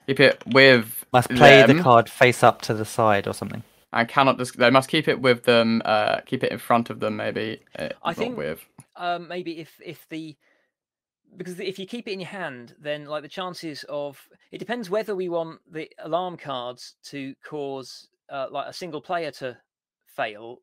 keep 0.07 0.20
it 0.20 0.42
with 0.47 1.05
Must 1.12 1.28
play 1.30 1.62
them. 1.66 1.76
the 1.76 1.82
card 1.82 2.09
face 2.09 2.42
up 2.42 2.62
to 2.62 2.74
the 2.74 2.84
side 2.86 3.26
or 3.28 3.34
something. 3.34 3.62
I 3.92 4.05
cannot. 4.05 4.38
Dis- 4.38 4.53
they 4.53 4.70
must 4.70 4.88
keep 4.88 5.09
it 5.09 5.20
with 5.20 5.45
them. 5.45 5.82
Uh, 5.84 6.20
keep 6.26 6.42
it 6.42 6.51
in 6.51 6.59
front 6.59 6.90
of 6.90 7.01
them. 7.01 7.16
Maybe. 7.16 7.61
Uh, 7.78 7.90
I 8.03 8.12
think- 8.14 8.36
with. 8.36 8.64
um, 8.97 9.28
maybe 9.28 9.59
if 9.61 9.78
if 9.84 10.09
the 10.09 10.36
because 11.37 11.59
if 11.61 11.78
you 11.78 11.87
keep 11.87 12.07
it 12.09 12.12
in 12.12 12.20
your 12.20 12.28
hand, 12.28 12.74
then 12.80 13.07
like 13.07 13.22
the 13.22 13.28
chances 13.28 13.85
of 13.89 14.28
it 14.51 14.59
depends 14.59 14.91
whether 14.91 15.14
we 15.14 15.28
want 15.28 15.61
the 15.70 15.91
alarm 15.99 16.37
cards 16.37 16.95
to 17.05 17.35
cause 17.45 18.09
uh, 18.30 18.47
like 18.51 18.66
a 18.68 18.72
single 18.72 19.01
player 19.01 19.30
to 19.32 19.57
fail 20.07 20.59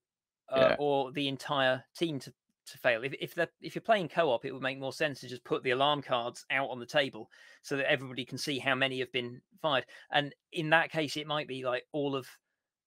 uh, 0.49 0.57
Yeah. 0.69 0.75
or 0.79 1.11
the 1.11 1.27
entire 1.27 1.83
team 1.95 2.19
to, 2.19 2.33
to 2.65 2.77
fail. 2.77 3.03
If 3.03 3.13
if 3.19 3.37
if 3.61 3.75
you're 3.75 3.81
playing 3.81 4.09
co-op, 4.09 4.45
it 4.45 4.51
would 4.51 4.61
make 4.61 4.79
more 4.79 4.93
sense 4.93 5.19
to 5.21 5.27
just 5.27 5.43
put 5.43 5.63
the 5.63 5.71
alarm 5.71 6.01
cards 6.01 6.45
out 6.51 6.69
on 6.69 6.79
the 6.79 6.85
table 6.85 7.29
so 7.61 7.77
that 7.77 7.91
everybody 7.91 8.25
can 8.25 8.37
see 8.37 8.59
how 8.59 8.75
many 8.75 8.99
have 8.99 9.11
been 9.11 9.41
fired. 9.61 9.85
And 10.11 10.33
in 10.53 10.69
that 10.71 10.91
case, 10.91 11.17
it 11.17 11.27
might 11.27 11.47
be 11.47 11.63
like 11.65 11.83
all 11.91 12.15
of 12.15 12.27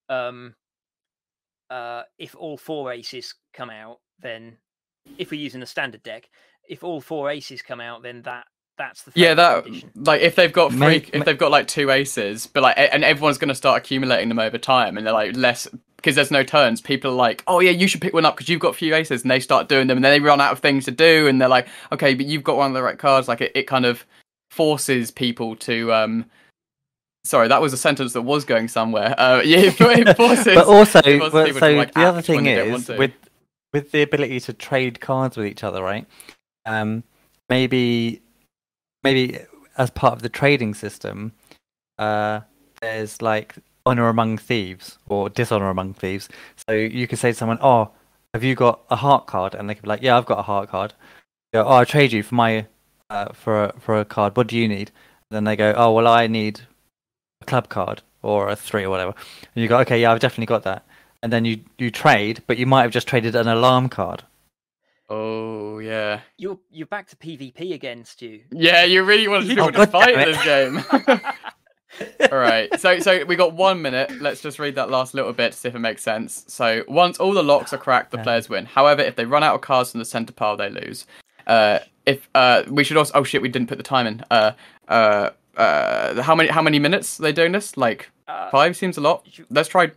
um 0.09 0.55
uh 1.69 2.03
if 2.19 2.35
all 2.35 2.57
four 2.57 2.91
aces 2.91 3.33
come 3.53 3.69
out, 3.69 3.99
then 4.19 4.57
if 5.17 5.31
we're 5.31 5.39
using 5.39 5.61
a 5.61 5.67
standard 5.67 6.03
deck, 6.03 6.29
if 6.67 6.83
all 6.83 7.01
four 7.01 7.29
aces 7.29 7.61
come 7.61 7.79
out, 7.81 8.03
then 8.03 8.21
that 8.23 8.45
that's 8.77 9.03
the 9.03 9.11
Yeah, 9.15 9.35
fatal 9.35 9.35
that 9.55 9.63
condition. 9.65 9.91
like 9.95 10.21
if 10.21 10.35
they've 10.35 10.51
got 10.51 10.73
May- 10.73 10.99
three, 10.99 11.11
may- 11.13 11.19
if 11.19 11.25
they've 11.25 11.37
got 11.37 11.51
like 11.51 11.67
two 11.67 11.91
aces, 11.91 12.47
but 12.47 12.63
like, 12.63 12.75
and 12.77 13.03
everyone's 13.03 13.37
going 13.37 13.49
to 13.49 13.55
start 13.55 13.77
accumulating 13.83 14.27
them 14.29 14.39
over 14.39 14.57
time, 14.57 14.97
and 14.97 15.05
they're 15.07 15.13
like 15.13 15.35
less 15.35 15.67
because 15.95 16.15
there's 16.15 16.29
no 16.31 16.43
turns. 16.43 16.81
People 16.81 17.11
are 17.11 17.15
like, 17.15 17.43
oh 17.47 17.59
yeah, 17.61 17.71
you 17.71 17.87
should 17.87 18.01
pick 18.01 18.13
one 18.13 18.25
up 18.25 18.35
because 18.35 18.49
you've 18.49 18.59
got 18.59 18.69
a 18.69 18.73
few 18.73 18.93
aces, 18.93 19.21
and 19.21 19.31
they 19.31 19.39
start 19.39 19.69
doing 19.69 19.87
them, 19.87 19.97
and 19.97 20.03
then 20.05 20.11
they 20.11 20.19
run 20.19 20.41
out 20.41 20.51
of 20.51 20.59
things 20.59 20.85
to 20.85 20.91
do, 20.91 21.27
and 21.27 21.39
they're 21.41 21.47
like, 21.47 21.67
okay, 21.91 22.13
but 22.13 22.25
you've 22.25 22.43
got 22.43 22.57
one 22.57 22.67
of 22.71 22.73
the 22.75 22.83
right 22.83 22.99
cards. 22.99 23.27
Like 23.27 23.41
it, 23.41 23.51
it 23.55 23.63
kind 23.63 23.85
of 23.85 24.05
forces 24.51 25.09
people 25.11 25.55
to. 25.57 25.93
um 25.93 26.25
Sorry, 27.23 27.47
that 27.47 27.59
was 27.59 27.73
a 27.73 27.77
sentence 27.77 28.13
that 28.13 28.21
was 28.21 28.45
going 28.45 28.67
somewhere. 28.67 29.15
Uh, 29.17 29.41
yeah, 29.45 29.71
it 29.73 30.15
forces. 30.17 30.45
but 30.53 30.67
also, 30.67 30.99
it 30.99 31.17
forces 31.17 31.33
well, 31.33 31.47
so 31.53 31.71
to, 31.71 31.75
like, 31.75 31.93
the 31.95 32.01
other 32.05 32.21
thing 32.21 32.43
they 32.43 32.53
don't 32.55 32.69
want 32.71 32.87
is 32.89 32.97
with 32.99 33.13
with 33.73 33.91
the 33.91 34.03
ability 34.03 34.39
to 34.41 34.53
trade 34.53 34.99
cards 35.01 35.35
with 35.35 35.47
each 35.47 35.63
other, 35.63 35.81
right? 35.81 36.05
Um, 36.65 37.03
maybe 37.49 38.21
maybe 39.03 39.39
as 39.77 39.89
part 39.91 40.13
of 40.13 40.21
the 40.21 40.29
trading 40.29 40.73
system, 40.73 41.31
uh, 41.99 42.41
there's 42.81 43.21
like 43.21 43.55
honor 43.85 44.09
among 44.09 44.37
thieves 44.37 44.97
or 45.07 45.29
dishonor 45.29 45.69
among 45.69 45.93
thieves. 45.93 46.27
So 46.67 46.73
you 46.73 47.07
could 47.07 47.19
say 47.19 47.31
to 47.31 47.37
someone, 47.37 47.59
"Oh, 47.61 47.91
have 48.33 48.43
you 48.43 48.55
got 48.55 48.81
a 48.89 48.95
heart 48.95 49.27
card?" 49.27 49.55
And 49.55 49.69
they 49.69 49.75
could 49.75 49.83
be 49.83 49.89
like, 49.89 50.01
"Yeah, 50.01 50.17
I've 50.17 50.25
got 50.25 50.39
a 50.39 50.43
heart 50.43 50.69
card." 50.69 50.93
Go, 51.53 51.63
"Oh, 51.63 51.69
I'll 51.69 51.85
trade 51.85 52.11
you 52.11 52.23
for 52.23 52.35
my 52.35 52.65
uh, 53.09 53.31
for 53.33 53.65
a, 53.65 53.79
for 53.79 53.99
a 53.99 54.05
card. 54.05 54.35
What 54.37 54.47
do 54.47 54.57
you 54.57 54.67
need?" 54.67 54.91
then 55.31 55.43
they 55.43 55.55
go, 55.55 55.73
"Oh, 55.75 55.91
well, 55.91 56.07
I 56.07 56.27
need 56.27 56.61
a 57.41 57.45
club 57.45 57.69
card 57.69 58.01
or 58.21 58.49
a 58.49 58.55
three 58.55 58.83
or 58.83 58.89
whatever." 58.89 59.13
And 59.55 59.61
you 59.61 59.67
go, 59.67 59.79
"Okay, 59.79 60.01
yeah, 60.01 60.11
I've 60.11 60.19
definitely 60.19 60.47
got 60.47 60.63
that." 60.63 60.85
And 61.23 61.31
then 61.33 61.45
you 61.45 61.61
you 61.77 61.91
trade, 61.91 62.43
but 62.47 62.57
you 62.57 62.65
might 62.65 62.83
have 62.83 62.91
just 62.91 63.07
traded 63.07 63.35
an 63.35 63.47
alarm 63.47 63.89
card. 63.89 64.23
Oh 65.09 65.79
yeah, 65.79 66.21
You're 66.37 66.59
you're 66.71 66.87
back 66.87 67.07
to 67.09 67.15
PvP 67.15 67.73
again, 67.73 68.03
Stu. 68.05 68.41
yeah. 68.51 68.83
You 68.83 69.03
really 69.03 69.27
want 69.27 69.47
people 69.47 69.65
Oh, 69.67 69.71
to 69.71 69.87
fight 69.87 70.13
in 70.13 70.19
this 70.31 70.43
game. 70.43 70.83
all 72.31 72.37
right, 72.37 72.77
so 72.79 72.99
so 72.99 73.23
we 73.25 73.35
got 73.35 73.53
one 73.53 73.81
minute. 73.81 74.11
Let's 74.21 74.41
just 74.41 74.59
read 74.59 74.75
that 74.75 74.89
last 74.89 75.13
little 75.13 75.31
bit 75.33 75.53
to 75.53 75.57
see 75.57 75.67
if 75.69 75.75
it 75.75 75.79
makes 75.79 76.03
sense. 76.03 76.43
So 76.47 76.83
once 76.87 77.17
all 77.19 77.33
the 77.33 77.43
locks 77.43 77.71
are 77.73 77.77
cracked, 77.77 78.11
the 78.11 78.17
players 78.17 78.49
win. 78.49 78.65
However, 78.65 79.01
if 79.01 79.15
they 79.15 79.25
run 79.25 79.43
out 79.43 79.55
of 79.55 79.61
cards 79.61 79.91
from 79.91 79.99
the 79.99 80.05
center 80.05 80.33
pile, 80.33 80.57
they 80.57 80.69
lose. 80.69 81.05
uh, 81.47 81.79
if 82.05 82.27
uh, 82.35 82.63
we 82.69 82.83
should 82.83 82.97
also. 82.97 83.13
Oh 83.15 83.23
shit, 83.23 83.41
we 83.41 83.49
didn't 83.49 83.67
put 83.69 83.77
the 83.77 83.83
time 83.83 84.07
in. 84.07 84.23
Uh, 84.29 84.51
uh, 84.87 85.29
uh, 85.57 86.21
how 86.21 86.35
many 86.35 86.49
how 86.49 86.61
many 86.61 86.79
minutes 86.79 87.19
are 87.19 87.23
they 87.23 87.31
doing 87.33 87.51
this? 87.53 87.77
Like 87.77 88.09
Uh, 88.27 88.49
five 88.49 88.75
seems 88.75 88.97
a 88.97 89.01
lot. 89.01 89.25
should- 89.31 89.45
Let's 89.49 89.69
try 89.69 89.91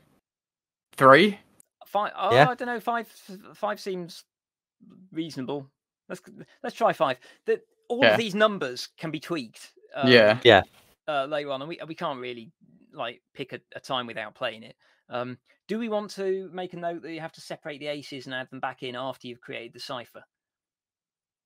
three. 0.97 1.39
Five. 1.87 2.13
Oh, 2.17 2.33
Yeah. 2.35 2.49
I 2.51 2.55
don't 2.55 2.69
know. 2.69 2.81
Five. 2.81 3.09
Five 3.55 3.81
seems 3.81 4.25
reasonable. 5.13 5.71
Let's 6.09 6.21
let's 6.63 6.77
try 6.77 6.93
five. 6.93 7.19
That 7.47 7.61
all 7.89 8.01
Yeah. 8.03 8.13
of 8.13 8.19
these 8.19 8.35
numbers 8.35 8.89
can 8.99 9.11
be 9.11 9.21
tweaked. 9.21 9.73
Um, 9.95 10.11
Yeah. 10.11 10.63
Uh, 11.07 11.25
later 11.25 11.51
on, 11.51 11.63
and 11.63 11.69
we 11.69 11.79
we 11.87 11.95
can't 11.95 12.21
really 12.21 12.53
like 12.93 13.23
pick 13.35 13.53
a, 13.53 13.61
a 13.75 13.81
time 13.81 14.07
without 14.07 14.35
playing 14.35 14.63
it. 14.63 14.77
Um, 15.09 15.39
do 15.69 15.79
we 15.79 15.89
want 15.89 16.11
to 16.13 16.51
make 16.53 16.73
a 16.75 16.77
note 16.77 17.03
that 17.03 17.13
you 17.13 17.21
have 17.21 17.33
to 17.33 17.41
separate 17.41 17.79
the 17.81 17.87
aces 17.87 18.27
and 18.27 18.35
add 18.35 18.49
them 18.51 18.61
back 18.61 18.83
in 18.83 18.95
after 18.95 19.27
you've 19.27 19.41
created 19.41 19.73
the 19.73 19.81
cipher? 19.81 20.23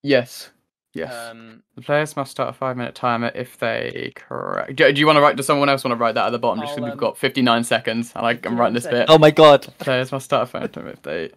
Yes. 0.03 0.51
Yes. 0.95 1.15
Um, 1.31 1.63
the 1.75 1.81
players 1.83 2.17
must 2.17 2.31
start 2.33 2.51
a 2.51 2.53
five 2.53 2.77
minute 2.77 2.95
timer 2.95 3.31
if 3.35 3.57
they 3.59 4.13
correct. 4.15 4.77
Do, 4.77 4.93
do 4.93 5.01
you 5.01 5.07
want 5.07 5.17
to 5.17 5.23
write? 5.23 5.37
Does 5.37 5.47
someone 5.47 5.69
else 5.71 5.85
want 5.85 5.93
to 5.93 5.97
write 6.03 6.17
that 6.17 6.27
at 6.27 6.31
the 6.31 6.39
bottom? 6.39 6.61
Just 6.61 6.73
'cause 6.73 6.79
I'll, 6.79 6.85
we've 6.85 6.93
um, 6.93 6.99
got 6.99 7.17
fifty 7.17 7.41
nine 7.41 7.65
seconds, 7.65 8.13
and 8.15 8.27
I, 8.27 8.39
I'm 8.45 8.59
writing 8.61 8.75
this 8.75 8.87
bit. 8.89 9.07
Oh 9.09 9.17
my 9.19 9.31
god. 9.31 9.63
Players 9.79 10.13
must 10.13 10.27
start 10.27 10.43
a 10.43 10.47
five 10.47 10.61
minute 10.63 10.73
timer 10.75 10.91
if 10.91 11.03
they. 11.03 11.31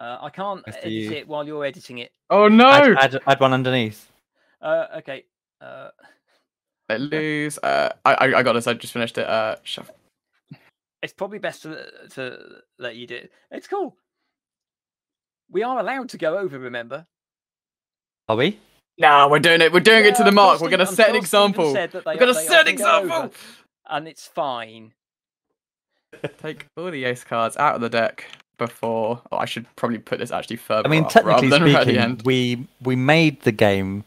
Uh, 0.00 0.18
I 0.20 0.30
can't 0.30 0.62
I 0.66 0.70
edit 0.70 0.82
see. 0.84 1.14
it 1.16 1.28
while 1.28 1.46
you're 1.46 1.64
editing 1.64 1.98
it. 1.98 2.12
Oh 2.30 2.48
no! 2.48 2.68
Add, 2.70 3.14
add, 3.14 3.20
add 3.26 3.40
one 3.40 3.52
underneath. 3.52 4.10
Uh, 4.60 4.86
okay. 4.98 5.24
Uh, 5.60 5.88
They 6.88 6.98
lose. 6.98 7.58
Uh, 7.58 7.90
I, 8.04 8.14
I 8.14 8.38
I 8.38 8.42
got 8.42 8.52
this. 8.54 8.66
I 8.66 8.74
just 8.74 8.92
finished 8.92 9.18
it. 9.18 9.26
Uh, 9.26 9.56
shuff- 9.64 9.90
it's 11.02 11.12
probably 11.12 11.38
best 11.38 11.62
to 11.62 11.86
to 12.14 12.38
let 12.78 12.96
you 12.96 13.06
do 13.06 13.16
it. 13.16 13.32
It's 13.50 13.66
cool. 13.68 13.96
We 15.50 15.62
are 15.62 15.78
allowed 15.78 16.08
to 16.10 16.18
go 16.18 16.38
over. 16.38 16.58
Remember? 16.58 17.06
Are 18.28 18.36
we? 18.36 18.58
Nah, 18.98 19.28
we're 19.28 19.38
doing 19.38 19.60
it. 19.60 19.72
We're 19.72 19.80
doing 19.80 20.04
it 20.04 20.14
to 20.16 20.22
the 20.22 20.28
I'm 20.30 20.34
mark. 20.34 20.60
We're 20.60 20.70
gonna 20.70 20.86
set 20.86 21.10
an 21.10 21.16
example. 21.16 21.72
said 21.72 21.92
that 21.92 22.04
they- 22.04 22.14
We're 22.14 22.20
gonna 22.20 22.34
set 22.34 22.66
an 22.66 22.74
often 22.82 22.86
over, 22.86 23.04
example. 23.26 23.38
and 23.88 24.08
it's 24.08 24.26
fine. 24.26 24.92
Take 26.38 26.66
all 26.76 26.90
the 26.90 27.04
ace 27.04 27.22
cards 27.24 27.56
out 27.58 27.74
of 27.74 27.80
the 27.82 27.90
deck 27.90 28.24
before. 28.58 29.22
Oh, 29.32 29.36
I 29.38 29.44
should 29.44 29.66
probably 29.76 29.98
put 29.98 30.18
this 30.18 30.30
actually 30.30 30.56
further. 30.56 30.88
I 30.88 30.90
mean, 30.90 31.04
up 31.04 31.10
technically 31.10 31.48
rather 31.48 31.64
than 31.64 31.74
right 31.74 31.84
the 31.84 31.92
speaking, 31.92 32.02
end. 32.02 32.22
we 32.24 32.66
we 32.82 32.96
made 32.96 33.42
the 33.42 33.52
game 33.52 34.04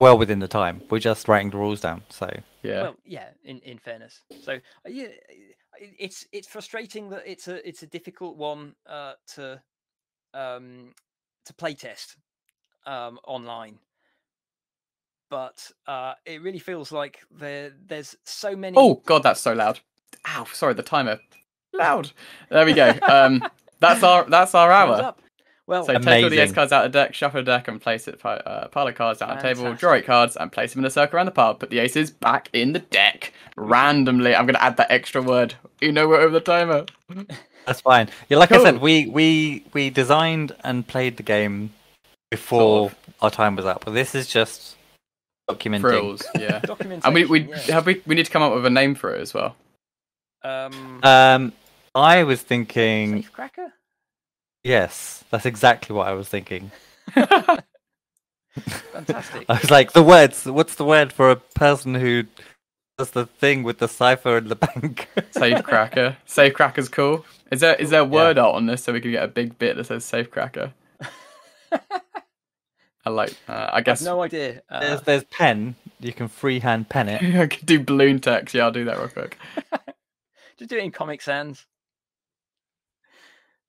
well 0.00 0.18
within 0.18 0.40
the 0.40 0.48
time. 0.48 0.82
We're 0.90 0.98
just 0.98 1.28
writing 1.28 1.50
the 1.50 1.56
rules 1.56 1.80
down. 1.80 2.02
So 2.08 2.28
Yeah. 2.62 2.82
Well, 2.82 2.96
yeah. 3.04 3.28
In 3.44 3.60
in 3.60 3.78
fairness, 3.78 4.22
so 4.42 4.54
uh, 4.54 4.58
yeah, 4.88 5.08
it's 5.78 6.26
it's 6.32 6.48
frustrating 6.48 7.10
that 7.10 7.22
it's 7.26 7.48
a 7.48 7.66
it's 7.66 7.82
a 7.82 7.86
difficult 7.86 8.36
one 8.36 8.74
uh, 8.88 9.12
to 9.34 9.60
um 10.34 10.94
to 11.44 11.54
play 11.54 11.74
test 11.74 12.16
um 12.86 13.18
online. 13.26 13.78
But 15.28 15.72
uh, 15.88 16.14
it 16.24 16.40
really 16.40 16.60
feels 16.60 16.92
like 16.92 17.18
there 17.32 17.72
there's 17.86 18.14
so 18.24 18.54
many. 18.54 18.76
Oh 18.78 19.02
god, 19.06 19.24
that's 19.24 19.40
so 19.40 19.54
loud. 19.54 19.80
Ow, 20.28 20.46
sorry, 20.52 20.74
the 20.74 20.82
timer. 20.84 21.18
Loud. 21.72 22.12
There 22.48 22.64
we 22.64 22.72
go. 22.72 22.94
Um, 23.08 23.42
that's 23.80 24.02
our 24.02 24.24
that's 24.24 24.54
our 24.54 24.70
hour. 24.72 25.14
Well, 25.68 25.84
So 25.84 25.98
take 25.98 26.22
all 26.22 26.30
the 26.30 26.38
ace 26.38 26.52
cards 26.52 26.70
out 26.72 26.86
of 26.86 26.92
the 26.92 26.98
deck, 27.00 27.12
shuffle 27.14 27.40
the 27.40 27.44
deck, 27.44 27.66
and 27.66 27.80
place 27.80 28.06
it. 28.06 28.24
Uh, 28.24 28.68
pile 28.68 28.86
of 28.86 28.94
cards 28.94 29.18
down 29.18 29.34
the 29.36 29.42
table. 29.42 29.62
Draw 29.62 29.72
Fantastic. 29.74 29.98
eight 29.98 30.06
cards 30.06 30.36
and 30.36 30.52
place 30.52 30.72
them 30.72 30.80
in 30.80 30.84
a 30.86 30.90
circle 30.90 31.16
around 31.16 31.26
the 31.26 31.32
pile. 31.32 31.54
Put 31.56 31.70
the 31.70 31.80
aces 31.80 32.08
back 32.10 32.48
in 32.52 32.72
the 32.72 32.78
deck 32.78 33.32
randomly. 33.56 34.34
I'm 34.36 34.46
gonna 34.46 34.60
add 34.60 34.76
that 34.76 34.92
extra 34.92 35.20
word. 35.20 35.54
You 35.80 35.90
know 35.90 36.06
we're 36.06 36.20
over 36.20 36.32
the 36.32 36.40
timer. 36.40 36.86
that's 37.66 37.80
fine. 37.80 38.08
Yeah, 38.28 38.38
like 38.38 38.52
I 38.52 38.62
said, 38.62 38.80
we 38.80 39.06
we 39.06 39.64
we 39.72 39.90
designed 39.90 40.52
and 40.62 40.86
played 40.86 41.16
the 41.16 41.24
game 41.24 41.72
before 42.30 42.90
Sort 42.90 42.94
our 43.22 43.30
time 43.32 43.56
was 43.56 43.66
up. 43.66 43.84
But 43.84 43.94
this 43.94 44.14
is 44.14 44.28
just 44.28 44.76
documenting. 45.50 45.80
Frills. 45.80 46.22
Yeah. 46.38 46.60
documentation. 46.60 47.02
and 47.06 47.12
we 47.14 47.24
we 47.24 47.40
yeah. 47.50 47.74
have 47.74 47.86
we 47.86 48.00
we 48.06 48.14
need 48.14 48.26
to 48.26 48.30
come 48.32 48.42
up 48.42 48.54
with 48.54 48.66
a 48.66 48.70
name 48.70 48.94
for 48.94 49.12
it 49.16 49.20
as 49.20 49.34
well. 49.34 49.56
um, 50.44 51.00
Um, 51.02 51.52
I 51.96 52.24
was 52.24 52.42
thinking, 52.42 53.22
Safecracker. 53.22 53.72
yes, 54.62 55.24
that's 55.30 55.46
exactly 55.46 55.96
what 55.96 56.06
I 56.06 56.12
was 56.12 56.28
thinking. 56.28 56.70
Fantastic. 58.92 59.46
I 59.48 59.58
was 59.58 59.70
like, 59.70 59.92
the 59.92 60.02
words. 60.02 60.44
What's 60.44 60.74
the 60.74 60.84
word 60.84 61.10
for 61.12 61.30
a 61.30 61.36
person 61.36 61.94
who 61.94 62.24
does 62.98 63.10
the 63.12 63.24
thing 63.26 63.62
with 63.62 63.78
the 63.78 63.88
cipher 63.88 64.36
in 64.38 64.48
the 64.48 64.56
bank? 64.56 65.08
Safe 65.30 65.62
cracker. 65.62 66.16
Safe 66.26 66.52
cracker's 66.52 66.88
cool. 66.90 67.24
Is 67.50 67.60
there 67.60 67.76
is 67.76 67.90
there 67.90 68.04
word 68.04 68.38
art 68.38 68.56
on 68.56 68.66
this 68.66 68.84
so 68.84 68.92
we 68.92 69.00
can 69.00 69.12
get 69.12 69.22
a 69.24 69.28
big 69.28 69.58
bit 69.58 69.76
that 69.76 69.84
says 69.84 70.04
safe 70.04 70.30
cracker? 70.30 70.72
I 71.72 73.10
like. 73.10 73.36
Uh, 73.48 73.52
I 73.52 73.70
I 73.72 73.76
have 73.76 73.84
guess 73.84 74.02
no 74.02 74.20
idea. 74.22 74.62
Uh, 74.68 74.80
there's 74.80 75.02
there's 75.02 75.24
pen. 75.24 75.76
You 76.00 76.12
can 76.12 76.26
freehand 76.28 76.88
pen 76.88 77.08
it. 77.08 77.22
I 77.36 77.46
could 77.46 77.64
do 77.64 77.78
balloon 77.78 78.18
text. 78.20 78.54
Yeah, 78.54 78.64
I'll 78.64 78.72
do 78.72 78.84
that 78.84 78.98
real 78.98 79.08
quick. 79.08 79.38
just 80.58 80.68
do 80.68 80.76
it 80.76 80.82
in 80.84 80.90
Comic 80.90 81.22
Sans. 81.22 81.64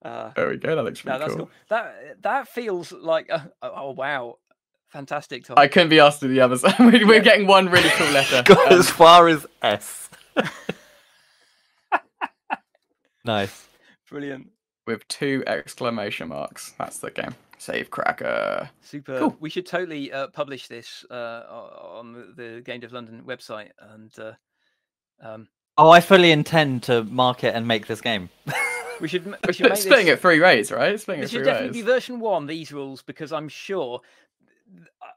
Uh, 0.04 0.30
There 0.36 0.48
we 0.48 0.56
go. 0.56 0.76
That 0.76 0.84
looks 0.84 1.04
no, 1.04 1.18
that's 1.18 1.30
cool. 1.34 1.46
cool. 1.46 1.50
That 1.70 2.22
that 2.22 2.48
feels 2.48 2.92
like 2.92 3.28
uh, 3.32 3.40
oh, 3.62 3.90
wow, 3.92 4.36
fantastic. 4.88 5.44
Tom. 5.44 5.58
I 5.58 5.66
couldn't 5.66 5.88
be 5.88 5.98
asked 6.00 6.20
to 6.20 6.28
do 6.28 6.34
the 6.34 6.40
others. 6.40 6.62
We- 6.78 7.04
We're 7.04 7.20
getting 7.20 7.46
one 7.46 7.68
really 7.68 7.90
cool 7.90 8.10
letter. 8.12 8.42
Got 8.44 8.72
Um, 8.72 8.78
as 8.78 8.88
far 8.90 9.28
as 9.28 9.46
S. 9.62 10.08
nice. 13.24 13.66
Brilliant, 14.10 14.48
with 14.86 15.06
two 15.08 15.42
exclamation 15.46 16.28
marks. 16.28 16.72
That's 16.78 16.98
the 16.98 17.10
game. 17.10 17.34
Safe 17.58 17.90
cracker. 17.90 18.70
super. 18.80 19.18
Cool. 19.18 19.36
We 19.40 19.50
should 19.50 19.66
totally 19.66 20.12
uh, 20.12 20.28
publish 20.28 20.68
this 20.68 21.04
uh, 21.10 21.42
on 21.50 22.12
the, 22.12 22.42
the 22.54 22.60
Game 22.60 22.80
Dev 22.80 22.92
London 22.92 23.22
website, 23.26 23.70
and 23.80 24.12
uh, 24.18 24.32
um, 25.22 25.48
Oh, 25.76 25.90
I 25.90 26.00
fully 26.00 26.30
intend 26.32 26.84
to 26.84 27.02
market 27.04 27.54
and 27.54 27.66
make 27.66 27.86
this 27.88 28.00
game. 28.00 28.30
We 29.00 29.08
should 29.08 29.26
we 29.46 29.52
should 29.52 29.68
make 29.68 29.78
Splitting 29.78 30.06
this. 30.06 30.14
it 30.18 30.20
three 30.20 30.40
ways, 30.40 30.70
right? 30.70 30.98
Splitting 30.98 31.22
This 31.22 31.32
it 31.32 31.36
should 31.36 31.44
definitely 31.44 31.78
ways. 31.78 31.84
be 31.86 31.92
version 31.92 32.20
one. 32.20 32.46
These 32.46 32.72
rules, 32.72 33.02
because 33.02 33.32
I'm 33.32 33.48
sure. 33.48 34.00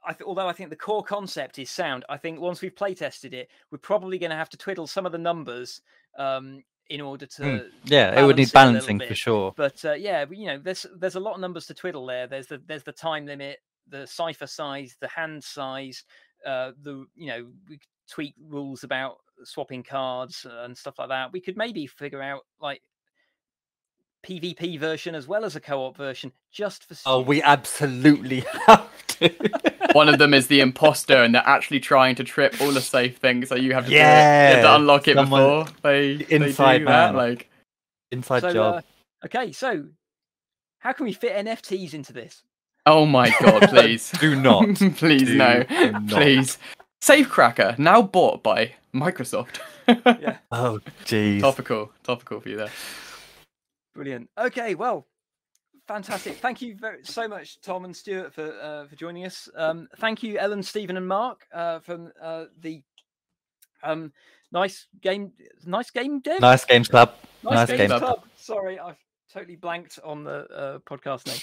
I 0.05 0.13
th- 0.13 0.25
although 0.25 0.47
I 0.47 0.53
think 0.53 0.69
the 0.69 0.75
core 0.75 1.03
concept 1.03 1.59
is 1.59 1.69
sound, 1.69 2.05
I 2.09 2.17
think 2.17 2.39
once 2.39 2.61
we've 2.61 2.75
play 2.75 2.93
tested 2.93 3.33
it, 3.33 3.49
we're 3.69 3.77
probably 3.77 4.17
going 4.17 4.29
to 4.29 4.35
have 4.35 4.49
to 4.49 4.57
twiddle 4.57 4.87
some 4.87 5.05
of 5.05 5.11
the 5.11 5.17
numbers 5.17 5.81
um, 6.17 6.63
in 6.89 7.01
order 7.01 7.25
to. 7.25 7.43
Hmm. 7.43 7.67
Yeah, 7.83 8.19
it 8.19 8.25
would 8.25 8.37
need 8.37 8.47
it 8.47 8.53
balancing 8.53 8.99
for 8.99 9.15
sure. 9.15 9.53
But 9.55 9.83
uh, 9.83 9.93
yeah, 9.93 10.25
you 10.29 10.47
know, 10.47 10.57
there's 10.57 10.85
there's 10.97 11.15
a 11.15 11.19
lot 11.19 11.35
of 11.35 11.41
numbers 11.41 11.65
to 11.67 11.73
twiddle 11.73 12.05
there. 12.05 12.27
There's 12.27 12.47
the 12.47 12.61
there's 12.65 12.83
the 12.83 12.91
time 12.93 13.25
limit, 13.25 13.59
the 13.87 14.07
cipher 14.07 14.47
size, 14.47 14.95
the 15.01 15.07
hand 15.07 15.43
size, 15.43 16.03
uh, 16.45 16.71
the 16.81 17.05
you 17.15 17.27
know 17.27 17.47
we 17.69 17.77
could 17.77 17.87
tweak 18.09 18.35
rules 18.47 18.83
about 18.83 19.17
swapping 19.43 19.83
cards 19.83 20.45
and 20.49 20.77
stuff 20.77 20.99
like 20.99 21.09
that. 21.09 21.31
We 21.31 21.41
could 21.41 21.57
maybe 21.57 21.87
figure 21.87 22.21
out 22.21 22.41
like 22.59 22.81
PvP 24.25 24.79
version 24.79 25.15
as 25.15 25.27
well 25.27 25.43
as 25.45 25.55
a 25.55 25.59
co-op 25.59 25.97
version 25.97 26.31
just 26.51 26.83
for. 26.85 26.95
Oh, 27.05 27.21
we 27.21 27.41
absolutely 27.41 28.43
have 28.67 28.89
to. 29.07 29.29
One 29.93 30.07
of 30.09 30.19
them 30.19 30.33
is 30.33 30.47
the 30.47 30.59
imposter, 30.61 31.15
and 31.23 31.33
they're 31.35 31.47
actually 31.47 31.79
trying 31.79 32.15
to 32.15 32.23
trip 32.23 32.55
all 32.61 32.71
the 32.71 32.81
safe 32.81 33.17
things. 33.17 33.49
So 33.49 33.55
you 33.55 33.73
have 33.73 33.85
to 33.85 33.89
do 33.89 33.95
it. 33.95 33.99
You 33.99 34.03
have 34.05 34.61
to 34.63 34.75
unlock 34.75 35.07
it 35.07 35.15
someone- 35.15 35.65
before 35.65 35.75
they, 35.83 36.15
they 36.17 36.35
Inside 36.35 36.77
do 36.79 36.85
that. 36.85 37.15
Like 37.15 37.49
Inside 38.11 38.41
so, 38.41 38.53
job. 38.53 38.75
uh, 38.75 39.25
okay, 39.25 39.51
so 39.51 39.85
how 40.79 40.93
can 40.93 41.05
we 41.05 41.13
fit 41.13 41.33
NFTs 41.45 41.93
into 41.93 42.13
this? 42.13 42.43
Oh 42.85 43.05
my 43.05 43.31
god, 43.41 43.61
please. 43.69 44.11
Do 44.19 44.35
not. 44.35 44.75
please, 44.95 45.27
Do 45.27 45.35
no. 45.37 45.63
not. 45.69 46.07
Please. 46.07 46.57
Safecracker, 47.03 47.77
now 47.79 48.01
bought 48.01 48.43
by 48.43 48.73
Microsoft. 48.93 49.59
Yeah. 49.87 50.37
Oh, 50.51 50.79
jeez. 51.05 51.41
Topical. 51.41 51.91
Topical 52.03 52.39
for 52.39 52.49
you 52.49 52.57
there. 52.57 52.69
Brilliant. 53.93 54.29
Okay, 54.37 54.75
well, 54.75 55.07
fantastic. 55.87 56.37
Thank 56.37 56.61
you 56.61 56.75
very 56.75 57.03
so 57.03 57.27
much, 57.27 57.59
Tom 57.61 57.85
and 57.85 57.95
Stuart, 57.95 58.33
for 58.33 58.59
uh, 58.61 58.87
for 58.87 58.95
joining 58.95 59.25
us. 59.25 59.49
Um, 59.55 59.87
thank 59.97 60.23
you, 60.23 60.37
Ellen, 60.37 60.63
Stephen, 60.63 60.97
and 60.97 61.07
Mark 61.07 61.45
uh, 61.53 61.79
from 61.79 62.11
uh, 62.21 62.45
the 62.59 62.81
um, 63.83 64.13
nice 64.51 64.87
game, 65.01 65.31
nice 65.65 65.89
game 65.89 66.19
dev, 66.21 66.39
Nice 66.39 66.65
Games 66.65 66.87
Club. 66.87 67.13
Nice 67.43 67.67
Games 67.67 67.79
Games 67.79 67.99
Club. 67.99 68.23
Sorry, 68.35 68.79
I've 68.79 68.97
totally 69.31 69.55
blanked 69.55 69.99
on 70.03 70.23
the 70.23 70.47
uh, 70.49 70.79
podcast 70.79 71.27
name. 71.27 71.37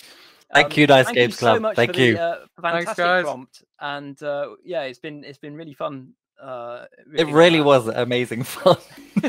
Thank 0.55 0.77
you, 0.77 0.87
Nice 0.87 1.05
thank 1.07 1.17
Games 1.17 1.35
you 1.35 1.39
Club. 1.39 1.57
So 1.57 1.61
much 1.61 1.77
Thank 1.77 1.95
for 1.95 2.01
you. 2.01 2.15
The, 2.15 2.23
uh, 2.23 2.47
fantastic 2.63 2.97
guys. 2.97 3.25
prompt, 3.25 3.63
and 3.81 4.23
uh, 4.23 4.51
yeah, 4.65 4.83
it's 4.83 4.99
been 4.99 5.25
it's 5.25 5.39
been 5.39 5.55
really 5.55 5.75
fun. 5.75 6.13
Uh, 6.41 6.87
It 7.15 7.27
really 7.29 7.59
that. 7.59 7.65
was 7.65 7.89
amazing 7.89 8.43
fun. 8.55 8.77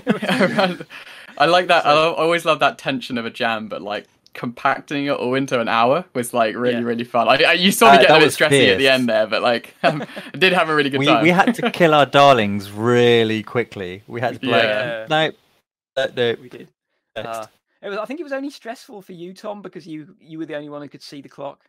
I 1.38 1.45
like 1.45 1.68
that. 1.68 1.86
I 1.86 1.94
lo- 1.94 2.14
always 2.14 2.45
love 2.45 2.60
that 2.60 2.77
tension 2.77 3.18
of 3.18 3.26
a 3.26 3.30
jam, 3.30 3.68
but 3.68 3.81
like 3.81 4.06
compacting 4.34 5.06
it 5.07 5.11
all 5.11 5.34
into 5.36 5.60
an 5.60 5.68
hour 5.68 6.06
was 6.14 6.34
like 6.34 6.56
really, 6.56 6.76
Yeah. 6.77 6.84
really 6.84 7.03
fun. 7.03 7.27
I, 7.27 7.44
I 7.44 7.53
you 7.53 7.72
saw 7.72 7.91
me 7.91 7.98
Uh, 7.98 8.02
get 8.02 8.10
a 8.11 8.14
bit 8.15 8.23
was 8.26 8.38
stressy 8.38 8.72
at 8.72 8.77
the 8.77 8.88
end 8.88 9.10
there, 9.10 9.26
but 9.27 9.41
like 9.41 9.73
um, 9.84 10.03
I 10.34 10.38
did 10.38 10.53
have 10.53 10.69
a 10.69 10.76
really 10.76 10.90
good 10.90 10.99
we 10.99 11.06
time. 11.07 11.23
we 11.23 11.30
had 11.30 11.56
to 11.56 11.72
kill 11.72 11.94
our 11.94 12.06
darlings 12.06 12.72
really 12.72 13.41
quickly. 13.44 14.03
We 14.07 14.22
had 14.22 14.36
to 14.36 14.40
be 14.40 14.48
Yeah. 14.48 15.06
like, 15.10 15.36
no, 15.98 16.07
no. 16.15 16.36
We 16.41 16.49
did. 16.49 16.68
Uh, 17.15 17.48
it 17.81 17.90
was. 17.90 17.98
I 17.98 18.06
think 18.06 18.19
it 18.19 18.23
was 18.23 18.34
only 18.34 18.49
stressful 18.52 19.02
for 19.02 19.14
you, 19.14 19.34
Tom, 19.34 19.61
because 19.61 19.88
you 19.88 20.15
you 20.19 20.38
were 20.38 20.45
the 20.45 20.56
only 20.56 20.69
one 20.69 20.81
who 20.81 20.90
could 20.90 21.02
see 21.02 21.22
the 21.22 21.30
clock. 21.30 21.65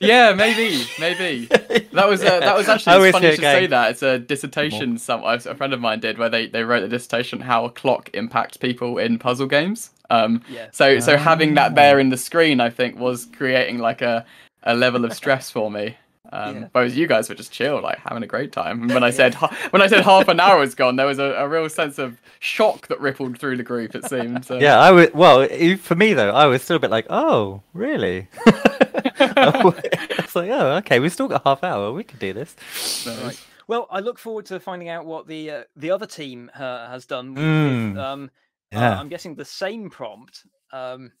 Yeah, 0.00 0.32
maybe, 0.32 0.84
maybe. 0.98 1.46
That 1.92 2.08
was 2.08 2.22
uh, 2.22 2.40
that 2.40 2.56
was 2.56 2.68
actually 2.68 3.08
it's 3.08 3.12
funny 3.12 3.30
to 3.36 3.40
hear 3.40 3.52
say 3.52 3.66
that. 3.68 3.90
It's 3.92 4.02
a 4.02 4.18
dissertation 4.18 4.98
some 4.98 5.22
a 5.24 5.38
friend 5.54 5.72
of 5.72 5.80
mine 5.80 6.00
did 6.00 6.18
where 6.18 6.28
they, 6.28 6.46
they 6.46 6.64
wrote 6.64 6.82
a 6.82 6.88
dissertation 6.88 7.40
how 7.40 7.64
a 7.64 7.70
clock 7.70 8.10
impacts 8.14 8.56
people 8.56 8.98
in 8.98 9.18
puzzle 9.18 9.46
games. 9.46 9.90
Um, 10.10 10.42
Yeah. 10.48 10.66
so 10.72 11.00
so 11.00 11.16
having 11.16 11.54
that 11.54 11.72
Ah. 11.72 11.74
there 11.74 11.98
in 12.00 12.10
the 12.10 12.16
screen, 12.16 12.60
I 12.60 12.70
think, 12.70 12.98
was 12.98 13.26
creating 13.26 13.78
like 13.78 14.02
a, 14.02 14.24
a 14.64 14.74
level 14.74 15.04
of 15.04 15.12
stress 15.14 15.50
for 15.50 15.70
me. 15.70 15.96
Um, 16.32 16.56
Yeah. 16.56 16.68
Whereas 16.72 16.96
you 16.96 17.06
guys 17.06 17.28
were 17.28 17.34
just 17.34 17.52
chill, 17.52 17.80
like 17.82 17.98
having 17.98 18.22
a 18.22 18.26
great 18.26 18.50
time. 18.52 18.82
And 18.82 18.92
when 18.94 19.04
I 19.04 19.10
said 19.20 19.34
when 19.70 19.82
I 19.82 19.86
said 19.86 20.02
half 20.04 20.28
an 20.28 20.40
hour 20.40 20.58
was 20.58 20.74
gone, 20.74 20.96
there 20.96 21.06
was 21.06 21.18
a, 21.18 21.24
a 21.34 21.48
real 21.48 21.68
sense 21.68 21.98
of 21.98 22.20
shock 22.40 22.86
that 22.88 23.00
rippled 23.00 23.38
through 23.38 23.56
the 23.58 23.62
group. 23.62 23.94
It 23.94 24.04
seemed. 24.06 24.44
So. 24.44 24.58
Yeah, 24.58 24.78
I 24.80 24.90
was. 24.90 25.08
Well, 25.12 25.46
for 25.78 25.94
me 25.94 26.14
though, 26.14 26.30
I 26.30 26.46
was 26.46 26.62
still 26.62 26.76
a 26.76 26.80
bit 26.80 26.90
like, 26.90 27.06
oh, 27.10 27.62
really? 27.72 28.28
it's 29.20 30.34
like, 30.36 30.50
oh, 30.50 30.76
okay, 30.78 31.00
we've 31.00 31.12
still 31.12 31.28
got 31.28 31.42
half 31.44 31.62
hour. 31.64 31.92
We 31.92 32.04
can 32.04 32.18
do 32.18 32.32
this. 32.32 32.56
Right. 33.06 33.40
Well, 33.66 33.86
I 33.90 34.00
look 34.00 34.18
forward 34.18 34.46
to 34.46 34.60
finding 34.60 34.88
out 34.88 35.06
what 35.06 35.26
the 35.26 35.50
uh, 35.50 35.62
the 35.76 35.90
other 35.90 36.06
team 36.06 36.50
uh, 36.54 36.88
has 36.88 37.06
done. 37.06 37.34
With, 37.34 37.44
Mm, 37.44 37.88
with, 37.90 37.98
um, 37.98 38.30
uh, 38.74 38.78
Yeah. 38.78 38.98
I'm 39.00 39.08
guessing 39.08 39.34
the 39.34 39.44
same 39.44 39.88
prompt. 39.90 40.44
Um, 40.72 41.12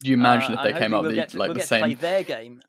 Do 0.00 0.08
you 0.10 0.14
imagine 0.14 0.56
uh, 0.56 0.62
if 0.62 0.64
they 0.64 0.70
and 0.70 0.78
came 0.78 0.94
up 0.94 1.02
we'll 1.02 1.10
with 1.12 1.16
the, 1.16 1.26
to, 1.26 1.38
like 1.38 1.48
we'll 1.48 1.54
the 1.54 1.60
get 1.60 1.68
to 1.68 1.78
play 1.78 1.90
same? 1.90 1.98
their 1.98 2.22
game. 2.24 2.62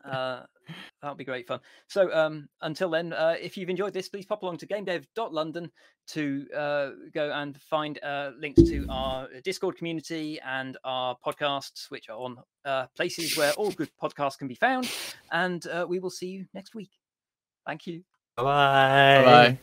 That'll 1.01 1.15
be 1.15 1.23
great 1.23 1.47
fun. 1.47 1.59
So 1.87 2.13
um, 2.13 2.49
until 2.61 2.89
then, 2.89 3.13
uh, 3.13 3.35
if 3.39 3.57
you've 3.57 3.69
enjoyed 3.69 3.93
this, 3.93 4.09
please 4.09 4.25
pop 4.25 4.43
along 4.43 4.57
to 4.57 4.67
gamedev.london 4.67 5.71
to 6.07 6.45
uh, 6.55 6.89
go 7.13 7.31
and 7.31 7.59
find 7.61 7.99
uh, 8.03 8.31
links 8.37 8.63
to 8.63 8.85
our 8.89 9.27
Discord 9.43 9.77
community 9.77 10.39
and 10.45 10.77
our 10.83 11.15
podcasts, 11.25 11.89
which 11.89 12.09
are 12.09 12.17
on 12.17 12.37
uh, 12.65 12.87
places 12.95 13.37
where 13.37 13.51
all 13.53 13.71
good 13.71 13.91
podcasts 14.01 14.37
can 14.37 14.47
be 14.47 14.55
found. 14.55 14.91
And 15.31 15.65
uh, 15.67 15.85
we 15.87 15.99
will 15.99 16.09
see 16.09 16.27
you 16.27 16.45
next 16.53 16.75
week. 16.75 16.91
Thank 17.65 17.87
you. 17.87 18.03
Bye. 18.35 18.43
Bye. 19.23 19.59